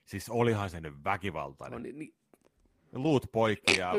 [0.05, 1.77] Siis olihan se nyt väkivaltainen.
[1.79, 2.15] No, niin, niin,
[2.93, 3.91] Luut poikki ja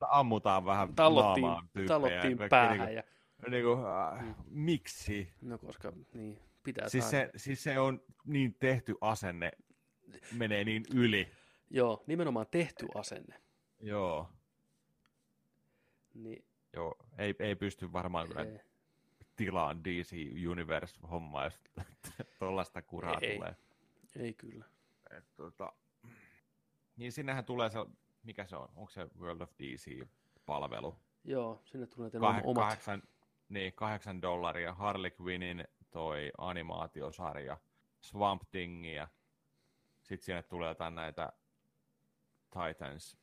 [0.00, 1.88] ammutaan vähän tallottiin, naamaan tyyppejä.
[1.88, 2.78] tallottiin Kaikki päähän.
[2.78, 2.94] Niinku,
[3.42, 5.32] Ja, niinku, äh, miksi?
[5.42, 7.26] no koska, niin, pitää Siis saada.
[7.26, 9.52] se, siis se on niin tehty asenne,
[10.32, 11.28] menee niin yli.
[11.70, 13.40] Joo, nimenomaan tehty asenne.
[13.80, 14.28] Joo.
[16.14, 18.60] Niin, Joo, ei, ei pysty varmaan kyllä ei,
[19.36, 20.12] tilaan DC
[20.50, 21.60] Universe-hommaa, jos
[22.38, 23.36] tuollaista kuraa Ei.
[23.36, 23.56] tulee.
[24.16, 24.64] ei kyllä.
[25.10, 25.72] Et, tota,
[26.96, 27.78] niin sinnehän tulee se,
[28.22, 30.96] mikä se on, onko se World of DC-palvelu?
[31.24, 32.64] Joo, sinne tulee Kah- omat.
[32.64, 33.02] kahdeksan,
[33.48, 37.56] niin, kahdeksan dollaria Harley Quinnin toi animaatiosarja,
[38.00, 39.08] Swamp Thingia,
[40.02, 41.32] sitten sinne tulee jotain näitä
[42.50, 43.16] Titans.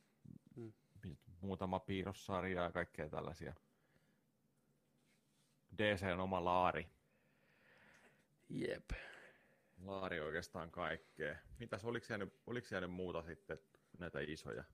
[1.40, 3.54] Muutama piirrossarja ja kaikkea tällaisia.
[5.78, 6.90] DC on oma laari.
[8.48, 8.90] Jep.
[9.84, 11.36] Laari oikeastaan kaikkea.
[11.58, 13.58] Mitäs, oliko jäänyt, oliko jäänyt muuta sitten
[13.98, 14.64] näitä isoja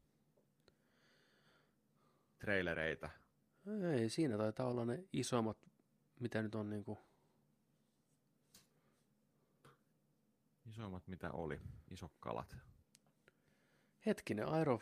[2.38, 3.10] trailereita?
[3.92, 5.58] Ei, siinä taitaa olla ne isommat,
[6.20, 6.98] mitä nyt on niinku,
[10.66, 11.60] Isoimmat mitä oli,
[11.90, 12.56] isot kalat.
[14.06, 14.80] hetkinen, Iron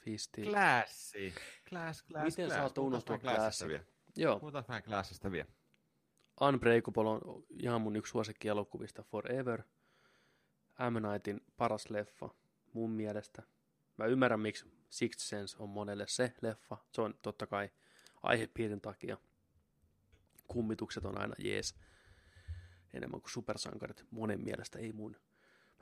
[0.00, 0.42] Fisti.
[0.42, 1.34] Klassi.
[1.68, 2.58] Class, class, Miten class.
[2.60, 3.68] saat unohtua Classista Classin?
[3.68, 3.84] vielä.
[4.16, 5.48] Joo, Puhutaan vähän Classista vielä.
[6.40, 7.20] Unbreakable on
[7.50, 9.62] ihan mun yksi suosikkielokuvista Forever.
[10.90, 11.12] M.
[11.12, 12.28] Nightin paras leffa
[12.72, 13.42] mun mielestä.
[13.96, 16.76] Mä ymmärrän, miksi Sixth Sense on monelle se leffa.
[16.92, 17.70] Se on totta kai
[18.22, 19.16] aihepiirin takia.
[20.46, 21.74] Kummitukset on aina jees.
[22.94, 24.04] Enemmän kuin supersankarit.
[24.10, 25.12] Monen mielestä ei mun.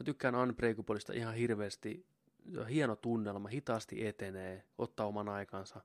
[0.01, 2.07] Mä tykkään Unbreakableista ihan hirveästi.
[2.69, 5.81] Hieno tunnelma, hitaasti etenee, ottaa oman aikansa.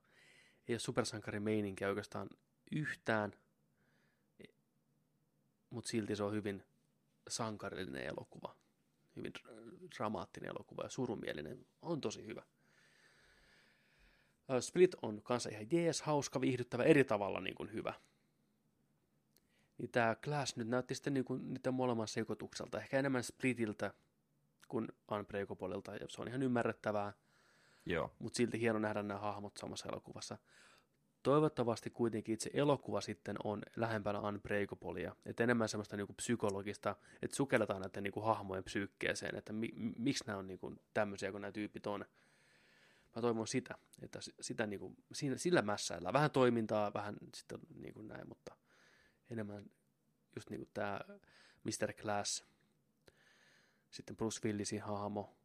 [0.68, 2.28] Ei ole supersankarin meininkiä oikeastaan
[2.72, 3.32] yhtään
[5.74, 6.64] mutta silti se on hyvin
[7.28, 8.56] sankarillinen elokuva.
[9.16, 11.66] Hyvin dra- dramaattinen elokuva ja surumielinen.
[11.82, 12.42] On tosi hyvä.
[14.60, 17.94] Split on kanssa ihan jees, hauska, viihdyttävä, eri tavalla niin kuin hyvä.
[19.78, 22.78] Niin tämä Glass nyt näytti sitten niin kuin niiden molemman sekoitukselta.
[22.78, 23.94] Ehkä enemmän Splitiltä
[24.68, 27.12] kuin Unbreakablelta, ja se on ihan ymmärrettävää,
[27.86, 28.10] Joo.
[28.18, 30.38] mutta silti hieno nähdä nämä hahmot samassa elokuvassa.
[31.22, 37.80] Toivottavasti kuitenkin itse elokuva sitten on lähempänä Unbreakablea, että enemmän semmoista niinku psykologista, että sukelletaan
[37.80, 41.86] näiden niinku hahmojen psyykkeeseen, että mi, mi- miksi nämä on niinku tämmöisiä kuin nämä tyypit
[41.86, 42.04] on.
[43.16, 48.28] Mä toivon sitä, että sitä niinku, siinä, sillä mässäillä vähän toimintaa, vähän sitten niinku näin,
[48.28, 48.56] mutta
[49.30, 49.70] enemmän
[50.36, 51.00] just niinku tämä
[51.64, 51.92] Mr.
[51.92, 52.44] Glass,
[53.94, 55.36] sitten Bruce Willisin hahmo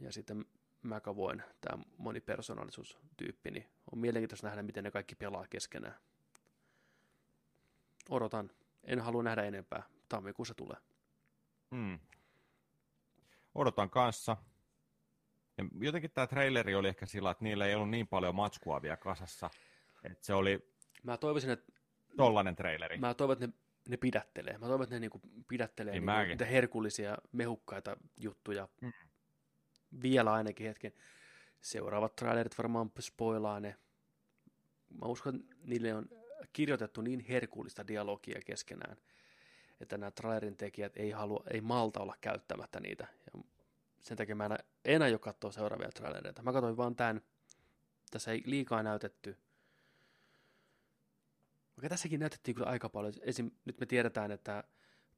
[0.00, 0.44] ja sitten
[0.82, 5.94] McAvoyn, tämä monipersoonallisuustyyppi, niin on mielenkiintoista nähdä, miten ne kaikki pelaa keskenään.
[8.10, 8.50] Odotan.
[8.84, 9.82] En halua nähdä enempää.
[10.08, 10.76] Tammikuussa tulee.
[11.70, 11.98] Mm.
[13.54, 14.36] Odotan kanssa.
[15.58, 18.96] Ja jotenkin tämä traileri oli ehkä sillä, että niillä ei ollut niin paljon matskua vielä
[18.96, 19.50] kasassa.
[20.04, 20.72] Että se oli
[21.02, 21.72] Mä toivoisin, että,
[22.16, 22.98] tollanen traileri.
[22.98, 23.52] mä toivon, että ne,
[23.88, 24.58] ne pidättelee.
[24.58, 28.68] Mä toivon, että ne niinku pidättelee Niin niinku niitä herkullisia, mehukkaita juttuja.
[28.80, 28.92] Mm.
[30.02, 30.92] Vielä ainakin hetken.
[31.60, 33.76] Seuraavat trailerit varmaan spoilaa ne.
[35.00, 36.08] Mä uskon, että niille on
[36.52, 38.96] kirjoitettu niin herkullista dialogia keskenään,
[39.80, 43.06] että nämä trailerin tekijät ei, halua, ei malta olla käyttämättä niitä.
[43.26, 43.42] Ja
[44.00, 46.42] sen takia mä en, en aio katsoa seuraavia trailereita.
[46.42, 47.20] Mä katsoin vaan tämän.
[48.10, 49.38] Tässä ei liikaa näytetty.
[51.76, 53.12] Vaikka tässäkin näytettiin kyllä aika paljon.
[53.20, 53.50] Esim.
[53.64, 54.64] nyt me tiedetään, että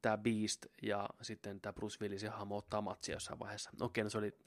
[0.02, 3.70] tämä Beast ja sitten tämä Bruce Willisin hahmo ottaa matsia jossain vaiheessa.
[3.80, 4.38] Okei, no se oli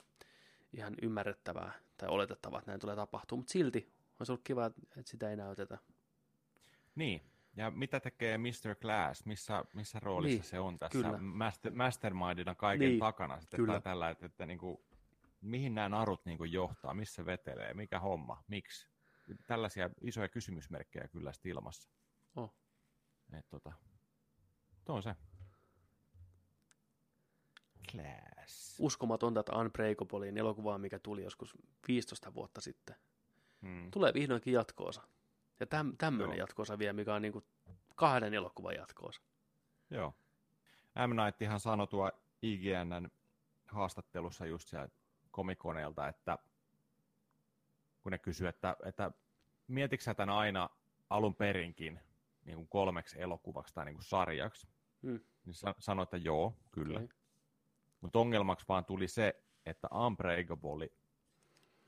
[0.72, 5.30] ihan ymmärrettävää tai oletettavaa, että näin tulee tapahtua, mutta silti olisi ollut kiva, että sitä
[5.30, 5.78] ei näytetä.
[6.94, 7.22] Niin,
[7.56, 8.74] ja mitä tekee Mr.
[8.80, 9.26] Glass?
[9.26, 11.18] Missä, missä roolissa Niin, se on tässä kyllä.
[11.18, 13.40] master, mastermindina kaiken Niin, takana?
[13.40, 13.66] Sitten kyllä.
[13.66, 13.80] kyllä.
[13.80, 14.78] tällä, että, että niin kuin,
[15.40, 18.88] mihin nämä narut niin kuin johtaa, missä vetelee, mikä homma, miksi?
[19.46, 21.90] Tällaisia isoja kysymysmerkkejä kyllä ilmassa.
[22.36, 22.54] Oh.
[23.38, 23.72] Et, tota,
[24.84, 25.16] tuo on se.
[27.92, 28.76] Glass.
[28.80, 31.54] Uskomatonta, että Unbreakablein elokuvaa, mikä tuli joskus
[31.88, 32.96] 15 vuotta sitten,
[33.60, 33.90] Mm.
[33.90, 35.02] tulee vihdoinkin jatkoosa.
[35.60, 37.44] Ja täm, tämmöinen jatkoosa vielä, mikä on niin kuin
[37.96, 39.20] kahden elokuvan jatkoosa.
[39.90, 40.14] Joo.
[41.08, 41.10] M.
[41.24, 42.10] Night ihan sanoi tuo
[42.42, 43.10] IGNn
[43.68, 44.88] haastattelussa just siellä
[45.30, 46.38] komikoneelta, että
[48.02, 49.10] kun ne kysyy, että, että
[49.68, 50.70] mietitkö sä tämän aina
[51.10, 52.00] alun perinkin
[52.44, 54.68] niin kuin kolmeksi elokuvaksi tai niin kuin sarjaksi,
[55.02, 55.20] Hmm.
[55.44, 56.98] niin sa- sanoi, että joo, kyllä.
[57.00, 57.16] Okei.
[58.00, 60.88] Mutta ongelmaksi vaan tuli se, että Unbreakable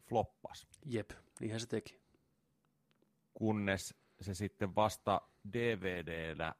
[0.08, 1.10] floppas, Jep,
[1.41, 2.00] niinhän se teki.
[3.34, 5.20] kunnes se sitten vasta
[5.52, 6.55] DVDllä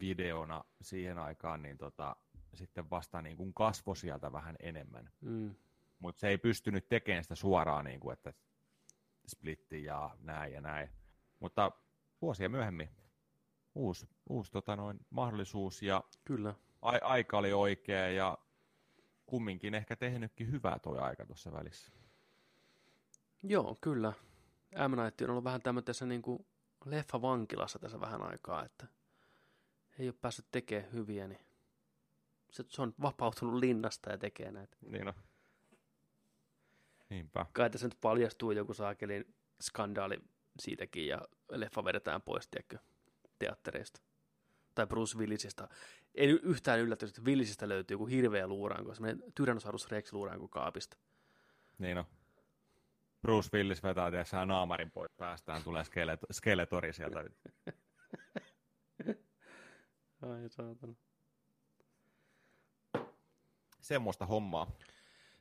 [0.00, 2.16] videona siihen aikaan, niin tota,
[2.54, 5.10] sitten vasta niin kuin kasvoi sieltä vähän enemmän.
[5.20, 5.54] Mm.
[5.98, 8.32] Mutta se ei pystynyt tekemään sitä suoraan, niin kuin, että
[9.26, 10.90] splitti ja näin ja näin.
[11.40, 11.72] Mutta
[12.22, 12.90] vuosia myöhemmin
[13.76, 16.54] uusi, uusi tota noin, mahdollisuus ja Kyllä.
[16.82, 18.38] a- aika oli oikea ja
[19.26, 21.92] kumminkin ehkä tehnytkin hyvää toi aika tuossa välissä.
[23.42, 24.12] Joo, kyllä.
[24.88, 25.02] M.
[25.02, 26.46] Night on ollut vähän tämmöisessä niin kuin
[26.84, 28.86] leffa-vankilassa tässä vähän aikaa, että
[29.98, 31.40] ei ole päässyt tekemään hyviä, niin
[32.50, 34.76] se, se on vapautunut linnasta ja tekee näitä.
[34.80, 35.14] Niin on.
[37.10, 37.46] Niinpä.
[37.52, 40.18] Kai tässä nyt paljastuu joku saakelin skandaali
[40.60, 42.78] siitäkin ja leffa vedetään pois, tiedätkö,
[43.38, 44.00] teattereista.
[44.74, 45.68] Tai Bruce Willisista.
[46.14, 50.96] Ei yhtään yllätys, että Willisistä löytyy joku hirveä luuranko, semmoinen Tyrannosaurus Rex luuranko kaapista.
[51.78, 52.04] Niin on.
[53.22, 57.20] Bruce Willis vetää tietysti naamarin pois päästään, tulee skeleto- skeletori sieltä.
[60.22, 60.94] Ai saatana.
[63.80, 64.70] Semmoista hommaa.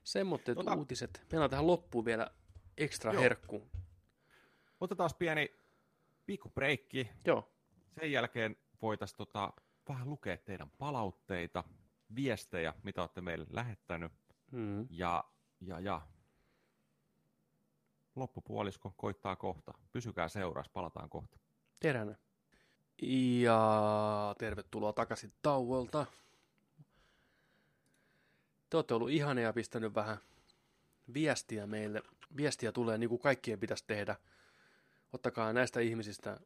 [0.03, 1.25] Semmoitteet Tota- uutiset.
[1.32, 2.32] Meillä on tähän loppuun vielä
[2.77, 3.22] ekstra Joo.
[3.22, 3.67] herkku.
[4.80, 5.56] Otetaan pieni
[6.25, 7.09] pikku breikki.
[7.25, 7.55] Joo,
[7.99, 9.53] Sen jälkeen voitaisiin tota,
[9.90, 11.64] vähän lukea teidän palautteita,
[12.15, 14.11] viestejä, mitä olette meille lähettänyt.
[14.51, 14.88] mm.
[14.90, 15.24] Ja,
[15.61, 16.01] ja, ja
[18.15, 19.74] loppupuolisko koittaa kohta.
[19.91, 21.38] Pysykää seuraassa, palataan kohta.
[21.83, 22.17] näin.
[23.41, 26.06] Ja tervetuloa takaisin tauolta.
[28.69, 30.17] Te olette ollut ihania ja pistänyt vähän
[31.14, 32.01] viestiä meille.
[32.38, 34.15] Viestiä tulee niin kuin kaikkien pitäisi tehdä.
[35.14, 36.40] Ottakaa näistä ihmisistä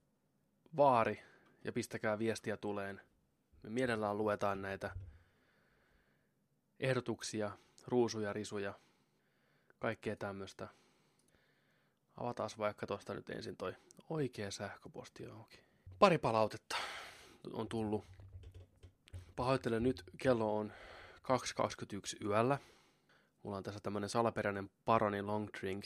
[0.77, 1.28] vaari
[1.63, 3.01] ja pistäkää viestiä tuleen.
[3.63, 4.95] Me mielellään luetaan näitä
[6.79, 7.51] ehdotuksia,
[7.87, 8.73] ruusuja, risuja,
[9.79, 10.67] kaikkea tämmöistä.
[12.17, 13.75] Avataan vaikka tuosta nyt ensin toi
[14.09, 15.59] oikea sähköposti auki.
[15.99, 16.75] Pari palautetta
[17.53, 18.05] on tullut.
[19.35, 20.73] Pahoittelen nyt, kello on
[21.23, 22.57] 2.21 yöllä.
[23.43, 25.85] Mulla on tässä tämmönen salaperäinen Paroni Long Drink.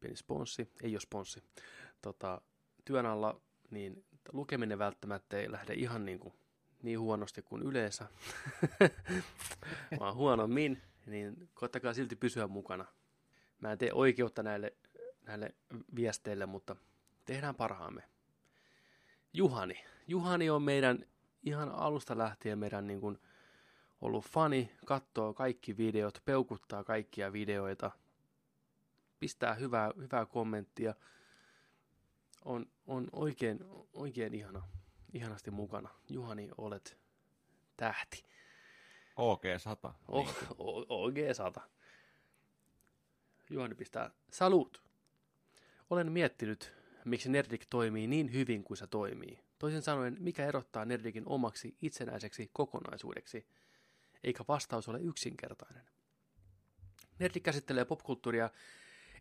[0.00, 1.42] Pieni sponssi, ei ole sponssi.
[2.02, 2.40] Tota,
[2.84, 3.40] työn alla,
[3.70, 6.34] niin lukeminen välttämättä ei lähde ihan niin, kuin,
[6.82, 8.06] niin huonosti kuin yleensä,
[10.00, 12.84] vaan huonommin, niin koittakaa silti pysyä mukana.
[13.60, 14.72] Mä en tee oikeutta näille,
[15.26, 15.54] näille
[15.96, 16.76] viesteille, mutta
[17.24, 18.02] tehdään parhaamme.
[19.32, 19.84] Juhani.
[20.06, 21.04] Juhani on meidän
[21.42, 23.18] ihan alusta lähtien meidän niin kuin
[24.00, 27.90] ollut fani, katsoo kaikki videot, peukuttaa kaikkia videoita,
[29.20, 30.94] pistää hyvää, hyvää kommenttia.
[32.44, 33.58] On, on oikein,
[33.92, 34.62] oikein ihana,
[35.12, 35.88] ihanasti mukana.
[36.08, 36.98] Juhani, olet
[37.76, 38.24] tähti.
[39.16, 39.94] OG 100.
[40.08, 41.60] Oh, o- oikein sata.
[43.50, 44.82] Juhani pistää salut.
[45.90, 46.72] Olen miettinyt,
[47.04, 49.44] miksi Nerdik toimii niin hyvin kuin se toimii.
[49.58, 53.46] Toisin sanoen, mikä erottaa Nerdikin omaksi itsenäiseksi kokonaisuudeksi,
[54.24, 55.84] eikä vastaus ole yksinkertainen.
[57.18, 58.50] Nerdik käsittelee popkulttuuria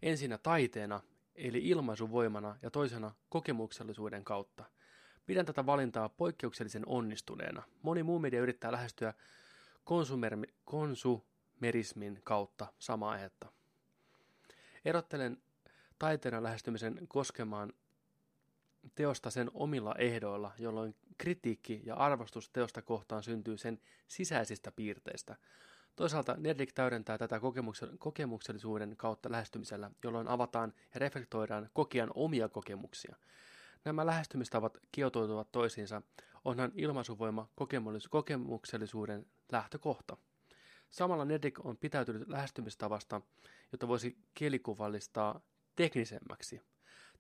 [0.02, 1.02] ensinnä taiteena,
[1.38, 4.64] eli ilmaisuvoimana ja toisena kokemuksellisuuden kautta.
[5.26, 7.64] Pidän tätä valintaa poikkeuksellisen onnistuneena.
[7.82, 9.14] Moni muu media yrittää lähestyä
[9.84, 13.52] konsumermi, konsumerismin kautta samaa aihetta.
[14.86, 15.38] Erottelen
[16.00, 17.74] taiteena lähestymisen koskemaan
[18.96, 25.36] teosta sen omilla ehdoilla, jolloin kritiikki ja arvostus teosta kohtaan syntyy sen sisäisistä piirteistä.
[25.98, 27.40] Toisaalta Nerdik täydentää tätä
[28.00, 33.16] kokemuksellisuuden kautta lähestymisellä, jolloin avataan ja reflektoidaan kokijan omia kokemuksia.
[33.86, 36.02] Nämä lähestymistavat kietoutuvat toisiinsa,
[36.46, 37.50] onhan ilmaisuvoima
[38.10, 40.18] kokemuksellisuuden lähtökohta.
[40.90, 43.22] Samalla Nerdik on pitäytynyt lähestymistavasta,
[43.72, 45.42] jota voisi kielikuvallistaa
[45.76, 46.62] teknisemmäksi.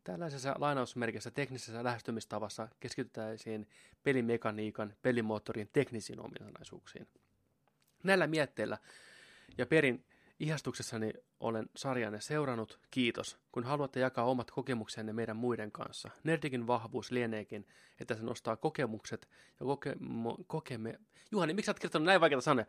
[0.03, 3.67] Tällaisessa lainausmerkissä teknisessä lähestymistavassa keskitytäisiin
[4.03, 7.07] pelimekaniikan, pelimoottorin teknisiin ominaisuuksiin.
[8.08, 8.77] Näillä mietteillä
[9.58, 10.06] ja perin
[10.40, 12.80] ihastuksessani olen sarjanne seurannut.
[12.92, 16.10] Kiitos, kun haluatte jakaa omat kokemuksenne meidän muiden kanssa.
[16.24, 17.68] Nerdikin vahvuus lieneekin,
[18.00, 19.30] että se nostaa kokemukset
[19.60, 21.00] ja koke, mo, kokemme...
[21.32, 22.66] Juhani, miksi olet kirjoittanut näin vaikeita sanoja?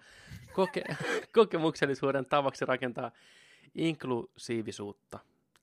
[0.53, 0.85] Koke,
[1.35, 3.11] kokemuksellisuuden tavaksi rakentaa
[3.75, 5.19] inklusiivisuutta.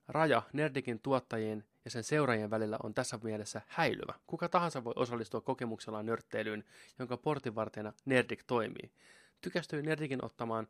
[0.08, 4.14] Raja Nerdikin tuottajien ja sen seuraajien välillä on tässä mielessä häilyvä.
[4.26, 6.64] Kuka tahansa voi osallistua kokemuksellaan nörtteilyyn,
[6.98, 8.90] jonka portinvartijana Nerdik toimii.
[9.46, 10.68] Tykästyi Nerdikin ottamaan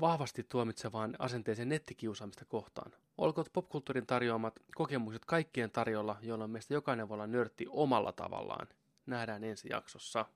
[0.00, 2.92] vahvasti tuomitsevaan asenteeseen nettikiusaamista kohtaan.
[3.18, 8.68] Olkoot popkulttuurin tarjoamat kokemukset kaikkien tarjolla, joilla meistä jokainen voi olla nörtti omalla tavallaan.
[9.06, 10.26] Nähdään ensi jaksossa.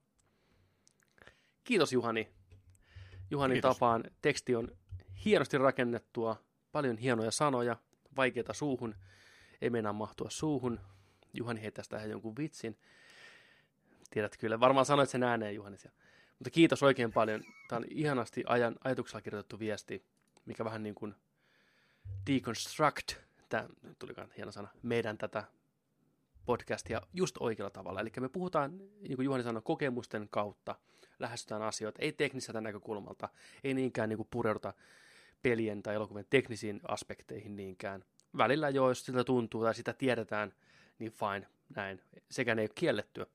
[1.64, 2.28] Kiitos Juhani.
[3.30, 3.76] Juhanin Kiitos.
[3.76, 4.68] tapaan teksti on
[5.24, 7.76] hienosti rakennettua, paljon hienoja sanoja,
[8.16, 8.94] vaikeita suuhun,
[9.60, 10.80] ei meinaa mahtua suuhun.
[11.34, 12.78] Juhani heittää tähän jonkun vitsin.
[14.10, 16.03] Tiedät kyllä, varmaan sanoit sen ääneen Juhani siellä.
[16.44, 17.44] Mutta kiitos oikein paljon.
[17.68, 20.04] Tämä on ihanasti ajan, ajatuksella kirjoitettu viesti,
[20.46, 21.14] mikä vähän niin kuin
[22.30, 23.12] deconstruct,
[23.48, 25.44] tämä tulikaan hieno sana, meidän tätä
[26.46, 28.00] podcastia just oikealla tavalla.
[28.00, 30.74] Eli me puhutaan, niin kuin Juhani sanoi, kokemusten kautta,
[31.18, 33.28] lähestytään asioita, ei tekniseltä näkökulmalta,
[33.64, 34.72] ei niinkään niin kuin pureuduta
[35.42, 38.04] pelien tai elokuvien teknisiin aspekteihin niinkään.
[38.36, 40.52] Välillä jo, jos sitä tuntuu tai sitä tiedetään,
[40.98, 42.00] niin fine, näin.
[42.30, 43.26] Sekään ei ole kiellettyä.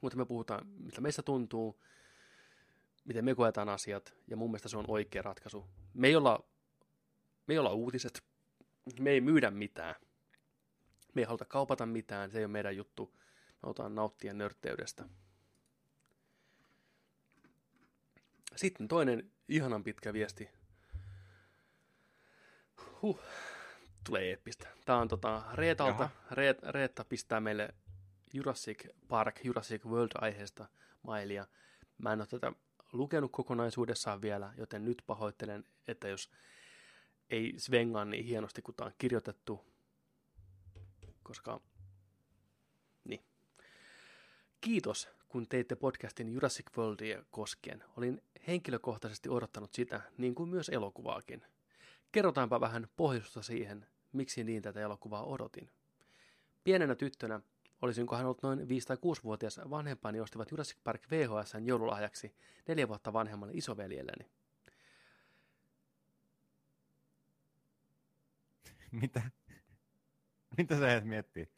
[0.00, 1.80] Mutta me puhutaan, mitä meistä tuntuu,
[3.08, 5.66] miten me koetaan asiat, ja mun mielestä se on oikea ratkaisu.
[5.94, 6.44] Me ei olla,
[7.46, 8.24] me ei olla uutiset,
[9.00, 9.94] me ei myydä mitään,
[11.14, 15.04] me ei haluta kaupata mitään, se ei ole meidän juttu, me halutaan nauttia nörtteydestä.
[18.56, 20.48] Sitten toinen ihanan pitkä viesti.
[23.02, 23.20] Huh,
[24.06, 24.68] tulee eeppistä.
[24.84, 26.10] Tämä on tota Reetalta.
[26.30, 27.74] Reet, Reetta pistää meille
[28.34, 30.66] Jurassic Park, Jurassic World-aiheesta
[31.02, 31.46] mailia.
[31.98, 32.52] Mä en ole tätä
[32.92, 36.30] lukenut kokonaisuudessaan vielä, joten nyt pahoittelen, että jos
[37.30, 39.64] ei svengaa niin hienosti kuin tämä on kirjoitettu,
[41.22, 41.60] koska
[43.04, 43.24] niin.
[44.60, 47.84] Kiitos, kun teitte podcastin Jurassic Worldia koskien.
[47.96, 51.42] Olin henkilökohtaisesti odottanut sitä, niin kuin myös elokuvaakin.
[52.12, 55.70] Kerrotaanpa vähän pohjusta siihen, miksi niin tätä elokuvaa odotin.
[56.64, 57.40] Pienenä tyttönä
[57.82, 62.34] Olisinko hän ollut noin 5- tai 6-vuotias vanhempani ostivat Jurassic Park VHSn joululahjaksi
[62.68, 64.30] neljä vuotta vanhemmalle isoveljelleni.
[69.00, 69.22] Mitä?
[70.56, 71.48] Mitä sä et miettii?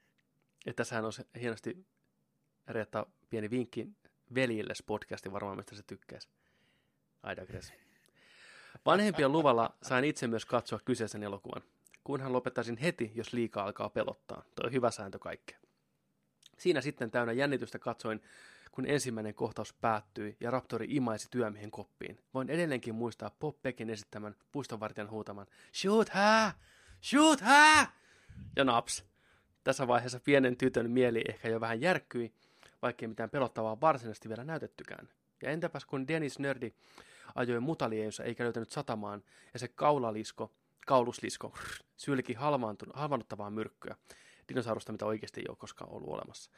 [0.66, 1.86] Että tässähän on hienosti
[2.68, 3.88] Reetta pieni vinkki
[4.34, 6.28] veljille podcasti, varmaan mistä se tykkäisi.
[7.32, 7.72] I digress.
[8.86, 11.62] Vanhempien luvalla sain itse myös katsoa kyseisen elokuvan.
[12.04, 14.42] Kunhan lopettaisin heti, jos liikaa alkaa pelottaa.
[14.54, 15.58] Toi hyvä sääntö kaikkea.
[16.60, 18.22] Siinä sitten täynnä jännitystä katsoin,
[18.72, 22.18] kun ensimmäinen kohtaus päättyi ja Raptori imaisi työmiehen koppiin.
[22.34, 26.52] Voin edelleenkin muistaa Pop Peckin esittämän puistonvartijan huutaman Shoot her!
[27.02, 27.86] Shoot her!
[28.56, 29.04] Ja naps.
[29.64, 32.32] Tässä vaiheessa pienen tytön mieli ehkä jo vähän järkkyi,
[32.82, 35.08] vaikkei mitään pelottavaa varsinaisesti vielä näytettykään.
[35.42, 36.72] Ja entäpäs kun Dennis Nördi
[37.34, 39.22] ajoi mutaliejussa eikä löytänyt satamaan,
[39.52, 40.52] ja se kaulalisko,
[40.86, 41.54] kauluslisko,
[41.96, 42.34] sylki
[42.94, 43.96] halvaannuttavaa myrkkyä
[44.50, 46.50] dinosaurusta, mitä oikeasti ei ole koskaan ollut olemassa.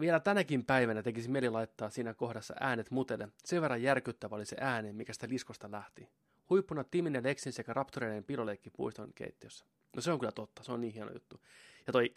[0.00, 3.28] Vielä tänäkin päivänä tekisi mieli laittaa siinä kohdassa äänet mutelle.
[3.44, 6.08] Sen verran järkyttävä oli se ääni, mikä sitä liskosta lähti.
[6.50, 9.64] Huippuna Timin ja Lexin sekä Raptoreiden piloleikki puiston keittiössä.
[9.96, 11.40] No se on kyllä totta, se on niin hieno juttu.
[11.86, 12.10] Ja toi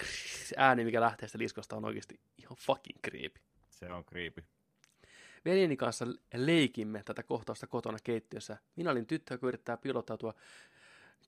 [0.58, 3.42] ääni, mikä lähtee sitä liskosta, on oikeasti ihan fucking creepy.
[3.70, 4.44] Se on creepy.
[5.46, 8.58] Veljeni kanssa leikimme tätä kohtausta kotona keittiössä.
[8.76, 10.34] Minä olin tyttö, joka yrittää pilottautua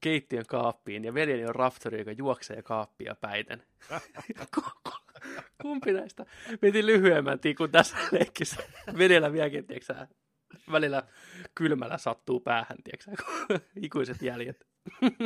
[0.05, 3.63] keittiön kaappiin ja veljeni on Raptori, joka juoksee kaappia päiten.
[5.61, 6.25] Kumpi näistä
[6.61, 8.63] veti lyhyemmän tikun tässä leikkissä?
[8.97, 10.07] Veljellä vieläkin, tiiäksä,
[10.71, 11.03] välillä
[11.55, 13.11] kylmällä sattuu päähän, tiiäksä,
[13.85, 14.67] ikuiset jäljet.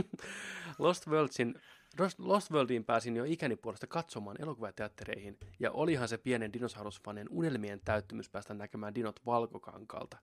[0.80, 1.56] Lost Worldsin
[2.17, 8.30] Lost Worldiin pääsin jo ikäni puolesta katsomaan elokuvateattereihin, ja olihan se pienen dinosaurusfanen unelmien täyttymys
[8.30, 10.17] päästä näkemään dinot valkokankalta.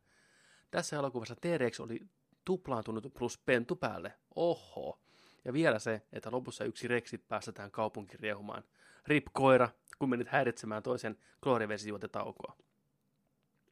[0.70, 2.00] Tässä elokuvassa T-Rex oli
[2.46, 4.12] tuplaantunut plus pentu päälle.
[4.36, 5.00] Oho.
[5.44, 8.64] Ja vielä se, että lopussa yksi reksi päästetään kaupunkiin riehumaan.
[9.06, 9.68] Rip koira,
[9.98, 12.56] kun menit häiritsemään toisen kloorivesijuotetaukoa.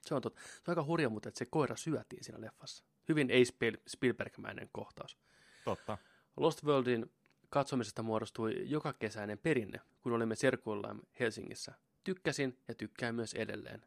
[0.00, 0.36] Se on, tot...
[0.36, 2.84] se on aika hurja, mutta että se koira syötiin siinä leffassa.
[3.08, 3.44] Hyvin ei
[3.88, 5.18] Spielbergmäinen kohtaus.
[5.64, 5.98] Totta.
[6.36, 7.12] Lost Worldin
[7.50, 11.74] katsomisesta muodostui joka kesäinen perinne, kun olimme serkuillamme Helsingissä.
[12.04, 13.86] Tykkäsin ja tykkään myös edelleen.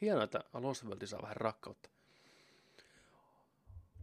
[0.00, 1.90] Hienoa, että Lost World saa vähän rakkautta.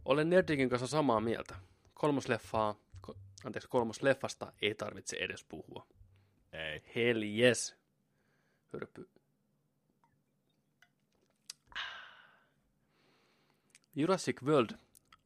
[0.04, 1.54] Olen Nerdikin kanssa samaa mieltä.
[1.94, 5.86] Kolmos leffaa, ko, anteeksi, kolmos leffasta ei tarvitse edes puhua.
[6.52, 6.82] Ei.
[6.94, 7.76] Hell yes.
[8.72, 9.08] Hörpy.
[13.94, 14.70] Jurassic World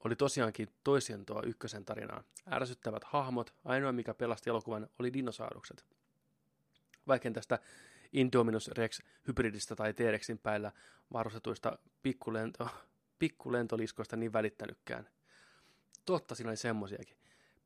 [0.04, 2.24] oli tosiaankin toisientoa ykkösen tarinaa.
[2.52, 5.86] Ärsyttävät hahmot, ainoa mikä pelasti elokuvan oli dinosaurukset.
[7.06, 7.58] Vaikka tästä
[8.12, 10.72] Indominus Rex hybridistä tai T-Rexin päällä
[11.12, 12.68] varustetuista pikkulento,
[13.18, 15.08] pikkulentoliskoista niin välittänytkään.
[16.04, 17.16] Totta siinä oli semmosiakin.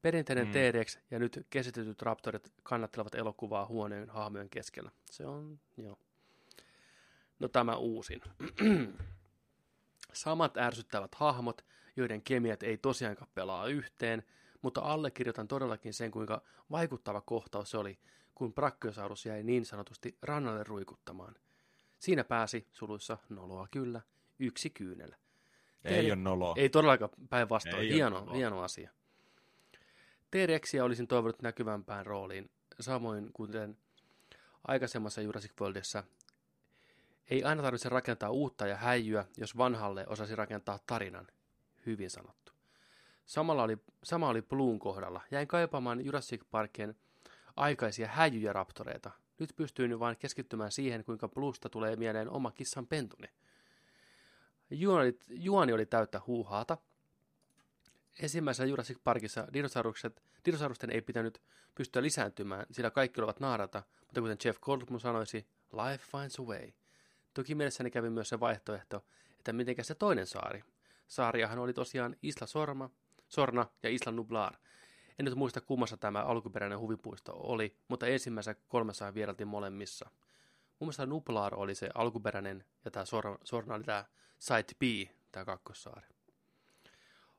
[0.03, 0.53] Perinteinen mm.
[0.53, 4.91] T-Rex ja nyt käsitetyt raptorit kannattelevat elokuvaa huoneen hahmojen keskellä.
[5.11, 5.99] Se on, joo.
[7.39, 8.21] No tämä uusin.
[10.13, 11.65] Samat ärsyttävät hahmot,
[11.97, 14.23] joiden kemiat ei tosiaankaan pelaa yhteen,
[14.63, 17.99] mutta allekirjoitan todellakin sen, kuinka vaikuttava kohtaus se oli,
[18.35, 21.35] kun Brachiosaurus jäi niin sanotusti rannalle ruikuttamaan.
[21.99, 24.01] Siinä pääsi, suluissa noloa kyllä,
[24.39, 25.13] yksi kyynel.
[25.85, 26.13] Ei Teille...
[26.13, 26.55] ole noloa.
[26.57, 27.93] Ei todellakaan päinvastoin.
[27.93, 28.91] Hieno, hieno asia.
[30.31, 33.77] T-Rexia olisin toivonut näkyvämpään rooliin, samoin kuten
[34.69, 36.05] aikaisemmassa Jurassic Worldissa.
[37.31, 41.27] Ei aina tarvitse rakentaa uutta ja häijyä, jos vanhalle osasi rakentaa tarinan.
[41.87, 42.53] Hyvin sanottu.
[43.27, 45.21] Samalla oli, sama oli Bloon kohdalla.
[45.31, 46.97] Jäin kaipaamaan Jurassic Parkien
[47.57, 49.11] aikaisia häijyjä raptoreita.
[49.39, 53.29] Nyt pystyin vain keskittymään siihen, kuinka Bluesta tulee mieleen oma kissan pentuni.
[54.73, 56.79] Juoni, juoni oli täyttä huuhaata,
[58.23, 61.43] ensimmäisessä Jurassic Parkissa dinosaurukset, dinosaurusten ei pitänyt
[61.75, 66.73] pystyä lisääntymään, sillä kaikki olivat naarata, mutta kuten Jeff Goldblum sanoisi, life finds a way.
[67.35, 69.05] Toki mielessäni kävi myös se vaihtoehto,
[69.39, 70.65] että mitenkä se toinen saari.
[71.09, 72.91] Saariahan oli tosiaan Isla Sorma,
[73.29, 74.55] Sorna ja Isla Nublar.
[75.19, 80.11] En nyt muista kummassa tämä alkuperäinen huvipuisto oli, mutta ensimmäisessä kolmessa vierailtiin molemmissa.
[80.79, 83.05] Mun mielestä Nublar oli se alkuperäinen ja tämä
[83.45, 84.05] Sorna oli tämä
[84.43, 86.07] Site B, tämä kakkossaari.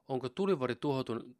[0.07, 0.75] Onko tulivuori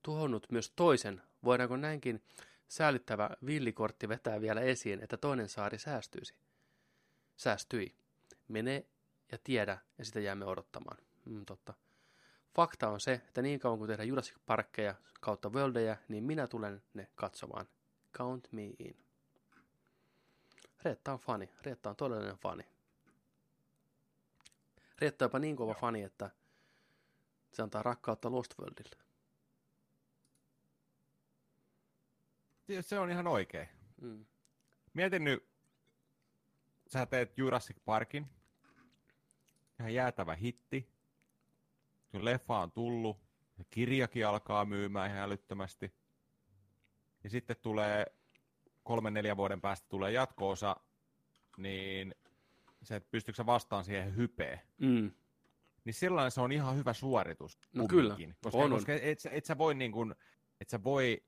[0.04, 1.22] tuhonnut myös toisen?
[1.44, 2.24] Voidaanko näinkin
[2.68, 6.36] säällittävä villikortti vetää vielä esiin, että toinen saari säästyisi?
[7.38, 7.96] Säästyi.
[8.48, 8.86] Mene
[9.32, 10.98] ja tiedä, ja sitä jäämme odottamaan.
[11.26, 11.74] Mm, totta.
[12.56, 16.84] Fakta on se, että niin kauan kuin tehdään Jurassic Parkkeja kautta worldeja, niin minä tulen
[16.94, 17.68] ne katsomaan.
[18.18, 18.98] Count me in.
[20.84, 21.50] Reetta on fani.
[21.62, 22.73] Reetta on todellinen fani.
[25.02, 26.32] Reetta jopa niin kova fani, että
[27.54, 29.04] se antaa rakkautta Lost Worldille.
[32.82, 33.70] Se on ihan oikein.
[34.02, 34.26] Mm.
[34.94, 35.50] Mietin nyt,
[36.88, 38.28] sä teet Jurassic Parkin,
[39.80, 40.90] ihan jäätävä hitti,
[42.12, 43.18] kun leffa on tullut,
[43.58, 45.94] ja kirjakin alkaa myymään ihan älyttömästi,
[47.24, 48.06] ja sitten tulee
[48.84, 50.76] kolmen neljän vuoden päästä tulee jatko-osa,
[51.58, 52.16] niin
[52.84, 54.60] se, että pystyykö sä vastaan siihen hypeen.
[54.78, 55.12] Mm
[55.86, 57.60] niin sellainen se on ihan hyvä suoritus.
[57.74, 60.16] No kyllä, koska, on, koska et, et, et sä voi niin kuin,
[60.62, 61.24] et sä voi,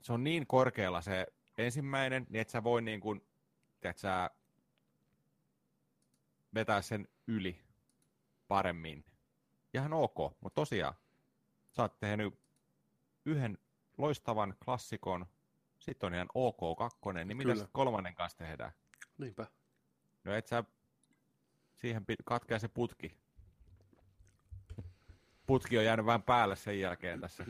[0.00, 1.26] se on niin korkealla se
[1.58, 3.20] ensimmäinen, niin et sä voi niin kuin,
[3.82, 4.30] et sä
[6.54, 7.60] vetää sen yli
[8.48, 9.04] paremmin.
[9.74, 10.94] Ihan ok, mutta tosiaan,
[11.70, 12.34] sä oot tehnyt
[13.24, 13.58] yhden
[13.98, 15.26] loistavan klassikon,
[15.78, 18.72] sitten on ihan ok kakkonen, niin mitä kolmannen kanssa tehdään?
[19.18, 19.46] Niinpä.
[20.24, 20.64] No et sä
[21.76, 23.16] siihen katkeaa se putki.
[25.46, 27.44] Putki on jäänyt vähän päälle sen jälkeen tässä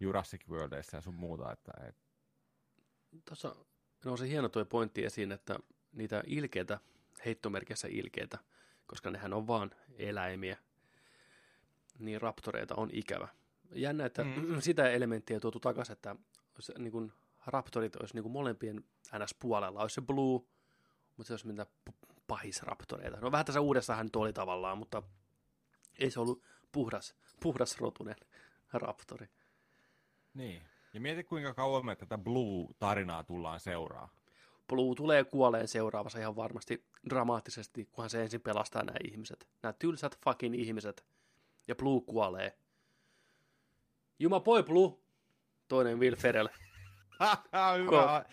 [0.00, 1.52] Jurassic Worldissa ja sun muuta.
[1.52, 1.96] Että, et...
[3.24, 3.56] Tuossa
[4.04, 5.58] nousi hieno tuo pointti esiin, että
[5.92, 6.78] niitä ilkeitä,
[7.24, 8.38] heittomerkissä ilkeitä,
[8.86, 10.56] koska nehän on vaan eläimiä,
[11.98, 13.28] niin raptoreita on ikävä.
[13.72, 14.60] Jännä, että mm.
[14.60, 16.16] sitä elementtiä tuotu takaisin, että
[16.78, 17.12] niin kuin
[17.46, 18.84] raptorit olisi niin kuin molempien
[19.18, 19.80] NS-puolella.
[19.80, 20.40] Olisi se blue,
[21.18, 21.66] mutta se olisi mitä
[22.26, 23.20] pahisraptoreita.
[23.20, 25.02] No vähän tässä uudessahan nyt oli tavallaan, mutta
[25.98, 28.16] ei se ollut puhdas, puhdasrotunen
[28.72, 29.28] raptori.
[30.34, 30.62] Niin.
[30.94, 34.08] Ja mieti kuinka kauan me tätä Blue-tarinaa tullaan seuraa.
[34.68, 39.48] Blue tulee kuoleen seuraavassa ihan varmasti dramaattisesti, kunhan se ensin pelastaa nämä ihmiset.
[39.62, 41.06] Nämä tylsät fucking ihmiset.
[41.68, 42.58] Ja Blue kuolee.
[44.18, 44.98] Juma poi Blue!
[45.68, 46.48] Toinen Will Ferrell.
[47.78, 48.24] Hyvä,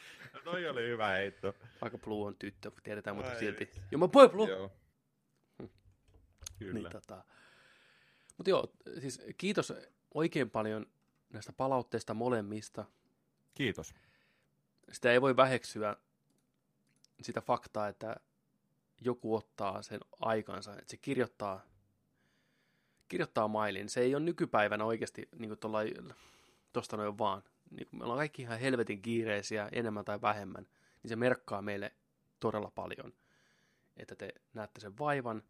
[0.43, 1.53] Toi oli hyvä heitto.
[1.81, 3.71] Vaikka Blue on tyttö, tiedetään, mutta Ai silti.
[4.11, 4.49] Poi Blue!
[4.49, 4.71] Joo.
[5.61, 5.67] Hm.
[6.59, 6.73] Kyllä.
[6.73, 7.23] Niin, tota.
[8.37, 9.73] Mutta joo, siis kiitos
[10.13, 10.85] oikein paljon
[11.33, 12.85] näistä palautteista molemmista.
[13.53, 13.93] Kiitos.
[14.91, 15.95] Sitä ei voi väheksyä
[17.21, 18.15] sitä faktaa, että
[19.01, 21.61] joku ottaa sen aikansa, että se kirjoittaa,
[23.07, 23.89] kirjoittaa mailin.
[23.89, 26.15] Se ei ole nykypäivänä oikeasti niin kuin
[26.73, 27.43] tosta noin vaan.
[27.71, 30.67] Niin kun me ollaan kaikki ihan helvetin kiireisiä, enemmän tai vähemmän,
[31.03, 31.93] niin se merkkaa meille
[32.39, 33.13] todella paljon,
[33.97, 35.43] että te näette sen vaivan,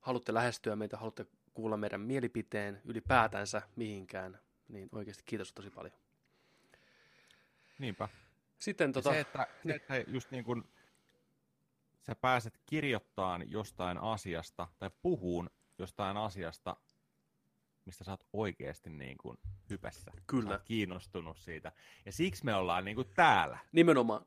[0.00, 5.94] haluatte lähestyä meitä, haluatte kuulla meidän mielipiteen ylipäätänsä mihinkään, niin oikeasti kiitos tosi paljon.
[7.78, 8.08] Niinpä.
[8.58, 10.64] Sitten Tota, se, että, se, että just niin kuin
[12.06, 16.76] sä pääset kirjoittamaan jostain asiasta tai puhuun jostain asiasta,
[17.84, 19.38] mistä sä oot oikeasti niin kuin
[19.70, 20.10] hypässä.
[20.26, 20.60] Kyllä.
[20.64, 21.72] Kiinnostunut siitä.
[22.06, 23.58] Ja siksi me ollaan niin kuin täällä.
[23.72, 24.26] nimenomaan,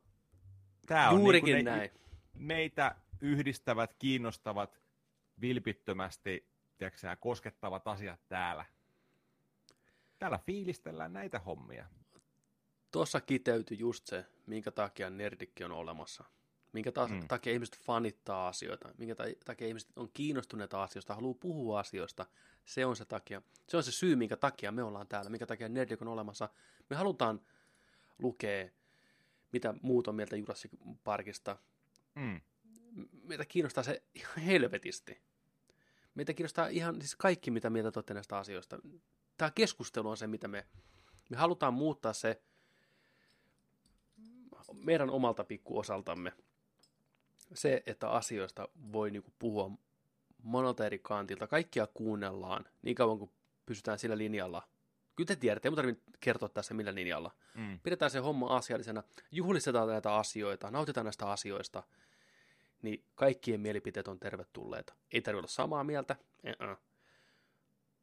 [0.87, 1.91] Tää on juurikin niin kuin ne, näin.
[2.33, 4.79] meitä yhdistävät, kiinnostavat,
[5.41, 8.65] vilpittömästi tiedätkö, koskettavat asiat täällä.
[10.19, 11.85] Täällä fiilistellään näitä hommia.
[12.91, 16.23] Tuossa kiteytyi just se, minkä takia nerdikki on olemassa.
[16.73, 17.27] Minkä ta- Mm.
[17.27, 22.25] takia ihmiset fanittaa asioita, minkä ta- takia ihmiset on kiinnostuneita asioista, haluaa puhua asioista.
[22.67, 23.41] Se on se takia.
[23.67, 26.49] Se on se syy, minkä takia me ollaan täällä, minkä takia Nerdik on olemassa.
[26.89, 27.41] Me halutaan
[28.19, 28.69] lukea,
[29.51, 30.71] mitä muut on mieltä Jurassic
[31.03, 31.57] Parkista.
[32.15, 32.41] Mm.
[33.23, 35.21] Meitä kiinnostaa se ihan helvetisti.
[36.15, 38.79] Meitä kiinnostaa ihan siis kaikki, mitä mieltä te näistä asioista.
[39.37, 40.67] Tämä keskustelu on se, mitä me,
[41.29, 42.41] me halutaan muuttaa se
[44.73, 46.33] meidän omalta pikkuosaltamme.
[47.53, 49.71] Se, että asioista voi niinku puhua
[50.47, 51.47] monelta eri kantilta.
[51.47, 53.31] Kaikkia kuunnellaan niin kauan, kuin
[53.65, 54.67] pysytään sillä linjalla.
[55.15, 57.31] Kyllä te tiedätte, ei mun tarvitse kertoa tässä millä linjalla.
[57.55, 57.79] Mm.
[57.79, 61.83] Pidetään se homma asiallisena, juhlistetaan näitä asioita, nautitaan näistä asioista,
[62.81, 64.93] niin kaikkien mielipiteet on tervetulleita.
[65.11, 66.77] Ei tarvitse olla samaa mieltä, uh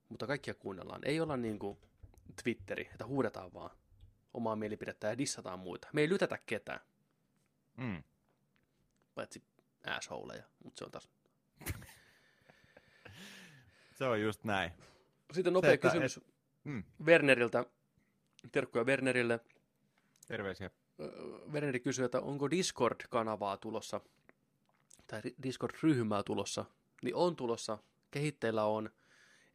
[0.09, 1.01] mutta kaikkia kuunnellaan.
[1.05, 1.79] Ei olla niin kuin
[2.43, 3.71] Twitteri, että huudetaan vaan
[4.35, 5.89] omaa mielipidettä ja dissataan muita.
[5.93, 6.81] Me ei lytätä ketään,
[7.77, 8.03] Mm.
[9.15, 9.43] paitsi
[9.87, 11.09] assholeja, mutta se on taas.
[13.95, 14.73] Se on just näin.
[15.33, 16.21] Sitten nopea että- kysymys
[16.65, 16.85] Mm.
[17.05, 17.65] Werneriltä,
[18.53, 19.41] terkkuja Wernerille.
[20.27, 20.71] Terveisiä.
[21.53, 24.01] Werneri kysyy, että onko Discord-kanavaa tulossa,
[25.07, 26.65] tai Discord-ryhmää tulossa,
[27.03, 27.79] niin on tulossa,
[28.11, 28.91] kehitteillä on,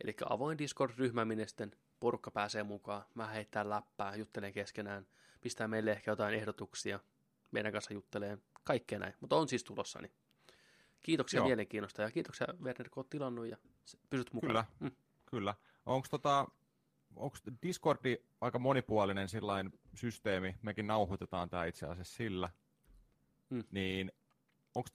[0.03, 5.08] eli avoin Discord-ryhmä, minne sitten porukka pääsee mukaan, mä heittää läppää, juttelen keskenään,
[5.42, 7.00] pistää meille ehkä jotain ehdotuksia,
[7.51, 10.11] meidän kanssa juttelee, kaikkea näin, mutta on siis tulossa, niin
[11.02, 11.48] kiitoksia Joo.
[11.48, 13.58] mielenkiinnosta ja kiitoksia Werner, kun oot tilannut ja
[14.10, 14.66] pysyt mukana.
[14.80, 14.90] Kyllä.
[14.92, 14.95] Mm.
[15.26, 15.56] Kyllä.
[15.86, 16.48] Onko tota,
[17.16, 22.50] onks Discordi aika monipuolinen sillain systeemi, mekin nauhoitetaan tämä itse asiassa sillä,
[23.50, 23.64] Mm.
[23.72, 24.11] niin
[24.76, 24.90] onko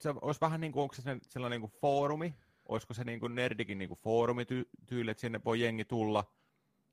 [0.00, 2.34] se olisi vähän niin kuin, onko se sellainen niin kuin foorumi,
[2.68, 6.24] olisiko se niin kuin Nerdikin niin kuin foorumi ty- tyyli, että sinne voi jengi tulla,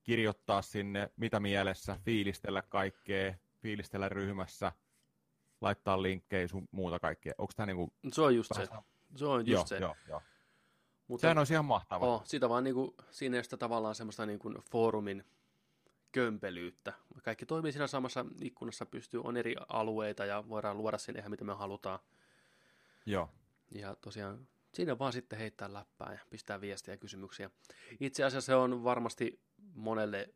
[0.03, 4.71] kirjoittaa sinne, mitä mielessä, fiilistellä kaikkea, fiilistellä ryhmässä,
[5.61, 7.33] laittaa linkkejä sun muuta kaikkea.
[7.37, 7.91] Onko tämä niin kuin...
[8.13, 8.73] Se on just vähän se,
[9.15, 9.77] se on just Joo, se.
[9.77, 10.21] joo, joo.
[11.07, 12.09] Mutta Sehän olisi ihan mahtavaa.
[12.09, 15.25] Oh, sitä vaan niinku, siinä ei sitä tavallaan semmoista niinku foorumin
[16.11, 16.93] kömpelyyttä.
[17.23, 21.43] Kaikki toimii siinä samassa ikkunassa, pystyy, on eri alueita ja voidaan luoda sinne ihan mitä
[21.43, 21.99] me halutaan.
[23.05, 23.29] Joo.
[23.71, 27.49] Ja tosiaan siinä vaan sitten heittää läppää ja pistää viestiä ja kysymyksiä.
[27.99, 29.39] Itse asiassa se on varmasti
[29.73, 30.29] monelle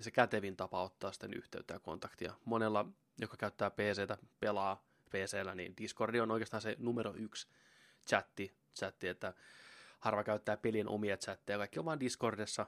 [0.00, 2.34] se kätevin tapa ottaa sitten yhteyttä ja kontaktia.
[2.44, 2.86] Monella,
[3.18, 7.48] joka käyttää PCtä, pelaa PCllä, niin Discord on oikeastaan se numero yksi
[8.06, 9.34] chatti, chatti että
[10.00, 12.66] harva käyttää pelin omia chatteja, kaikki on vaan Discordissa.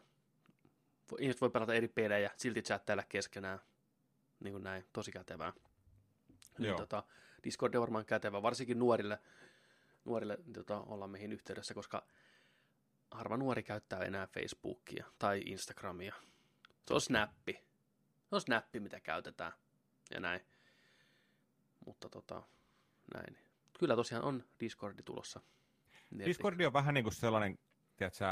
[1.18, 3.60] Ihmiset voi pelata eri pelejä, silti chattailla keskenään.
[4.40, 5.52] Niin kuin näin, tosi kätevää.
[6.58, 7.02] Niin, tota,
[7.44, 9.18] Discord on varmaan kätevä, varsinkin nuorille,
[10.04, 12.06] nuorille tota, olla meihin yhteydessä, koska
[13.10, 16.14] harva nuori käyttää enää Facebookia tai Instagramia.
[16.88, 17.52] Se on snappi.
[18.28, 19.52] Se on snappi, mitä käytetään.
[20.10, 20.40] Ja näin.
[21.86, 22.42] Mutta tota,
[23.14, 23.38] näin.
[23.78, 25.40] Kyllä tosiaan on Discordi tulossa.
[26.10, 26.24] Netti.
[26.28, 27.58] Discordi on vähän niin kuin sellainen,
[27.96, 28.24] tiedätkö,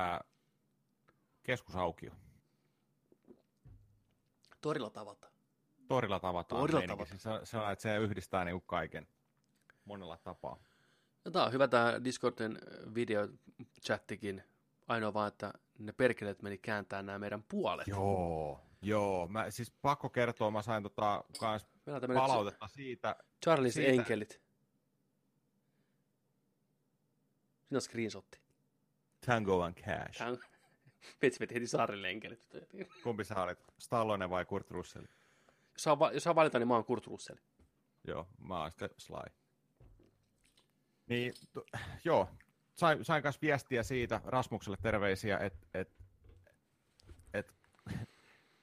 [1.42, 2.12] keskusaukio.
[4.60, 5.32] Torilla tavataan.
[5.88, 6.60] Torilla tavataan.
[6.60, 7.18] Torilla tavataan.
[7.18, 9.06] Se, on- se on, että se yhdistää niin kuin kaiken
[9.84, 10.62] monella tapaa.
[11.24, 12.58] Ja tää on hyvä tää Discordin
[12.94, 14.42] videochattikin.
[14.88, 17.86] Ainoa vaan, että ne perkeleet meni kääntää nämä meidän puolet.
[17.86, 19.28] Joo, joo.
[19.28, 21.66] Mä, siis pakko kertoa, mä sain tota, kans
[22.14, 23.16] palautetta siitä.
[23.44, 24.30] Charles siitä- Enkelit.
[27.62, 28.40] Siinä on screenshotti.
[29.26, 30.22] Tango and Cash.
[30.22, 30.38] On...
[31.22, 32.48] Vitsi veti heti Saarille enkelit.
[33.02, 33.58] Kumpi sä olit?
[33.78, 35.04] Stallone vai Kurt Russell?
[35.72, 37.38] Jos saa, jos saa valita, niin mä oon Kurt Russell.
[38.04, 39.32] Joo, mä oon sitten Sly.
[41.06, 41.64] Niin, to,
[42.04, 42.28] joo,
[42.74, 46.01] sain, sain kanssa viestiä siitä Rasmukselle terveisiä, että et, et,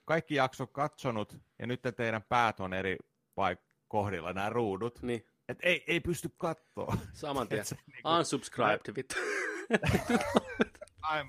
[0.09, 2.97] kaikki jakso katsonut ja nyt teidän päät on eri
[3.35, 5.01] paik- kohdilla, nämä ruudut.
[5.01, 6.93] Niin, Et ei, ei pysty kattoo.
[7.13, 7.65] saman tien.
[7.69, 9.15] Se niinku- Unsubscribed, vittu.
[11.05, 11.27] I'm.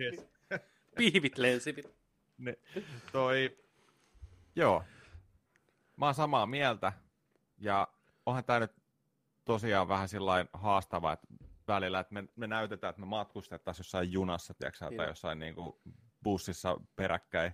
[0.00, 0.26] Yes.
[0.96, 1.74] Pihvit lensi.
[2.38, 2.58] ne,
[3.12, 3.58] toi,
[4.56, 4.84] joo,
[5.96, 6.92] mä oon samaa mieltä,
[7.58, 7.88] ja
[8.26, 8.72] onhan tämä nyt
[9.44, 11.26] tosiaan vähän sillain haastava, että
[11.68, 15.72] välillä, että me, me näytetään, että me matkustettaisiin jossain junassa, tiedätkö, tai jossain niin kuin
[16.22, 17.52] bussissa peräkkäin.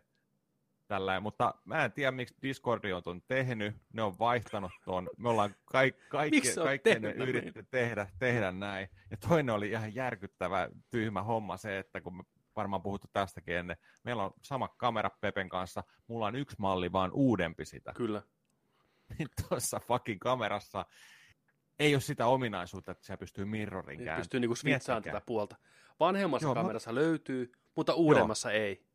[0.87, 3.77] Tällä, mutta mä en tiedä, miksi Discordi on ton tehnyt.
[3.93, 5.11] Ne on vaihtanut ton.
[5.17, 8.89] Me ollaan kaik, kaikki, kaikki ne yritetty tehdä, tehdä näin.
[9.11, 12.23] Ja toinen oli ihan järkyttävä tyhmä homma se, että kun me
[12.57, 13.77] varmaan puhuttu tästäkin ennen.
[14.03, 15.85] Meillä on sama kamera Pepen kanssa.
[16.07, 17.93] Mulla on yksi malli, vaan uudempi sitä.
[17.97, 18.23] Kyllä.
[19.19, 20.87] Niin tuossa fucking kamerassa
[21.79, 24.21] ei ole sitä ominaisuutta, että se pystyy mirrorin kääntämään.
[24.21, 25.57] Pystyy niinku switchaamaan tätä puolta.
[26.01, 26.95] Vanhemmassa Joo, kamerassa mä...
[26.95, 28.63] löytyy, mutta uudemmassa Joo.
[28.63, 28.87] ei.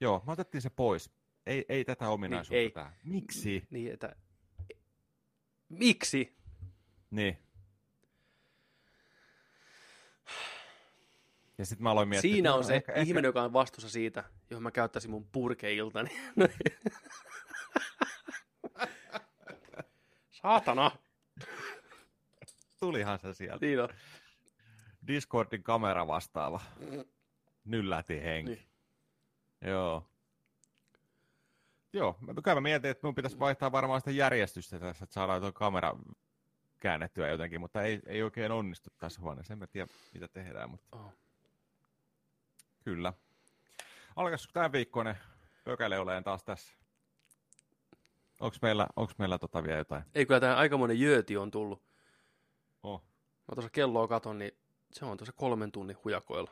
[0.00, 1.10] Joo, me otettiin se pois.
[1.46, 2.98] Ei, ei tätä ominaisuutta niin, ei.
[3.04, 3.66] Miksi?
[3.70, 4.16] Niin, että...
[5.68, 6.36] Miksi?
[7.10, 7.38] Niin.
[11.58, 13.28] Ja sitten mä aloin miettiä, Siinä on se ehkä, ihminen, ehkä...
[13.28, 16.10] joka on vastuussa siitä, johon mä käyttäisin mun purkeiltani.
[20.42, 20.90] Saatana!
[22.80, 23.66] Tulihan se sieltä.
[23.66, 23.88] Niin on.
[25.06, 26.60] Discordin kamera vastaava.
[27.64, 28.50] Nylläti henki.
[28.50, 28.66] Niin.
[29.70, 30.13] Joo.
[31.94, 35.52] Joo, mä, mä mietin, että mun pitäisi vaihtaa varmaan sitä järjestystä tässä, että saadaan tuo
[35.52, 35.96] kamera
[36.80, 39.52] käännettyä jotenkin, mutta ei, ei oikein onnistu tässä huoneessa.
[39.52, 41.12] En mä tiedä, mitä tehdään, mutta oh.
[42.84, 43.12] kyllä.
[44.16, 45.18] Alkaisiko tämän viikkoinen
[45.64, 46.74] pökäle oleen taas tässä?
[48.40, 50.04] Onko meillä, onks meillä tota vielä jotain?
[50.14, 51.82] Ei, kyllä tämä aikamoinen jööti on tullut.
[52.82, 53.02] Oh.
[53.48, 54.52] Mä tuossa kelloa katon, niin
[54.92, 56.50] se on tuossa kolmen tunnin hujakoilla.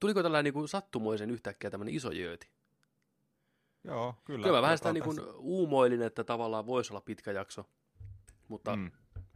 [0.00, 2.48] Tuliko tällainen niin sattumoisen yhtäkkiä tämmöinen iso jööti?
[3.84, 4.44] Joo, kyllä.
[4.44, 7.64] Kyllä mä vähän sitä niin kuin uumoilin, että tavallaan voisi olla pitkä jakso.
[8.48, 8.90] Mutta mm.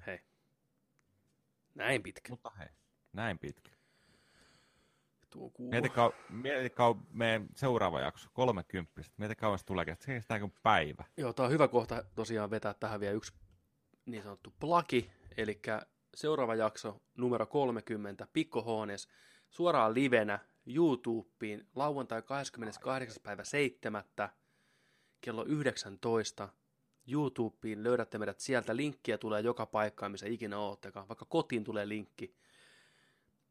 [0.07, 0.21] hei,
[1.75, 2.33] näin pitkä.
[2.33, 2.69] Mutta hei,
[3.13, 3.71] näin pitkä.
[5.31, 5.71] Tuo kuu...
[5.71, 8.93] Mietitkää, mietitkää meidän seuraava jakso, 30.
[9.17, 11.05] Mietitkää, kauan se tulee, että se kuin päivä.
[11.17, 13.33] Joo, tämä on hyvä kohta tosiaan vetää tähän vielä yksi
[14.07, 15.61] niin sanottu plaki, eli
[16.15, 19.09] seuraava jakso numero 30, Pikko Hoones,
[19.51, 23.23] suoraan livenä YouTubeen lauantai 28.
[23.23, 24.05] päivä 7.
[25.21, 26.49] kello 19.
[27.09, 28.77] YouTubeen löydätte meidät sieltä.
[28.77, 31.09] Linkkiä tulee joka paikkaan, missä ikinä oottekaan.
[31.09, 32.37] Vaikka kotiin tulee linkki.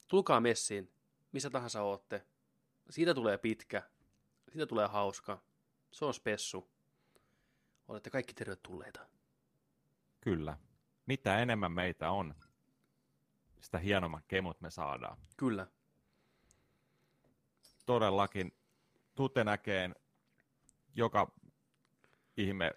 [0.07, 0.91] Tulkaa messiin,
[1.31, 2.25] missä tahansa ootte.
[2.89, 3.83] Siitä tulee pitkä.
[4.51, 5.41] Siitä tulee hauska.
[5.91, 6.69] Se on spessu.
[7.87, 9.07] Olette kaikki tervetulleita.
[10.21, 10.57] Kyllä.
[11.05, 12.35] Mitä enemmän meitä on,
[13.59, 15.17] sitä hienommat kemut me saadaan.
[15.37, 15.67] Kyllä
[17.89, 18.51] todellakin
[19.15, 19.95] tutte näkeen
[20.95, 21.31] joka
[22.37, 22.71] ihme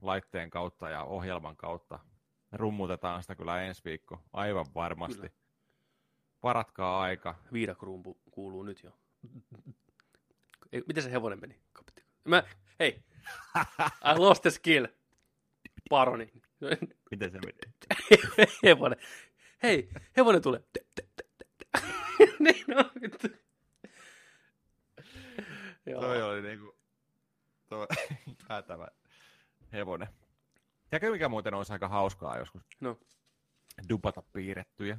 [0.00, 1.98] laitteen kautta ja ohjelman kautta.
[2.52, 5.20] Rummutetaan sitä kyllä ensi viikko, aivan varmasti.
[5.20, 5.34] Kyllä.
[6.42, 7.34] Varatkaa aika.
[7.52, 8.90] Viidakrumpu kuuluu nyt jo.
[10.86, 11.60] Miten se hevonen meni?
[12.24, 12.42] Mä,
[12.78, 13.02] hei,
[14.14, 14.86] I lost the skill.
[15.90, 16.32] Paroni.
[17.10, 17.58] Miten se meni?
[18.64, 18.98] hevonen.
[19.62, 20.64] Hei, hevonen tulee.
[22.38, 22.90] niin no,
[25.90, 26.00] Joo.
[26.00, 26.76] Toi oli niinku
[27.68, 27.86] toi
[28.48, 28.88] hätävä
[29.72, 30.08] hevonen.
[30.90, 32.62] Tiedätkö mikä muuten olisi aika hauskaa joskus?
[32.80, 32.98] No.
[33.88, 34.98] Dupata piirrettyjä.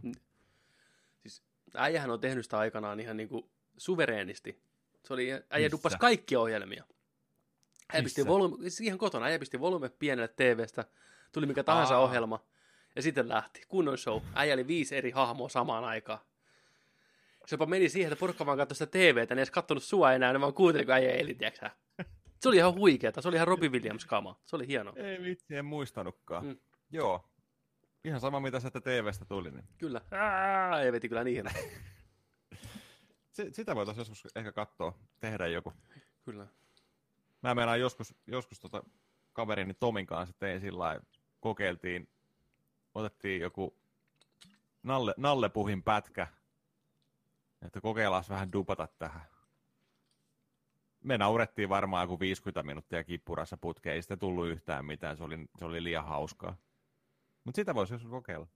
[1.21, 1.43] Siis
[1.75, 4.63] äijähän on tehnyt sitä aikanaan ihan niinku suvereenisti.
[5.03, 6.83] Se oli, äijä duppasi kaikkia ohjelmia.
[7.93, 10.85] Äijä pisti volume, siis ihan kotona, äijä pisti volume pienelle TVstä,
[11.31, 12.01] tuli mikä tahansa Aa.
[12.01, 12.45] ohjelma,
[12.95, 13.61] ja sitten lähti.
[13.67, 14.21] Kunnon show.
[14.33, 16.19] Äijä oli viisi eri hahmoa samaan aikaan
[17.51, 20.13] se jopa meni siihen, että porukka vaan katsoi sitä TVtä, niin ei edes kattonut sua
[20.13, 21.71] enää, ne vaan kuunteli, kun äijä eli, tiiäksä.
[22.39, 24.93] Se oli ihan huikeeta, se oli ihan Robbie Williams kama, se oli hieno.
[24.95, 26.45] Ei vitsi, en muistanutkaan.
[26.45, 26.57] Mm.
[26.91, 27.29] Joo,
[28.03, 29.51] ihan sama mitä sieltä TVstä tuli.
[29.51, 29.65] Niin.
[29.77, 31.45] Kyllä, Ää, ei veti kyllä niin
[33.51, 35.73] sitä voitaisiin joskus ehkä katsoa, tehdä joku.
[36.25, 36.47] Kyllä.
[37.41, 38.83] Mä meinaan joskus, joskus tota
[39.33, 40.99] kaverini Tomin kanssa tein sillä
[41.39, 42.09] kokeiltiin,
[42.95, 43.77] otettiin joku
[44.83, 46.27] Nalle, Nallepuhin pätkä,
[47.65, 49.21] että kokeillaan vähän dupata tähän.
[51.03, 55.37] Me naurettiin varmaan joku 50 minuuttia kippurassa putkeen, ei sitä tullut yhtään mitään, se oli,
[55.59, 56.57] se oli liian hauskaa.
[57.43, 58.47] Mutta sitä voisi joskus kokeilla.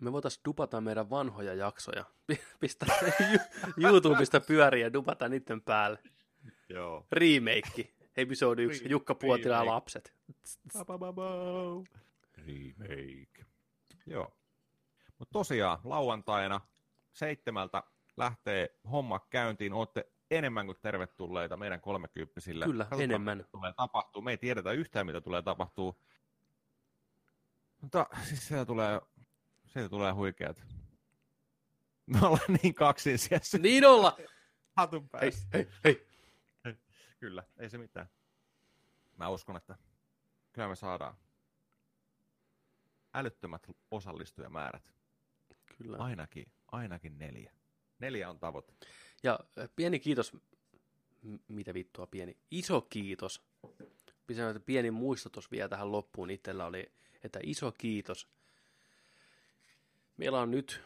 [0.00, 2.04] Me voitaisiin dupata meidän vanhoja jaksoja.
[2.60, 2.96] Pistää
[3.76, 5.98] YouTubesta pyöriä ja dupata niiden päälle.
[6.68, 7.06] Joo.
[7.12, 7.94] Remake.
[8.16, 8.84] Episode 1.
[8.84, 10.14] Re- Jukka Puotila ja lapset.
[12.36, 13.44] Remake.
[14.06, 14.36] Joo.
[15.18, 16.60] Mutta tosiaan lauantaina
[17.12, 17.82] seitsemältä
[18.18, 22.64] lähtee homma käyntiin, olette enemmän kuin tervetulleita meidän kolmekymppisille.
[22.64, 23.44] Kyllä, Katsotaan, enemmän.
[23.52, 24.22] Tulee tapahtuu.
[24.22, 26.02] Me ei tiedetä yhtään, mitä tulee tapahtuu.
[27.80, 29.00] Mutta siis sieltä tulee,
[29.66, 30.62] sieltä tulee huikeat.
[32.06, 33.18] Me ollaan niin kaksin
[33.58, 34.16] Niin olla!
[34.76, 35.48] hatun Hei, päässä.
[35.54, 36.08] hei, hei.
[37.18, 38.08] Kyllä, ei se mitään.
[39.16, 39.76] Mä uskon, että
[40.52, 41.16] kyllä me saadaan
[43.14, 44.94] älyttömät osallistujamäärät.
[45.78, 45.96] Kyllä.
[45.96, 47.52] Ainakin, ainakin neljä.
[47.98, 48.72] Neljä on tavoite.
[49.22, 49.40] Ja
[49.76, 50.32] pieni kiitos,
[51.22, 53.42] M- mitä vittua pieni, iso kiitos.
[54.26, 56.92] Pisän, että pieni muistutus vielä tähän loppuun itsellä oli,
[57.24, 58.28] että iso kiitos.
[60.16, 60.80] Meillä on nyt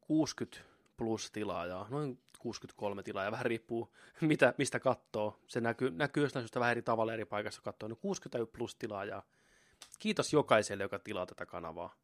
[0.00, 0.64] 60
[0.96, 5.38] plus tilaajaa, noin 63 tilaajaa, vähän riippuu mitä, mistä katsoo.
[5.48, 9.22] Se näkyy, näkyy jostain syystä vähän eri tavalla eri paikassa katsoo, no 60 plus tilaajaa.
[9.98, 11.94] Kiitos jokaiselle, joka tilaa tätä kanavaa.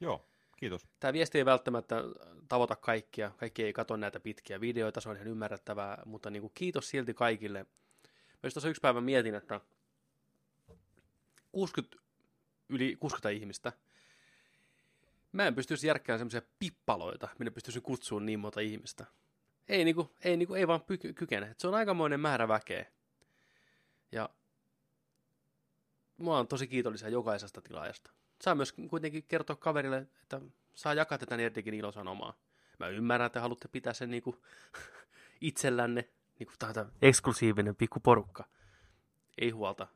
[0.00, 0.24] Joo,
[0.58, 0.86] kiitos.
[1.00, 1.96] Tämä viesti ei välttämättä
[2.48, 6.52] tavoita kaikkia, kaikki ei katso näitä pitkiä videoita, se on ihan ymmärrettävää, mutta niin kuin
[6.54, 7.66] kiitos silti kaikille.
[8.42, 9.60] Just tuossa yksi päivä mietin, että
[11.52, 11.96] 60,
[12.68, 13.72] yli 60 ihmistä,
[15.32, 19.06] mä en pystyisi järkkään semmoisia pippaloita, minne pystyisin kutsumaan niin monta ihmistä.
[19.68, 21.50] Ei, niinku, ei, niinku, ei vaan py- kykene.
[21.50, 22.86] Et se on aikamoinen määrä väkeä.
[24.12, 24.28] Ja
[26.18, 28.10] mä oon tosi kiitollisia jokaisesta tilaajasta.
[28.40, 30.40] Saa myös kuitenkin kertoa kaverille, että
[30.74, 32.38] saa jakaa tätä Nerdikin ilosanomaa.
[32.78, 34.42] Mä ymmärrän, että haluatte pitää sen niinku
[35.40, 36.08] itsellänne,
[36.38, 38.44] niinku tämä eksklusiivinen pikku porukka.
[39.38, 39.86] Ei huolta.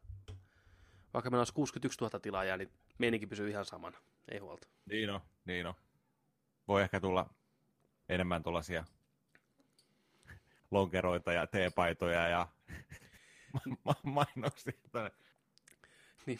[1.15, 3.99] Vaikka meillä olisi 61 000 tilaajaa, niin meininki pysyy ihan samana.
[4.29, 4.69] Ei huolta.
[4.87, 5.75] Niin on, niin on.
[6.69, 7.35] Voi ehkä tulla
[8.09, 8.85] enemmän tuollaisia
[10.71, 12.49] lonkeroita ja teepaitoja ja
[13.85, 14.73] ma- mainoksia.
[16.26, 16.39] Niin,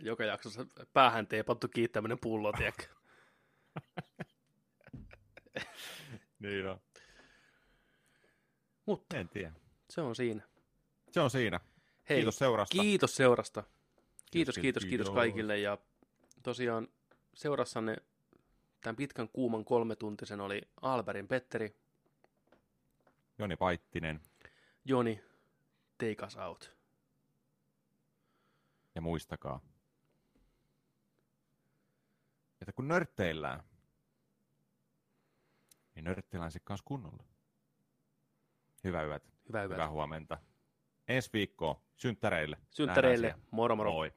[0.00, 2.84] joka jaksossa päähän teepattu kiittäminen pullo, tiedätkö?
[6.38, 6.80] Niin on.
[8.86, 9.52] Mutta En tiedä.
[9.90, 10.42] se on siinä.
[11.10, 11.60] Se on siinä.
[12.08, 12.78] Hei, Kiitos seurasta.
[12.82, 13.60] Kiitos seurasta.
[13.62, 13.74] Kiitos,
[14.30, 15.14] Kiitos, kiitos, kiitos kiitos.
[15.14, 15.58] kaikille.
[15.58, 15.78] Ja
[16.42, 16.88] tosiaan
[17.34, 17.96] seurassanne
[18.80, 21.76] tämän pitkän kuuman kolmetuntisen oli Alberin Petteri,
[23.38, 24.20] Joni Paittinen.
[24.84, 25.20] Joni,
[25.98, 26.72] take us out.
[28.94, 29.60] Ja muistakaa,
[32.60, 33.62] että kun nörtteillään,
[35.94, 37.24] niin nörtteillään sitten kanssa kunnolla.
[38.84, 39.76] Hyvää yötä, Hyvää hyvää.
[39.76, 40.38] hyvää huomenta.
[41.08, 42.56] Ensi viikkoa synttäreille.
[42.70, 43.34] Synttäreille.
[43.50, 43.92] Moro moro.
[43.92, 44.12] Moi.